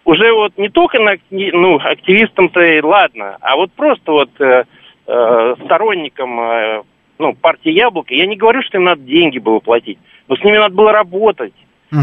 уже 0.04 0.34
вот 0.34 0.58
не 0.58 0.68
только 0.68 1.00
на, 1.00 1.14
ну, 1.30 1.80
активистам-то 1.82 2.60
и 2.60 2.82
ладно, 2.82 3.38
а 3.40 3.56
вот 3.56 3.72
просто 3.72 4.12
вот 4.12 4.32
э, 4.42 4.66
э, 5.08 5.56
сторонникам 5.64 6.42
э, 6.42 6.82
ну, 7.20 7.36
партии 7.36 7.72
Яблоко, 7.72 8.14
я 8.14 8.26
не 8.26 8.36
говорю, 8.36 8.62
что 8.64 8.80
им 8.80 8.84
надо 8.84 9.02
деньги 9.04 9.40
было 9.40 9.60
платить, 9.60 9.98
но 10.28 10.36
с 10.36 10.44
ними 10.44 10.58
надо 10.58 10.76
было 10.76 10.92
работать. 10.92 11.54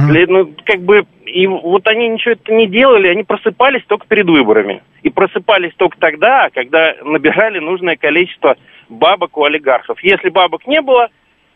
Для- 0.08 0.26
ну, 0.26 0.54
как 0.64 0.80
бы, 0.80 1.04
и 1.26 1.46
вот 1.46 1.86
они 1.88 2.08
ничего 2.08 2.32
это 2.32 2.52
не 2.52 2.66
делали, 2.66 3.08
они 3.08 3.24
просыпались 3.24 3.82
только 3.86 4.06
перед 4.06 4.26
выборами. 4.26 4.82
И 5.02 5.10
просыпались 5.10 5.74
только 5.76 5.98
тогда, 5.98 6.48
когда 6.54 6.94
набирали 7.02 7.58
нужное 7.58 7.96
количество 7.96 8.56
бабок 8.88 9.36
у 9.36 9.44
олигархов. 9.44 10.02
Если 10.02 10.28
бабок 10.28 10.66
не 10.66 10.80
было, 10.80 11.08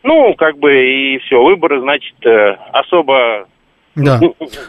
ну, 0.03 0.33
как 0.35 0.57
бы, 0.57 0.73
и 0.73 1.17
все, 1.19 1.41
выборы, 1.41 1.79
значит, 1.79 2.15
э, 2.25 2.57
особо 2.73 3.47
Да. 3.95 4.19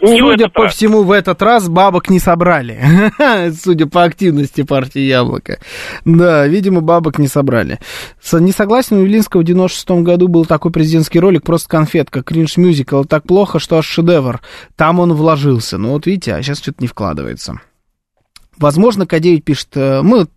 Не 0.03 0.19
Судя 0.21 0.49
по 0.49 0.65
раз. 0.65 0.75
всему, 0.75 1.03
в 1.03 1.11
этот 1.11 1.43
раз 1.43 1.69
бабок 1.69 2.09
не 2.11 2.21
собрали. 2.21 2.81
Судя 3.63 3.87
по 3.87 4.05
активности 4.05 4.63
партии 4.63 5.01
Яблоко. 5.01 5.59
Да, 6.05 6.47
видимо, 6.47 6.81
бабок 6.81 7.19
не 7.19 7.27
собрали. 7.27 7.81
Не 8.33 8.53
согласен, 8.53 8.99
у 8.99 9.01
Явлинского 9.01 9.41
в 9.41 9.45
96 9.45 9.91
году 10.03 10.29
был 10.29 10.45
такой 10.45 10.71
президентский 10.71 11.19
ролик, 11.19 11.43
просто 11.43 11.69
конфетка, 11.69 12.23
кринж 12.23 12.57
мюзикл. 12.57 13.03
Так 13.03 13.25
плохо, 13.25 13.59
что 13.59 13.79
аж 13.79 13.87
шедевр. 13.87 14.41
Там 14.77 15.01
он 15.01 15.13
вложился. 15.13 15.77
Ну 15.77 15.91
вот 15.91 16.07
видите, 16.07 16.35
а 16.35 16.43
сейчас 16.43 16.59
что-то 16.59 16.79
не 16.81 16.87
вкладывается. 16.87 17.61
Возможно, 18.59 19.03
К9 19.03 19.41
пишет, 19.41 19.69
э, 19.75 20.01
мы, 20.03 20.29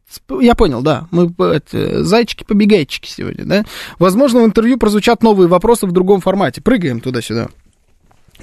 я 0.41 0.53
понял, 0.53 0.81
да, 0.81 1.07
мы 1.09 1.33
это, 1.37 2.03
зайчики-побегайчики 2.03 3.07
сегодня, 3.07 3.45
да. 3.45 3.63
Возможно, 3.97 4.41
в 4.41 4.45
интервью 4.45 4.77
прозвучат 4.77 5.23
новые 5.23 5.47
вопросы 5.47 5.87
в 5.87 5.93
другом 5.93 6.19
формате. 6.19 6.61
Прыгаем 6.61 6.99
туда-сюда 6.99 7.47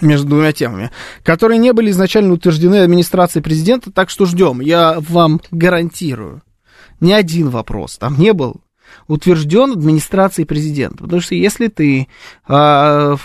между 0.01 0.28
двумя 0.28 0.52
темами, 0.52 0.90
которые 1.23 1.59
не 1.59 1.73
были 1.73 1.90
изначально 1.90 2.32
утверждены 2.32 2.82
администрацией 2.82 3.43
президента, 3.43 3.90
так 3.90 4.10
что 4.10 4.27
ждем. 4.27 4.60
Я 4.60 4.97
вам 5.01 5.40
гарантирую, 5.51 6.43
ни 7.01 7.12
один 7.12 7.51
вопрос 7.51 7.97
там 7.98 8.18
не 8.18 8.32
был 8.32 8.56
утвержден 9.09 9.73
администрацией 9.73 10.47
президента. 10.47 11.05
Потому 11.05 11.20
что 11.20 11.35
если 11.35 11.68
ты 11.68 12.02
э, 12.02 12.06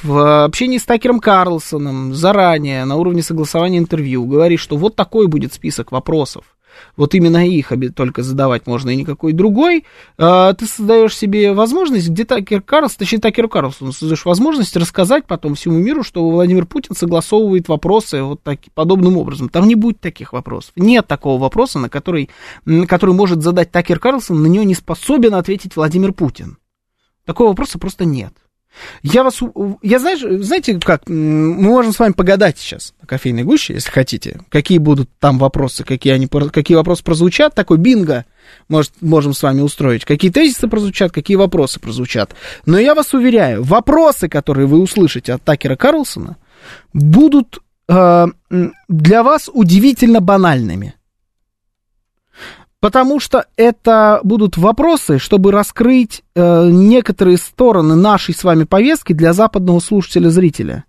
в 0.04 0.44
общении 0.46 0.78
с 0.78 0.84
Такером 0.84 1.20
Карлсоном 1.20 2.14
заранее 2.14 2.86
на 2.86 2.96
уровне 2.96 3.24
согласования 3.24 3.78
интервью 3.78 4.26
говоришь, 4.26 4.62
что 4.62 4.78
вот 4.78 4.96
такой 4.96 5.28
будет 5.28 5.54
список 5.54 5.92
вопросов, 5.92 6.44
вот 6.96 7.14
именно 7.16 7.48
их 7.48 7.72
только 7.96 8.24
задавать 8.24 8.68
можно, 8.68 8.90
и 8.90 8.96
никакой 8.96 9.34
другой, 9.34 9.86
а, 10.18 10.54
ты 10.54 10.66
создаешь 10.66 11.18
себе 11.18 11.54
возможность, 11.54 12.10
где 12.10 12.26
Такер 12.26 12.62
Карлсон, 12.62 12.98
точнее 13.00 13.20
Такер 13.20 13.48
Карлсон, 13.48 13.92
создаешь 13.92 14.26
возможность 14.26 14.76
рассказать 14.76 15.26
потом 15.26 15.56
всему 15.56 15.78
миру, 15.80 16.04
что 16.04 16.28
Владимир 16.30 16.66
Путин 16.66 16.96
согласовывает 16.96 17.68
вопросы 17.68 18.22
вот 18.24 18.44
так, 18.44 18.60
подобным 18.74 19.18
образом. 19.18 19.50
Там 19.50 19.68
не 19.68 19.76
будет 19.76 20.00
таких 20.00 20.34
вопросов. 20.34 20.72
Нет 20.76 21.08
такого 21.08 21.40
вопроса, 21.40 21.80
на 21.80 21.90
который, 21.90 22.30
который 22.88 23.16
может 23.16 23.42
задать 23.42 23.72
Такер 23.72 24.00
Карлсон, 24.00 24.42
на 24.42 24.48
него 24.48 24.64
не 24.64 24.76
способен 24.76 25.34
ответить 25.36 25.76
Владимир 25.76 26.14
Путин. 26.14 26.58
Такого 27.26 27.50
вопроса 27.50 27.80
просто 27.80 28.06
нет. 28.06 28.34
Я 29.04 29.24
вас, 29.24 29.40
я 29.82 30.00
знаешь, 30.00 30.22
знаете 30.22 30.80
как, 30.80 31.08
мы 31.08 31.54
можем 31.54 31.94
с 31.94 32.00
вами 32.00 32.14
погадать 32.14 32.58
сейчас 32.58 32.94
на 33.02 33.08
кофейной 33.08 33.44
гуще, 33.44 33.74
если 33.74 33.92
хотите, 33.92 34.40
какие 34.50 34.78
будут 34.78 35.10
там 35.20 35.40
вопросы, 35.40 35.84
какие, 35.84 36.14
они, 36.14 36.28
какие 36.28 36.76
вопросы 36.76 37.04
прозвучат, 37.04 37.54
такой 37.54 37.78
бинго 37.78 38.26
может, 38.70 38.94
можем 39.02 39.34
с 39.34 39.44
вами 39.44 39.62
устроить, 39.62 40.06
какие 40.06 40.32
тезисы 40.32 40.68
прозвучат, 40.68 41.12
какие 41.12 41.38
вопросы 41.38 41.80
прозвучат. 41.80 42.34
Но 42.66 42.80
я 42.80 42.96
вас 42.96 43.14
уверяю, 43.14 43.64
вопросы, 43.64 44.30
которые 44.30 44.68
вы 44.68 44.80
услышите 44.80 45.34
от 45.34 45.44
Такера 45.44 45.76
Карлсона, 45.76 46.38
будут 46.94 47.60
э, 47.88 48.26
для 48.88 49.24
вас 49.24 49.50
удивительно 49.52 50.22
банальными. 50.22 50.96
Потому 52.82 53.20
что 53.20 53.46
это 53.58 54.20
будут 54.24 54.58
вопросы, 54.58 55.20
чтобы 55.20 55.52
раскрыть 55.52 56.24
э, 56.34 56.70
некоторые 56.72 57.38
стороны 57.38 57.96
нашей 57.96 58.34
с 58.34 58.44
вами 58.44 58.64
повестки 58.64 59.14
для 59.14 59.34
западного 59.34 59.80
слушателя-зрителя. 59.80 60.86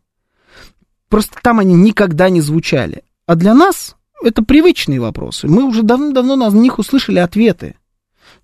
Просто 1.10 1.36
там 1.43 1.59
они 1.59 1.74
никогда 1.74 2.31
не 2.31 2.40
звучали. 2.40 3.02
А 3.27 3.35
для 3.35 3.55
нас 3.55 3.97
это 4.24 4.43
привычные 4.43 5.01
вопросы. 5.01 5.47
Мы 5.48 5.64
уже 5.64 5.82
давно-давно 5.82 6.35
на 6.36 6.48
них 6.48 6.78
услышали 6.78 7.19
ответы. 7.19 7.77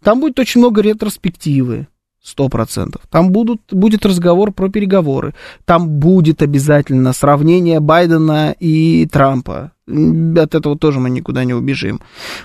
Там 0.02 0.20
будет 0.20 0.38
очень 0.38 0.60
много 0.60 0.82
ретроспективы, 0.82 1.88
сто 2.22 2.50
процентов. 2.50 3.00
Там 3.10 3.32
будут, 3.32 3.62
будет 3.72 4.04
разговор 4.04 4.52
про 4.52 4.68
переговоры. 4.68 5.34
Там 5.64 5.88
будет 5.88 6.42
обязательно 6.42 7.14
сравнение 7.14 7.80
Байдена 7.80 8.54
и 8.60 9.06
Трампа 9.06 9.72
от 9.88 10.54
этого 10.54 10.76
тоже 10.76 11.00
мы 11.00 11.10
никуда 11.10 11.44
не 11.44 11.54
убежим. 11.54 12.00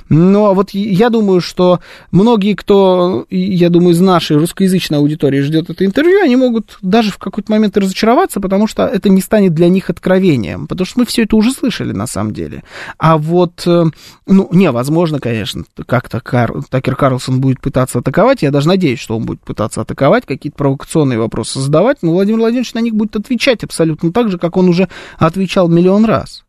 Но 0.09 0.53
вот 0.53 0.71
я 0.71 1.09
думаю, 1.09 1.41
что 1.41 1.79
многие, 2.11 2.53
кто, 2.53 3.25
я 3.29 3.69
думаю, 3.69 3.93
из 3.93 3.99
нашей 3.99 4.37
русскоязычной 4.37 4.97
аудитории 4.97 5.41
ждет 5.41 5.69
это 5.69 5.85
интервью, 5.85 6.21
они 6.21 6.35
могут 6.35 6.77
даже 6.81 7.11
в 7.11 7.17
какой-то 7.17 7.51
момент 7.51 7.77
разочароваться, 7.77 8.39
потому 8.39 8.67
что 8.67 8.85
это 8.85 9.09
не 9.09 9.21
станет 9.21 9.53
для 9.53 9.69
них 9.69 9.89
откровением, 9.89 10.67
потому 10.67 10.85
что 10.85 10.99
мы 10.99 11.05
все 11.05 11.23
это 11.23 11.35
уже 11.35 11.51
слышали 11.51 11.91
на 11.91 12.07
самом 12.07 12.33
деле. 12.33 12.63
А 12.97 13.17
вот, 13.17 13.63
э, 13.65 13.85
ну, 14.25 14.49
невозможно, 14.51 15.19
конечно, 15.19 15.63
как-то 15.85 16.19
Кар... 16.19 16.63
Такер 16.69 16.95
Карлсон 16.95 17.41
будет 17.41 17.59
пытаться 17.59 17.99
атаковать, 17.99 18.41
я 18.41 18.51
даже 18.51 18.67
надеюсь, 18.67 18.99
что 18.99 19.17
он 19.17 19.25
будет 19.25 19.41
пытаться 19.41 19.81
атаковать, 19.81 20.25
какие-то 20.25 20.57
провокационные 20.57 21.19
вопросы 21.19 21.59
задавать, 21.59 21.97
но 22.01 22.11
Владимир 22.11 22.39
Владимирович 22.39 22.73
на 22.73 22.79
них 22.79 22.95
будет 22.95 23.15
отвечать 23.15 23.63
абсолютно 23.63 24.11
так 24.11 24.29
же, 24.29 24.37
как 24.37 24.57
он 24.57 24.69
уже 24.69 24.87
отвечал 25.17 25.67
миллион 25.67 26.05
раз. 26.05 26.43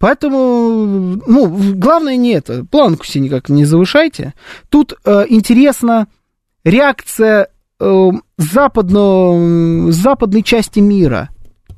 Поэтому, 0.00 1.20
ну, 1.26 1.74
главное 1.74 2.16
не 2.16 2.30
это. 2.30 2.64
Планку 2.64 3.04
себе 3.04 3.24
никак 3.24 3.50
не 3.50 3.66
завышайте. 3.66 4.32
Тут 4.70 4.94
э, 5.04 5.26
интересна 5.28 6.08
реакция 6.64 7.48
э, 7.78 8.10
западно, 8.38 9.92
западной 9.92 10.42
части 10.42 10.80
мира. 10.80 11.28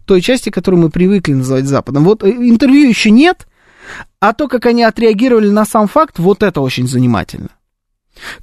Той 0.07 0.21
части, 0.21 0.51
которую 0.51 0.83
мы 0.83 0.91
привыкли 0.91 1.33
называть 1.33 1.65
Западом. 1.65 2.05
Вот 2.05 2.23
э, 2.23 2.31
интервью 2.31 2.89
еще 2.89 3.11
нет, 3.11 3.49
а 4.21 4.33
то, 4.35 4.47
как 4.47 4.67
они 4.67 4.85
отреагировали 4.85 5.51
на 5.51 5.65
сам 5.65 5.89
факт, 5.89 6.21
вот 6.21 6.45
это 6.45 6.61
очень 6.61 6.87
занимательно. 6.87 7.49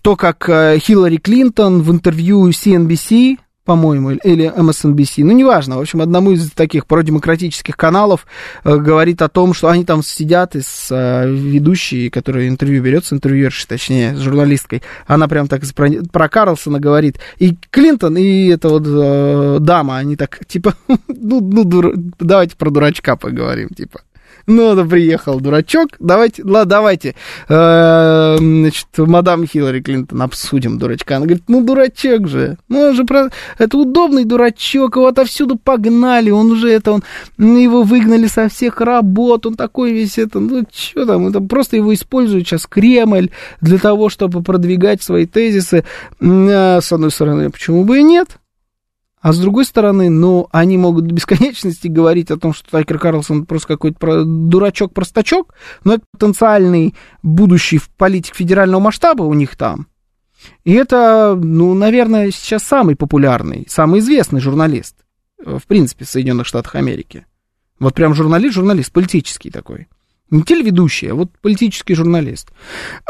То, 0.01 0.17
как 0.17 0.49
э, 0.49 0.77
Хиллари 0.79 1.17
Клинтон 1.17 1.83
в 1.83 1.91
интервью 1.91 2.49
CNBC 2.49 3.37
по-моему, 3.69 4.13
или 4.13 4.51
MSNBC, 4.51 5.23
ну, 5.23 5.31
неважно, 5.31 5.77
в 5.77 5.81
общем, 5.81 6.01
одному 6.01 6.31
из 6.31 6.49
таких 6.49 6.87
продемократических 6.87 7.77
каналов 7.77 8.25
э, 8.63 8.75
говорит 8.77 9.21
о 9.21 9.29
том, 9.29 9.53
что 9.53 9.67
они 9.67 9.85
там 9.85 10.01
сидят 10.01 10.55
и 10.55 10.61
с 10.61 10.87
э, 10.89 11.29
ведущей, 11.29 12.09
которая 12.09 12.47
интервью 12.47 12.81
берет, 12.81 13.05
с 13.05 13.13
интервьюершей, 13.13 13.67
точнее, 13.67 14.15
с 14.15 14.19
журналисткой, 14.21 14.81
она 15.05 15.27
прям 15.27 15.47
так 15.47 15.61
про, 15.75 15.87
про 16.11 16.29
Карлсона 16.29 16.79
говорит, 16.79 17.19
и 17.37 17.55
Клинтон, 17.69 18.17
и 18.17 18.47
эта 18.47 18.69
вот 18.69 18.85
э, 18.87 19.57
дама, 19.59 19.97
они 19.97 20.15
так, 20.15 20.39
типа, 20.47 20.73
ну, 21.07 21.39
ну 21.39 21.63
дур... 21.63 21.93
давайте 22.19 22.55
про 22.55 22.71
дурачка 22.71 23.17
поговорим, 23.17 23.69
типа. 23.69 24.01
Ну, 24.49 24.73
да 24.73 24.83
приехал 24.83 25.39
дурачок. 25.39 25.89
Давайте, 25.99 26.43
ладно, 26.43 26.65
давайте. 26.65 27.13
Э, 27.49 28.35
значит, 28.39 28.87
мадам 28.97 29.45
Хиллари 29.45 29.79
Клинтон 29.79 30.23
обсудим 30.23 30.79
дурачка. 30.79 31.17
Она 31.17 31.27
говорит, 31.27 31.43
ну, 31.47 31.63
дурачок 31.63 32.27
же. 32.27 32.57
Ну, 32.67 32.79
он 32.79 32.95
же 32.95 33.03
про... 33.03 33.29
Это 33.59 33.77
удобный 33.77 34.25
дурачок, 34.25 34.95
его 34.95 35.05
отовсюду 35.05 35.55
погнали. 35.55 36.31
Он 36.31 36.49
уже 36.51 36.71
это, 36.71 36.93
он... 36.93 37.03
Его 37.37 37.83
выгнали 37.83 38.25
со 38.25 38.49
всех 38.49 38.81
работ. 38.81 39.45
Он 39.45 39.53
такой 39.53 39.93
весь 39.93 40.17
это... 40.17 40.39
Ну, 40.39 40.63
что 40.73 41.05
там? 41.05 41.27
Это 41.27 41.41
просто 41.41 41.75
его 41.75 41.93
использует 41.93 42.47
сейчас 42.47 42.65
Кремль 42.65 43.29
для 43.61 43.77
того, 43.77 44.09
чтобы 44.09 44.41
продвигать 44.41 45.03
свои 45.03 45.27
тезисы. 45.27 45.83
А, 46.19 46.79
с 46.81 46.91
одной 46.91 47.11
стороны, 47.11 47.51
почему 47.51 47.83
бы 47.83 47.99
и 47.99 48.03
нет? 48.03 48.38
А 49.21 49.33
с 49.33 49.39
другой 49.39 49.65
стороны, 49.65 50.09
ну, 50.09 50.47
они 50.51 50.77
могут 50.77 51.07
до 51.07 51.13
бесконечности 51.13 51.87
говорить 51.87 52.31
о 52.31 52.37
том, 52.37 52.53
что 52.53 52.71
Такер 52.71 52.99
Карлсон 52.99 53.45
просто 53.45 53.67
какой-то 53.67 54.23
дурачок-простачок, 54.23 55.53
но 55.83 55.95
это 55.95 56.03
потенциальный 56.11 56.95
будущий 57.21 57.81
политик 57.97 58.35
федерального 58.35 58.79
масштаба 58.79 59.23
у 59.23 59.33
них 59.33 59.57
там. 59.57 59.87
И 60.63 60.71
это, 60.71 61.37
ну, 61.37 61.73
наверное, 61.73 62.31
сейчас 62.31 62.63
самый 62.63 62.95
популярный, 62.95 63.65
самый 63.67 63.99
известный 63.99 64.39
журналист, 64.39 64.95
э, 65.43 65.57
в 65.57 65.67
принципе, 65.67 66.05
в 66.05 66.09
Соединенных 66.09 66.47
Штатах 66.47 66.75
Америки. 66.75 67.25
Вот 67.77 67.93
прям 67.93 68.13
журналист, 68.13 68.55
журналист, 68.55 68.91
политический 68.93 69.49
такой. 69.49 69.87
Не 70.31 70.43
телеведущий, 70.43 71.11
а 71.11 71.15
вот 71.15 71.29
политический 71.41 71.95
журналист. 71.95 72.49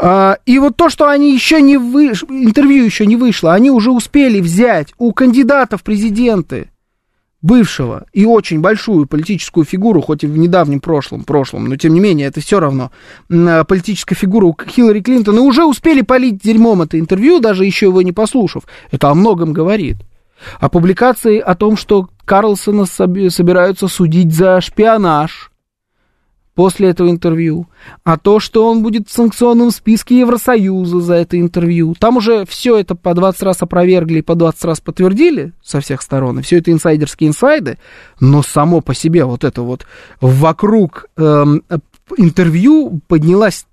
А, 0.00 0.38
и 0.46 0.58
вот 0.58 0.76
то, 0.76 0.88
что 0.88 1.08
они 1.08 1.34
еще 1.34 1.60
не 1.60 1.76
выш... 1.76 2.24
интервью 2.24 2.84
еще 2.84 3.04
не 3.04 3.16
вышло, 3.16 3.52
они 3.52 3.70
уже 3.70 3.90
успели 3.90 4.40
взять 4.40 4.94
у 4.98 5.12
кандидатов 5.12 5.80
в 5.80 5.84
президенты 5.84 6.70
бывшего 7.42 8.06
и 8.12 8.24
очень 8.24 8.60
большую 8.60 9.06
политическую 9.06 9.64
фигуру, 9.64 10.00
хоть 10.00 10.24
и 10.24 10.26
в 10.26 10.36
недавнем 10.36 10.80
прошлом, 10.80 11.24
прошлом, 11.24 11.66
но 11.66 11.76
тем 11.76 11.94
не 11.94 12.00
менее, 12.00 12.26
это 12.26 12.40
все 12.40 12.60
равно 12.60 12.90
а, 13.30 13.64
политическая 13.64 14.14
фигура 14.14 14.54
Хиллари 14.66 15.00
Клинтон, 15.00 15.36
и 15.36 15.40
уже 15.40 15.64
успели 15.64 16.00
полить 16.00 16.38
дерьмом 16.38 16.82
это 16.82 16.98
интервью, 16.98 17.40
даже 17.40 17.64
еще 17.64 17.86
его 17.86 18.02
не 18.02 18.12
послушав. 18.12 18.64
Это 18.90 19.10
о 19.10 19.14
многом 19.14 19.52
говорит. 19.52 19.96
А 20.58 20.70
публикации 20.70 21.38
о 21.38 21.54
том, 21.54 21.76
что 21.76 22.08
Карлсона 22.24 22.86
собираются 22.86 23.88
судить 23.88 24.34
за 24.34 24.62
шпионаж– 24.62 25.48
после 26.60 26.90
этого 26.90 27.08
интервью, 27.08 27.68
а 28.04 28.18
то, 28.18 28.38
что 28.38 28.70
он 28.70 28.82
будет 28.82 29.08
в 29.08 29.12
санкционном 29.12 29.70
списке 29.70 30.20
Евросоюза 30.20 31.00
за 31.00 31.14
это 31.14 31.40
интервью. 31.40 31.94
Там 31.98 32.18
уже 32.18 32.44
все 32.44 32.76
это 32.76 32.94
по 32.94 33.14
20 33.14 33.42
раз 33.44 33.62
опровергли 33.62 34.18
и 34.18 34.22
по 34.22 34.34
20 34.34 34.62
раз 34.66 34.78
подтвердили 34.78 35.54
со 35.64 35.80
всех 35.80 36.02
сторон, 36.02 36.38
и 36.38 36.42
все 36.42 36.58
это 36.58 36.70
инсайдерские 36.70 37.28
инсайды, 37.28 37.78
но 38.20 38.42
само 38.42 38.82
по 38.82 38.94
себе 38.94 39.24
вот 39.24 39.42
это 39.44 39.62
вот 39.62 39.86
вокруг 40.20 41.06
эм, 41.16 41.62
интервью 42.18 43.00
поднялась 43.08 43.64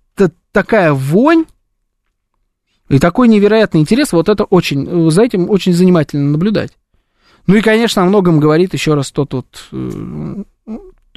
такая 0.53 0.93
вонь, 0.93 1.43
и 2.87 2.99
такой 2.99 3.27
невероятный 3.27 3.81
интерес, 3.81 4.13
вот 4.13 4.29
это 4.29 4.45
очень, 4.45 5.11
за 5.11 5.23
этим 5.23 5.49
очень 5.49 5.73
занимательно 5.73 6.31
наблюдать. 6.31 6.71
Ну 7.47 7.55
и, 7.55 7.61
конечно, 7.61 8.03
о 8.03 8.05
многом 8.05 8.39
говорит 8.39 8.71
еще 8.71 8.93
раз 8.93 9.11
тот 9.11 9.33
вот 9.33 9.65
э, 9.73 10.43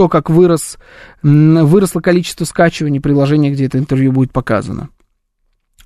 то, 0.01 0.09
как 0.09 0.31
вырос, 0.31 0.79
выросло 1.23 2.01
количество 2.01 2.47
скачиваний 2.47 3.03
приложения, 3.03 3.51
где 3.51 3.67
это 3.67 3.77
интервью 3.77 4.13
будет 4.13 4.33
показано. 4.33 4.89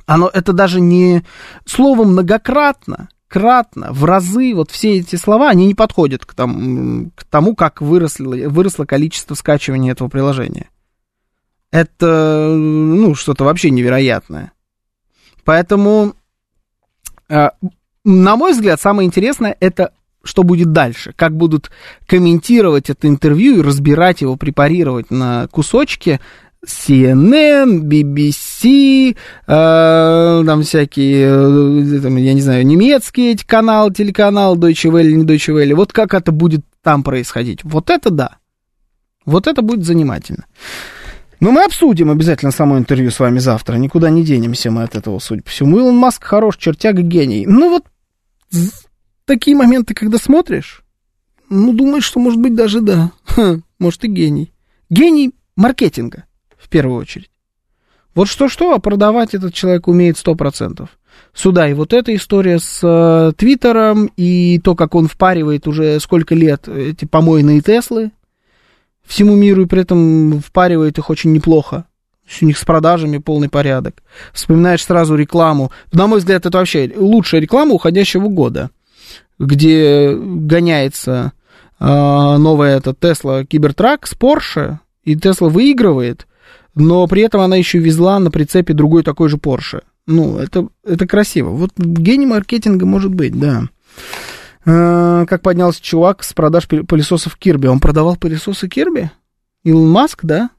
Оно, 0.07 0.31
это 0.33 0.53
даже 0.53 0.81
не 0.81 1.25
слово 1.67 2.05
многократно, 2.05 3.09
кратно, 3.27 3.89
в 3.91 4.05
разы, 4.05 4.55
вот 4.55 4.71
все 4.71 4.99
эти 4.99 5.17
слова, 5.17 5.51
они 5.51 5.67
не 5.67 5.75
подходят 5.75 6.25
к, 6.25 6.33
там, 6.33 7.11
к 7.17 7.25
тому, 7.25 7.57
как 7.57 7.81
выросло, 7.81 8.37
выросло 8.49 8.85
количество 8.85 9.35
скачиваний 9.35 9.91
этого 9.91 10.09
приложения. 10.09 10.71
Это, 11.73 12.55
ну, 12.57 13.17
что-то 13.17 13.43
вообще 13.43 13.71
невероятное. 13.71 14.53
Поэтому, 15.43 16.15
э, 17.29 17.49
на 18.05 18.37
мой 18.37 18.53
взгляд, 18.53 18.81
самое 18.81 19.09
интересное, 19.09 19.57
это 19.59 19.93
что 20.25 20.43
будет 20.43 20.73
дальше, 20.73 21.13
как 21.15 21.37
будут 21.37 21.71
комментировать 22.07 22.91
это 22.91 23.09
интервью 23.09 23.59
и 23.59 23.63
разбирать 23.63 24.23
его, 24.23 24.37
препарировать 24.37 25.11
на 25.11 25.47
кусочки 25.49 26.21
CNN, 26.67 27.81
BBC, 27.81 29.17
э, 29.47 30.43
там 30.47 30.63
всякие, 30.63 31.27
э, 31.27 32.01
там, 32.01 32.17
я 32.17 32.33
не 32.33 32.41
знаю, 32.41 32.67
немецкие 32.67 33.33
эти 33.33 33.45
каналы, 33.45 33.93
телеканал 33.93 34.57
Deutsche 34.57 34.91
Welle, 34.91 35.13
не 35.13 35.25
Deutsche 35.25 35.55
Welle. 35.55 35.75
Вот 35.75 35.93
как 35.93 36.15
это 36.15 36.33
будет 36.33 36.65
там 36.83 37.03
происходить. 37.03 37.61
Вот 37.65 37.91
это 37.91 38.11
да. 38.11 38.39
Вот 39.27 39.47
это 39.47 39.63
будет 39.63 39.85
занимательно. 39.85 40.47
Но 41.41 41.51
мы 41.51 41.65
обсудим 41.65 42.11
обязательно 42.11 42.53
само 42.53 42.79
интервью 42.79 43.11
с 43.11 43.19
вами 43.21 43.39
завтра. 43.39 43.77
Никуда 43.77 44.11
не 44.11 44.25
денемся 44.25 44.71
мы 44.71 44.83
от 44.83 44.97
этого, 44.97 45.19
судя 45.19 45.43
по 45.43 45.51
всему. 45.51 45.79
Илон 45.79 45.97
Маск 45.97 46.25
хорош, 46.25 46.57
чертяга, 46.57 47.03
гений. 47.03 47.45
Ну 47.47 47.71
вот 47.71 47.85
такие 49.25 49.57
моменты, 49.57 49.95
когда 49.95 50.19
смотришь, 50.19 50.83
ну, 51.49 51.73
думаешь, 51.73 52.05
что, 52.05 52.21
может 52.21 52.41
быть, 52.41 52.55
даже 52.55 52.81
да. 52.81 53.13
Ха, 53.25 53.61
может, 53.79 54.05
и 54.05 54.09
гений. 54.09 54.53
Гений 54.91 55.33
маркетинга, 55.57 56.25
в 56.57 56.69
первую 56.69 57.01
очередь. 57.01 57.31
Вот 58.15 58.29
что-что, 58.29 58.73
а 58.73 58.79
продавать 58.79 59.35
этот 59.35 59.55
человек 59.55 59.89
умеет 59.89 60.17
сто 60.17 60.35
процентов. 60.35 60.91
Сюда 61.33 61.69
и 61.69 61.75
вот 61.75 61.93
эта 61.93 62.15
история 62.15 62.59
с 62.59 62.81
э, 62.83 63.33
Твиттером, 63.37 64.11
и 64.17 64.61
то, 64.63 64.75
как 64.75 64.95
он 64.95 65.09
впаривает 65.09 65.67
уже 65.67 65.99
сколько 66.01 66.35
лет 66.35 66.69
эти 66.69 67.05
помойные 67.05 67.61
Теслы 67.61 68.13
всему 69.05 69.35
миру, 69.35 69.63
и 69.63 69.67
при 69.67 69.83
этом 69.83 70.41
впаривает 70.41 70.99
их 70.99 71.11
очень 71.11 71.33
неплохо. 71.33 71.87
У 72.41 72.47
них 72.47 72.57
с 72.57 72.65
продажами 72.65 73.19
полный 73.19 73.49
порядок. 73.51 74.03
Вспоминаешь 74.33 74.83
сразу 74.83 75.15
рекламу. 75.15 75.73
На 75.93 76.07
мой 76.07 76.21
взгляд, 76.21 76.47
это 76.47 76.57
вообще 76.57 76.91
лучшая 76.97 77.41
реклама 77.43 77.75
уходящего 77.75 78.29
года 78.29 78.71
где 79.39 80.15
гоняется 80.15 81.33
э, 81.79 81.85
новая 81.85 82.79
эта 82.79 82.95
Тесла 82.95 83.45
Кибертрак 83.45 84.07
с 84.07 84.15
Porsche, 84.15 84.79
и 85.03 85.17
Тесла 85.17 85.49
выигрывает, 85.49 86.27
но 86.75 87.07
при 87.07 87.23
этом 87.23 87.41
она 87.41 87.57
еще 87.57 87.79
везла 87.79 88.19
на 88.19 88.31
прицепе 88.31 88.75
другой 88.75 89.03
такой 89.03 89.29
же 89.29 89.37
Porsche. 89.37 89.83
Ну, 90.07 90.39
это, 90.39 90.69
это 90.85 91.07
красиво. 91.07 91.51
Вот 91.51 91.71
гений 91.77 92.27
маркетинга 92.27 92.85
может 92.85 93.15
быть, 93.15 93.39
да. 93.39 93.69
Э, 94.67 95.25
как 95.29 95.43
поднялся 95.43 95.83
чувак 95.83 96.23
с 96.23 96.33
продаж 96.33 96.69
пылесосов 96.69 97.37
Кирби. 97.37 97.67
Он 97.67 97.81
продавал 97.81 98.17
пылесосы 98.17 98.69
Кирби? 98.69 99.11
Илон 99.63 99.91
Маск, 99.91 100.21
да? 100.25 100.51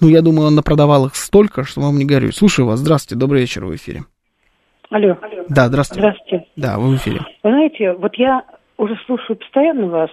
Ну, 0.00 0.08
я 0.08 0.22
думаю, 0.22 0.48
он 0.48 0.54
напродавал 0.54 1.06
их 1.06 1.16
столько, 1.16 1.64
что 1.64 1.80
вам 1.80 1.98
не 1.98 2.04
горюй. 2.04 2.32
Слушаю 2.32 2.66
вас. 2.66 2.80
Здравствуйте, 2.80 3.18
добрый 3.18 3.42
вечер 3.42 3.64
в 3.64 3.74
эфире. 3.74 4.04
Алло. 4.90 5.16
Да, 5.48 5.68
здравствуйте. 5.68 6.00
Здравствуйте. 6.00 6.46
Да, 6.56 6.78
вы 6.78 6.90
в 6.90 6.96
эфире. 6.96 7.20
Вы 7.44 7.50
знаете, 7.50 7.92
вот 7.92 8.14
я 8.16 8.42
уже 8.76 8.96
слушаю 9.06 9.36
постоянно 9.36 9.86
вас, 9.86 10.10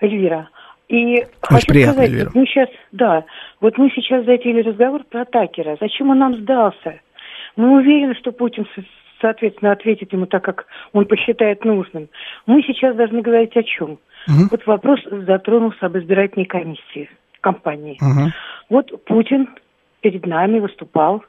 Эльвира, 0.00 0.48
и 0.88 1.18
Очень 1.18 1.26
хочу 1.40 1.66
приятно, 1.68 1.92
сказать, 1.92 2.10
Эльвира. 2.10 2.26
вот 2.26 2.34
мы 2.34 2.46
сейчас, 2.46 2.68
да, 2.90 3.24
вот 3.60 3.78
мы 3.78 3.90
сейчас 3.90 4.24
затеяли 4.24 4.62
разговор 4.62 5.04
про 5.04 5.24
Такера. 5.24 5.76
Зачем 5.80 6.10
он 6.10 6.18
нам 6.18 6.34
сдался? 6.34 7.00
Мы 7.54 7.76
уверены, 7.76 8.16
что 8.16 8.32
Путин, 8.32 8.66
соответственно, 9.20 9.70
ответит 9.70 10.12
ему 10.12 10.26
так, 10.26 10.42
как 10.44 10.66
он 10.92 11.06
посчитает 11.06 11.64
нужным. 11.64 12.08
Мы 12.46 12.62
сейчас 12.62 12.96
должны 12.96 13.22
говорить 13.22 13.56
о 13.56 13.62
чем? 13.62 14.00
Угу. 14.26 14.48
Вот 14.50 14.66
вопрос 14.66 14.98
затронулся 15.10 15.86
об 15.86 15.96
избирательной 15.96 16.46
комиссии 16.46 17.08
компании. 17.40 17.98
Угу. 18.00 18.32
Вот 18.70 19.04
Путин 19.04 19.48
перед 20.00 20.26
нами 20.26 20.58
выступал 20.58 21.22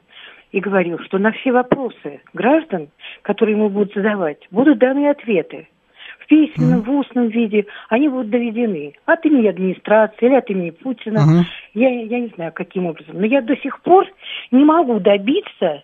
и 0.54 0.60
говорил, 0.60 1.00
что 1.00 1.18
на 1.18 1.32
все 1.32 1.50
вопросы 1.50 2.20
граждан, 2.32 2.88
которые 3.22 3.56
ему 3.56 3.68
будут 3.68 3.92
задавать, 3.92 4.38
будут 4.52 4.78
даны 4.78 5.10
ответы. 5.10 5.66
В 6.20 6.28
письменном, 6.28 6.82
в 6.82 6.90
устном 6.90 7.26
виде 7.26 7.66
они 7.88 8.08
будут 8.08 8.30
доведены 8.30 8.94
от 9.04 9.26
имени 9.26 9.48
администрации 9.48 10.26
или 10.26 10.34
от 10.36 10.48
имени 10.48 10.70
Путина. 10.70 11.18
Uh-huh. 11.18 11.42
Я, 11.74 11.88
я 11.88 12.20
не 12.20 12.28
знаю, 12.36 12.52
каким 12.54 12.86
образом. 12.86 13.18
Но 13.18 13.26
я 13.26 13.42
до 13.42 13.56
сих 13.56 13.80
пор 13.80 14.06
не 14.52 14.64
могу 14.64 15.00
добиться 15.00 15.82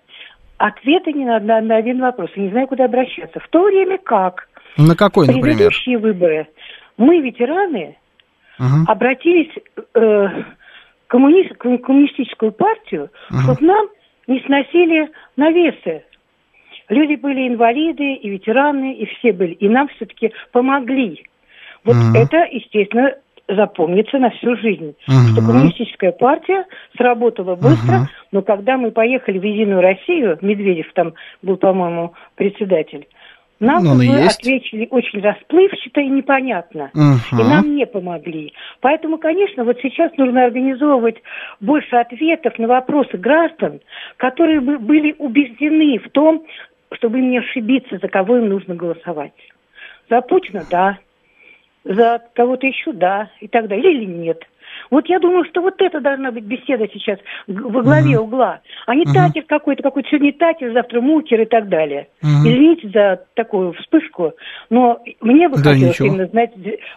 ответа 0.57 1.11
ни 1.11 1.25
на, 1.25 1.41
на, 1.41 1.61
на 1.61 1.77
один 1.77 2.01
вопрос. 2.01 2.31
И 2.37 2.41
не 2.41 2.51
знаю, 2.51 2.69
куда 2.69 2.85
обращаться. 2.85 3.41
В 3.41 3.49
то 3.49 3.65
время 3.65 3.99
как 3.99 4.49
на 4.79 4.95
какой, 4.95 5.27
например? 5.27 5.57
предыдущие 5.57 5.99
выборы 5.99 6.47
мы, 6.97 7.19
ветераны, 7.19 7.97
uh-huh. 8.61 8.85
обратились 8.87 9.51
э, 9.95 10.29
коммуни... 11.09 11.49
коммунистическую 11.59 12.53
партию, 12.53 13.11
uh-huh. 13.31 13.41
чтобы 13.43 13.67
нам 13.67 13.89
не 14.31 14.41
сносили 14.47 15.11
навесы. 15.37 16.05
Люди 16.89 17.17
были 17.17 17.49
инвалиды 17.49 18.15
и 18.15 18.31
ветераны, 18.31 18.95
и 18.95 19.07
все 19.07 19.33
были. 19.33 19.53
И 19.53 19.69
нам 19.69 19.89
все-таки 19.89 20.33
помогли. 20.53 21.25
Вот 21.85 21.97
mm-hmm. 21.97 22.19
это, 22.19 22.37
естественно, 22.51 23.15
запомнится 23.49 24.19
на 24.19 24.31
всю 24.31 24.57
жизнь. 24.57 24.95
Mm-hmm. 25.09 25.33
Что 25.33 25.41
коммунистическая 25.41 26.13
партия 26.13 26.65
сработала 26.97 27.57
быстро, 27.57 27.95
mm-hmm. 27.95 28.29
но 28.33 28.43
когда 28.43 28.77
мы 28.77 28.93
поехали 28.93 29.39
в 29.39 29.43
Единую 29.45 29.81
Россию, 29.81 30.39
Медведев 30.41 30.93
там 30.95 31.15
был, 31.43 31.57
по-моему, 31.57 32.15
председатель, 32.37 33.09
нам 33.61 33.85
ну, 33.85 33.93
уже 33.93 34.25
ответили 34.25 34.89
очень 34.91 35.21
расплывчато 35.21 36.01
и 36.01 36.09
непонятно. 36.09 36.91
Uh-huh. 36.95 37.41
И 37.41 37.45
нам 37.45 37.77
не 37.77 37.87
помогли. 37.87 38.55
Поэтому, 38.81 39.19
конечно, 39.19 39.65
вот 39.65 39.79
сейчас 39.83 40.11
нужно 40.17 40.47
организовывать 40.47 41.23
больше 41.61 41.97
ответов 41.97 42.59
на 42.59 42.67
вопросы 42.67 43.19
граждан, 43.19 43.81
которые 44.17 44.61
бы 44.61 44.79
были 44.79 45.15
убеждены 45.19 45.99
в 45.99 46.09
том, 46.09 46.45
чтобы 46.93 47.21
не 47.21 47.39
ошибиться, 47.39 47.99
за 47.99 48.09
кого 48.09 48.39
им 48.39 48.49
нужно 48.49 48.75
голосовать. 48.75 49.35
За 50.09 50.23
Путина– 50.23 50.65
да, 50.71 50.99
за 51.85 52.23
кого-то 52.35 52.67
еще– 52.67 52.93
да, 52.95 53.31
и 53.41 53.47
так 53.47 53.69
далее, 53.69 53.93
или 53.93 54.07
нет. 54.07 54.43
Вот 54.91 55.07
я 55.09 55.19
думаю, 55.19 55.45
что 55.45 55.61
вот 55.61 55.75
это 55.81 56.01
должна 56.01 56.31
быть 56.31 56.45
беседа 56.45 56.87
сейчас 56.93 57.19
во 57.47 57.83
главе 57.83 58.15
uh-huh. 58.15 58.23
угла. 58.23 58.61
А 58.87 58.95
не 58.95 59.05
uh-huh. 59.05 59.15
татер 59.15 59.45
какой-то, 59.45 59.83
какой-то 59.83 60.09
сегодня 60.09 60.33
татер, 60.33 60.73
завтра 60.73 61.01
мукер 61.01 61.41
и 61.41 61.45
так 61.45 61.69
далее. 61.69 62.09
Uh-huh. 62.23 62.49
Извините 62.49 62.89
за 62.89 63.25
такую 63.35 63.73
вспышку, 63.75 64.33
но 64.71 65.01
мне 65.21 65.49
бы 65.49 65.57
да, 65.57 65.73
хотелось 65.73 66.01
ничего. 66.01 66.09
именно 66.09 66.27
знать 66.27 66.53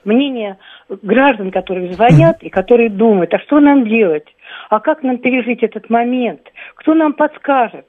мнение 0.05 0.57
граждан, 1.01 1.51
которые 1.51 1.93
звонят 1.93 2.41
uh-huh. 2.41 2.47
и 2.47 2.49
которые 2.49 2.89
думают, 2.89 3.33
а 3.33 3.39
что 3.39 3.59
нам 3.59 3.87
делать? 3.87 4.27
А 4.69 4.79
как 4.79 5.03
нам 5.03 5.17
пережить 5.17 5.63
этот 5.63 5.89
момент? 5.89 6.41
Кто 6.75 6.93
нам 6.93 7.13
подскажет 7.13 7.85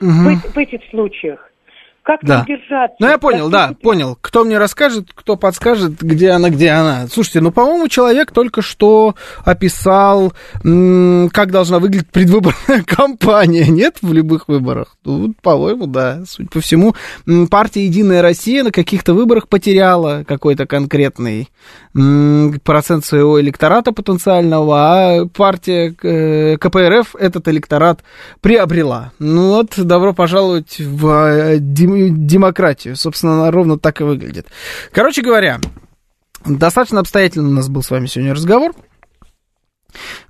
uh-huh. 0.00 0.06
в, 0.06 0.54
в 0.54 0.58
этих 0.58 0.80
случаях? 0.90 1.51
Как 2.02 2.18
да. 2.22 2.44
держаться? 2.48 2.96
Ну, 2.98 3.06
я 3.06 3.16
понял, 3.16 3.48
да, 3.48 3.68
теперь... 3.68 3.82
понял. 3.82 4.18
Кто 4.20 4.44
мне 4.44 4.58
расскажет, 4.58 5.10
кто 5.14 5.36
подскажет, 5.36 6.02
где 6.02 6.30
она, 6.30 6.50
где 6.50 6.70
она. 6.70 7.06
Слушайте, 7.06 7.40
ну, 7.40 7.52
по-моему, 7.52 7.86
человек 7.86 8.32
только 8.32 8.60
что 8.60 9.14
описал, 9.44 10.32
как 10.62 11.50
должна 11.52 11.78
выглядеть 11.78 12.10
предвыборная 12.10 12.82
кампания, 12.86 13.66
нет, 13.68 13.98
в 14.02 14.12
любых 14.12 14.48
выборах? 14.48 14.96
Ну, 15.04 15.32
по-моему, 15.42 15.86
да. 15.86 16.22
Судя 16.26 16.48
по 16.48 16.60
всему, 16.60 16.96
партия 17.48 17.84
«Единая 17.84 18.20
Россия» 18.20 18.64
на 18.64 18.72
каких-то 18.72 19.14
выборах 19.14 19.46
потеряла 19.46 20.24
какой-то 20.26 20.66
конкретный 20.66 21.48
процент 22.64 23.04
своего 23.04 23.40
электората 23.40 23.92
потенциального, 23.92 24.76
а 24.78 25.26
партия 25.26 25.94
э, 26.02 26.56
КПРФ 26.56 27.16
этот 27.16 27.48
электорат 27.48 28.02
приобрела. 28.40 29.12
Ну 29.18 29.50
вот, 29.50 29.74
добро 29.76 30.14
пожаловать 30.14 30.78
в 30.80 31.06
э, 31.06 31.58
демократию. 31.96 32.96
Собственно, 32.96 33.34
она 33.34 33.50
ровно 33.50 33.78
так 33.78 34.00
и 34.00 34.04
выглядит. 34.04 34.46
Короче 34.92 35.22
говоря, 35.22 35.60
достаточно 36.44 37.00
обстоятельно 37.00 37.48
у 37.48 37.52
нас 37.52 37.68
был 37.68 37.82
с 37.82 37.90
вами 37.90 38.06
сегодня 38.06 38.34
разговор. 38.34 38.74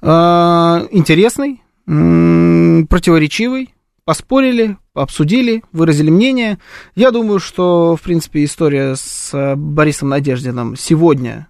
А, 0.01 0.86
интересный, 0.90 1.62
противоречивый. 1.86 3.74
Поспорили, 4.05 4.78
обсудили, 4.94 5.62
выразили 5.70 6.10
мнение. 6.10 6.59
Я 6.97 7.12
думаю, 7.12 7.39
что, 7.39 7.94
в 7.94 8.02
принципе, 8.02 8.43
история 8.44 8.97
с 8.97 9.55
Борисом 9.56 10.09
Надеждином 10.09 10.74
сегодня 10.76 11.47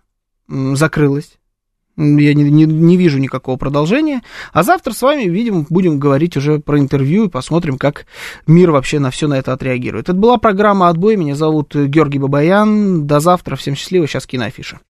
закрылась. 0.49 1.39
Я 1.97 2.35
не, 2.35 2.45
не, 2.45 2.65
не 2.65 2.97
вижу 2.97 3.19
никакого 3.19 3.57
продолжения. 3.57 4.23
А 4.53 4.63
завтра 4.63 4.93
с 4.93 5.03
вами, 5.03 5.25
видимо, 5.25 5.67
будем 5.69 5.99
говорить 5.99 6.37
уже 6.37 6.59
про 6.59 6.79
интервью 6.79 7.27
и 7.27 7.29
посмотрим, 7.29 7.77
как 7.77 8.07
мир 8.47 8.71
вообще 8.71 8.99
на 8.99 9.11
все 9.11 9.29
на 9.29 9.35
это 9.35 9.53
отреагирует. 9.53 10.09
Это 10.09 10.17
была 10.17 10.39
программа 10.39 10.89
«Отбой». 10.89 11.17
Меня 11.17 11.35
зовут 11.35 11.75
Георгий 11.75 12.19
Бабаян. 12.19 13.07
До 13.07 13.21
завтра. 13.21 13.57
Всем 13.57 13.75
счастливо. 13.75 14.07
Сейчас 14.07 14.27
киноафиша. 14.27 14.81